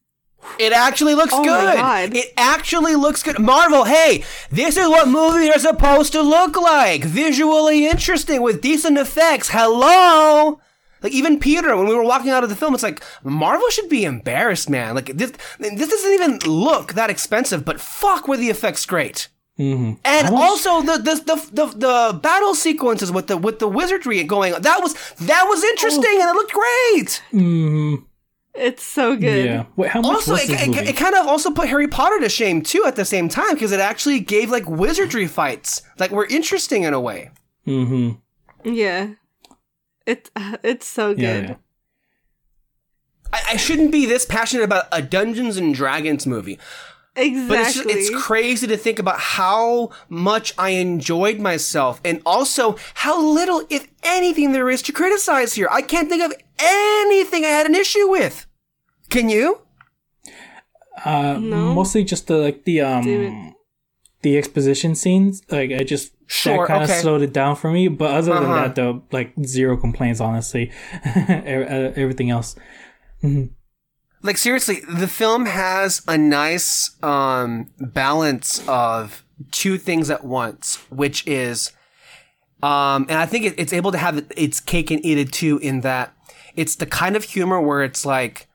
It 0.59 0.71
actually 0.71 1.15
looks 1.15 1.33
Oh 1.33 1.39
my 1.39 1.43
good. 1.45 1.75
God. 1.75 2.15
It 2.15 2.31
actually 2.37 2.95
looks 2.95 3.23
good. 3.23 3.39
Marvel, 3.39 3.85
hey, 3.85 4.23
this 4.51 4.77
is 4.77 4.87
what 4.87 5.07
movies 5.07 5.49
are 5.55 5.59
supposed 5.59 6.11
to 6.13 6.21
look 6.21 6.55
like. 6.55 7.03
Visually 7.03 7.87
interesting 7.87 8.41
with 8.43 8.61
decent 8.61 8.97
effects. 8.97 9.49
Hello. 9.49 10.59
Like 11.01 11.11
even 11.11 11.39
Peter, 11.39 11.75
when 11.75 11.87
we 11.87 11.95
were 11.95 12.03
walking 12.03 12.29
out 12.31 12.43
of 12.43 12.49
the 12.49 12.55
film, 12.55 12.73
it's 12.73 12.83
like 12.83 13.03
Marvel 13.23 13.69
should 13.69 13.89
be 13.89 14.03
embarrassed, 14.05 14.69
man. 14.69 14.95
Like 14.95 15.07
this, 15.07 15.31
this 15.59 15.89
doesn't 15.89 16.13
even 16.13 16.39
look 16.45 16.93
that 16.93 17.09
expensive, 17.09 17.65
but 17.65 17.81
fuck, 17.81 18.27
were 18.27 18.37
the 18.37 18.49
effects 18.49 18.85
great. 18.85 19.29
Mhm. 19.59 19.97
And 20.05 20.27
also 20.35 20.81
the, 20.81 20.97
the 20.97 21.15
the 21.15 21.35
the 21.53 21.65
the 21.77 22.19
battle 22.19 22.53
sequences 22.55 23.11
with 23.11 23.27
the 23.27 23.37
with 23.37 23.59
the 23.59 23.67
wizardry 23.67 24.23
going 24.23 24.53
on. 24.53 24.61
That 24.61 24.81
was 24.81 24.93
that 25.15 25.45
was 25.47 25.63
interesting 25.63 26.19
and 26.21 26.29
it 26.29 26.33
looked 26.33 26.53
great. 26.53 27.23
mhm. 27.33 28.05
it's 28.53 28.83
so 28.83 29.15
good. 29.15 29.45
yeah 29.45 29.65
wait 29.75 29.89
how 29.91 30.01
much 30.01 30.15
Also, 30.15 30.31
was 30.33 30.43
it, 30.43 30.47
this 30.47 30.61
it, 30.63 30.67
movie? 30.69 30.89
it 30.89 30.97
kind 30.97 31.15
of 31.15 31.27
also 31.27 31.51
put 31.51 31.67
Harry 31.69 31.87
Potter 31.87 32.19
to 32.19 32.29
shame 32.29 32.61
too 32.61 32.83
at 32.85 32.95
the 32.95 33.05
same 33.05 33.29
time 33.29 33.53
because 33.53 33.71
it 33.71 33.79
actually 33.79 34.19
gave 34.19 34.49
like 34.49 34.67
wizardry 34.67 35.27
fights 35.27 35.81
like 35.99 36.11
were 36.11 36.25
interesting 36.27 36.83
in 36.83 36.93
a 36.93 36.99
way. 36.99 37.29
mm-hmm 37.65 38.11
Yeah. 38.63 39.09
It 40.05 40.29
it's 40.63 40.87
so 40.87 41.09
Yeah, 41.09 41.15
good. 41.15 41.49
yeah. 41.49 41.55
I, 43.33 43.41
I 43.53 43.57
shouldn't 43.57 43.91
be 43.91 44.05
this 44.05 44.25
passionate 44.25 44.63
about 44.63 44.85
a 44.91 45.01
Dungeons 45.01 45.57
and 45.57 45.75
Dragons 45.75 46.25
movie, 46.25 46.57
Exactly. 47.17 47.47
but 47.47 47.59
it's 47.59 47.73
just, 47.75 47.89
it's 47.89 48.09
crazy 48.25 48.67
to 48.67 48.77
think 48.77 48.99
about 48.99 49.19
how 49.19 49.89
much 50.07 50.53
I 50.57 50.69
enjoyed 50.71 51.39
myself 51.39 51.99
and 52.05 52.21
also 52.25 52.77
how 52.93 53.19
little, 53.21 53.63
if 53.69 53.87
anything, 54.03 54.51
there 54.51 54.69
is 54.69 54.81
to 54.83 54.91
criticize 54.91 55.53
here. 55.53 55.67
I 55.71 55.81
can't 55.81 56.09
think 56.09 56.21
of 56.23 56.31
anything 56.59 57.43
I 57.43 57.49
had 57.49 57.65
an 57.65 57.75
issue 57.75 58.07
with. 58.07 58.45
Can 59.09 59.29
you? 59.29 59.61
Uh, 61.05 61.37
No. 61.39 61.73
mostly 61.73 62.03
just 62.03 62.27
the 62.27 62.37
like 62.37 62.63
the 62.65 62.81
um 62.81 63.53
the 64.21 64.37
exposition 64.37 64.95
scenes. 64.95 65.41
Like 65.49 65.71
I 65.71 65.83
just 65.83 66.13
Sure, 66.29 66.57
that 66.57 66.67
kind 66.67 66.83
of 66.83 66.89
okay. 66.89 66.99
slowed 66.99 67.21
it 67.21 67.31
down 67.31 67.55
for 67.55 67.71
me. 67.71 67.87
But 67.87 68.11
other 68.11 68.33
than 68.33 68.43
Uh-huh. 68.43 68.55
that, 68.55 68.75
though, 68.75 69.03
like 69.11 69.31
zero 69.45 69.77
complaints. 69.77 70.19
Honestly, 70.19 70.71
everything 71.05 72.29
else. 72.31 72.55
Like 74.27 74.37
seriously 74.37 74.81
the 74.87 75.07
film 75.07 75.45
has 75.45 76.01
a 76.07 76.17
nice 76.17 77.01
um 77.03 77.67
balance 77.79 78.61
of 78.67 79.23
two 79.51 79.77
things 79.77 80.09
at 80.09 80.23
once 80.23 80.75
which 80.89 81.25
is 81.25 81.71
um 82.61 83.05
and 83.09 83.13
i 83.13 83.25
think 83.25 83.45
it, 83.45 83.55
it's 83.57 83.73
able 83.73 83.91
to 83.91 83.97
have 83.97 84.29
its 84.35 84.59
cake 84.59 84.91
and 84.91 85.03
eat 85.05 85.17
it 85.17 85.31
too 85.31 85.57
in 85.59 85.81
that 85.81 86.13
it's 86.55 86.75
the 86.75 86.85
kind 86.85 87.15
of 87.15 87.23
humor 87.23 87.61
where 87.61 87.81
it's 87.83 88.05
like 88.05 88.47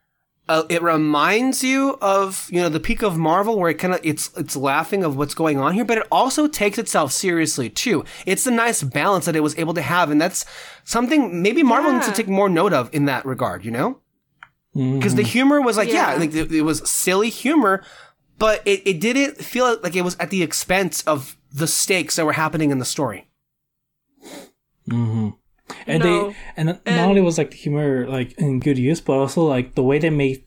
uh, 0.49 0.65
it 0.69 0.83
reminds 0.83 1.63
you 1.63 1.97
of 2.03 2.49
you 2.51 2.61
know 2.61 2.69
the 2.69 2.81
peak 2.81 3.01
of 3.03 3.17
marvel 3.17 3.59
where 3.59 3.71
it 3.71 3.79
kind 3.79 3.95
of 3.95 4.01
it's 4.03 4.37
it's 4.37 4.57
laughing 4.57 5.05
of 5.05 5.17
what's 5.17 5.35
going 5.35 5.59
on 5.59 5.73
here 5.73 5.85
but 5.85 5.99
it 5.99 6.07
also 6.11 6.49
takes 6.49 6.79
itself 6.79 7.13
seriously 7.13 7.71
too. 7.71 8.05
It's 8.27 8.47
a 8.47 8.51
nice 8.51 8.83
balance 8.83 9.25
that 9.27 9.37
it 9.37 9.41
was 9.41 9.57
able 9.57 9.73
to 9.75 9.81
have 9.81 10.11
and 10.11 10.21
that's 10.21 10.45
something 10.85 11.43
maybe 11.43 11.63
marvel 11.63 11.93
needs 11.93 12.09
to 12.09 12.13
take 12.13 12.29
more 12.29 12.49
note 12.49 12.73
of 12.73 12.93
in 12.93 13.05
that 13.07 13.25
regard 13.25 13.65
you 13.65 13.71
know 13.71 14.02
Mm-hmm. 14.77 14.99
because 14.99 15.15
the 15.17 15.23
humor 15.23 15.61
was 15.61 15.77
like 15.77 15.89
yeah, 15.89 16.13
Yeah. 16.13 16.19
like 16.19 16.35
it, 16.35 16.51
it 16.51 16.63
was 16.63 16.89
silly 16.91 17.29
humor 17.29 17.83
but 18.39 18.63
it, 18.65 18.81
it 18.87 19.01
didn't 19.01 19.37
feel 19.37 19.79
like 19.83 19.95
it 19.95 20.03
was 20.03 20.17
at 20.19 20.31
the 20.31 20.43
expense 20.43 21.03
of 21.03 21.37
the 21.53 21.67
stakes 21.67 22.17
that 22.17 22.25
were 22.25 22.33
happening 22.33 22.71
in 22.71 22.79
the 22.79 22.85
story. 22.85 23.29
Mm-hmm. 24.89 25.31
And 25.87 26.03
No. 26.03 26.29
they 26.31 26.37
and 26.57 26.67
not 26.87 27.09
only 27.09 27.21
was 27.21 27.39
like 27.39 27.51
the 27.51 27.57
humor 27.57 28.07
like 28.09 28.33
in 28.39 28.61
good 28.61 28.79
use, 28.79 29.01
but 29.01 29.15
also 29.15 29.45
like 29.47 29.75
the 29.75 29.83
way 29.83 29.99
they 29.99 30.11
made 30.11 30.43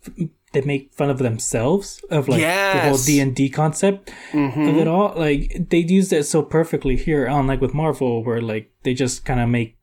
they 0.54 0.62
make 0.62 0.94
fun 0.94 1.10
of 1.10 1.20
themselves 1.20 2.02
of 2.10 2.28
like 2.28 2.42
the 2.42 2.80
whole 2.90 2.98
D 2.98 3.20
and 3.20 3.36
D 3.36 3.50
concept 3.50 4.10
of 4.34 4.58
it 4.78 4.88
all. 4.88 5.14
Like 5.16 5.70
they 5.70 5.80
used 5.80 6.12
it 6.14 6.26
so 6.26 6.42
perfectly 6.42 6.96
here, 6.96 7.26
unlike 7.26 7.62
with 7.62 7.74
Marvel, 7.74 8.24
where 8.24 8.42
like 8.42 8.72
they 8.84 8.94
just 8.94 9.26
kind 9.26 9.40
of 9.40 9.50
make 9.50 9.78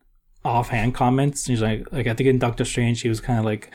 offhand 0.45 0.95
comments. 0.95 1.47
He's 1.47 1.63
like, 1.63 1.87
like 1.93 2.07
I 2.07 2.15
think 2.15 2.29
in 2.29 2.39
Doctor 2.39 2.65
Strange, 2.65 3.01
he 3.01 3.09
was 3.09 3.21
kind 3.21 3.39
of 3.39 3.45
like, 3.45 3.71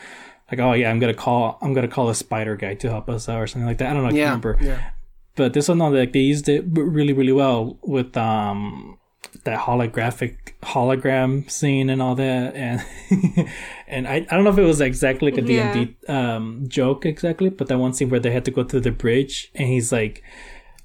like 0.51 0.59
oh 0.59 0.73
yeah, 0.73 0.89
I'm 0.89 0.99
gonna 0.99 1.13
call 1.13 1.57
I'm 1.61 1.73
gonna 1.73 1.87
call 1.87 2.09
a 2.09 2.15
spider 2.15 2.55
guy 2.55 2.73
to 2.75 2.89
help 2.89 3.09
us 3.09 3.27
out 3.29 3.41
or 3.41 3.47
something 3.47 3.67
like 3.67 3.77
that. 3.79 3.89
I 3.89 3.93
don't 3.93 4.03
know, 4.03 4.09
I 4.09 4.11
can't 4.11 4.17
Yeah. 4.19 4.25
remember 4.25 4.57
yeah. 4.61 4.89
but 5.35 5.53
this 5.53 5.67
one 5.67 5.77
no, 5.79 5.89
like 5.89 6.13
they 6.13 6.19
used 6.19 6.47
it 6.49 6.65
really 6.69 7.13
really 7.13 7.33
well 7.33 7.77
with 7.83 8.15
um 8.17 8.97
that 9.43 9.59
holographic 9.59 10.35
hologram 10.61 11.49
scene 11.49 11.89
and 11.89 12.01
all 12.01 12.15
that 12.15 12.55
and 12.55 12.81
and 13.87 14.07
I, 14.07 14.15
I 14.15 14.35
don't 14.35 14.43
know 14.43 14.49
if 14.51 14.57
it 14.57 14.63
was 14.63 14.79
exactly 14.81 15.31
like 15.31 15.43
a 15.43 15.51
Yeah. 15.51 15.73
D&D 15.73 15.95
um 16.07 16.65
joke 16.67 17.05
exactly 17.05 17.49
but 17.49 17.67
that 17.67 17.77
one 17.77 17.93
scene 17.93 18.09
where 18.09 18.19
they 18.19 18.31
had 18.31 18.45
to 18.45 18.51
go 18.51 18.63
through 18.63 18.81
the 18.81 18.91
bridge 18.91 19.51
and 19.55 19.67
he's 19.67 19.91
like 19.91 20.23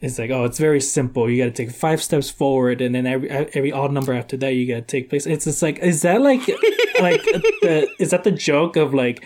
it's 0.02 0.18
like 0.18 0.30
oh 0.30 0.44
it's 0.44 0.58
very 0.58 0.80
simple. 0.80 1.30
You 1.30 1.44
got 1.44 1.54
to 1.54 1.64
take 1.64 1.74
five 1.74 2.02
steps 2.02 2.28
forward 2.28 2.80
and 2.80 2.94
then 2.94 3.06
every 3.06 3.30
every 3.30 3.70
odd 3.70 3.92
number 3.92 4.12
after 4.12 4.36
that 4.38 4.50
you 4.50 4.66
got 4.66 4.74
to 4.74 4.82
take 4.82 5.08
place. 5.08 5.26
It's 5.26 5.44
just 5.44 5.62
like 5.62 5.78
is 5.78 6.02
that 6.02 6.20
like 6.20 6.40
like 7.00 7.22
the 7.22 7.88
is 8.00 8.10
that 8.10 8.24
the 8.24 8.32
joke 8.32 8.74
of 8.74 8.92
like 8.92 9.24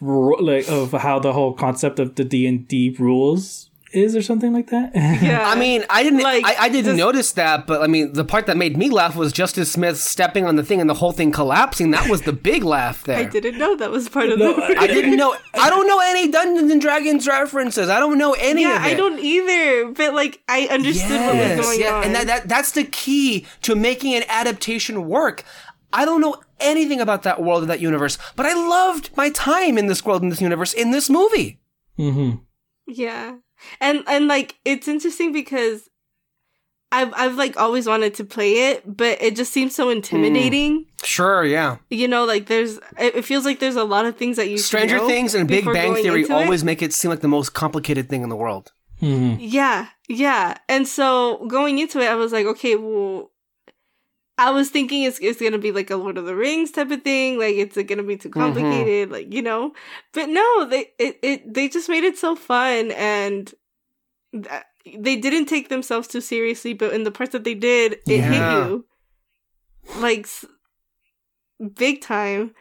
like 0.00 0.68
of 0.68 0.92
how 0.92 1.18
the 1.18 1.32
whole 1.32 1.54
concept 1.54 1.98
of 1.98 2.14
the 2.16 2.24
D&D 2.24 2.96
rules 2.98 3.67
is 3.92 4.14
or 4.14 4.22
something 4.22 4.52
like 4.52 4.68
that 4.68 4.92
Yeah. 4.94 5.42
I 5.48 5.58
mean, 5.58 5.84
I 5.88 6.02
didn't. 6.02 6.20
Like, 6.22 6.44
I, 6.44 6.56
I 6.64 6.68
didn't 6.68 6.84
just- 6.86 6.98
notice 6.98 7.32
that, 7.32 7.66
but 7.66 7.82
I 7.82 7.86
mean, 7.86 8.12
the 8.12 8.24
part 8.24 8.46
that 8.46 8.56
made 8.56 8.76
me 8.76 8.90
laugh 8.90 9.16
was 9.16 9.32
Justice 9.32 9.72
Smith 9.72 9.98
stepping 9.98 10.44
on 10.46 10.56
the 10.56 10.62
thing 10.62 10.80
and 10.80 10.88
the 10.90 10.94
whole 10.94 11.12
thing 11.12 11.32
collapsing. 11.32 11.90
That 11.92 12.08
was 12.10 12.22
the 12.22 12.32
big 12.32 12.64
laugh 12.64 13.04
there. 13.04 13.18
I 13.18 13.24
didn't 13.24 13.58
know 13.58 13.76
that 13.76 13.90
was 13.90 14.08
part 14.08 14.28
of 14.30 14.38
No, 14.38 14.54
the. 14.54 14.76
I 14.78 14.86
didn't 14.98 15.16
know. 15.16 15.34
I 15.54 15.70
don't 15.70 15.86
know 15.86 16.00
any 16.00 16.28
Dungeons 16.30 16.70
and 16.70 16.80
Dragons 16.80 17.26
references. 17.26 17.88
I 17.88 17.98
don't 17.98 18.18
know 18.18 18.34
any 18.38 18.62
yeah, 18.62 18.76
of 18.76 18.82
it. 18.84 18.92
I 18.92 18.94
don't 18.94 19.18
either. 19.18 19.92
But 19.92 20.14
like, 20.14 20.42
I 20.48 20.66
understood 20.70 21.10
what 21.20 21.36
was 21.56 21.66
going 21.66 21.80
yeah, 21.80 21.94
on. 21.96 22.04
and 22.04 22.14
that, 22.14 22.26
that 22.26 22.48
that's 22.48 22.72
the 22.72 22.84
key 22.84 23.46
to 23.62 23.74
making 23.74 24.14
an 24.14 24.24
adaptation 24.28 25.08
work. 25.08 25.44
I 25.92 26.04
don't 26.04 26.20
know 26.20 26.36
anything 26.60 27.00
about 27.00 27.22
that 27.22 27.42
world 27.42 27.62
or 27.62 27.66
that 27.66 27.80
universe, 27.80 28.18
but 28.36 28.44
I 28.44 28.52
loved 28.52 29.10
my 29.16 29.30
time 29.30 29.78
in 29.78 29.86
this 29.86 30.04
world 30.04 30.22
in 30.22 30.28
this 30.28 30.40
universe 30.42 30.74
in 30.74 30.90
this 30.90 31.08
movie. 31.08 31.60
mm-hmm 31.98 32.36
Yeah. 32.86 33.36
And 33.80 34.04
and 34.06 34.28
like 34.28 34.56
it's 34.64 34.88
interesting 34.88 35.32
because 35.32 35.88
I've 36.90 37.12
I've 37.14 37.34
like 37.34 37.58
always 37.58 37.86
wanted 37.86 38.14
to 38.14 38.24
play 38.24 38.70
it, 38.70 38.96
but 38.96 39.20
it 39.20 39.36
just 39.36 39.52
seems 39.52 39.74
so 39.74 39.90
intimidating. 39.90 40.86
Sure, 41.04 41.44
yeah. 41.44 41.76
You 41.90 42.08
know, 42.08 42.24
like 42.24 42.46
there's 42.46 42.76
it 42.98 43.16
it 43.16 43.24
feels 43.24 43.44
like 43.44 43.60
there's 43.60 43.76
a 43.76 43.84
lot 43.84 44.06
of 44.06 44.16
things 44.16 44.36
that 44.36 44.48
you 44.48 44.56
should 44.56 44.66
Stranger 44.66 44.96
know 44.96 45.06
Things 45.06 45.34
and 45.34 45.46
Big 45.46 45.64
Bang 45.66 45.94
Theory 45.94 46.22
into 46.22 46.32
it. 46.32 46.42
always 46.44 46.64
make 46.64 46.80
it 46.80 46.92
seem 46.94 47.10
like 47.10 47.20
the 47.20 47.28
most 47.28 47.50
complicated 47.52 48.08
thing 48.08 48.22
in 48.22 48.30
the 48.30 48.36
world. 48.36 48.72
mm-hmm 49.02 49.36
Yeah, 49.40 49.88
yeah. 50.08 50.56
And 50.68 50.88
so 50.88 51.46
going 51.46 51.78
into 51.78 52.00
it, 52.00 52.06
I 52.06 52.14
was 52.14 52.32
like, 52.32 52.46
okay, 52.46 52.76
well, 52.76 53.30
I 54.38 54.50
was 54.52 54.70
thinking 54.70 55.02
it's 55.02 55.18
it's 55.18 55.40
gonna 55.40 55.58
be 55.58 55.72
like 55.72 55.90
a 55.90 55.96
Lord 55.96 56.16
of 56.16 56.24
the 56.24 56.36
Rings 56.36 56.70
type 56.70 56.92
of 56.92 57.02
thing, 57.02 57.38
like 57.38 57.56
it's 57.56 57.76
uh, 57.76 57.82
gonna 57.82 58.04
be 58.04 58.16
too 58.16 58.30
mm-hmm. 58.30 58.40
complicated, 58.40 59.10
like 59.10 59.34
you 59.34 59.42
know. 59.42 59.72
But 60.12 60.28
no, 60.28 60.64
they 60.64 60.92
it, 60.98 61.18
it 61.22 61.54
they 61.54 61.68
just 61.68 61.88
made 61.88 62.04
it 62.04 62.16
so 62.16 62.36
fun, 62.36 62.92
and 62.92 63.52
th- 64.32 64.62
they 64.96 65.16
didn't 65.16 65.46
take 65.46 65.68
themselves 65.68 66.06
too 66.06 66.20
seriously. 66.20 66.72
But 66.72 66.92
in 66.92 67.02
the 67.02 67.10
parts 67.10 67.32
that 67.32 67.42
they 67.42 67.54
did, 67.54 67.94
it 67.94 68.00
Yeah. 68.06 68.30
hit 68.30 68.68
you 68.68 68.84
like 69.96 70.20
s- 70.20 70.44
big 71.74 72.00
time. 72.00 72.54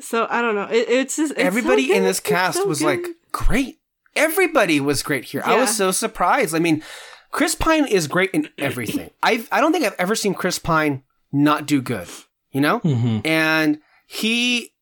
So 0.00 0.26
I 0.28 0.42
don't 0.42 0.56
know. 0.56 0.68
It, 0.68 0.88
it's 0.88 1.16
just 1.16 1.32
it's 1.32 1.40
so 1.40 1.46
Everybody 1.46 1.92
in 1.92 2.02
this 2.02 2.18
cast 2.18 2.58
so 2.58 2.66
was 2.66 2.80
good. 2.80 2.86
like 2.86 3.06
great. 3.30 3.78
Everybody 4.16 4.80
was 4.80 5.04
great 5.04 5.26
here. 5.26 5.42
I 5.44 5.60
was 5.60 5.76
so 5.76 5.92
surprised. 5.92 6.56
I 6.56 6.58
mean, 6.58 6.82
Chris 7.30 7.54
Pine 7.54 7.86
is 7.86 8.08
great 8.08 8.30
in 8.32 8.48
everything. 8.58 9.10
I 9.22 9.46
I 9.52 9.60
don't 9.60 9.70
think 9.70 9.84
I've 9.84 9.94
ever 9.98 10.16
seen 10.16 10.34
Chris 10.34 10.58
Pine 10.58 11.04
not 11.32 11.66
do 11.66 11.80
good. 11.80 12.08
You 12.52 12.60
know? 12.60 12.80
mm-hmm 12.80 13.20
and 13.24 13.78
he 14.06 14.72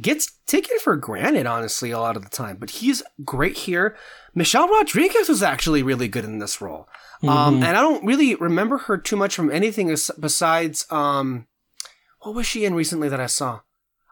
gets 0.00 0.38
taken 0.46 0.78
for 0.78 0.96
granted 0.96 1.44
honestly 1.46 1.90
a 1.90 1.98
lot 1.98 2.16
of 2.16 2.22
the 2.22 2.30
time 2.30 2.56
but 2.58 2.70
he's 2.70 3.02
great 3.24 3.56
here 3.58 3.94
michelle 4.34 4.66
rodriguez 4.68 5.28
was 5.28 5.42
actually 5.42 5.82
really 5.82 6.08
good 6.08 6.24
in 6.24 6.38
this 6.38 6.60
role 6.60 6.88
um, 7.24 7.56
and 7.56 7.76
i 7.76 7.82
don't 7.82 8.04
really 8.04 8.34
remember 8.36 8.78
her 8.78 8.96
too 8.96 9.16
much 9.16 9.34
from 9.34 9.50
anything 9.50 9.94
besides 10.18 10.86
um, 10.90 11.46
what 12.20 12.34
was 12.34 12.46
she 12.46 12.64
in 12.64 12.74
recently 12.74 13.08
that 13.08 13.20
i 13.20 13.26
saw 13.26 13.60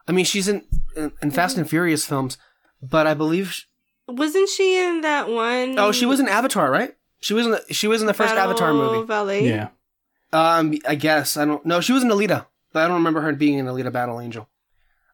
i 0.07 0.11
mean 0.11 0.25
she's 0.25 0.47
in 0.47 0.63
in, 0.95 1.11
in 1.21 1.31
fast 1.31 1.57
and 1.57 1.67
furious 1.69 2.05
films 2.05 2.37
but 2.81 3.07
i 3.07 3.13
believe 3.15 3.51
sh 3.51 3.63
wasn't 4.09 4.47
she 4.47 4.77
in 4.79 5.01
that 5.01 5.27
one? 5.27 5.79
oh 5.79 5.91
she 5.91 6.05
was 6.05 6.19
in 6.19 6.27
avatar 6.27 6.69
right 6.69 6.95
she 7.19 7.33
was 7.33 7.45
in 7.45 7.53
the 7.53 7.63
she 7.73 7.87
was 7.87 8.01
in 8.01 8.07
the 8.07 8.13
first 8.13 8.35
Battle 8.35 8.51
avatar 8.51 8.73
movie 8.73 9.07
Valet. 9.07 9.47
yeah 9.47 9.69
Um, 10.37 10.77
I 10.87 10.95
guess 10.95 11.35
I 11.37 11.45
don't. 11.45 11.65
No, 11.65 11.81
she 11.81 11.93
was 11.93 12.03
an 12.03 12.09
Alita, 12.09 12.45
but 12.71 12.83
I 12.83 12.87
don't 12.87 12.97
remember 12.97 13.21
her 13.21 13.33
being 13.33 13.59
an 13.59 13.65
Alita 13.65 13.91
Battle 13.91 14.19
Angel. 14.19 14.47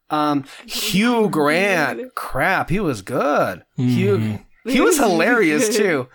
Um, 0.10 0.44
Hugh 0.66 1.30
Grant, 1.32 2.14
crap, 2.16 2.70
he 2.70 2.80
was 2.80 3.02
good. 3.02 3.64
Hugh, 3.78 4.40
he 4.66 4.82
was 4.82 4.98
hilarious 5.06 5.76
too. 5.76 6.08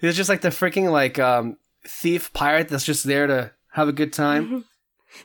He 0.00 0.06
was 0.06 0.16
just 0.16 0.28
like 0.30 0.40
the 0.40 0.48
freaking 0.48 0.90
like 0.90 1.18
um 1.18 1.56
thief 1.86 2.32
pirate 2.32 2.68
that's 2.68 2.84
just 2.84 3.04
there 3.04 3.26
to 3.26 3.52
have 3.72 3.88
a 3.88 3.92
good 3.92 4.12
time. 4.12 4.64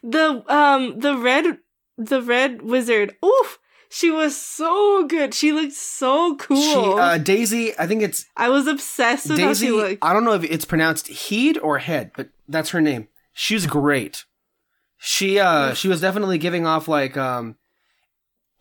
The 0.04 0.44
um 0.54 1.00
the 1.00 1.18
red 1.18 1.58
the 1.98 2.22
red 2.22 2.62
wizard. 2.62 3.16
Oof. 3.26 3.58
She 3.90 4.12
was 4.12 4.38
so 4.38 5.08
good. 5.08 5.34
She 5.34 5.52
looked 5.52 5.74
so 5.74 6.36
cool. 6.36 6.62
She, 6.62 7.02
uh, 7.02 7.18
Daisy, 7.18 7.74
I 7.80 7.88
think 7.88 8.04
it's 8.04 8.28
I 8.38 8.50
was 8.50 8.68
obsessed 8.68 9.28
with 9.28 9.40
how 9.40 9.48
Daisy. 9.48 9.66
she 9.66 9.72
looked. 9.72 9.98
I 10.04 10.14
don't 10.14 10.26
know 10.26 10.34
if 10.34 10.44
it's 10.44 10.64
pronounced 10.64 11.08
Heed 11.08 11.58
or 11.58 11.80
Head, 11.80 12.12
but 12.16 12.30
that's 12.48 12.70
her 12.70 12.82
name. 12.82 13.08
She's 13.42 13.66
great. 13.66 14.26
She 14.98 15.40
uh 15.40 15.74
she 15.74 15.88
was 15.88 16.02
definitely 16.02 16.38
giving 16.38 16.68
off 16.68 16.90
like 16.90 17.16
um 17.16 17.56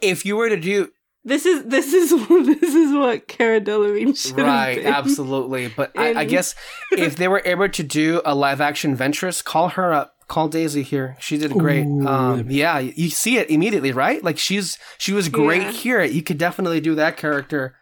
if 0.01 0.25
you 0.25 0.37
were 0.37 0.49
to 0.49 0.57
do 0.57 0.93
This 1.25 1.45
is 1.47 1.65
this 1.65 1.93
is 1.93 2.11
this 2.61 2.75
is 2.77 2.95
what 2.95 3.27
Cara 3.27 3.61
Delevingne 3.61 4.17
should 4.17 4.39
right 4.39 4.85
absolutely. 4.87 5.67
But 5.67 5.99
I, 5.99 6.21
I 6.21 6.25
guess 6.25 6.55
if 6.93 7.17
they 7.17 7.27
were 7.27 7.43
able 7.45 7.69
to 7.69 7.83
do 7.83 8.23
a 8.25 8.37
live 8.37 8.61
action 8.61 8.97
ventress 8.97 9.43
call 9.43 9.71
her 9.71 9.93
up. 9.93 10.15
Call 10.29 10.47
daisy 10.47 10.83
here. 10.85 11.17
She 11.19 11.39
did 11.39 11.51
great. 11.55 11.85
Ooh. 11.85 12.07
um 12.07 12.49
yeah 12.49 12.79
you 12.79 13.11
see 13.11 13.39
it 13.39 13.51
immediately 13.51 13.91
right? 13.91 14.23
Like 14.23 14.39
she's 14.39 14.79
she 14.97 15.13
was 15.13 15.29
great 15.29 15.63
Yeah. 15.63 15.73
here. 15.73 16.03
You 16.05 16.23
could 16.23 16.39
definitely 16.39 16.81
do 16.81 16.95
that 16.95 17.17
character 17.17 17.75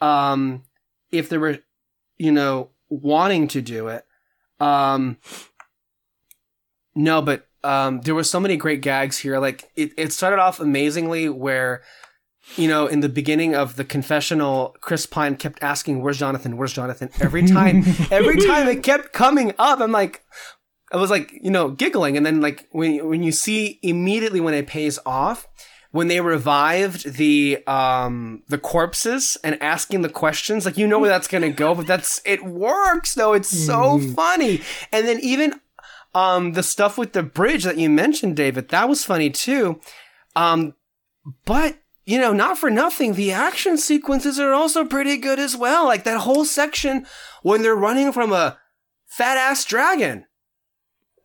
um 0.00 0.62
if 1.10 1.28
they 1.28 1.38
were 1.38 1.58
you 2.16 2.30
know 2.30 2.70
wanting 2.88 3.48
to 3.48 3.60
do 3.60 3.88
it. 3.88 4.06
Um 4.60 5.16
no 6.94 7.20
but 7.22 7.46
um 7.62 8.00
there 8.02 8.14
were 8.14 8.24
so 8.24 8.38
many 8.40 8.56
great 8.56 8.80
gags 8.80 9.18
here 9.18 9.38
like 9.38 9.70
it, 9.76 9.92
it 9.96 10.12
started 10.12 10.38
off 10.38 10.60
amazingly 10.60 11.28
where 11.28 11.82
you 12.56 12.68
know, 12.68 12.86
in 12.86 13.00
the 13.00 13.08
beginning 13.08 13.54
of 13.54 13.76
the 13.76 13.84
confessional, 13.84 14.76
Chris 14.80 15.06
Pine 15.06 15.36
kept 15.36 15.62
asking, 15.62 16.02
"Where's 16.02 16.18
Jonathan? 16.18 16.56
Where's 16.56 16.72
Jonathan?" 16.72 17.10
Every 17.20 17.46
time, 17.46 17.82
every 18.10 18.36
time 18.36 18.68
it 18.68 18.82
kept 18.82 19.12
coming 19.12 19.54
up, 19.58 19.80
I'm 19.80 19.92
like, 19.92 20.22
I 20.92 20.96
was 20.96 21.10
like, 21.10 21.32
you 21.42 21.50
know, 21.50 21.70
giggling, 21.70 22.16
and 22.16 22.24
then 22.24 22.40
like 22.40 22.68
when 22.70 23.08
when 23.08 23.22
you 23.22 23.32
see 23.32 23.78
immediately 23.82 24.40
when 24.40 24.54
it 24.54 24.66
pays 24.66 24.98
off, 25.06 25.48
when 25.90 26.08
they 26.08 26.20
revived 26.20 27.14
the 27.14 27.66
um 27.66 28.42
the 28.48 28.58
corpses 28.58 29.38
and 29.42 29.60
asking 29.62 30.02
the 30.02 30.08
questions, 30.10 30.66
like 30.66 30.76
you 30.76 30.86
know 30.86 30.98
where 30.98 31.10
that's 31.10 31.28
gonna 31.28 31.50
go, 31.50 31.74
but 31.74 31.86
that's 31.86 32.20
it 32.24 32.44
works 32.44 33.14
though. 33.14 33.32
It's 33.32 33.48
so 33.48 33.98
funny, 33.98 34.60
and 34.92 35.08
then 35.08 35.18
even 35.20 35.60
um 36.14 36.52
the 36.52 36.62
stuff 36.62 36.96
with 36.98 37.12
the 37.12 37.22
bridge 37.22 37.64
that 37.64 37.78
you 37.78 37.90
mentioned, 37.90 38.36
David, 38.36 38.68
that 38.68 38.88
was 38.88 39.04
funny 39.04 39.30
too. 39.30 39.80
Um, 40.36 40.74
but 41.44 41.78
you 42.06 42.18
know, 42.18 42.32
not 42.32 42.58
for 42.58 42.70
nothing, 42.70 43.14
the 43.14 43.32
action 43.32 43.78
sequences 43.78 44.38
are 44.38 44.52
also 44.52 44.84
pretty 44.84 45.16
good 45.16 45.38
as 45.38 45.56
well. 45.56 45.86
Like 45.86 46.04
that 46.04 46.20
whole 46.20 46.44
section 46.44 47.06
when 47.42 47.62
they're 47.62 47.74
running 47.74 48.12
from 48.12 48.32
a 48.32 48.58
fat 49.06 49.38
ass 49.38 49.64
dragon. 49.64 50.26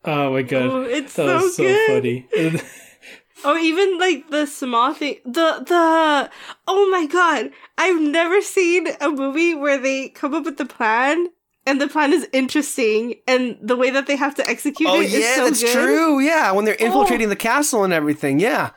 oh 0.04 0.32
my 0.32 0.42
god 0.42 0.62
Oh, 0.62 0.82
it's 0.82 1.14
that 1.14 1.26
so 1.26 1.44
was 1.44 1.56
so 1.56 1.62
good. 1.64 1.88
funny 1.90 2.26
Or 3.44 3.56
even 3.56 3.98
like 3.98 4.28
the 4.28 4.44
small 4.46 4.92
thing, 4.92 5.16
the 5.24 5.64
the 5.66 6.30
oh 6.68 6.90
my 6.90 7.06
god! 7.06 7.50
I've 7.78 7.98
never 7.98 8.42
seen 8.42 8.86
a 9.00 9.08
movie 9.08 9.54
where 9.54 9.78
they 9.78 10.10
come 10.10 10.34
up 10.34 10.44
with 10.44 10.58
the 10.58 10.66
plan 10.66 11.28
and 11.66 11.80
the 11.80 11.88
plan 11.88 12.12
is 12.12 12.26
interesting, 12.32 13.16
and 13.28 13.58
the 13.62 13.76
way 13.76 13.90
that 13.90 14.06
they 14.06 14.16
have 14.16 14.34
to 14.36 14.48
execute 14.48 14.88
oh 14.88 15.00
it 15.00 15.06
is 15.06 15.12
yeah, 15.20 15.34
so 15.36 15.44
that's 15.44 15.62
good. 15.62 15.72
true. 15.72 16.20
Yeah, 16.20 16.52
when 16.52 16.64
they're 16.64 16.74
infiltrating 16.74 17.26
Oh. 17.26 17.30
the 17.30 17.36
castle 17.36 17.84
and 17.84 17.92
everything. 17.92 18.40
Yeah, 18.40 18.70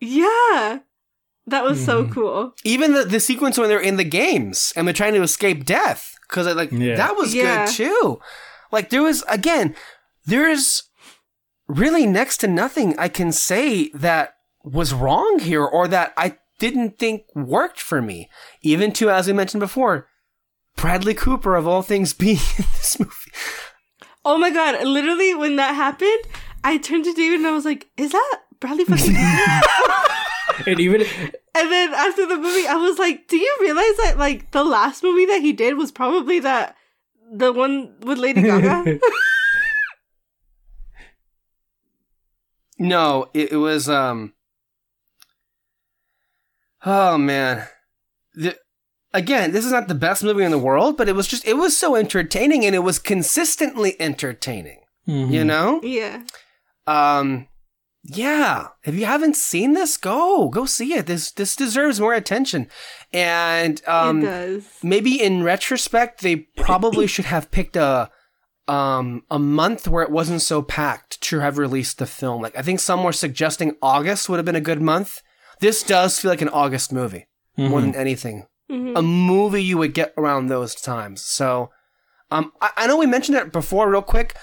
Yeah, 0.00 0.80
that 1.46 1.64
was 1.64 1.84
so 1.84 2.04
Mhm. 2.04 2.12
cool. 2.12 2.54
even 2.64 2.92
the 2.92 3.04
the 3.04 3.20
sequence 3.20 3.56
when 3.58 3.68
they're 3.68 3.80
in 3.80 3.96
the 3.96 4.04
games 4.04 4.72
and 4.76 4.86
they're 4.86 4.92
trying 4.94 5.14
to 5.14 5.22
escape 5.22 5.64
death 5.64 6.14
because 6.28 6.46
like 6.54 6.70
Yeah. 6.72 6.96
that 6.96 7.16
was 7.16 7.34
Yeah. 7.34 7.66
good 7.66 7.74
too. 7.74 8.20
Like 8.72 8.90
there 8.90 9.02
was 9.02 9.24
again, 9.28 9.74
there's 10.26 10.84
really 11.68 12.06
next 12.06 12.38
to 12.38 12.46
nothing 12.48 12.96
I 12.98 13.08
can 13.08 13.32
say 13.32 13.88
that 13.94 14.34
was 14.62 14.92
wrong 14.92 15.38
here 15.40 15.64
or 15.64 15.88
that 15.88 16.12
I 16.16 16.36
didn't 16.58 16.98
think 16.98 17.22
worked 17.34 17.80
for 17.80 18.00
me. 18.02 18.28
Even 18.62 18.92
to, 18.92 19.10
as 19.10 19.26
we 19.26 19.32
mentioned 19.32 19.60
before, 19.60 20.08
Bradley 20.76 21.14
Cooper 21.14 21.56
of 21.56 21.66
all 21.66 21.82
things 21.82 22.12
being 22.12 22.36
in 22.58 22.64
this 22.76 22.98
movie. 22.98 23.32
Oh 24.24 24.38
my 24.38 24.50
god! 24.50 24.82
Literally, 24.86 25.34
when 25.34 25.56
that 25.56 25.74
happened, 25.74 26.22
I 26.64 26.78
turned 26.78 27.04
to 27.04 27.12
David 27.12 27.38
and 27.40 27.46
I 27.46 27.52
was 27.52 27.64
like, 27.64 27.88
"Is 27.96 28.12
that 28.12 28.38
Bradley 28.60 28.84
fucking?" 28.84 29.16
And 30.66 30.80
even 30.80 31.02
and 31.02 31.70
then 31.70 31.92
after 31.92 32.26
the 32.26 32.36
movie, 32.36 32.66
I 32.66 32.76
was 32.76 32.98
like, 32.98 33.28
"Do 33.28 33.36
you 33.36 33.56
realize 33.60 33.96
that 33.98 34.16
like 34.18 34.50
the 34.52 34.64
last 34.64 35.02
movie 35.02 35.26
that 35.26 35.42
he 35.42 35.52
did 35.52 35.76
was 35.76 35.92
probably 35.92 36.40
that 36.40 36.76
the 37.30 37.52
one 37.52 37.94
with 38.00 38.18
Lady 38.18 38.42
Gaga?" 38.42 38.98
No, 42.78 43.30
it, 43.32 43.52
it 43.52 43.56
was 43.56 43.88
um. 43.88 44.34
Oh 46.84 47.16
man, 47.18 47.66
the, 48.34 48.56
again, 49.16 49.52
this 49.52 49.64
is 49.64 49.72
not 49.72 49.88
the 49.88 49.94
best 49.94 50.22
movie 50.22 50.44
in 50.44 50.50
the 50.50 50.58
world, 50.58 50.96
but 50.96 51.08
it 51.08 51.14
was 51.14 51.26
just 51.26 51.46
it 51.46 51.54
was 51.54 51.76
so 51.76 51.96
entertaining 51.96 52.64
and 52.64 52.74
it 52.74 52.80
was 52.80 52.98
consistently 52.98 53.96
entertaining. 54.00 54.80
Mhm. 55.08 55.30
You 55.32 55.44
know, 55.44 55.80
yeah. 55.82 56.22
um, 56.86 57.48
yeah. 58.04 58.68
If 58.84 58.94
you 58.94 59.06
haven't 59.06 59.36
seen 59.36 59.72
this, 59.72 59.96
go 59.96 60.48
go 60.48 60.64
see 60.66 60.94
it. 60.94 61.06
This 61.06 61.30
this 61.32 61.56
deserves 61.56 62.00
more 62.00 62.14
attention, 62.14 62.68
and 63.12 63.80
um, 63.86 64.22
it 64.22 64.26
does. 64.26 64.64
maybe 64.82 65.20
in 65.20 65.42
retrospect, 65.42 66.20
they 66.22 66.36
probably 66.56 67.06
should 67.14 67.26
have 67.26 67.50
picked 67.50 67.76
a 67.76 68.10
um 68.68 69.22
a 69.30 69.38
month 69.38 69.86
where 69.86 70.02
it 70.02 70.10
wasn't 70.10 70.42
so 70.42 70.60
packed 70.60 71.20
to 71.20 71.38
have 71.38 71.56
released 71.56 71.98
the 71.98 72.06
film. 72.06 72.42
Like 72.42 72.58
I 72.58 72.62
think 72.62 72.80
some 72.80 73.04
were 73.04 73.12
suggesting 73.12 73.76
August 73.80 74.28
would 74.28 74.38
have 74.38 74.44
been 74.46 74.56
a 74.56 74.60
good 74.60 74.82
month. 74.82 75.22
This 75.60 75.82
does 75.84 76.18
feel 76.18 76.30
like 76.32 76.42
an 76.42 76.48
August 76.50 76.92
movie 76.92 77.26
more 77.56 77.80
than 77.80 77.94
anything. 77.94 78.46
Mhm. 78.70 78.98
A 78.98 79.02
movie 79.02 79.62
you 79.62 79.78
would 79.78 79.94
get 79.94 80.12
around 80.16 80.46
those 80.48 80.74
times. 80.74 81.22
So 81.22 81.70
um 82.30 82.52
I, 82.60 82.70
I 82.76 82.86
know 82.86 82.96
we 82.96 83.06
mentioned 83.06 83.38
it 83.38 83.52
before 83.52 83.90
real 83.90 84.02
quick. 84.02 84.34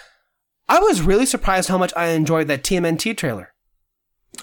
I 0.69 0.79
was 0.79 1.01
really 1.01 1.25
surprised 1.25 1.67
how 1.69 1.77
much 1.77 1.91
I 1.95 2.07
enjoyed 2.09 2.47
that 2.47 2.63
TMNT 2.63 3.15
trailer. 3.17 3.53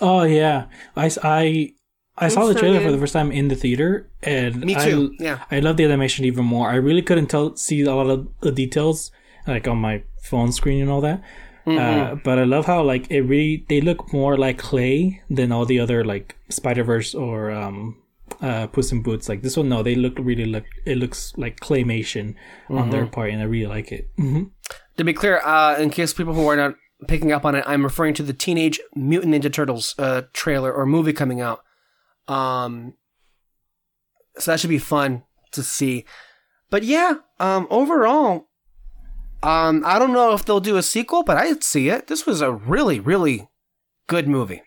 Oh 0.00 0.22
yeah, 0.24 0.66
I 0.96 1.06
I 1.06 2.28
saw 2.28 2.42
It's 2.42 2.48
the 2.48 2.54
so 2.54 2.58
trailer 2.60 2.80
for 2.80 2.92
the 2.92 2.98
first 2.98 3.14
time 3.14 3.32
in 3.32 3.48
the 3.48 3.56
theater, 3.56 4.10
and 4.22 4.60
Me 4.64 4.76
I- 4.76 4.84
too. 4.90 5.14
yeah. 5.18 5.44
I 5.50 5.60
love 5.60 5.76
the 5.78 5.84
animation 5.84 6.24
even 6.26 6.44
more. 6.44 6.68
I 6.68 6.74
really 6.76 7.00
couldn't 7.02 7.28
tell 7.28 7.56
see 7.56 7.80
a 7.82 7.94
lot 7.94 8.10
of 8.10 8.28
the 8.42 8.52
details 8.52 9.10
like 9.46 9.66
on 9.66 9.78
my 9.78 10.02
phone 10.22 10.52
screen 10.52 10.82
and 10.82 10.90
all 10.90 11.00
that. 11.00 11.22
Uh, 11.66 12.16
but 12.24 12.36
I 12.38 12.44
love 12.44 12.66
how 12.66 12.82
like 12.82 13.08
it 13.10 13.22
really 13.22 13.64
they 13.68 13.80
look 13.80 14.12
more 14.12 14.36
like 14.36 14.58
clay 14.58 15.22
than 15.30 15.52
all 15.52 15.64
the 15.64 15.78
other 15.78 16.04
like 16.04 16.34
Spider 16.48 16.82
Verse 16.82 17.14
or 17.14 17.50
um, 17.52 17.96
uh, 18.40 18.66
Puss 18.68 18.92
in 18.92 19.02
Boots. 19.02 19.28
Like 19.28 19.42
this 19.42 19.56
one, 19.56 19.68
no, 19.68 19.82
they 19.82 19.94
look 19.94 20.14
really 20.18 20.46
look. 20.46 20.64
It 20.86 20.98
looks 20.98 21.32
like 21.36 21.60
claymation 21.60 22.34
on 22.68 22.90
their 22.90 23.06
part, 23.06 23.30
and 23.30 23.40
I 23.40 23.44
really 23.44 23.66
like 23.66 23.92
it. 23.92 24.08
hmm 24.16 24.44
To 24.96 25.04
be 25.04 25.12
clear, 25.12 25.38
uh, 25.44 25.76
in 25.78 25.90
case 25.90 26.12
people 26.12 26.34
who 26.34 26.46
are 26.48 26.56
not 26.56 26.74
picking 27.08 27.32
up 27.32 27.44
on 27.44 27.54
it, 27.54 27.64
I'm 27.66 27.82
referring 27.82 28.14
to 28.14 28.22
the 28.22 28.32
Teenage 28.32 28.80
Mutant 28.94 29.34
Ninja 29.34 29.52
Turtles 29.52 29.94
uh, 29.98 30.22
trailer 30.32 30.72
or 30.72 30.86
movie 30.86 31.12
coming 31.12 31.40
out. 31.40 31.60
Um, 32.28 32.94
so 34.38 34.50
that 34.50 34.60
should 34.60 34.70
be 34.70 34.78
fun 34.78 35.24
to 35.52 35.62
see. 35.62 36.04
But 36.70 36.84
yeah, 36.84 37.14
um, 37.40 37.66
overall, 37.70 38.48
um, 39.42 39.82
I 39.84 39.98
don't 39.98 40.12
know 40.12 40.34
if 40.34 40.44
they'll 40.44 40.60
do 40.60 40.76
a 40.76 40.82
sequel, 40.82 41.24
but 41.24 41.36
I'd 41.36 41.64
see 41.64 41.88
it. 41.88 42.06
This 42.06 42.26
was 42.26 42.40
a 42.40 42.52
really, 42.52 43.00
really 43.00 43.48
good 44.06 44.28
movie. 44.28 44.62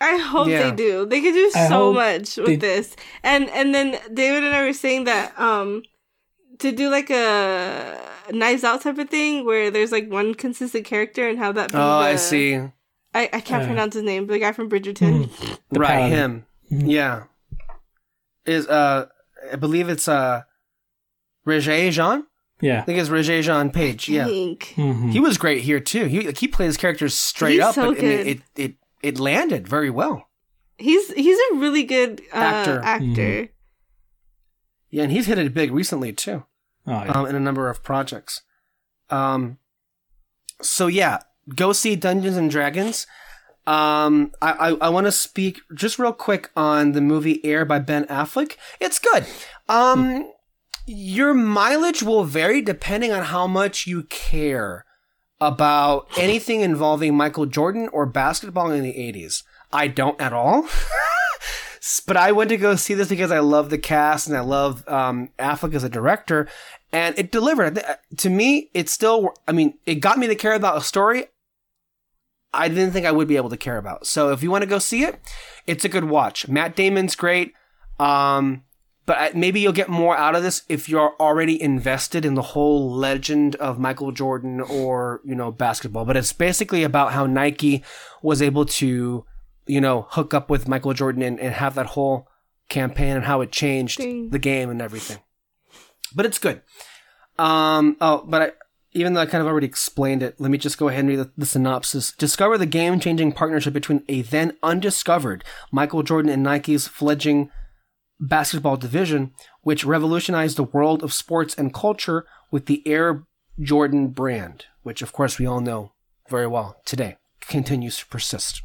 I 0.00 0.16
hope 0.16 0.48
Yeah. 0.48 0.70
they 0.70 0.76
do. 0.76 1.06
They 1.06 1.20
could 1.20 1.34
do 1.34 1.50
I 1.54 1.68
so 1.68 1.92
much 1.92 2.36
with 2.36 2.46
they- 2.46 2.56
this. 2.56 2.96
And 3.22 3.48
and 3.50 3.74
then 3.74 3.98
David 4.12 4.42
and 4.44 4.54
I 4.54 4.64
were 4.64 4.72
saying 4.72 5.04
that 5.04 5.38
um 5.38 5.82
to 6.58 6.72
do 6.72 6.88
like 6.90 7.10
a 7.10 7.98
knives 8.32 8.64
out 8.64 8.80
type 8.82 8.98
of 8.98 9.08
thing 9.10 9.44
where 9.44 9.70
there's 9.70 9.92
like 9.92 10.10
one 10.10 10.34
consistent 10.34 10.84
character 10.84 11.28
and 11.28 11.38
have 11.38 11.54
that 11.56 11.72
be 11.72 11.78
Oh, 11.78 11.80
I 11.98 12.16
see. 12.16 12.56
I, 13.14 13.28
I 13.32 13.40
can't 13.40 13.64
Uh, 13.64 13.66
pronounce 13.66 13.94
his 13.94 14.04
name, 14.04 14.26
but 14.26 14.32
the 14.34 14.38
guy 14.38 14.52
from 14.52 14.70
Bridgerton. 14.70 15.28
The 15.70 15.78
right, 15.80 15.88
Paladin. 15.88 16.18
him. 16.18 16.46
Mhm. 16.72 16.90
Yeah. 16.90 17.24
Is 18.46 18.66
uh, 18.68 19.06
I 19.52 19.56
believe 19.56 19.88
it's 19.88 20.08
uh, 20.08 20.42
Regé 21.46 21.90
Jean. 21.90 22.24
Yeah. 22.60 22.78
I 22.80 22.82
think 22.82 22.98
it's 22.98 23.08
Regé 23.08 23.42
Jean 23.42 23.70
Page. 23.70 24.08
I 24.08 24.12
Yeah. 24.14 24.24
think. 24.26 24.72
hmm 24.76 25.10
He 25.10 25.20
was 25.20 25.36
great 25.38 25.62
here 25.62 25.80
too. 25.80 26.06
He 26.06 26.20
like, 26.22 26.38
he 26.38 26.48
played 26.48 26.66
his 26.66 26.76
characters 26.76 27.14
straight 27.14 27.54
He's 27.54 27.60
up, 27.62 27.74
so 27.74 27.82
but 27.92 27.98
I 27.98 28.02
mean, 28.02 28.16
good. 28.16 28.26
it 28.26 28.40
it 28.56 28.74
it 29.02 29.18
landed 29.18 29.66
very 29.68 29.90
well. 29.90 30.28
He's 30.78 31.12
he's 31.12 31.38
a 31.52 31.56
really 31.56 31.84
good 31.84 32.20
uh, 32.32 32.36
Actor. 32.36 32.80
actor. 32.84 33.04
Mhm. 33.06 33.48
Yeah, 34.90 35.02
and 35.04 35.12
he's 35.12 35.26
hit 35.26 35.38
it 35.38 35.54
big 35.54 35.72
recently 35.72 36.12
too, 36.12 36.44
Oh, 36.86 36.90
yeah. 36.92 37.12
um, 37.12 37.26
in 37.26 37.34
a 37.34 37.40
number 37.40 37.68
of 37.70 37.82
projects. 37.82 38.42
Um, 39.10 39.58
so 40.60 40.86
yeah, 40.86 41.18
go 41.54 41.72
see 41.72 41.96
Dungeons 41.96 42.36
and 42.36 42.50
Dragons. 42.50 43.06
Um, 43.66 44.32
I 44.42 44.52
I, 44.52 44.68
I 44.82 44.88
want 44.88 45.06
to 45.06 45.12
speak 45.12 45.60
just 45.74 45.98
real 45.98 46.12
quick 46.12 46.50
on 46.56 46.92
the 46.92 47.00
movie 47.00 47.44
Air 47.44 47.64
by 47.64 47.78
Ben 47.78 48.04
Affleck. 48.06 48.56
It's 48.80 48.98
good. 48.98 49.24
Um, 49.68 50.30
your 50.86 51.32
mileage 51.32 52.02
will 52.02 52.24
vary 52.24 52.60
depending 52.60 53.12
on 53.12 53.22
how 53.24 53.46
much 53.46 53.86
you 53.86 54.02
care 54.04 54.84
about 55.46 56.06
anything 56.16 56.60
involving 56.60 57.16
Michael 57.16 57.46
Jordan 57.46 57.88
or 57.92 58.06
basketball 58.06 58.70
in 58.70 58.82
the 58.82 58.92
80s. 58.92 59.42
I 59.72 59.88
don't 59.88 60.20
at 60.20 60.32
all. 60.32 60.68
But 62.06 62.16
I 62.16 62.30
went 62.30 62.50
to 62.50 62.56
go 62.56 62.76
see 62.76 62.94
this 62.94 63.08
because 63.08 63.32
I 63.32 63.40
love 63.40 63.68
the 63.68 63.76
cast 63.76 64.28
and 64.28 64.36
I 64.36 64.40
love 64.40 64.86
um, 64.88 65.30
Affleck 65.36 65.74
as 65.74 65.82
a 65.82 65.88
director, 65.88 66.48
and 66.92 67.18
it 67.18 67.32
delivered. 67.32 67.82
To 68.18 68.30
me, 68.30 68.70
it 68.72 68.88
still, 68.88 69.34
I 69.48 69.52
mean, 69.52 69.74
it 69.84 69.96
got 69.96 70.16
me 70.16 70.28
to 70.28 70.36
care 70.36 70.54
about 70.54 70.76
a 70.76 70.80
story 70.80 71.26
I 72.54 72.68
didn't 72.68 72.92
think 72.92 73.06
I 73.06 73.12
would 73.12 73.28
be 73.28 73.36
able 73.36 73.50
to 73.50 73.56
care 73.56 73.78
about. 73.78 74.06
So 74.06 74.30
if 74.30 74.42
you 74.42 74.50
want 74.50 74.62
to 74.62 74.68
go 74.68 74.78
see 74.78 75.04
it, 75.04 75.18
it's 75.66 75.84
a 75.84 75.88
good 75.88 76.04
watch. 76.04 76.48
Matt 76.48 76.76
Damon's 76.76 77.16
great. 77.16 77.54
Um, 77.98 78.64
but 79.04 79.34
maybe 79.34 79.60
you'll 79.60 79.72
get 79.72 79.88
more 79.88 80.16
out 80.16 80.36
of 80.36 80.42
this 80.42 80.62
if 80.68 80.88
you're 80.88 81.14
already 81.18 81.60
invested 81.60 82.24
in 82.24 82.34
the 82.34 82.42
whole 82.42 82.90
legend 82.90 83.56
of 83.56 83.78
Michael 83.78 84.12
Jordan 84.12 84.60
or, 84.60 85.20
you 85.24 85.34
know, 85.34 85.50
basketball. 85.50 86.04
But 86.04 86.16
it's 86.16 86.32
basically 86.32 86.84
about 86.84 87.12
how 87.12 87.26
Nike 87.26 87.82
was 88.22 88.40
able 88.40 88.64
to, 88.66 89.24
you 89.66 89.80
know, 89.80 90.06
hook 90.10 90.32
up 90.32 90.48
with 90.48 90.68
Michael 90.68 90.94
Jordan 90.94 91.22
and, 91.22 91.40
and 91.40 91.54
have 91.54 91.74
that 91.74 91.86
whole 91.86 92.28
campaign 92.68 93.16
and 93.16 93.24
how 93.24 93.40
it 93.40 93.50
changed 93.50 94.00
the 94.00 94.38
game 94.38 94.70
and 94.70 94.80
everything. 94.80 95.18
But 96.14 96.26
it's 96.26 96.38
good. 96.38 96.62
Um, 97.38 97.96
oh, 98.00 98.24
but 98.26 98.42
I, 98.42 98.52
even 98.92 99.14
though 99.14 99.20
I 99.22 99.26
kind 99.26 99.42
of 99.42 99.48
already 99.48 99.66
explained 99.66 100.22
it, 100.22 100.40
let 100.40 100.50
me 100.50 100.58
just 100.58 100.78
go 100.78 100.88
ahead 100.88 101.00
and 101.00 101.08
read 101.08 101.18
the, 101.18 101.30
the 101.36 101.46
synopsis. 101.46 102.12
Discover 102.12 102.58
the 102.58 102.66
game 102.66 103.00
changing 103.00 103.32
partnership 103.32 103.72
between 103.72 104.04
a 104.08 104.22
then 104.22 104.56
undiscovered 104.62 105.42
Michael 105.72 106.02
Jordan 106.02 106.30
and 106.30 106.42
Nike's 106.42 106.86
fledgling 106.86 107.50
basketball 108.22 108.76
division, 108.76 109.32
which 109.62 109.84
revolutionized 109.84 110.56
the 110.56 110.62
world 110.62 111.02
of 111.02 111.12
sports 111.12 111.54
and 111.54 111.74
culture 111.74 112.24
with 112.50 112.66
the 112.66 112.86
Air 112.86 113.24
Jordan 113.60 114.08
brand, 114.08 114.66
which 114.82 115.02
of 115.02 115.12
course 115.12 115.38
we 115.38 115.46
all 115.46 115.60
know 115.60 115.92
very 116.30 116.46
well 116.46 116.80
today, 116.84 117.16
continues 117.40 117.98
to 117.98 118.06
persist. 118.06 118.62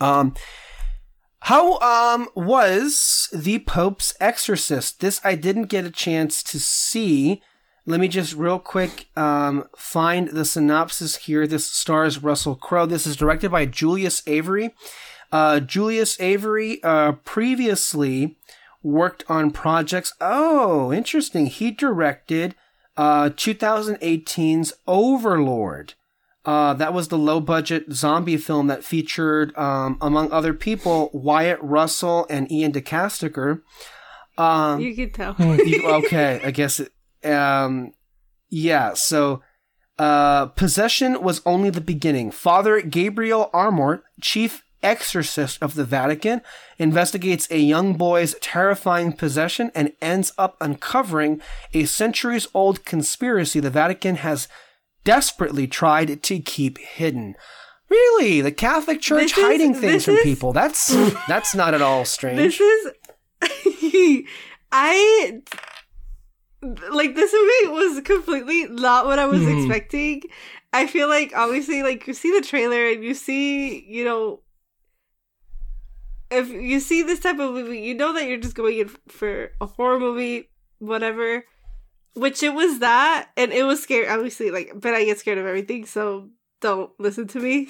Um, 0.00 0.34
how 1.40 1.78
um 1.78 2.28
was 2.34 3.28
the 3.32 3.60
Pope's 3.60 4.14
Exorcist? 4.20 5.00
This 5.00 5.20
I 5.22 5.34
didn't 5.34 5.66
get 5.66 5.84
a 5.84 5.90
chance 5.90 6.42
to 6.44 6.58
see. 6.58 7.42
Let 7.88 8.00
me 8.00 8.08
just 8.08 8.34
real 8.34 8.58
quick 8.58 9.06
um, 9.16 9.68
find 9.76 10.28
the 10.28 10.44
synopsis 10.44 11.16
here. 11.16 11.46
This 11.46 11.66
stars 11.66 12.20
Russell 12.20 12.56
Crowe. 12.56 12.86
This 12.86 13.06
is 13.06 13.14
directed 13.14 13.52
by 13.52 13.64
Julius 13.64 14.24
Avery. 14.26 14.74
Uh, 15.36 15.60
Julius 15.60 16.18
Avery 16.20 16.82
uh, 16.82 17.12
previously 17.24 18.38
worked 18.82 19.22
on 19.28 19.50
projects. 19.50 20.14
Oh, 20.20 20.92
interesting. 20.92 21.46
He 21.46 21.70
directed 21.70 22.54
uh, 22.96 23.28
2018's 23.30 24.72
Overlord. 24.86 25.92
Uh, 26.44 26.72
that 26.74 26.94
was 26.94 27.08
the 27.08 27.18
low 27.18 27.40
budget 27.40 27.92
zombie 27.92 28.36
film 28.36 28.68
that 28.68 28.84
featured, 28.84 29.54
um, 29.58 29.98
among 30.00 30.30
other 30.30 30.54
people, 30.54 31.10
Wyatt 31.12 31.58
Russell 31.60 32.26
and 32.30 32.50
Iain 32.50 32.70
De 32.70 32.80
Caestecker. 32.80 33.62
Um, 34.38 34.80
You 34.80 34.94
could 34.94 35.12
tell. 35.12 35.34
you- 35.38 35.82
okay, 36.04 36.40
I 36.44 36.50
guess. 36.50 36.80
It, 36.80 36.92
um, 37.30 37.92
yeah. 38.48 38.94
So, 38.94 39.42
uh, 39.98 40.46
possession 40.46 41.20
was 41.22 41.42
only 41.44 41.70
the 41.70 41.80
beginning. 41.80 42.30
Father 42.30 42.80
Gabriel 42.80 43.50
Amorth, 43.52 44.02
chief 44.20 44.62
exorcist 44.86 45.58
of 45.60 45.74
the 45.74 45.84
Vatican, 45.84 46.40
investigates 46.78 47.46
a 47.50 47.58
young 47.58 47.94
boy's 47.94 48.34
terrifying 48.40 49.12
possession 49.12 49.70
and 49.74 49.92
ends 50.00 50.32
up 50.38 50.56
uncovering 50.60 51.40
a 51.74 51.84
centuries-old 51.84 52.84
conspiracy 52.84 53.60
the 53.60 53.70
Vatican 53.70 54.16
has 54.16 54.48
desperately 55.04 55.66
tried 55.66 56.22
to 56.22 56.38
keep 56.38 56.78
hidden. 56.78 57.34
Really, 57.88 58.40
the 58.40 58.50
Catholic 58.52 59.00
Church 59.00 59.30
This 59.30 59.38
is- 59.38 59.44
hiding 59.44 59.74
things 59.74 60.04
from 60.04 60.14
is- 60.16 60.22
people. 60.24 60.52
That's 60.52 60.86
that's 61.28 61.54
not 61.54 61.74
at 61.74 61.82
all 61.82 62.04
strange. 62.04 62.38
This 62.38 62.60
is 62.60 62.92
I 64.72 65.40
like 66.90 67.14
this 67.14 67.32
movie 67.32 67.72
was 67.80 68.00
completely 68.02 68.66
not 68.68 69.06
what 69.06 69.18
I 69.18 69.26
was 69.26 69.40
Mhm. 69.40 69.58
expecting. 69.58 70.22
I 70.72 70.86
feel 70.86 71.08
like 71.08 71.32
obviously 71.36 71.82
like 71.82 72.06
you 72.06 72.14
see 72.14 72.32
the 72.32 72.44
trailer 72.46 72.88
and 72.88 73.04
you 73.04 73.14
see, 73.14 73.84
you 73.88 74.04
know 74.04 74.40
if 76.30 76.48
you 76.48 76.80
see 76.80 77.02
this 77.02 77.20
type 77.20 77.38
of 77.38 77.52
movie, 77.52 77.80
you 77.80 77.94
know 77.94 78.12
that 78.14 78.26
you're 78.26 78.38
just 78.38 78.54
going 78.54 78.78
in 78.78 78.88
for 79.08 79.52
a 79.60 79.66
horror 79.66 79.98
movie, 79.98 80.50
whatever. 80.78 81.44
Which 82.14 82.42
it 82.42 82.54
was 82.54 82.78
that, 82.78 83.28
and 83.36 83.52
it 83.52 83.64
was 83.64 83.82
scary. 83.82 84.08
Obviously, 84.08 84.50
like, 84.50 84.72
but 84.74 84.94
I 84.94 85.04
get 85.04 85.18
scared 85.18 85.36
of 85.38 85.46
everything, 85.46 85.84
so 85.84 86.30
don't 86.62 86.90
listen 86.98 87.28
to 87.28 87.40
me. 87.40 87.68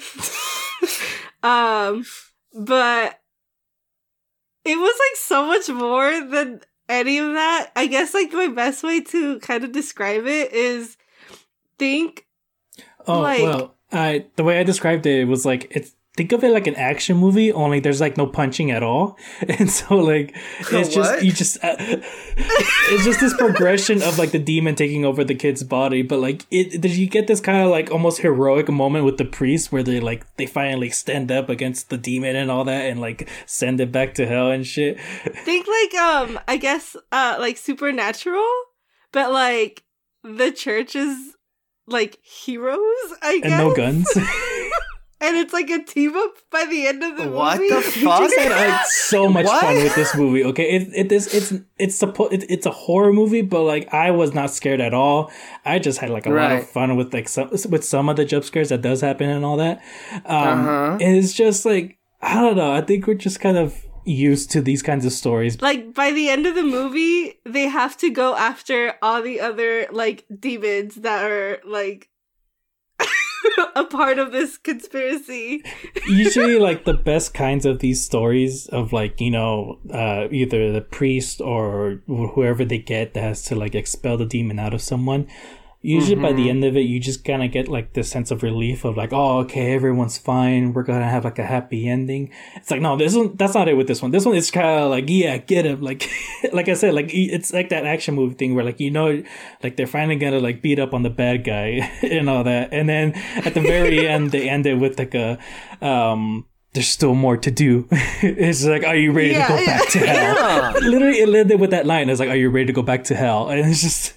um, 1.43 2.05
but 2.53 3.19
it 4.63 4.77
was 4.77 4.99
like 4.99 5.17
so 5.17 5.47
much 5.47 5.67
more 5.69 6.25
than 6.29 6.61
any 6.87 7.17
of 7.17 7.33
that. 7.33 7.71
I 7.75 7.87
guess 7.87 8.13
like 8.13 8.31
my 8.31 8.47
best 8.47 8.83
way 8.83 9.01
to 9.01 9.39
kind 9.39 9.65
of 9.65 9.73
describe 9.73 10.25
it 10.25 10.53
is 10.53 10.95
think 11.77 12.27
Oh 13.07 13.21
Like- 13.21 13.41
well, 13.41 13.75
I 13.91 14.25
the 14.35 14.43
way 14.43 14.59
I 14.59 14.63
described 14.63 15.05
it 15.05 15.25
was 15.25 15.45
like 15.45 15.67
it's 15.71 15.95
think 16.17 16.31
of 16.31 16.43
it 16.43 16.51
like 16.51 16.65
an 16.65 16.75
action 16.75 17.15
movie, 17.15 17.53
only 17.53 17.79
there's 17.79 18.01
like 18.01 18.17
no 18.17 18.25
punching 18.25 18.71
at 18.71 18.81
all, 18.81 19.17
and 19.47 19.69
so 19.69 19.95
like 19.95 20.35
it's 20.71 20.93
just 20.93 21.23
you 21.23 21.31
just 21.31 21.63
uh, 21.63 21.75
it's 21.79 23.05
just 23.05 23.19
this 23.19 23.35
progression 23.35 24.01
of 24.01 24.17
like 24.17 24.31
the 24.31 24.39
demon 24.39 24.75
taking 24.75 25.05
over 25.05 25.23
the 25.23 25.35
kid's 25.35 25.63
body, 25.63 26.01
but 26.01 26.19
like 26.19 26.45
it 26.51 26.81
did 26.81 26.91
you 26.91 27.07
get 27.07 27.27
this 27.27 27.39
kind 27.39 27.63
of 27.63 27.69
like 27.69 27.91
almost 27.91 28.19
heroic 28.19 28.67
moment 28.67 29.05
with 29.05 29.17
the 29.17 29.25
priest 29.25 29.71
where 29.71 29.83
they 29.83 29.99
like 29.99 30.25
they 30.35 30.47
finally 30.47 30.89
stand 30.89 31.31
up 31.31 31.47
against 31.47 31.89
the 31.89 31.97
demon 31.97 32.35
and 32.35 32.49
all 32.49 32.65
that 32.65 32.89
and 32.89 32.99
like 32.99 33.29
send 33.45 33.79
it 33.79 33.91
back 33.91 34.15
to 34.15 34.25
hell 34.25 34.49
and 34.51 34.65
shit. 34.65 34.99
think 35.45 35.67
like 35.67 36.01
um 36.01 36.39
I 36.47 36.57
guess 36.57 36.95
uh 37.11 37.37
like 37.39 37.57
supernatural, 37.57 38.51
but 39.11 39.31
like 39.31 39.83
the 40.23 40.51
church 40.51 40.95
is 40.95 41.35
like 41.85 42.17
heroes, 42.23 42.79
I 43.21 43.39
guess. 43.41 43.51
And 43.51 43.57
no 43.57 43.75
guns. 43.75 44.07
And 45.19 45.35
it's 45.37 45.51
like 45.53 45.69
a 45.69 45.83
team 45.83 46.15
up 46.15 46.33
by 46.51 46.65
the 46.65 46.87
end 46.87 47.03
of 47.03 47.17
the 47.17 47.27
What 47.29 47.59
movie. 47.59 47.73
What 47.73 47.85
the 47.85 47.91
fuck? 48.01 48.51
I 48.51 48.57
had 48.57 48.85
so 48.85 49.27
much 49.27 49.45
What? 49.45 49.61
fun 49.61 49.75
with 49.75 49.95
this 49.95 50.15
movie. 50.15 50.43
Okay, 50.45 50.63
it 50.75 50.89
it 50.95 51.11
is 51.11 51.33
it's 51.33 51.53
it's 51.79 52.01
suppo- 52.01 52.31
it, 52.31 52.45
it's 52.49 52.65
a 52.65 52.71
horror 52.71 53.11
movie, 53.13 53.41
but 53.41 53.63
like 53.63 53.91
I 53.93 54.11
was 54.11 54.33
not 54.33 54.51
scared 54.51 54.81
at 54.81 54.93
all. 54.93 55.31
I 55.65 55.79
just 55.79 55.99
had 55.99 56.09
like 56.09 56.25
a 56.25 56.29
lot 56.29 56.51
of 56.51 56.69
fun 56.69 56.95
with 56.95 57.13
like 57.13 57.27
some 57.29 57.49
with 57.69 57.83
some 57.83 58.09
of 58.09 58.15
the 58.15 58.25
jump 58.25 58.43
scares 58.45 58.69
that 58.69 58.81
does 58.81 59.01
happen 59.01 59.29
and 59.29 59.43
all 59.43 59.57
that. 59.57 59.81
Um, 60.25 60.59
Uh-huh. 60.59 60.97
and 61.01 61.15
it's 61.17 61.33
just 61.33 61.65
like 61.65 61.97
I 62.21 62.35
don't 62.41 62.55
know. 62.57 62.71
I 62.71 62.81
think 62.81 63.07
we're 63.07 63.13
just 63.15 63.39
kind 63.39 63.57
of 63.57 63.83
used 64.05 64.51
to 64.51 64.61
these 64.61 64.81
kinds 64.81 65.03
of 65.05 65.11
stories. 65.11 65.61
like 65.61 65.93
by 65.93 66.11
the 66.11 66.29
end 66.29 66.45
of 66.47 66.55
the 66.55 66.63
movie, 66.63 67.33
they 67.45 67.67
have 67.67 67.97
to 67.97 68.09
go 68.09 68.35
after 68.35 68.93
all 69.01 69.21
the 69.21 69.41
other 69.41 69.85
like 69.91 70.23
demons 70.39 70.95
that 70.95 71.29
are 71.29 71.59
like 71.65 72.07
a 73.75 73.83
part 73.85 74.19
of 74.19 74.31
this 74.31 74.57
conspiracy. 74.57 75.63
Usually, 76.07 76.57
like 76.57 76.85
the 76.85 76.93
best 76.93 77.33
kinds 77.33 77.65
of 77.65 77.79
these 77.79 78.03
stories 78.03 78.67
of 78.67 78.93
like 78.93 79.19
you 79.19 79.31
know 79.31 79.79
uh, 79.91 80.27
either 80.31 80.71
the 80.71 80.81
priest 80.81 81.41
or 81.41 82.01
whoever 82.07 82.65
they 82.65 82.79
get 82.79 83.13
that 83.13 83.21
has 83.21 83.43
to 83.43 83.55
like 83.55 83.75
expel 83.75 84.17
the 84.17 84.25
demon 84.25 84.59
out 84.59 84.73
of 84.73 84.81
someone. 84.81 85.27
Usually, 85.87 86.15
by 86.21 86.33
the 86.33 86.49
end 86.49 86.65
of 86.65 86.75
it, 86.75 86.81
you 86.81 86.99
just 86.99 87.23
kind 87.23 87.41
of 87.41 87.49
get 87.51 87.69
like 87.69 87.93
this 87.93 88.09
sense 88.09 88.29
of 88.29 88.43
relief 88.43 88.83
of 88.83 88.97
like, 88.97 89.13
oh, 89.13 89.39
okay, 89.39 89.73
everyone's 89.73 90.17
fine. 90.17 90.73
We're 90.73 90.83
gonna 90.83 91.07
have 91.09 91.23
like 91.23 91.39
a 91.39 91.45
happy 91.45 91.87
ending. 91.87 92.29
It's 92.57 92.69
like, 92.69 92.81
no, 92.81 92.97
this 92.97 93.15
one, 93.15 93.37
that's 93.37 93.53
not 93.53 93.69
it 93.69 93.75
with 93.77 93.87
this 93.87 94.01
one. 94.01 94.11
This 94.11 94.25
one 94.25 94.35
is 94.35 94.51
kind 94.51 94.67
of 94.81 94.91
like, 94.91 95.05
yeah, 95.07 95.37
get 95.37 95.65
him. 95.65 95.79
Like, 95.81 96.09
like 96.51 96.67
I 96.67 96.73
said, 96.73 96.93
like 96.93 97.09
it's 97.13 97.53
like 97.53 97.69
that 97.69 97.85
action 97.85 98.15
movie 98.15 98.35
thing 98.35 98.53
where 98.53 98.65
like 98.65 98.81
you 98.81 98.91
know, 98.91 99.23
like 99.63 99.77
they're 99.77 99.87
finally 99.87 100.17
gonna 100.17 100.41
like 100.41 100.61
beat 100.61 100.77
up 100.77 100.93
on 100.93 101.03
the 101.03 101.09
bad 101.09 101.45
guy 101.45 101.89
and 102.03 102.29
all 102.29 102.43
that, 102.43 102.73
and 102.73 102.89
then 102.89 103.13
at 103.45 103.53
the 103.53 103.61
very 103.61 104.05
end, 104.13 104.31
they 104.31 104.49
end 104.49 104.65
it 104.65 104.75
with 104.75 104.99
like 104.99 105.15
a, 105.15 105.37
um. 105.81 106.45
There's 106.73 106.89
still 106.89 107.15
more 107.15 107.37
to 107.37 107.49
do. 107.49 107.87
it's 108.21 108.63
like, 108.63 108.83
are 108.83 108.95
you 108.95 109.11
ready 109.11 109.29
Yeah, 109.31 109.47
to 109.47 109.53
go 109.53 109.59
yeah. 109.59 109.77
back 109.79 109.89
to 109.89 109.99
hell? 109.99 110.73
Literally, 110.81 111.19
it 111.19 111.33
ended 111.33 111.59
with 111.59 111.71
that 111.71 111.87
line. 111.87 112.07
It's 112.09 112.19
like, 112.19 112.29
are 112.29 112.35
you 112.35 112.51
ready 112.51 112.67
to 112.67 112.73
go 112.73 112.83
back 112.83 113.05
to 113.05 113.15
hell? 113.15 113.49
And 113.49 113.61
it's 113.67 113.81
just, 113.81 114.13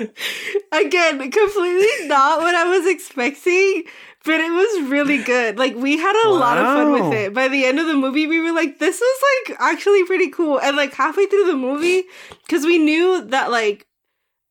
Again, 0.72 1.30
completely 1.30 2.06
not 2.08 2.40
what 2.40 2.54
I 2.54 2.64
was 2.68 2.86
expecting, 2.86 3.84
but 4.24 4.40
it 4.40 4.50
was 4.50 4.90
really 4.90 5.22
good. 5.22 5.58
Like 5.58 5.74
we 5.76 5.96
had 5.96 6.14
a 6.28 6.34
lot 6.34 6.58
of 6.58 6.66
fun 6.66 6.92
with 6.92 7.12
it. 7.12 7.34
By 7.34 7.48
the 7.48 7.64
end 7.64 7.78
of 7.78 7.86
the 7.86 7.94
movie, 7.94 8.26
we 8.26 8.40
were 8.40 8.52
like, 8.52 8.78
this 8.78 9.00
was 9.00 9.22
like 9.48 9.56
actually 9.60 10.04
pretty 10.04 10.28
cool. 10.30 10.58
And 10.60 10.76
like 10.76 10.92
halfway 10.94 11.26
through 11.26 11.46
the 11.46 11.56
movie, 11.56 12.04
because 12.46 12.64
we 12.64 12.78
knew 12.78 13.22
that 13.26 13.50
like 13.50 13.86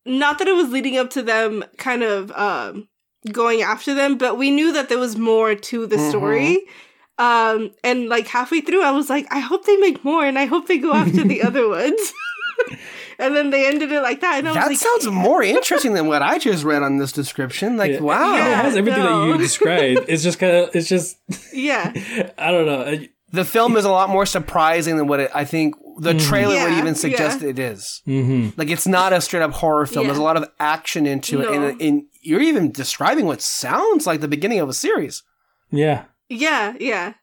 not 0.05 0.37
that 0.39 0.47
it 0.47 0.55
was 0.55 0.69
leading 0.69 0.97
up 0.97 1.09
to 1.11 1.21
them 1.21 1.63
kind 1.77 2.03
of 2.03 2.31
um 2.31 2.87
going 3.31 3.61
after 3.61 3.93
them, 3.93 4.17
but 4.17 4.37
we 4.37 4.51
knew 4.51 4.71
that 4.73 4.87
there 4.89 4.99
was 4.99 5.17
more 5.17 5.55
to 5.55 5.85
the 5.87 5.97
Mhm. 5.97 6.09
story. 6.09 6.59
Um 7.17 7.71
and 7.83 8.07
like 8.09 8.27
halfway 8.27 8.61
through 8.61 8.83
I 8.83 8.91
was 8.91 9.09
like, 9.09 9.25
I 9.31 9.39
hope 9.39 9.65
they 9.65 9.77
make 9.77 10.03
more 10.03 10.25
and 10.25 10.37
I 10.37 10.45
hope 10.45 10.67
they 10.67 10.77
go 10.77 10.93
after 10.93 11.23
the 11.23 11.41
other 11.41 11.67
ones. 11.81 12.13
and 13.19 13.35
then 13.35 13.49
they 13.49 13.67
ended 13.67 13.91
it 13.91 14.01
like 14.01 14.21
that. 14.21 14.39
And 14.39 14.47
I 14.47 14.51
was 14.51 14.57
That 14.59 14.67
like, 14.69 14.77
sounds 14.77 15.07
more 15.13 15.41
interesting 15.43 15.93
than 15.93 16.07
what 16.07 16.21
I 16.21 16.37
just 16.37 16.63
read 16.63 16.83
on 16.83 16.97
this 16.97 17.11
description. 17.11 17.77
Like, 17.77 17.91
Yeah. 17.93 17.99
wow. 18.01 18.35
Yeah. 18.35 18.59
it 18.59 18.65
has 18.65 18.75
everything 18.75 19.03
that 19.03 19.27
you 19.27 19.37
described. 19.37 20.05
It's 20.07 20.23
just 20.23 20.39
kind 20.39 20.55
of, 20.55 20.75
it's 20.75 20.87
just, 20.89 21.17
Yeah. 21.53 21.91
I 22.37 22.51
don't 22.51 22.65
know. 22.65 22.99
The 23.31 23.45
film 23.45 23.75
is 23.75 23.83
a 23.85 23.89
lot 23.91 24.09
more 24.09 24.25
surprising 24.25 24.97
than 24.97 25.07
what 25.07 25.19
it, 25.19 25.31
I 25.33 25.43
think 25.45 25.75
the 25.99 26.13
trailer 26.13 26.53
would 26.55 26.71
Yeah, 26.71 26.77
even 26.77 26.87
yeah. 26.87 26.93
suggest 26.93 27.43
it 27.43 27.59
is. 27.59 28.01
mhm. 28.07 28.57
Like, 28.57 28.69
it's 28.69 28.87
not 28.87 29.11
a 29.13 29.19
straight 29.21 29.41
up 29.43 29.51
horror 29.51 29.85
film. 29.85 30.05
Yeah. 30.05 30.09
There's 30.11 30.19
a 30.19 30.23
lot 30.23 30.37
of 30.37 30.49
action 30.59 31.05
into 31.05 31.41
it. 31.41 31.49
And, 31.49 31.81
and 31.81 32.03
you're 32.21 32.41
even 32.41 32.71
describing 32.71 33.25
what 33.25 33.41
sounds 33.41 34.05
like 34.07 34.21
the 34.21 34.27
beginning 34.27 34.59
of 34.59 34.69
a 34.69 34.73
series. 34.73 35.23
Yeah. 35.71 36.05
Yeah, 36.29 36.73
yeah. 36.79 37.13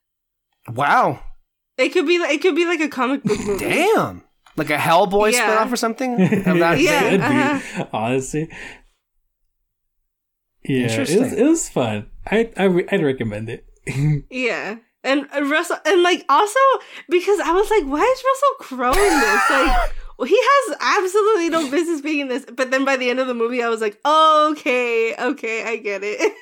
Wow. 0.68 1.22
It 1.78 1.88
could 1.90 2.06
be 2.06 2.18
like 2.18 2.30
it 2.34 2.42
could 2.42 2.54
be 2.54 2.66
like 2.66 2.80
a 2.80 2.88
comic 2.88 3.22
book 3.24 3.40
movie. 3.44 3.64
Damn. 3.64 4.22
Like 4.56 4.70
a 4.70 4.76
Hellboy 4.76 5.32
Yeah. 5.32 5.56
spinoff 5.64 5.72
or 5.72 5.76
something? 5.76 6.20
Of 6.22 6.58
that 6.58 6.78
Yeah. 6.80 7.10
Could 7.10 7.20
uh-huh. 7.20 7.86
honestly. 7.92 8.48
Yeah, 10.64 10.86
it 10.86 10.98
was, 11.18 11.32
it 11.32 11.44
was 11.44 11.68
fun. 11.68 12.08
I, 12.26 12.50
I 12.56 12.64
re- 12.64 12.86
I'd 12.90 13.02
recommend 13.02 13.48
it. 13.48 13.66
Yeah. 14.30 14.76
And 15.04 15.26
Russell 15.50 15.78
and 15.84 16.02
like 16.04 16.24
also 16.28 16.60
because 17.08 17.40
I 17.40 17.50
was 17.50 17.68
like, 17.70 17.82
why 17.84 18.02
is 18.02 18.22
Russell 18.24 18.56
Crowe 18.60 18.92
in 18.92 19.20
this? 19.20 19.50
Like 19.50 19.92
well, 20.18 20.28
he 20.28 20.38
has 20.40 20.76
absolutely 20.80 21.48
no 21.48 21.68
business 21.68 22.00
being 22.00 22.20
in 22.20 22.28
this. 22.28 22.44
But 22.44 22.70
then 22.70 22.84
by 22.84 22.96
the 22.96 23.10
end 23.10 23.18
of 23.18 23.26
the 23.26 23.34
movie 23.34 23.62
I 23.64 23.68
was 23.68 23.80
like, 23.80 23.98
okay, 24.06 25.16
okay, 25.18 25.64
I 25.64 25.76
get 25.78 26.02
it. 26.04 26.32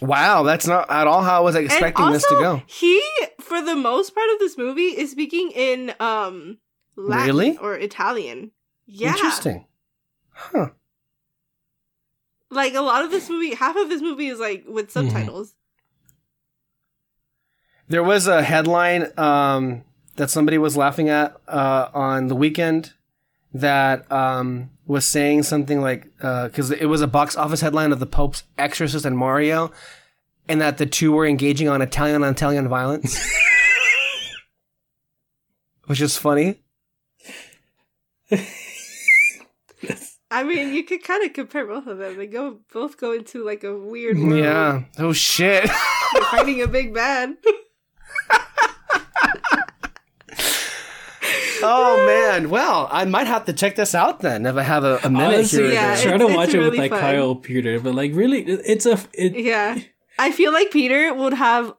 Wow, 0.00 0.42
that's 0.44 0.66
not 0.66 0.90
at 0.90 1.06
all 1.06 1.22
how 1.22 1.36
I 1.36 1.40
was 1.40 1.54
expecting 1.54 2.06
and 2.06 2.14
this 2.14 2.26
to 2.26 2.34
go. 2.40 2.62
He, 2.66 3.02
for 3.40 3.60
the 3.60 3.76
most 3.76 4.14
part 4.14 4.28
of 4.32 4.38
this 4.38 4.56
movie, 4.56 4.88
is 4.98 5.10
speaking 5.10 5.50
in 5.54 5.94
um 6.00 6.58
Latin 6.96 7.26
Really? 7.26 7.56
or 7.58 7.74
Italian. 7.76 8.52
Yeah. 8.86 9.10
Interesting. 9.12 9.66
Huh. 10.32 10.70
Like 12.50 12.74
a 12.74 12.80
lot 12.80 13.04
of 13.04 13.10
this 13.10 13.28
movie, 13.30 13.54
half 13.54 13.76
of 13.76 13.88
this 13.88 14.02
movie 14.02 14.26
is 14.28 14.38
like 14.40 14.64
with 14.66 14.92
Mm-hmm. 14.92 15.08
subtitles. 15.10 15.54
There 17.88 18.02
was 18.04 18.26
a 18.26 18.42
headline 18.42 19.06
um, 19.18 19.82
that 20.16 20.30
somebody 20.30 20.58
was 20.58 20.76
laughing 20.76 21.08
at 21.08 21.36
uh, 21.48 21.88
on 21.92 22.28
the 22.28 22.36
weekend 22.36 22.92
that 23.52 24.10
um, 24.12 24.70
was 24.90 25.06
saying 25.06 25.44
something 25.44 25.80
like 25.80 26.08
uh, 26.20 26.48
because 26.48 26.72
it 26.72 26.86
was 26.86 27.00
a 27.00 27.06
box 27.06 27.36
office 27.36 27.60
headline 27.60 27.92
of 27.92 28.00
the 28.00 28.06
Pope's 28.06 28.42
Exorcist 28.58 29.04
and 29.04 29.16
Mario, 29.16 29.70
and 30.48 30.60
that 30.60 30.78
the 30.78 30.86
two 30.86 31.12
were 31.12 31.24
engaging 31.24 31.68
on 31.68 31.80
Italian 31.80 32.24
on 32.24 32.32
Italian 32.32 32.68
violence, 32.68 33.16
which 35.86 36.00
is 36.00 36.16
funny. 36.16 36.60
I 40.32 40.42
mean, 40.42 40.74
you 40.74 40.82
could 40.82 41.04
kind 41.04 41.24
of 41.24 41.34
compare 41.34 41.66
both 41.66 41.86
of 41.86 41.98
them. 41.98 42.16
They 42.16 42.26
go 42.26 42.58
both 42.72 42.96
go 42.96 43.12
into 43.12 43.44
like 43.44 43.62
a 43.62 43.76
weird 43.76 44.18
world. 44.18 44.38
Yeah. 44.38 44.82
Oh 44.98 45.12
shit. 45.12 45.70
Fighting 46.32 46.62
a 46.62 46.66
big 46.66 46.92
bad. 46.92 47.36
Oh 51.62 52.04
man. 52.32 52.50
Well, 52.50 52.88
I 52.90 53.04
might 53.04 53.26
have 53.26 53.44
to 53.46 53.52
check 53.52 53.76
this 53.76 53.94
out 53.94 54.20
then 54.20 54.46
if 54.46 54.56
I 54.56 54.62
have 54.62 54.84
a, 54.84 54.98
a 55.04 55.10
minute 55.10 55.34
Honestly, 55.34 55.62
here. 55.64 55.72
yeah, 55.72 55.94
there. 55.96 56.04
try 56.04 56.16
to 56.18 56.26
it's 56.26 56.36
watch 56.36 56.54
it 56.54 56.58
with 56.58 56.76
like 56.76 56.90
fun. 56.90 57.00
Kyle 57.00 57.34
Peter, 57.34 57.80
but 57.80 57.94
like 57.94 58.12
really, 58.14 58.42
it's 58.44 58.86
a, 58.86 58.98
it, 59.12 59.34
Yeah. 59.36 59.78
I 60.18 60.32
feel 60.32 60.52
like 60.52 60.70
Peter 60.70 61.14
would 61.14 61.32
have 61.34 61.74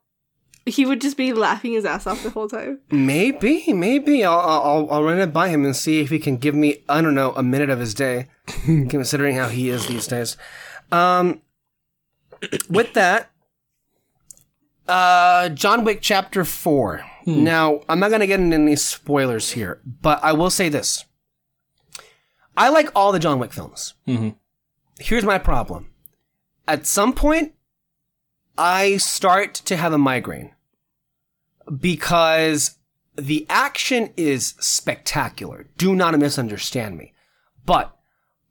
he 0.65 0.85
would 0.85 1.01
just 1.01 1.17
be 1.17 1.33
laughing 1.33 1.73
his 1.73 1.85
ass 1.85 2.05
off 2.05 2.21
the 2.23 2.29
whole 2.29 2.47
time. 2.47 2.79
Maybe, 2.91 3.73
maybe 3.73 4.23
I'll, 4.23 4.39
I'll 4.39 4.87
I'll 4.91 5.03
run 5.03 5.19
it 5.19 5.33
by 5.33 5.49
him 5.49 5.65
and 5.65 5.75
see 5.75 6.01
if 6.01 6.09
he 6.09 6.19
can 6.19 6.37
give 6.37 6.53
me 6.55 6.83
I 6.87 7.01
don't 7.01 7.15
know 7.15 7.33
a 7.33 7.43
minute 7.43 7.69
of 7.69 7.79
his 7.79 7.93
day, 7.93 8.27
considering 8.65 9.35
how 9.35 9.47
he 9.47 9.69
is 9.69 9.87
these 9.87 10.07
days. 10.07 10.37
Um, 10.91 11.41
with 12.69 12.93
that, 12.93 13.31
uh, 14.87 15.49
John 15.49 15.83
Wick 15.83 15.99
Chapter 16.01 16.43
Four. 16.45 17.03
Now 17.25 17.81
I'm 17.87 17.99
not 17.99 18.11
gonna 18.11 18.27
get 18.27 18.39
into 18.39 18.55
any 18.55 18.75
spoilers 18.75 19.51
here, 19.51 19.81
but 19.85 20.23
I 20.23 20.33
will 20.33 20.49
say 20.49 20.69
this: 20.69 21.05
I 22.57 22.69
like 22.69 22.89
all 22.95 23.11
the 23.11 23.19
John 23.19 23.39
Wick 23.39 23.53
films. 23.53 23.93
Mhm. 24.07 24.35
Here's 24.99 25.23
my 25.23 25.37
problem: 25.37 25.91
at 26.67 26.85
some 26.85 27.13
point, 27.13 27.53
I 28.57 28.97
start 28.97 29.53
to 29.55 29.77
have 29.77 29.93
a 29.93 29.97
migraine 29.97 30.53
because 31.79 32.77
the 33.15 33.45
action 33.49 34.13
is 34.17 34.55
spectacular. 34.59 35.67
Do 35.77 35.95
not 35.95 36.17
misunderstand 36.17 36.97
me. 36.97 37.13
But 37.65 37.95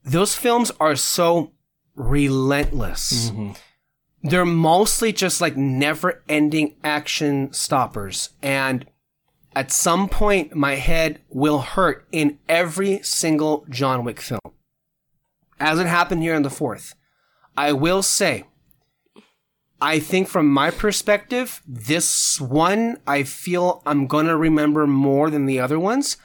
those 0.05 0.35
films 0.37 0.71
are 0.81 0.97
so 0.97 1.53
relentless. 1.95 3.31
They're 4.23 4.45
mostly 4.45 5.13
just 5.13 5.41
like 5.41 5.57
never 5.57 6.23
ending 6.29 6.77
action 6.85 7.53
stoppers. 7.53 8.31
And 8.43 8.87
at 9.55 9.73
some 9.73 10.09
point, 10.09 10.55
my 10.55 10.75
head 10.75 11.21
will 11.31 11.61
hurt 11.61 12.07
in 12.13 12.39
every 12.49 13.03
single 13.03 13.65
John 13.69 14.05
Wick 14.05 14.21
film. 14.21 14.41
As 15.59 15.79
it 15.79 15.87
happened 15.87 16.23
here 16.23 16.35
in 16.35 16.43
the 16.43 16.51
fourth. 16.51 16.95
I 17.57 17.73
will 17.73 18.03
say, 18.03 18.45
I 19.81 19.99
think 19.99 20.29
from 20.29 20.49
my 20.49 20.71
perspective, 20.71 21.63
this 21.67 22.41
one 22.41 22.99
I 23.07 23.23
feel 23.23 23.83
I'm 23.87 24.07
gonna 24.07 24.37
remember 24.37 24.87
more 24.87 25.31
than 25.31 25.47
the 25.47 25.59
other 25.59 25.79
ones. 25.79 26.17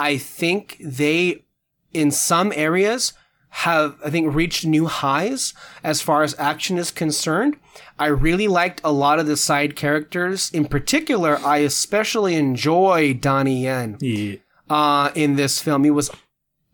I 0.00 0.16
think 0.16 0.78
they, 0.80 1.44
in 1.92 2.10
some 2.10 2.52
areas, 2.56 3.12
have 3.56 3.96
I 4.04 4.08
think 4.10 4.34
reached 4.34 4.64
new 4.64 4.86
highs 4.86 5.52
as 5.84 6.00
far 6.00 6.22
as 6.22 6.34
action 6.38 6.78
is 6.78 6.90
concerned. 6.90 7.56
I 7.98 8.06
really 8.06 8.48
liked 8.48 8.80
a 8.82 8.90
lot 8.92 9.18
of 9.18 9.26
the 9.26 9.36
side 9.36 9.76
characters. 9.76 10.50
In 10.52 10.64
particular, 10.66 11.38
I 11.44 11.58
especially 11.58 12.34
enjoy 12.34 13.12
Donnie 13.14 13.64
Yen 13.64 13.98
Yeah. 14.00 14.36
uh, 14.70 15.10
in 15.14 15.36
this 15.36 15.60
film. 15.60 15.84
He 15.84 15.90
was 15.90 16.10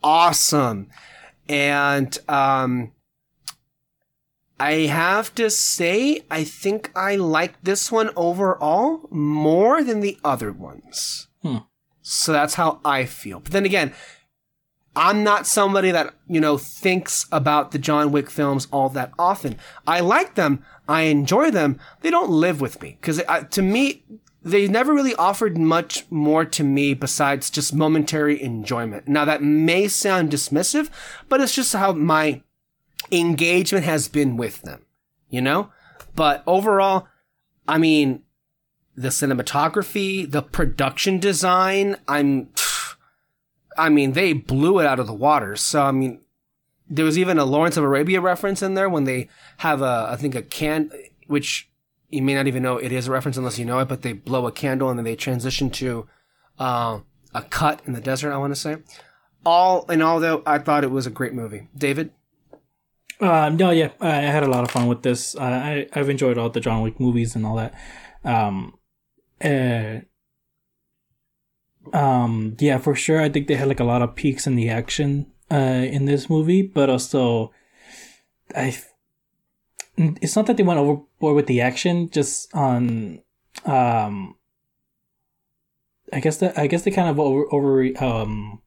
awesome. 0.05 0.89
And 1.49 2.17
um, 2.29 2.93
I 4.61 4.73
have 4.87 5.35
to 5.37 5.51
say, 5.51 6.23
I 6.31 6.45
think 6.45 6.91
I 6.95 7.17
like 7.17 7.61
this 7.63 7.91
one 7.91 8.11
overall 8.17 9.09
more 9.11 9.83
than 9.83 10.01
the 10.01 10.19
other 10.25 10.53
ones. 10.53 11.29
Hmm. 11.43 11.59
So 12.03 12.33
that's 12.33 12.55
how 12.55 12.81
I 12.85 13.05
feel. 13.05 13.41
But 13.41 13.53
then 13.53 13.65
again, 13.65 13.93
I'm 14.99 15.23
not 15.23 15.47
somebody 15.47 15.93
that, 15.93 16.13
you 16.27 16.41
know, 16.41 16.59
thinks 16.59 17.27
about 17.31 17.71
the 17.71 17.79
John 17.79 18.11
Wick 18.11 18.29
films 18.29 18.67
all 18.73 18.89
that 18.89 19.13
often. 19.17 19.57
I 19.87 20.01
like 20.01 20.35
them. 20.35 20.65
I 20.89 21.03
enjoy 21.03 21.53
them. 21.53 21.79
They 22.01 22.11
don't 22.11 22.31
live 22.31 22.61
with 22.61 22.83
me. 22.83 22.99
Cause 23.01 23.23
uh, 23.29 23.45
to 23.45 23.63
me, 23.63 24.03
they 24.43 24.67
never 24.67 24.93
really 24.93 25.15
offered 25.15 25.57
much 25.57 26.05
more 26.11 26.45
to 26.47 26.65
me 26.65 26.95
besides 26.95 27.49
just 27.49 27.73
momentary 27.73 28.43
enjoyment. 28.43 29.07
Now 29.07 29.25
that 29.25 29.41
may 29.41 29.87
sound 29.87 30.33
dismissive, 30.33 30.91
but 31.29 31.41
it's 31.41 31.55
just 31.55 31.75
how 31.75 31.93
my 31.93 32.43
engagement 33.13 33.85
has 33.85 34.09
been 34.09 34.37
with 34.37 34.63
them, 34.63 34.85
you 35.31 35.41
know? 35.41 35.71
But 36.17 36.43
overall, 36.45 37.07
I 37.69 37.79
mean, 37.79 38.25
the 38.97 39.11
cinematography, 39.11 40.29
the 40.29 40.43
production 40.43 41.21
design, 41.21 41.99
I'm, 42.09 42.49
I 43.79 43.89
mean, 43.89 44.13
they 44.13 44.33
blew 44.33 44.81
it 44.81 44.87
out 44.87 44.99
of 44.99 45.07
the 45.07 45.15
water. 45.15 45.57
So, 45.57 45.83
I 45.83 45.93
mean, 45.93 46.21
there 46.91 47.05
was 47.05 47.19
even 47.19 47.39
a 47.39 47.45
Lawrence 47.45 47.77
of 47.77 47.85
Arabia 47.85 48.21
reference 48.21 48.63
in 48.63 48.75
there 48.75 48.89
when 48.89 49.05
they 49.05 49.29
have 49.59 49.81
a, 49.83 50.09
I 50.11 50.17
think 50.17 50.35
a 50.35 50.43
can, 50.43 50.91
which 51.27 51.71
you 52.11 52.23
may 52.23 52.35
not 52.35 52.47
even 52.47 52.63
know 52.63 52.77
it 52.77 52.93
is 52.93 53.07
a 53.07 53.13
reference 53.13 53.37
unless 53.37 53.59
you 53.59 53.65
know 53.65 53.79
it, 53.79 53.89
but 53.89 54.03
they 54.03 54.13
blow 54.13 54.47
a 54.47 54.53
candle 54.53 54.91
and 54.91 54.99
then 54.99 55.05
they 55.05 55.17
transition 55.17 55.71
to, 55.71 56.09
uh, 56.59 57.01
a 57.35 57.43
cut 57.43 57.83
in 57.87 57.93
the 57.93 58.01
desert, 58.01 58.33
I 58.33 58.39
want 58.39 58.55
to 58.55 58.61
say. 58.61 58.79
All 59.45 59.91
in 59.91 60.03
all, 60.03 60.19
though, 60.19 60.43
I 60.45 60.59
thought 60.59 60.85
it 60.85 60.91
was 60.91 61.07
a 61.07 61.11
great 61.11 61.33
movie. 61.33 61.69
David? 61.77 62.11
Um, 63.21 63.57
no, 63.57 63.71
yeah, 63.71 63.91
I 64.01 64.15
had 64.17 64.43
a 64.43 64.49
lot 64.49 64.65
of 64.65 64.71
fun 64.71 64.87
with 64.87 65.03
this. 65.03 65.35
Uh, 65.35 65.43
I 65.43 65.87
I've 65.93 66.09
enjoyed 66.09 66.39
all 66.39 66.51
the 66.51 66.61
John 66.61 66.83
Wick 66.83 67.01
movies 67.01 67.35
and 67.35 67.45
all 67.45 67.57
that. 67.57 67.75
Um, 68.25 68.75
uh, 69.43 70.01
um, 71.95 72.57
yeah, 72.59 72.79
for 72.79 72.95
sure. 72.95 73.21
I 73.21 73.29
think 73.29 73.47
they 73.47 73.55
had 73.55 73.69
like 73.69 73.81
a 73.81 73.85
lot 73.85 74.03
of 74.03 74.15
peaks 74.15 74.47
in 74.47 74.57
the 74.57 74.69
action 74.69 75.27
uh 75.51 75.87
in 75.91 76.05
this 76.05 76.29
movie, 76.29 76.63
but 76.63 76.91
also, 76.91 77.53
I. 78.55 78.77
It's 79.97 80.37
not 80.37 80.47
that 80.47 80.57
they 80.57 80.63
went 80.63 80.79
overboard 80.79 81.35
with 81.35 81.47
the 81.47 81.61
action, 81.61 82.09
just 82.11 82.55
on, 82.55 83.21
um. 83.65 84.37
I 86.13 86.21
guess 86.21 86.39
that 86.39 86.59
I 86.59 86.67
guess 86.67 86.83
they 86.83 86.91
kind 86.91 87.09
of 87.09 87.19
over 87.19 87.53
over 87.53 88.05
um. 88.05 88.63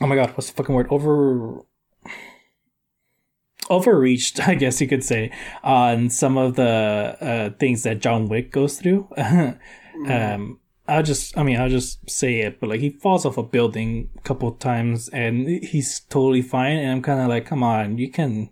Oh 0.00 0.06
my 0.06 0.14
god, 0.14 0.30
what's 0.30 0.48
the 0.48 0.54
fucking 0.54 0.74
word? 0.74 0.88
Over 0.90 1.64
overreached, 3.70 4.40
I 4.48 4.54
guess 4.54 4.80
you 4.80 4.88
could 4.88 5.04
say, 5.04 5.30
on 5.62 6.10
some 6.10 6.36
of 6.36 6.56
the 6.56 7.16
uh, 7.20 7.50
things 7.58 7.82
that 7.82 8.00
John 8.00 8.28
Wick 8.28 8.50
goes 8.50 8.78
through. 8.78 9.08
um, 9.16 10.60
I'll 10.88 11.02
just, 11.02 11.36
I 11.36 11.42
mean, 11.42 11.60
I'll 11.60 11.68
just 11.68 12.08
say 12.08 12.40
it, 12.40 12.58
but 12.60 12.68
like 12.68 12.80
he 12.80 12.90
falls 12.90 13.24
off 13.26 13.36
a 13.36 13.42
building 13.42 14.10
a 14.16 14.20
couple 14.22 14.50
times 14.52 15.08
and 15.10 15.46
he's 15.48 16.00
totally 16.00 16.42
fine. 16.42 16.78
And 16.78 16.90
I'm 16.92 17.02
kind 17.02 17.20
of 17.20 17.28
like, 17.28 17.46
come 17.46 17.62
on, 17.62 17.98
you 17.98 18.10
can, 18.10 18.50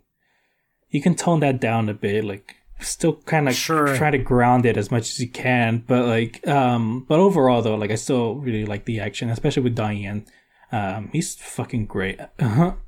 you 0.91 1.01
can 1.01 1.15
tone 1.15 1.41
that 1.41 1.61
down 1.61 1.89
a 1.89 1.95
bit. 1.95 2.25
Like, 2.25 2.57
still 2.81 3.15
kind 3.25 3.49
of 3.49 3.55
Sure. 3.55 3.97
try 3.97 4.11
to 4.11 4.19
ground 4.19 4.67
it 4.67 4.77
as 4.77 4.91
much 4.91 5.09
as 5.11 5.19
you 5.21 5.29
can. 5.29 5.83
But 5.87 6.07
like, 6.07 6.47
um, 6.47 7.07
but 7.09 7.19
overall 7.19 7.63
though, 7.63 7.75
like 7.75 7.91
I 7.91 7.95
still 7.97 8.35
really 8.37 8.67
like 8.67 8.85
the 8.85 9.01
action, 9.01 9.31
especially 9.31 9.63
with 9.63 9.75
Donnie 9.75 10.03
Yen. 10.05 10.27
Um, 10.73 11.09
he's 11.13 11.35
fucking 11.37 11.87
great. 11.87 12.21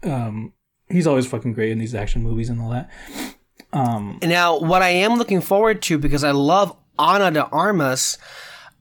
um, 0.03 0.53
he's 0.89 1.07
always 1.07 1.27
fucking 1.27 1.55
great 1.55 1.71
in 1.71 1.79
these 1.79 1.95
action 1.95 2.23
movies 2.23 2.51
and 2.51 2.61
all 2.61 2.71
that. 2.71 2.91
Um, 3.73 4.19
Now, 4.23 4.59
what 4.59 4.83
I 4.83 4.91
am 4.91 5.17
looking 5.17 5.41
forward 5.41 5.81
to, 5.83 5.99
because 5.99 6.25
I 6.25 6.31
love 6.33 6.77
Ana 6.99 7.31
de 7.31 7.45
Armas, 7.47 8.19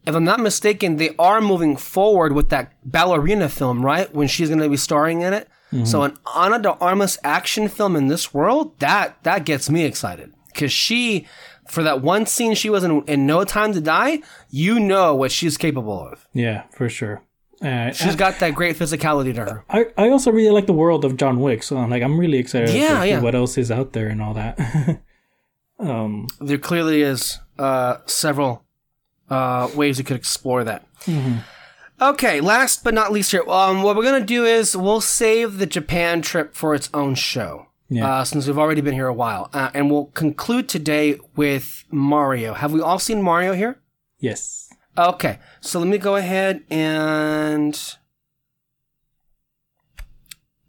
if 0.07 0.15
I'm 0.15 0.23
not 0.23 0.39
mistaken, 0.39 0.95
they 0.95 1.13
are 1.19 1.41
moving 1.41 1.75
forward 1.77 2.33
with 2.33 2.49
that 2.49 2.71
ballerina 2.83 3.49
film, 3.49 3.85
right? 3.85 4.11
When 4.15 4.27
she's 4.27 4.49
going 4.49 4.61
to 4.61 4.69
be 4.69 4.77
starring 4.77 5.21
in 5.21 5.33
it. 5.33 5.47
So 5.83 6.03
an 6.03 6.17
Ana 6.33 6.59
de 6.59 6.71
Armas 6.71 7.17
action 7.25 7.67
film 7.67 7.97
in 7.97 8.07
this 8.07 8.33
world, 8.33 8.79
that 8.79 9.21
that 9.23 9.43
gets 9.43 9.69
me 9.69 9.83
excited. 9.83 10.33
Because 10.47 10.71
she, 10.71 11.27
for 11.67 11.83
that 11.83 12.01
one 12.01 12.25
scene 12.25 12.55
she 12.55 12.69
was 12.69 12.85
in, 12.85 13.03
in 13.03 13.25
No 13.27 13.43
Time 13.43 13.73
to 13.73 13.81
Die, 13.81 14.21
you 14.49 14.79
know 14.79 15.13
what 15.13 15.29
she's 15.31 15.57
capable 15.57 16.07
of. 16.07 16.25
yeah, 16.33 16.63
for 16.71 16.87
sure. 16.87 17.21
Uh, 17.61 17.91
She's 17.91 18.15
got 18.15 18.39
that 18.39 18.53
great 18.53 18.77
physicality 18.77 19.33
to 19.33 19.41
her. 19.43 19.65
I, 19.69 19.87
I 19.97 20.09
also 20.09 20.31
really 20.31 20.51
like 20.51 20.67
the 20.67 20.73
world 20.73 21.03
of 21.03 21.17
John 21.17 21.39
Wick, 21.41 21.63
so 21.63 21.75
I'm 21.77 21.89
like 21.89 22.03
I'm 22.03 22.17
really 22.19 22.37
excited 22.37 22.69
Yeah, 22.69 22.99
to 23.01 23.07
yeah. 23.07 23.19
what 23.19 23.33
else 23.35 23.57
is 23.57 23.69
out 23.71 23.93
there 23.93 24.07
and 24.09 24.21
all 24.21 24.35
that. 24.35 24.57
um, 25.79 26.27
there 26.39 26.57
clearly 26.59 27.01
is 27.01 27.39
uh, 27.59 27.97
several 28.05 28.63
uh, 29.29 29.69
ways 29.75 29.97
you 29.97 30.03
could 30.03 30.17
explore 30.17 30.63
that. 30.63 30.85
Okay, 31.99 32.41
last 32.41 32.83
but 32.83 32.93
not 32.93 33.11
least 33.11 33.31
here, 33.31 33.43
um, 33.49 33.81
what 33.81 33.95
we're 33.95 34.03
gonna 34.03 34.23
do 34.23 34.45
is 34.45 34.77
we'll 34.77 35.01
save 35.01 35.57
the 35.57 35.65
Japan 35.65 36.21
trip 36.21 36.55
for 36.55 36.75
its 36.75 36.89
own 36.93 37.15
show. 37.15 37.67
Yeah. 37.89 38.07
Uh, 38.19 38.23
since 38.25 38.45
we've 38.45 38.57
already 38.57 38.81
been 38.81 38.93
here 38.93 39.07
a 39.07 39.13
while, 39.13 39.49
uh, 39.53 39.71
and 39.73 39.89
we'll 39.89 40.07
conclude 40.07 40.67
today 40.67 41.17
with 41.35 41.85
Mario. 41.89 42.53
Have 42.53 42.73
we 42.73 42.81
all 42.81 42.99
seen 42.99 43.21
Mario 43.21 43.53
here? 43.53 43.79
yes. 44.19 44.63
Okay, 44.97 45.37
so 45.61 45.77
let 45.79 45.87
me 45.87 45.99
go 45.99 46.15
ahead 46.15 46.63
and. 46.71 47.95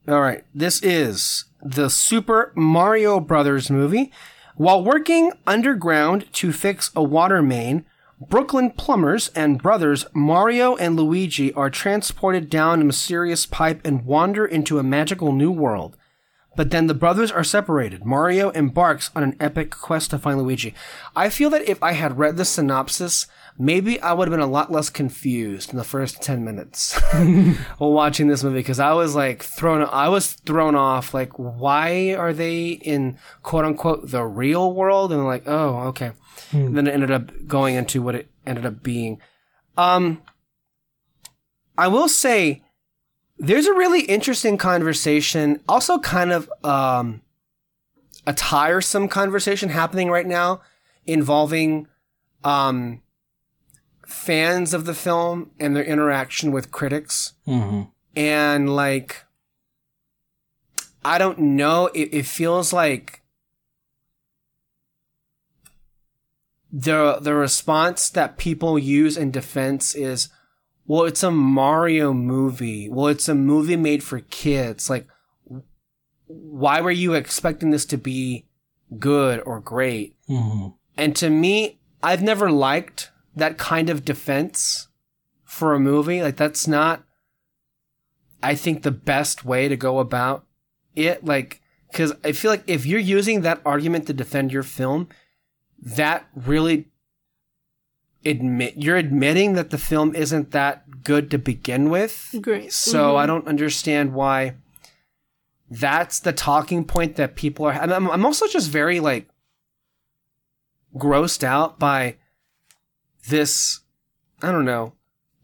All 0.06 0.20
right, 0.20 0.44
this 0.54 0.82
is 0.82 1.46
the 1.62 1.88
Super 1.88 2.52
Mario 2.54 3.20
Brothers 3.20 3.70
movie. 3.70 4.12
While 4.56 4.84
working 4.84 5.32
underground 5.46 6.30
to 6.34 6.52
fix 6.52 6.90
a 6.94 7.02
water 7.02 7.42
main, 7.42 7.86
Brooklyn 8.20 8.72
plumbers 8.72 9.28
and 9.36 9.62
brothers 9.62 10.04
Mario 10.12 10.74
and 10.74 10.96
Luigi 10.96 11.52
are 11.52 11.70
transported 11.70 12.50
down 12.50 12.80
a 12.80 12.84
mysterious 12.84 13.46
pipe 13.46 13.80
and 13.84 14.04
wander 14.04 14.44
into 14.44 14.80
a 14.80 14.82
magical 14.82 15.32
new 15.32 15.52
world. 15.52 15.96
But 16.56 16.70
then 16.72 16.88
the 16.88 16.94
brothers 16.94 17.30
are 17.30 17.44
separated. 17.44 18.04
Mario 18.04 18.50
embarks 18.50 19.12
on 19.14 19.22
an 19.22 19.36
epic 19.38 19.70
quest 19.70 20.10
to 20.10 20.18
find 20.18 20.42
Luigi. 20.42 20.74
I 21.14 21.30
feel 21.30 21.48
that 21.50 21.68
if 21.68 21.80
I 21.80 21.92
had 21.92 22.18
read 22.18 22.36
the 22.36 22.44
synopsis, 22.44 23.28
maybe 23.58 24.00
I 24.00 24.12
would 24.12 24.28
have 24.28 24.32
been 24.32 24.46
a 24.46 24.50
lot 24.50 24.70
less 24.70 24.88
confused 24.88 25.70
in 25.70 25.76
the 25.76 25.84
first 25.84 26.22
10 26.22 26.44
minutes 26.44 26.98
while 27.78 27.92
watching 27.92 28.28
this 28.28 28.44
movie 28.44 28.60
because 28.60 28.78
I 28.78 28.92
was 28.92 29.14
like 29.14 29.42
thrown 29.42 29.82
I 29.82 30.08
was 30.08 30.32
thrown 30.32 30.74
off 30.74 31.12
like 31.12 31.38
why 31.38 32.14
are 32.14 32.32
they 32.32 32.68
in 32.68 33.18
quote 33.42 33.64
unquote 33.64 34.10
the 34.10 34.24
real 34.24 34.72
world 34.72 35.12
and 35.12 35.24
like 35.24 35.42
oh 35.46 35.80
okay. 35.88 36.12
Then 36.52 36.86
it 36.86 36.94
ended 36.94 37.10
up 37.10 37.30
going 37.46 37.74
into 37.74 38.00
what 38.00 38.14
it 38.14 38.30
ended 38.46 38.64
up 38.64 38.82
being. 38.82 39.20
Um, 39.76 40.22
I 41.76 41.88
will 41.88 42.08
say 42.08 42.62
there's 43.38 43.66
a 43.66 43.74
really 43.74 44.02
interesting 44.02 44.56
conversation, 44.56 45.60
also 45.68 45.98
kind 45.98 46.32
of 46.32 46.50
um, 46.64 47.22
a 48.26 48.32
tiresome 48.32 49.08
conversation 49.08 49.68
happening 49.68 50.10
right 50.10 50.26
now 50.26 50.60
involving 51.06 51.86
um, 52.44 53.02
fans 54.08 54.72
of 54.72 54.86
the 54.86 54.94
film 54.94 55.50
and 55.60 55.76
their 55.76 55.84
interaction 55.84 56.50
with 56.50 56.70
critics. 56.72 57.34
hmm 57.44 57.82
And 58.16 58.74
like, 58.74 59.24
I 61.04 61.18
don't 61.18 61.38
know, 61.38 61.86
it, 61.94 62.08
it 62.12 62.26
feels 62.26 62.72
like 62.72 63.22
the 66.72 67.18
the 67.20 67.34
response 67.34 68.10
that 68.10 68.36
people 68.36 68.78
use 68.78 69.16
in 69.16 69.30
defense 69.30 69.94
is 69.94 70.28
well 70.86 71.04
it's 71.04 71.22
a 71.22 71.30
mario 71.30 72.12
movie. 72.12 72.88
Well 72.90 73.06
it's 73.06 73.28
a 73.28 73.34
movie 73.34 73.76
made 73.76 74.02
for 74.02 74.20
kids. 74.20 74.90
Like 74.90 75.06
why 76.26 76.80
were 76.82 76.90
you 76.90 77.14
expecting 77.14 77.70
this 77.70 77.86
to 77.86 77.96
be 77.96 78.46
good 78.98 79.40
or 79.46 79.60
great? 79.60 80.16
Hmm 80.26 80.68
and 80.98 81.14
to 81.16 81.30
me 81.30 81.78
i've 82.02 82.22
never 82.22 82.50
liked 82.50 83.10
that 83.38 83.58
kind 83.58 83.90
of 83.90 84.04
defense 84.04 84.88
for 85.44 85.74
a 85.74 85.80
movie 85.80 86.22
like 86.22 86.36
that's 86.36 86.66
not 86.68 87.02
i 88.42 88.54
think 88.54 88.82
the 88.82 88.90
best 88.90 89.44
way 89.44 89.66
to 89.68 89.76
go 89.76 89.98
about 89.98 90.44
it 90.94 91.24
like 91.24 91.60
because 91.90 92.12
i 92.24 92.32
feel 92.32 92.50
like 92.50 92.64
if 92.66 92.84
you're 92.84 93.00
using 93.00 93.40
that 93.40 93.60
argument 93.64 94.06
to 94.06 94.12
defend 94.12 94.52
your 94.52 94.62
film 94.62 95.08
that 95.80 96.26
really 96.34 96.88
admit 98.24 98.74
you're 98.76 98.96
admitting 98.96 99.54
that 99.54 99.70
the 99.70 99.78
film 99.78 100.14
isn't 100.14 100.50
that 100.50 101.04
good 101.04 101.30
to 101.30 101.38
begin 101.38 101.88
with. 101.88 102.34
Great. 102.42 102.72
So 102.72 103.14
Mhm. 103.14 103.16
I 103.16 103.26
don't 103.26 103.46
understand 103.46 104.12
why 104.12 104.56
that's 105.70 106.18
the 106.18 106.32
talking 106.32 106.84
point 106.84 107.14
that 107.16 107.36
people 107.36 107.64
are. 107.64 107.72
I'm, 107.72 108.10
I'm 108.10 108.26
also 108.26 108.46
just 108.48 108.70
very 108.70 108.98
like 109.00 109.28
grossed 110.96 111.44
out 111.44 111.78
by 111.78 112.16
this. 113.28 113.80
I 114.42 114.52
don't 114.52 114.64
know 114.64 114.94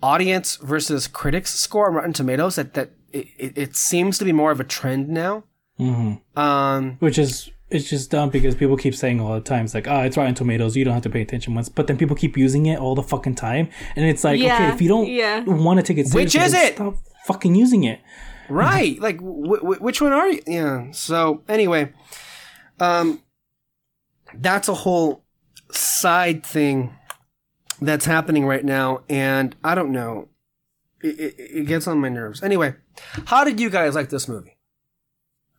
audience 0.03 0.57
versus 0.57 1.09
critics 1.09 1.55
score 1.55 1.89
on 1.89 1.95
Rotten 1.95 2.13
Tomatoes. 2.13 2.57
That 2.57 2.75
that 2.75 2.91
it, 3.13 3.27
it, 3.39 3.59
it 3.59 3.77
seems 3.77 4.19
to 4.19 4.25
be 4.25 4.33
more 4.33 4.51
of 4.51 4.61
a 4.61 4.65
trend 4.65 5.09
now. 5.09 5.45
hmm 5.79 6.15
Um, 6.37 6.97
Which 7.01 7.19
is 7.19 7.51
it's 7.71 7.89
just 7.89 8.11
dumb 8.11 8.29
because 8.31 8.55
people 8.55 8.77
keep 8.77 8.95
saying 8.95 9.21
all 9.21 9.35
the 9.35 9.41
time, 9.41 9.65
it's 9.65 9.75
like, 9.75 9.89
ah, 9.89 10.03
it's 10.03 10.17
Rotten 10.17 10.35
Tomatoes, 10.35 10.77
you 10.77 10.85
don't 10.85 10.95
have 10.95 11.03
to 11.05 11.11
pay 11.11 11.23
attention 11.23 11.55
once. 11.55 11.69
But 11.69 11.87
then 11.87 11.97
people 11.97 12.15
keep 12.15 12.37
using 12.37 12.67
it 12.67 12.79
all 12.79 12.95
the 12.95 13.03
fucking 13.03 13.35
time, 13.35 13.69
and 13.97 14.05
it's 14.05 14.23
like, 14.23 14.39
Yeah, 14.41 14.55
okay, 14.55 14.69
if 14.75 14.83
you 14.83 14.89
don't 14.89 15.09
yeah. 15.09 15.43
want 15.45 15.81
to 15.81 15.83
take 15.83 15.97
it 15.99 16.07
seriously, 16.07 16.39
Which 16.41 16.47
is 16.47 16.55
it? 16.55 16.75
Stop 16.75 16.97
fucking 17.27 17.55
using 17.55 17.85
it. 17.85 18.01
right 18.51 19.01
like 19.01 19.17
w- 19.33 19.57
w- 19.57 19.81
which 19.81 20.03
one 20.03 20.13
are 20.13 20.29
you 20.29 20.43
yeah 20.47 20.91
so 20.93 21.43
anyway 21.49 21.91
um 22.79 23.23
that's 24.35 24.69
a 24.69 24.75
whole 24.75 25.25
side 25.73 26.45
thing 26.45 26.93
that's 27.81 28.05
happening 28.07 28.47
right 28.47 28.65
now 28.65 29.01
and 29.09 29.57
i 29.65 29.75
don't 29.75 29.91
know 29.93 30.29
it, 31.03 31.19
it, 31.21 31.35
it 31.39 31.67
gets 31.67 31.87
on 31.87 31.99
my 31.99 32.09
nerves 32.09 32.43
anyway 32.43 32.75
how 33.27 33.45
did 33.45 33.59
you 33.61 33.69
guys 33.71 33.95
like 33.95 34.09
this 34.11 34.29
movie 34.29 34.57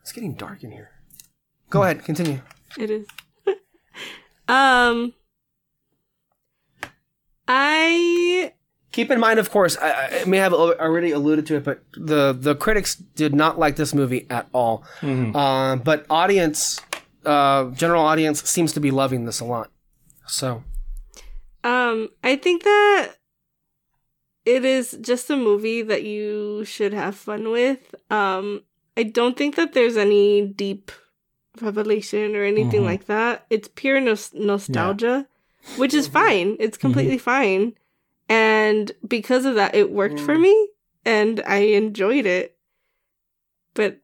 it's 0.02 0.11
getting 0.11 0.34
dark 0.34 0.64
in 0.64 0.72
here 0.72 0.92
go 1.69 1.84
ahead 1.84 2.03
continue 2.03 2.42
It 2.77 2.90
is. 2.90 3.08
um, 4.48 5.14
I 7.48 8.53
keep 8.92 9.11
in 9.11 9.19
mind 9.19 9.40
of 9.40 9.52
course 9.52 9.77
i, 9.82 10.22
I 10.22 10.26
may 10.26 10.38
have 10.38 10.53
already 10.53 11.11
alluded 11.11 11.45
to 11.48 11.56
it 11.58 11.64
but 11.66 11.84
the 11.94 12.32
the 12.34 12.56
critics 12.56 12.95
did 12.95 13.35
not 13.35 13.60
like 13.60 13.76
this 13.76 13.94
movie 13.94 14.26
at 14.30 14.48
all 14.53 14.84
Mhm. 15.02 15.35
Uh, 15.35 15.76
but 15.76 16.06
audience, 16.10 16.80
uh, 17.26 17.66
general 17.72 18.03
audience 18.06 18.42
seems 18.50 18.72
to 18.74 18.80
be 18.80 18.92
loving 18.92 19.26
this 19.26 19.40
a 19.42 19.45
lot. 19.45 19.69
So, 20.27 20.64
um 21.66 22.10
I 22.24 22.35
think 22.38 22.64
that 22.64 23.14
it 24.45 24.64
is 24.64 24.98
just 25.02 25.30
a 25.32 25.35
movie 25.38 25.82
that 25.82 26.03
you 26.03 26.64
should 26.66 26.94
have 26.94 27.16
fun 27.16 27.50
with. 27.50 27.95
Um, 28.11 28.61
I 28.95 29.02
don't 29.03 29.35
think 29.35 29.56
that 29.56 29.74
there's 29.74 29.98
any 29.98 30.45
deep 30.45 30.92
revelation 31.61 32.35
or 32.35 32.44
anything 32.44 32.82
Mhm. 32.82 32.85
like 32.85 33.06
that. 33.08 33.45
It's 33.50 33.68
pure 33.74 34.00
nos- 34.00 34.34
nostalgia, 34.35 35.27
which 35.77 35.94
is 35.95 36.08
fine. 36.08 36.58
It's 36.60 36.77
completely 36.77 37.18
fine. 37.18 37.74
And 38.30 38.92
because 39.08 39.45
of 39.45 39.56
that, 39.56 39.74
it 39.74 39.90
worked 39.90 40.19
for 40.19 40.35
Mm. 40.35 40.42
me 40.42 40.68
and 41.06 41.42
I 41.48 41.58
enjoyed 41.82 42.26
it. 42.27 42.56
But 43.74 44.00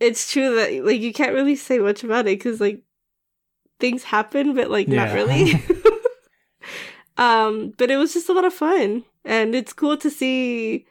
it's 0.00 0.30
true 0.30 0.54
that 0.56 0.84
like 0.84 1.00
you 1.00 1.12
can't 1.12 1.32
really 1.32 1.56
say 1.56 1.78
much 1.78 2.02
about 2.04 2.26
it 2.26 2.38
because 2.38 2.60
like 2.60 2.82
things 3.78 4.02
happen, 4.04 4.54
but 4.54 4.68
like 4.70 4.88
not 4.88 5.12
really. 5.14 5.52
um, 7.16 7.74
but 7.76 7.90
it 7.90 7.96
was 7.96 8.12
just 8.12 8.28
a 8.28 8.32
lot 8.32 8.44
of 8.44 8.54
fun, 8.54 9.04
and 9.24 9.54
it's 9.54 9.72
cool 9.72 9.96
to 9.98 10.10
see, 10.10 10.86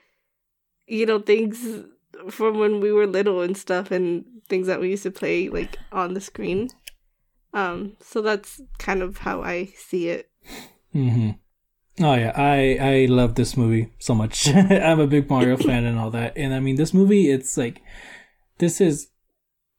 you 0.88 1.06
know, 1.06 1.20
things 1.20 1.86
from 2.30 2.60
when 2.60 2.80
we 2.80 2.92
were 2.92 3.08
little 3.08 3.42
and 3.42 3.58
stuff, 3.58 3.92
and 3.92 4.26
things 4.48 4.68
that 4.68 4.80
we 4.80 4.90
used 4.90 5.04
to 5.04 5.12
play 5.12 5.50
like 5.50 5.78
on 5.92 6.14
the 6.14 6.22
screen. 6.22 6.70
Um, 7.54 7.96
so 8.02 8.22
that's 8.22 8.62
kind 8.80 9.02
of 9.02 9.20
how 9.20 9.42
I 9.42 9.66
see 9.78 10.10
it. 10.10 10.30
Mm-hmm. 10.94 11.32
Oh 12.04 12.14
yeah, 12.14 12.34
I 12.36 12.78
I 12.82 13.06
love 13.06 13.36
this 13.36 13.56
movie 13.56 13.94
so 14.00 14.14
much. 14.14 14.48
I'm 14.54 15.00
a 15.00 15.08
big 15.08 15.30
Mario 15.30 15.56
fan 15.68 15.86
and 15.86 15.98
all 15.98 16.12
that. 16.12 16.34
And 16.36 16.54
I 16.54 16.60
mean, 16.60 16.76
this 16.76 16.94
movie, 16.94 17.32
it's 17.32 17.58
like, 17.58 17.82
this 18.58 18.82
is, 18.82 19.08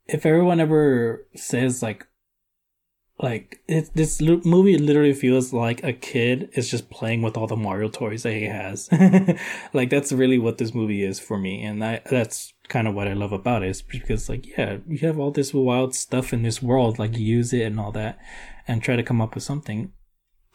if 0.07 0.25
everyone 0.25 0.61
ever 0.61 1.27
says 1.35 1.83
like, 1.83 2.07
like 3.19 3.61
it, 3.67 3.91
this 3.95 4.21
movie 4.21 4.77
literally 4.77 5.15
feels 5.15 5.53
like 5.53 5.83
a 5.83 5.95
kid 5.95 6.51
is 6.53 6.71
just 6.71 6.91
playing 6.91 7.23
with 7.23 7.37
all 7.37 7.47
the 7.47 7.57
Mario 7.57 7.89
toys 7.89 8.25
that 8.25 8.35
he 8.35 8.45
has. 8.45 8.91
like 9.73 9.89
that's 9.89 10.13
really 10.13 10.39
what 10.39 10.59
this 10.59 10.75
movie 10.75 11.03
is 11.03 11.19
for 11.19 11.39
me, 11.39 11.65
and 11.65 11.83
I 11.83 12.03
that's 12.11 12.53
kind 12.69 12.87
of 12.87 12.95
what 12.95 13.09
I 13.09 13.15
love 13.15 13.33
about 13.33 13.63
it. 13.63 13.71
Is 13.71 13.81
because 13.81 14.29
like 14.29 14.47
yeah, 14.59 14.79
you 14.87 14.99
have 14.99 15.19
all 15.19 15.31
this 15.31 15.55
wild 15.55 15.95
stuff 15.95 16.35
in 16.35 16.43
this 16.43 16.63
world, 16.63 16.99
like 16.99 17.17
use 17.17 17.55
it 17.55 17.63
and 17.63 17.81
all 17.81 17.93
that, 17.93 18.19
and 18.69 18.83
try 18.83 18.97
to 18.97 19.03
come 19.03 19.23
up 19.23 19.35
with 19.35 19.45
something. 19.45 19.93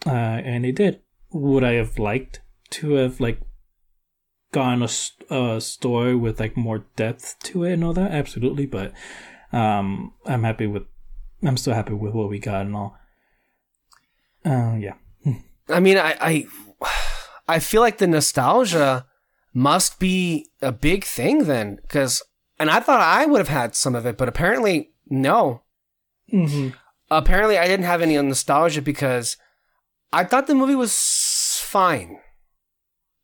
Uh, 0.06 0.10
and 0.10 0.64
they 0.64 0.72
did. 0.72 1.00
Would 1.32 1.64
I 1.64 1.72
have 1.72 1.98
liked 1.98 2.42
to 2.70 2.92
have 2.92 3.18
like 3.18 3.40
gone 4.52 4.82
a, 4.82 5.34
a 5.34 5.60
story 5.60 6.14
with 6.14 6.38
like 6.38 6.56
more 6.56 6.84
depth 6.94 7.40
to 7.44 7.64
it 7.64 7.72
and 7.72 7.82
all 7.82 7.94
that? 7.94 8.12
Absolutely, 8.12 8.66
but 8.66 8.92
um, 9.52 10.12
I'm 10.26 10.44
happy 10.44 10.68
with. 10.68 10.84
I'm 11.44 11.56
still 11.56 11.74
happy 11.74 11.92
with 11.94 12.14
what 12.14 12.28
we 12.30 12.38
got 12.38 12.66
and 12.66 12.76
all. 12.76 12.96
Uh, 14.44 14.76
yeah. 14.78 14.94
I 15.68 15.80
mean, 15.80 15.96
I, 15.96 16.16
I, 16.20 16.46
I 17.48 17.58
feel 17.58 17.80
like 17.80 17.98
the 17.98 18.06
nostalgia 18.06 19.06
must 19.54 19.98
be 19.98 20.48
a 20.60 20.72
big 20.72 21.04
thing 21.04 21.44
then, 21.44 21.76
because, 21.82 22.22
and 22.58 22.70
I 22.70 22.80
thought 22.80 23.00
I 23.00 23.26
would 23.26 23.38
have 23.38 23.48
had 23.48 23.74
some 23.74 23.94
of 23.94 24.04
it, 24.06 24.16
but 24.16 24.28
apparently 24.28 24.90
no. 25.08 25.62
Mm-hmm. 26.32 26.70
Apparently, 27.10 27.58
I 27.58 27.66
didn't 27.66 27.86
have 27.86 28.02
any 28.02 28.16
nostalgia 28.20 28.82
because 28.82 29.36
I 30.12 30.24
thought 30.24 30.46
the 30.46 30.54
movie 30.54 30.74
was 30.74 30.96
fine. 31.62 32.18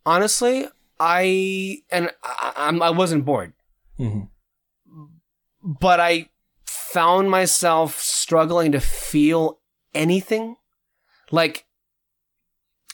Honestly, 0.06 0.66
I 1.00 1.78
and 1.90 2.10
I, 2.22 2.52
I'm- 2.56 2.82
I 2.82 2.90
wasn't 2.90 3.24
bored. 3.24 3.52
Mm-hmm. 3.98 4.24
but 5.80 5.98
I 6.00 6.28
found 6.98 7.30
myself 7.30 8.00
struggling 8.00 8.72
to 8.72 8.80
feel 8.80 9.60
anything. 9.94 10.56
Like 11.30 11.64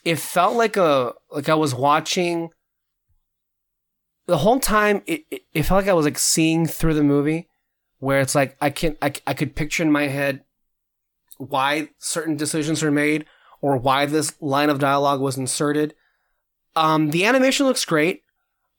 it 0.05 0.18
felt 0.18 0.57
like 0.57 0.76
a 0.76 1.15
like 1.31 1.49
I 1.49 1.55
was 1.55 1.74
watching 1.74 2.50
the 4.26 4.36
whole 4.36 4.60
time. 4.60 5.02
It 5.07 5.24
it, 5.31 5.42
it 5.55 5.62
felt 5.62 5.84
like 5.84 5.91
I 5.91 5.94
was 5.94 6.05
like 6.05 6.18
seeing 6.18 6.66
through 6.66 6.92
the 6.92 7.02
movie, 7.02 7.49
where 7.99 8.20
it's 8.20 8.34
like 8.34 8.58
I 8.60 8.68
can 8.68 8.99
I, 9.00 9.15
I 9.26 9.33
could 9.33 9.57
picture 9.57 9.83
in 9.83 9.91
my 9.91 10.08
head 10.08 10.44
why 11.39 11.89
certain 11.97 12.36
decisions 12.36 12.83
were 12.83 12.91
made 12.91 13.24
or 13.62 13.78
why 13.78 14.05
this 14.05 14.34
line 14.39 14.68
of 14.68 14.78
dialogue 14.78 15.23
was 15.23 15.39
inserted. 15.39 15.94
Um, 16.76 17.10
the 17.10 17.24
animation 17.24 17.65
looks 17.65 17.86
great. 17.86 18.20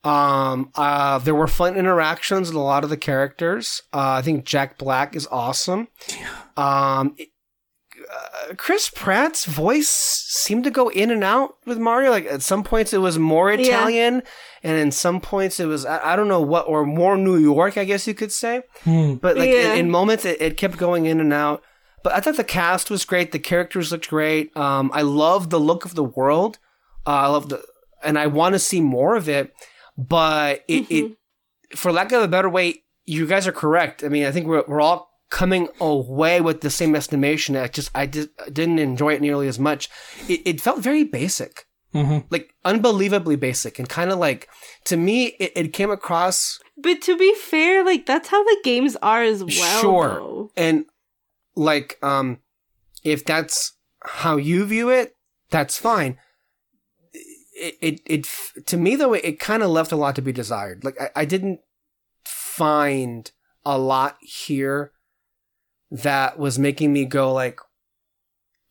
Um, 0.06 0.72
uh, 0.76 1.18
there 1.20 1.36
were 1.36 1.48
fun 1.48 1.76
interactions 1.76 2.50
with 2.50 2.56
a 2.58 2.60
lot 2.60 2.84
of 2.84 2.90
the 2.90 2.98
characters. 2.98 3.82
Uh, 3.94 4.20
I 4.20 4.22
think 4.22 4.46
Jack 4.46 4.78
Black 4.78 5.16
is 5.16 5.28
awesome. 5.32 5.88
Um, 6.58 7.16
it- 7.18 7.30
uh, 8.14 8.54
Chris 8.56 8.92
Pratt's 8.94 9.46
voice 9.46 9.88
seemed 9.90 10.64
to 10.66 10.70
go 10.70 10.90
in 10.90 11.10
and 11.12 11.24
out 11.24 11.56
with 11.66 11.78
Mario. 11.80 12.12
Like 12.12 12.26
at 12.26 12.42
some 12.44 12.62
points 12.64 12.94
it 12.94 12.98
was 13.00 13.18
more 13.18 13.52
Yeah. 13.52 13.60
Italian, 13.66 14.22
and 14.64 14.78
in 14.78 14.92
some 14.92 15.22
points 15.22 15.60
it 15.60 15.66
was 15.66 15.86
I, 15.86 16.14
I 16.14 16.16
don't 16.16 16.28
know 16.28 16.42
what 16.42 16.68
or 16.68 16.86
more 16.86 17.18
New 17.18 17.38
York, 17.38 17.78
I 17.78 17.86
guess 17.86 18.06
you 18.06 18.14
could 18.14 18.32
say. 18.34 18.62
Hmm. 18.84 19.14
But 19.16 19.38
like 19.38 19.50
Yeah. 19.50 19.74
in, 19.74 19.80
in 19.86 19.92
moments 19.92 20.26
it, 20.26 20.40
it 20.42 20.58
kept 20.58 20.78
going 20.78 21.06
in 21.06 21.20
and 21.20 21.34
out. 21.34 21.64
but 22.04 22.14
I 22.14 22.20
thought 22.20 22.36
the 22.38 22.44
cast 22.44 22.92
was 22.92 23.06
great. 23.06 23.32
The 23.32 23.40
characters 23.40 23.92
looked 23.92 24.10
great. 24.10 24.56
Um, 24.56 24.92
I 24.94 25.02
love 25.02 25.50
the 25.50 25.60
look 25.60 25.86
of 25.86 25.96
the 25.96 26.04
world. 26.04 26.60
Uh, 27.08 27.12
I 27.12 27.28
love 27.28 27.50
the, 27.50 27.64
and 28.04 28.20
I 28.20 28.28
want 28.28 28.54
to 28.54 28.60
see 28.60 28.82
more 28.82 29.16
of 29.16 29.28
it. 29.30 29.52
But 29.98 30.64
it, 30.68 30.90
it, 30.92 31.18
for 31.76 31.92
lack 31.92 32.12
of 32.12 32.22
a 32.22 32.28
better 32.28 32.50
way, 32.50 32.84
you 33.06 33.26
guys 33.28 33.48
are 33.48 33.52
correct. 33.52 34.04
I 34.04 34.10
mean, 34.10 34.26
I 34.26 34.32
think 34.32 34.48
we're 34.48 34.64
we're 34.68 34.82
all 34.82 35.10
coming 35.30 35.68
away 35.80 36.42
with 36.42 36.62
the 36.62 36.70
same 36.70 36.96
estimation. 36.96 37.56
I 37.56 37.68
just 37.68 37.92
I 37.96 38.06
did, 38.06 38.30
didn't 38.52 38.80
enjoy 38.80 39.14
it 39.14 39.22
nearly 39.22 39.48
as 39.48 39.58
much. 39.60 39.90
It, 40.28 40.42
it 40.46 40.62
felt 40.62 40.80
very 40.80 41.04
basic, 41.04 41.66
Mhm. 41.94 42.26
like 42.30 42.54
unbelievably 42.66 43.38
basic, 43.38 43.80
and 43.80 43.88
kind 43.88 44.12
of 44.12 44.20
like 44.20 44.48
to 44.86 44.98
me, 44.98 45.28
it, 45.40 45.52
it 45.56 45.74
came 45.74 45.92
across 45.92 46.60
But 46.78 47.02
to 47.04 47.18
be 47.18 47.34
fair, 47.36 47.84
like 47.86 48.06
that's 48.06 48.28
how 48.30 48.44
the 48.44 48.58
games 48.64 48.98
are 49.02 49.24
as 49.24 49.44
well. 49.44 49.82
sure 49.82 50.10
though. 50.16 50.52
and 50.58 50.86
like 51.56 51.98
um 52.04 52.40
if 53.04 53.24
that's 53.24 53.74
how 54.04 54.36
you 54.36 54.66
view 54.66 54.90
it 54.90 55.16
that's 55.50 55.78
fine 55.78 56.18
it 57.56 57.78
it, 57.82 58.02
it 58.06 58.28
to 58.68 58.78
me 58.78 58.96
though 58.96 59.14
it, 59.14 59.24
it 59.24 59.40
kind 59.40 59.64
of 59.64 59.70
left 59.70 59.92
a 59.92 59.96
lot 59.96 60.16
to 60.16 60.22
be 60.22 60.32
desired. 60.32 60.84
Like 60.84 61.00
I, 61.02 61.10
I 61.16 61.26
didn't 61.26 61.62
find 62.26 63.32
a 63.66 63.78
lot 63.78 64.18
here 64.22 64.92
that 65.90 66.38
was 66.38 66.60
making 66.60 66.94
me 66.94 67.06
go 67.06 67.34
like 67.34 67.60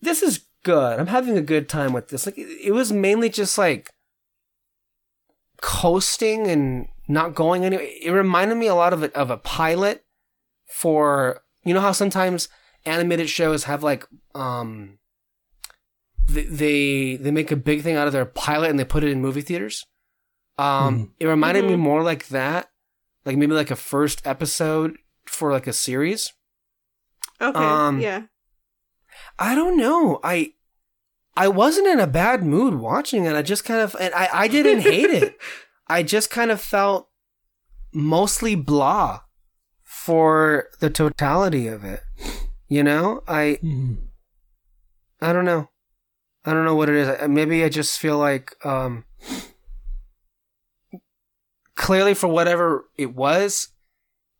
this 0.01 0.21
is 0.21 0.45
good. 0.63 0.99
I'm 0.99 1.07
having 1.07 1.37
a 1.37 1.41
good 1.41 1.67
time 1.67 1.93
with 1.93 2.09
this. 2.09 2.25
Like 2.25 2.37
it, 2.37 2.47
it 2.63 2.71
was 2.71 2.91
mainly 2.91 3.29
just 3.29 3.57
like 3.57 3.91
coasting 5.61 6.47
and 6.47 6.87
not 7.07 7.35
going 7.35 7.65
anywhere. 7.65 7.87
It 8.01 8.11
reminded 8.11 8.55
me 8.55 8.67
a 8.67 8.75
lot 8.75 8.93
of 8.93 9.03
a, 9.03 9.17
of 9.17 9.29
a 9.29 9.37
pilot 9.37 10.03
for 10.67 11.41
you 11.63 11.73
know 11.73 11.81
how 11.81 11.91
sometimes 11.91 12.49
animated 12.85 13.29
shows 13.29 13.63
have 13.63 13.83
like 13.83 14.05
um 14.33 14.99
they 16.27 16.43
they, 16.43 17.15
they 17.17 17.31
make 17.31 17.51
a 17.51 17.55
big 17.55 17.81
thing 17.81 17.95
out 17.95 18.07
of 18.07 18.13
their 18.13 18.25
pilot 18.25 18.69
and 18.69 18.79
they 18.79 18.85
put 18.85 19.03
it 19.03 19.09
in 19.11 19.21
movie 19.21 19.41
theaters 19.41 19.85
um 20.57 20.97
Mhm. 20.99 21.11
it 21.19 21.27
reminded 21.27 21.65
me 21.65 21.73
Mhm. 21.75 21.79
more 21.79 22.03
like 22.03 22.27
that 22.29 22.69
like 23.25 23.37
maybe 23.37 23.53
like 23.53 23.71
a 23.71 23.75
first 23.75 24.25
episode 24.25 24.97
for 25.25 25.51
like 25.51 25.67
a 25.67 25.73
series 25.73 26.31
Okay. 27.41 27.59
Um, 27.59 27.99
yeah. 27.99 28.23
i 29.39 29.53
don't 29.55 29.75
know 29.77 30.19
i 30.23 30.53
i 31.35 31.47
wasn't 31.47 31.87
in 31.87 31.99
a 31.99 32.07
bad 32.07 32.43
mood 32.43 32.75
watching 32.75 33.25
it 33.25 33.35
i 33.35 33.41
just 33.41 33.65
kind 33.65 33.81
of 33.81 33.95
and 33.99 34.13
i 34.13 34.29
i 34.33 34.47
didn't 34.47 34.81
hate 34.81 35.09
it 35.09 35.37
i 35.87 36.01
just 36.03 36.29
kind 36.29 36.49
of 36.51 36.61
felt 36.61 37.09
mostly 37.93 38.55
blah 38.55 39.21
for 39.83 40.69
the 40.79 40.89
totality 40.89 41.67
of 41.67 41.83
it 41.83 42.01
you 42.69 42.83
know 42.83 43.21
i 43.27 43.59
Mhm. 43.63 43.97
I 45.21 45.33
don't 45.33 45.45
know. 45.45 45.69
I 46.45 46.53
don't 46.53 46.65
know 46.65 46.75
what 46.75 46.89
it 46.89 46.95
is. 46.95 47.27
Maybe 47.27 47.63
I 47.63 47.69
just 47.69 47.99
feel 47.99 48.17
like 48.17 48.55
um 48.65 49.05
clearly 51.75 52.13
for 52.13 52.27
whatever 52.27 52.85
it 52.97 53.15
was, 53.15 53.69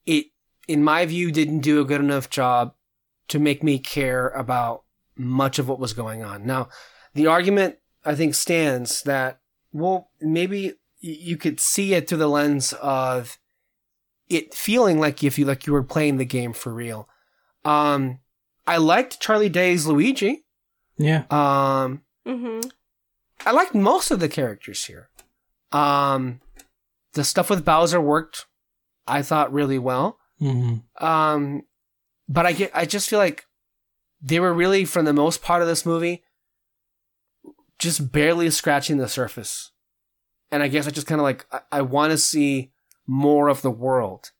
it 0.05 0.27
in 0.67 0.83
my 0.83 1.05
view 1.05 1.31
didn't 1.31 1.59
do 1.59 1.81
a 1.81 1.85
good 1.85 2.01
enough 2.01 2.29
job 2.29 2.73
to 3.27 3.39
make 3.39 3.63
me 3.63 3.79
care 3.79 4.29
about 4.29 4.83
much 5.15 5.59
of 5.59 5.67
what 5.67 5.79
was 5.79 5.93
going 5.93 6.23
on. 6.23 6.45
Now, 6.45 6.69
the 7.13 7.27
argument 7.27 7.77
I 8.03 8.15
think 8.15 8.35
stands 8.35 9.01
that 9.03 9.39
well, 9.73 10.09
maybe 10.21 10.73
you 10.99 11.37
could 11.37 11.59
see 11.59 11.93
it 11.93 12.07
through 12.07 12.19
the 12.19 12.29
lens 12.29 12.73
of 12.81 13.37
it 14.29 14.53
feeling 14.53 14.99
like 14.99 15.23
if 15.23 15.37
you 15.37 15.45
like 15.45 15.67
you 15.67 15.73
were 15.73 15.83
playing 15.83 16.17
the 16.17 16.25
game 16.25 16.53
for 16.53 16.73
real. 16.73 17.09
Um 17.63 18.19
I 18.67 18.77
liked 18.77 19.19
Charlie 19.19 19.49
Day's 19.49 19.85
Luigi. 19.85 20.44
Yeah. 20.97 21.23
Um, 21.29 22.01
Mm-hmm. 22.25 22.67
I 23.45 23.51
liked 23.51 23.75
most 23.75 24.09
of 24.09 24.19
the 24.19 24.27
characters 24.29 24.85
here. 24.85 25.09
Um, 25.71 26.41
the 27.13 27.23
stuff 27.23 27.49
with 27.51 27.63
Bowser 27.63 28.01
worked, 28.01 28.47
I 29.05 29.21
thought, 29.21 29.53
really 29.53 29.77
well. 29.77 30.17
Mm-hmm. 30.41 31.05
Um, 31.05 31.61
but 32.27 32.47
I 32.47 32.53
get, 32.53 32.71
I 32.73 32.85
just 32.85 33.07
feel 33.09 33.19
like 33.19 33.45
they 34.21 34.39
were 34.39 34.53
really, 34.53 34.85
for 34.85 35.03
the 35.03 35.13
most 35.13 35.43
part 35.43 35.61
of 35.61 35.67
this 35.67 35.85
movie, 35.85 36.23
just 37.77 38.11
barely 38.11 38.49
scratching 38.49 38.97
the 38.97 39.07
surface. 39.07 39.71
And 40.51 40.63
I 40.63 40.67
guess 40.67 40.87
I 40.87 40.91
just 40.91 41.07
kind 41.07 41.19
of 41.21 41.23
like, 41.25 41.45
I, 41.51 41.59
I 41.71 41.81
want 41.81 42.11
to 42.11 42.17
see 42.17 42.71
more 43.05 43.49
of 43.49 43.61
the 43.61 43.69
world, 43.71 44.31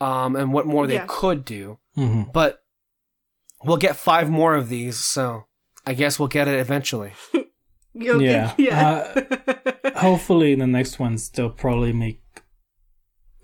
um, 0.00 0.34
and 0.36 0.52
what 0.52 0.64
more 0.66 0.86
they 0.86 0.94
Yeah. 0.94 1.06
could 1.08 1.44
do. 1.44 1.78
hmm 1.94 2.22
But 2.32 2.62
we'll 3.64 3.76
get 3.76 3.96
five 3.96 4.30
more 4.30 4.54
of 4.54 4.68
these, 4.70 4.96
so 4.96 5.44
I 5.88 5.94
guess 5.94 6.18
we'll 6.18 6.28
get 6.38 6.48
it 6.48 6.58
eventually. 6.60 7.12
You'll 7.94 8.22
Yeah. 8.22 8.54
get- 8.56 8.58
yeah. 8.58 9.92
Hopefully, 10.06 10.54
the 10.54 10.66
next 10.66 10.98
ones 10.98 11.28
they'll 11.30 11.50
probably 11.64 11.92
make 11.92 12.20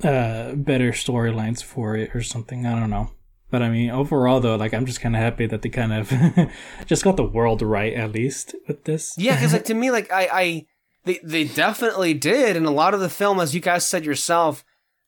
uh 0.03 0.55
better 0.55 0.91
storylines 0.93 1.63
for 1.63 1.97
it 1.97 2.15
or 2.15 2.23
something. 2.23 2.67
I 2.67 2.79
don't 2.79 2.91
know. 2.91 3.11
But 3.51 3.63
I 3.63 3.71
mean, 3.71 3.91
overall 3.91 4.41
though, 4.41 4.57
like 4.57 4.75
I'm 4.75 4.87
just 4.87 5.01
kind 5.01 5.15
of 5.17 5.23
happy 5.23 5.47
that 5.47 5.63
they 5.63 5.69
kind 5.69 5.93
of 5.93 6.13
just 6.87 7.05
got 7.05 7.17
the 7.17 7.25
world 7.25 7.63
right 7.63 7.93
at 7.95 8.13
least 8.13 8.55
with 8.69 8.85
this. 8.85 9.15
Yeah, 9.17 9.35
because 9.37 9.53
like 9.53 9.65
to 9.67 9.75
me, 9.75 9.91
like 9.91 10.11
I, 10.13 10.29
I, 10.33 10.67
they, 11.05 11.21
they 11.23 11.45
definitely 11.45 12.15
did, 12.15 12.57
and 12.57 12.67
a 12.67 12.71
lot 12.71 12.95
of 12.95 13.01
the 13.01 13.09
film, 13.11 13.39
as 13.41 13.55
you 13.55 13.61
guys 13.61 13.87
said 13.87 14.05
yourself, 14.05 14.65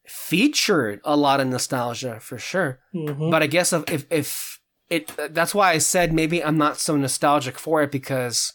featured 0.07 1.01
a 1.05 1.17
lot 1.17 1.41
of 1.41 1.49
nostalgia 1.49 2.21
for 2.21 2.39
sure. 2.39 2.79
Mhm. 2.95 3.31
But 3.31 3.43
I 3.43 3.47
guess 3.49 3.73
if, 3.73 3.83
if 3.91 4.07
if 4.11 4.56
it, 4.91 5.13
that's 5.35 5.55
why 5.55 5.73
I 5.73 5.79
said 5.79 6.13
maybe 6.13 6.43
I'm 6.45 6.59
not 6.59 6.79
so 6.79 6.97
nostalgic 6.97 7.59
for 7.59 7.83
it 7.83 7.91
because 7.91 8.53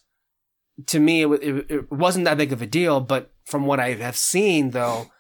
to 0.87 0.99
me 0.99 1.23
it, 1.23 1.29
it, 1.43 1.65
it 1.69 1.91
wasn't 1.91 2.25
that 2.25 2.37
big 2.37 2.51
of 2.53 2.61
a 2.61 2.65
deal. 2.67 2.99
But 3.01 3.31
from 3.45 3.65
what 3.65 3.79
I 3.79 3.93
have 3.93 4.15
seen, 4.15 4.71
though, 4.71 5.11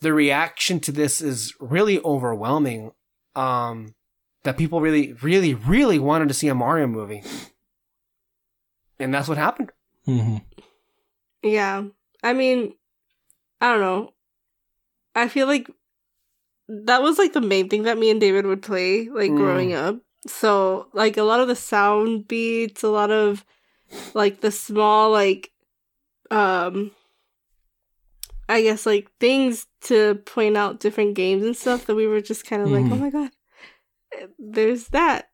the 0.00 0.12
reaction 0.12 0.80
to 0.80 0.92
this 0.92 1.20
is 1.20 1.54
really 1.60 2.00
overwhelming. 2.02 2.92
Um, 3.36 3.94
that 4.44 4.56
people 4.56 4.80
really, 4.80 5.12
really, 5.14 5.52
really 5.54 5.98
wanted 5.98 6.28
to 6.28 6.34
see 6.34 6.48
a 6.48 6.54
Mario 6.54 6.86
movie, 6.86 7.22
and 8.98 9.12
that's 9.12 9.28
what 9.28 9.38
happened. 9.38 9.70
Mhm. 10.06 10.42
Yeah. 11.42 11.84
I 12.22 12.32
mean, 12.32 12.74
I 13.60 13.72
don't 13.72 13.80
know. 13.80 14.14
I 15.14 15.28
feel 15.28 15.46
like 15.46 15.70
that 16.68 17.02
was 17.02 17.18
like 17.18 17.32
the 17.32 17.40
main 17.40 17.68
thing 17.68 17.84
that 17.84 17.98
me 17.98 18.10
and 18.10 18.20
David 18.20 18.46
would 18.46 18.62
play 18.62 19.08
like 19.08 19.30
Mm. 19.30 19.36
growing 19.36 19.72
up. 19.74 19.96
So, 20.28 20.88
like 20.92 21.16
a 21.16 21.22
lot 21.22 21.40
of 21.40 21.48
the 21.48 21.56
sound 21.56 22.28
beats, 22.28 22.82
a 22.82 22.88
lot 22.88 23.10
of 23.10 23.44
like 24.14 24.40
the 24.40 24.50
small 24.50 25.10
like 25.10 25.50
um 26.30 26.90
I 28.48 28.62
guess 28.62 28.86
like 28.86 29.08
things 29.20 29.66
to 29.82 30.16
point 30.26 30.56
out 30.56 30.80
different 30.80 31.14
games 31.14 31.44
and 31.44 31.56
stuff 31.56 31.86
that 31.86 31.94
we 31.94 32.06
were 32.06 32.20
just 32.20 32.46
kind 32.46 32.62
of 32.62 32.70
like, 32.70 32.84
Mhm. 32.86 32.92
"Oh 32.92 32.96
my 32.96 33.10
god. 33.10 33.30
There's 34.38 34.88
that." 34.88 35.28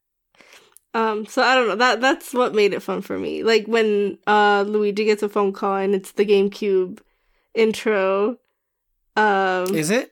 Um, 0.94 1.26
so 1.26 1.42
I 1.42 1.54
don't 1.56 1.68
know. 1.68 1.76
That 1.76 2.00
that's 2.00 2.32
what 2.32 2.54
made 2.54 2.72
it 2.72 2.80
fun 2.82 3.02
for 3.02 3.18
me. 3.18 3.42
Like 3.42 3.66
when 3.66 4.18
uh 4.26 4.64
Luigi 4.66 5.04
gets 5.04 5.22
a 5.22 5.28
phone 5.28 5.52
call 5.52 5.76
and 5.76 5.94
it's 5.94 6.12
the 6.12 6.24
GameCube 6.26 7.00
intro. 7.54 8.36
Um, 9.16 9.74
Is 9.74 9.90
it? 9.90 10.10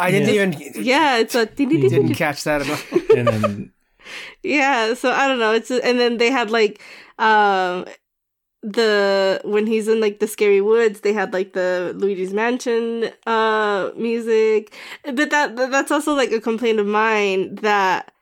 I 0.00 0.10
didn't 0.10 0.28
Yeah. 0.28 0.34
even. 0.58 0.84
yeah, 0.84 1.16
it's 1.18 1.34
a 1.34 1.44
Didn't 1.56 2.14
catch 2.14 2.44
that 2.44 2.62
at 2.62 2.70
all. 2.70 2.98
And 3.18 3.28
then 3.28 3.71
yeah. 4.42 4.94
So 4.94 5.10
I 5.12 5.28
don't 5.28 5.38
know. 5.38 5.52
It's 5.52 5.70
and 5.70 5.98
then 5.98 6.18
they 6.18 6.30
had 6.30 6.50
like 6.50 6.82
um 7.18 7.86
the 8.62 9.40
when 9.44 9.66
he's 9.66 9.88
in 9.88 10.00
like 10.00 10.20
the 10.20 10.26
scary 10.28 10.60
woods 10.60 11.00
they 11.00 11.12
had 11.12 11.32
like 11.32 11.52
the 11.52 11.92
luigi's 11.96 12.32
mansion 12.32 13.10
uh 13.26 13.90
music 13.96 14.72
but 15.04 15.30
that 15.30 15.56
that's 15.56 15.90
also 15.90 16.14
like 16.14 16.30
a 16.30 16.40
complaint 16.40 16.78
of 16.78 16.86
mine 16.86 17.56
that 17.56 18.12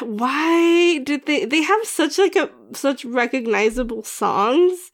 why 0.00 0.98
did 1.04 1.26
they 1.26 1.44
they 1.44 1.62
have 1.62 1.84
such 1.84 2.18
like 2.18 2.36
a 2.36 2.50
such 2.72 3.04
recognizable 3.04 4.02
songs 4.02 4.90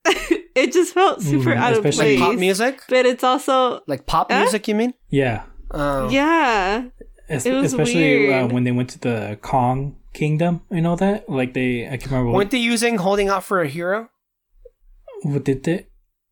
songs 0.55 0.67
it 0.67 0.73
just 0.73 0.95
felt 0.95 1.23
super 1.23 1.51
Mhm, 1.51 1.57
out 1.57 1.73
of 1.73 1.79
especially 1.85 2.17
place 2.17 2.21
Pop 2.21 2.39
music, 2.39 2.83
but 2.89 3.07
it's 3.07 3.25
also 3.25 3.81
like 3.87 4.07
pop 4.07 4.31
Huh? 4.33 4.41
music. 4.41 4.69
You 4.69 4.75
mean? 4.75 4.95
yeah, 5.11 5.43
Oh. 5.71 6.09
yeah 6.11 6.89
Es- 7.29 7.45
It 7.47 7.53
was 7.53 7.73
especially 7.73 8.33
uh, 8.33 8.47
when 8.49 8.65
they 8.65 8.73
went 8.73 8.89
to 8.91 8.99
the 8.99 9.39
Kong 9.43 9.97
Kingdom. 10.15 10.63
and 10.71 10.87
all 10.87 10.97
that? 10.97 11.29
Like 11.29 11.53
they, 11.53 11.85
I 11.87 11.97
can't 11.99 12.11
remember 12.11 12.31
what, 12.31 12.37
Weren't 12.37 12.51
they 12.51 12.59
using 12.59 12.97
"Holding 12.97 13.29
Out 13.29 13.45
for 13.45 13.61
a 13.61 13.69
Hero"? 13.69 14.09
what 15.23 15.45
did 15.45 15.65
they? 15.65 15.87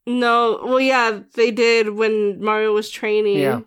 no 0.07 0.61
well 0.63 0.79
yeah 0.81 1.19
they 1.35 1.51
did 1.51 1.91
when 1.91 2.41
mario 2.41 2.73
was 2.73 2.89
training 2.89 3.39
Yeah. 3.41 3.61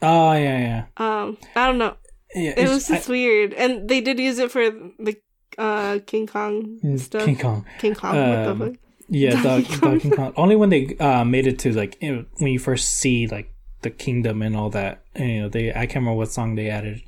Oh 0.00 0.32
yeah, 0.32 0.58
yeah, 0.68 0.84
um 0.96 1.36
i 1.54 1.66
don't 1.66 1.76
know 1.76 1.94
yeah. 2.34 2.54
it 2.56 2.68
was 2.70 2.88
just 2.88 3.06
weird 3.08 3.52
and 3.52 3.86
they 3.88 4.00
did 4.00 4.18
use 4.18 4.38
it 4.38 4.50
for 4.50 4.70
the 4.98 5.14
uh 5.58 5.98
king 6.06 6.26
kong 6.26 6.80
stuff 6.96 7.24
King 7.26 7.36
Kong. 7.36 7.66
king 7.78 7.94
kong 7.94 8.16
what 8.16 8.44
the 8.44 8.50
Um, 8.50 8.58
fuck 8.58 8.76
Yeah, 9.08 9.42
Donkey 9.42 9.76
Donkey, 9.76 9.78
Kong. 9.78 9.90
Donkey 9.90 10.10
Kong. 10.10 10.32
Only 10.36 10.56
when 10.56 10.70
they 10.70 10.96
uh, 10.98 11.24
made 11.24 11.46
it 11.46 11.58
to 11.60 11.72
like 11.72 11.96
you 12.00 12.16
know, 12.16 12.24
when 12.38 12.52
you 12.52 12.58
first 12.58 12.88
see 12.92 13.26
like 13.26 13.52
the 13.82 13.90
kingdom 13.90 14.42
and 14.42 14.56
all 14.56 14.70
that. 14.70 15.04
And, 15.14 15.30
you 15.30 15.42
know, 15.42 15.48
they 15.48 15.70
I 15.70 15.86
can't 15.86 15.96
remember 15.96 16.18
what 16.18 16.30
song 16.30 16.54
they 16.54 16.68
added, 16.68 17.02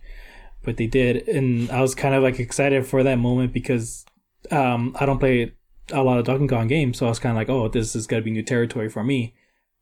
but 0.63 0.77
they 0.77 0.87
did, 0.87 1.27
and 1.29 1.71
I 1.71 1.81
was 1.81 1.95
kind 1.95 2.15
of 2.15 2.23
like 2.23 2.39
excited 2.39 2.87
for 2.87 3.03
that 3.03 3.17
moment 3.17 3.53
because 3.53 4.05
um 4.51 4.97
I 5.01 5.07
don't 5.07 5.19
play 5.19 5.53
a 5.93 6.03
lot 6.03 6.19
of 6.19 6.25
Donkey 6.25 6.49
Kong 6.49 6.69
games, 6.69 6.99
so 6.99 7.07
I 7.07 7.09
was 7.09 7.19
kind 7.19 7.37
of 7.37 7.37
like, 7.37 7.49
oh, 7.49 7.69
this 7.69 7.97
is 7.97 8.07
gonna 8.07 8.23
be 8.23 8.31
new 8.31 8.43
territory 8.43 8.89
for 8.89 9.03
me. 9.03 9.35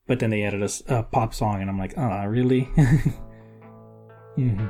But 0.06 0.20
then 0.20 0.30
they 0.30 0.42
added 0.42 0.62
a 0.88 1.02
pop 1.02 1.32
song, 1.34 1.60
and 1.62 1.70
I'm 1.70 1.78
like, 1.78 1.94
oh, 1.96 2.26
really? 2.26 2.60
hmm 4.36 4.66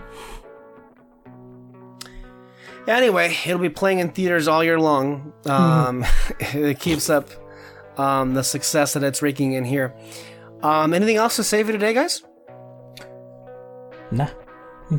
Anyway, 2.87 3.35
it'll 3.47 3.59
be 3.59 3.71
playing 3.71 3.99
in 3.99 4.11
theaters 4.11 4.47
all 4.47 4.63
year 4.63 4.79
long. 4.79 5.33
Um, 5.47 6.05
it 6.41 6.79
keeps 6.81 7.09
up 7.09 7.29
um, 7.99 8.35
the 8.35 8.43
success 8.43 8.93
that 8.95 9.03
it's 9.03 9.23
raking 9.23 9.53
in 9.53 9.65
here. 9.65 9.95
Um, 10.63 10.95
anything 10.95 11.17
else 11.17 11.37
to 11.37 11.45
say 11.45 11.63
for 11.63 11.73
today, 11.73 11.95
guys? 11.95 12.23
Nah. 14.11 14.29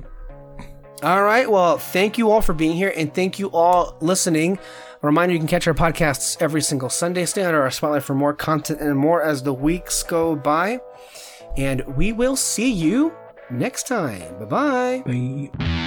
All 1.03 1.23
right. 1.23 1.49
Well, 1.49 1.77
thank 1.77 2.17
you 2.17 2.31
all 2.31 2.41
for 2.41 2.53
being 2.53 2.75
here, 2.75 2.91
and 2.95 3.13
thank 3.13 3.37
you 3.37 3.49
all 3.51 3.97
listening. 3.99 4.57
A 5.03 5.05
reminder: 5.05 5.33
you 5.33 5.39
can 5.39 5.47
catch 5.47 5.67
our 5.67 5.73
podcasts 5.73 6.41
every 6.41 6.61
single 6.61 6.89
Sunday. 6.89 7.25
Stay 7.25 7.43
under 7.43 7.61
our 7.61 7.69
spotlight 7.69 8.03
for 8.03 8.15
more 8.15 8.33
content 8.33 8.79
and 8.79 8.97
more 8.97 9.21
as 9.21 9.43
the 9.43 9.53
weeks 9.53 10.03
go 10.03 10.35
by. 10.35 10.79
And 11.57 11.85
we 11.95 12.11
will 12.11 12.35
see 12.35 12.71
you 12.71 13.13
next 13.51 13.87
time. 13.87 14.39
Bye 14.39 15.03
bye. 15.05 15.49
Bye. 15.59 15.84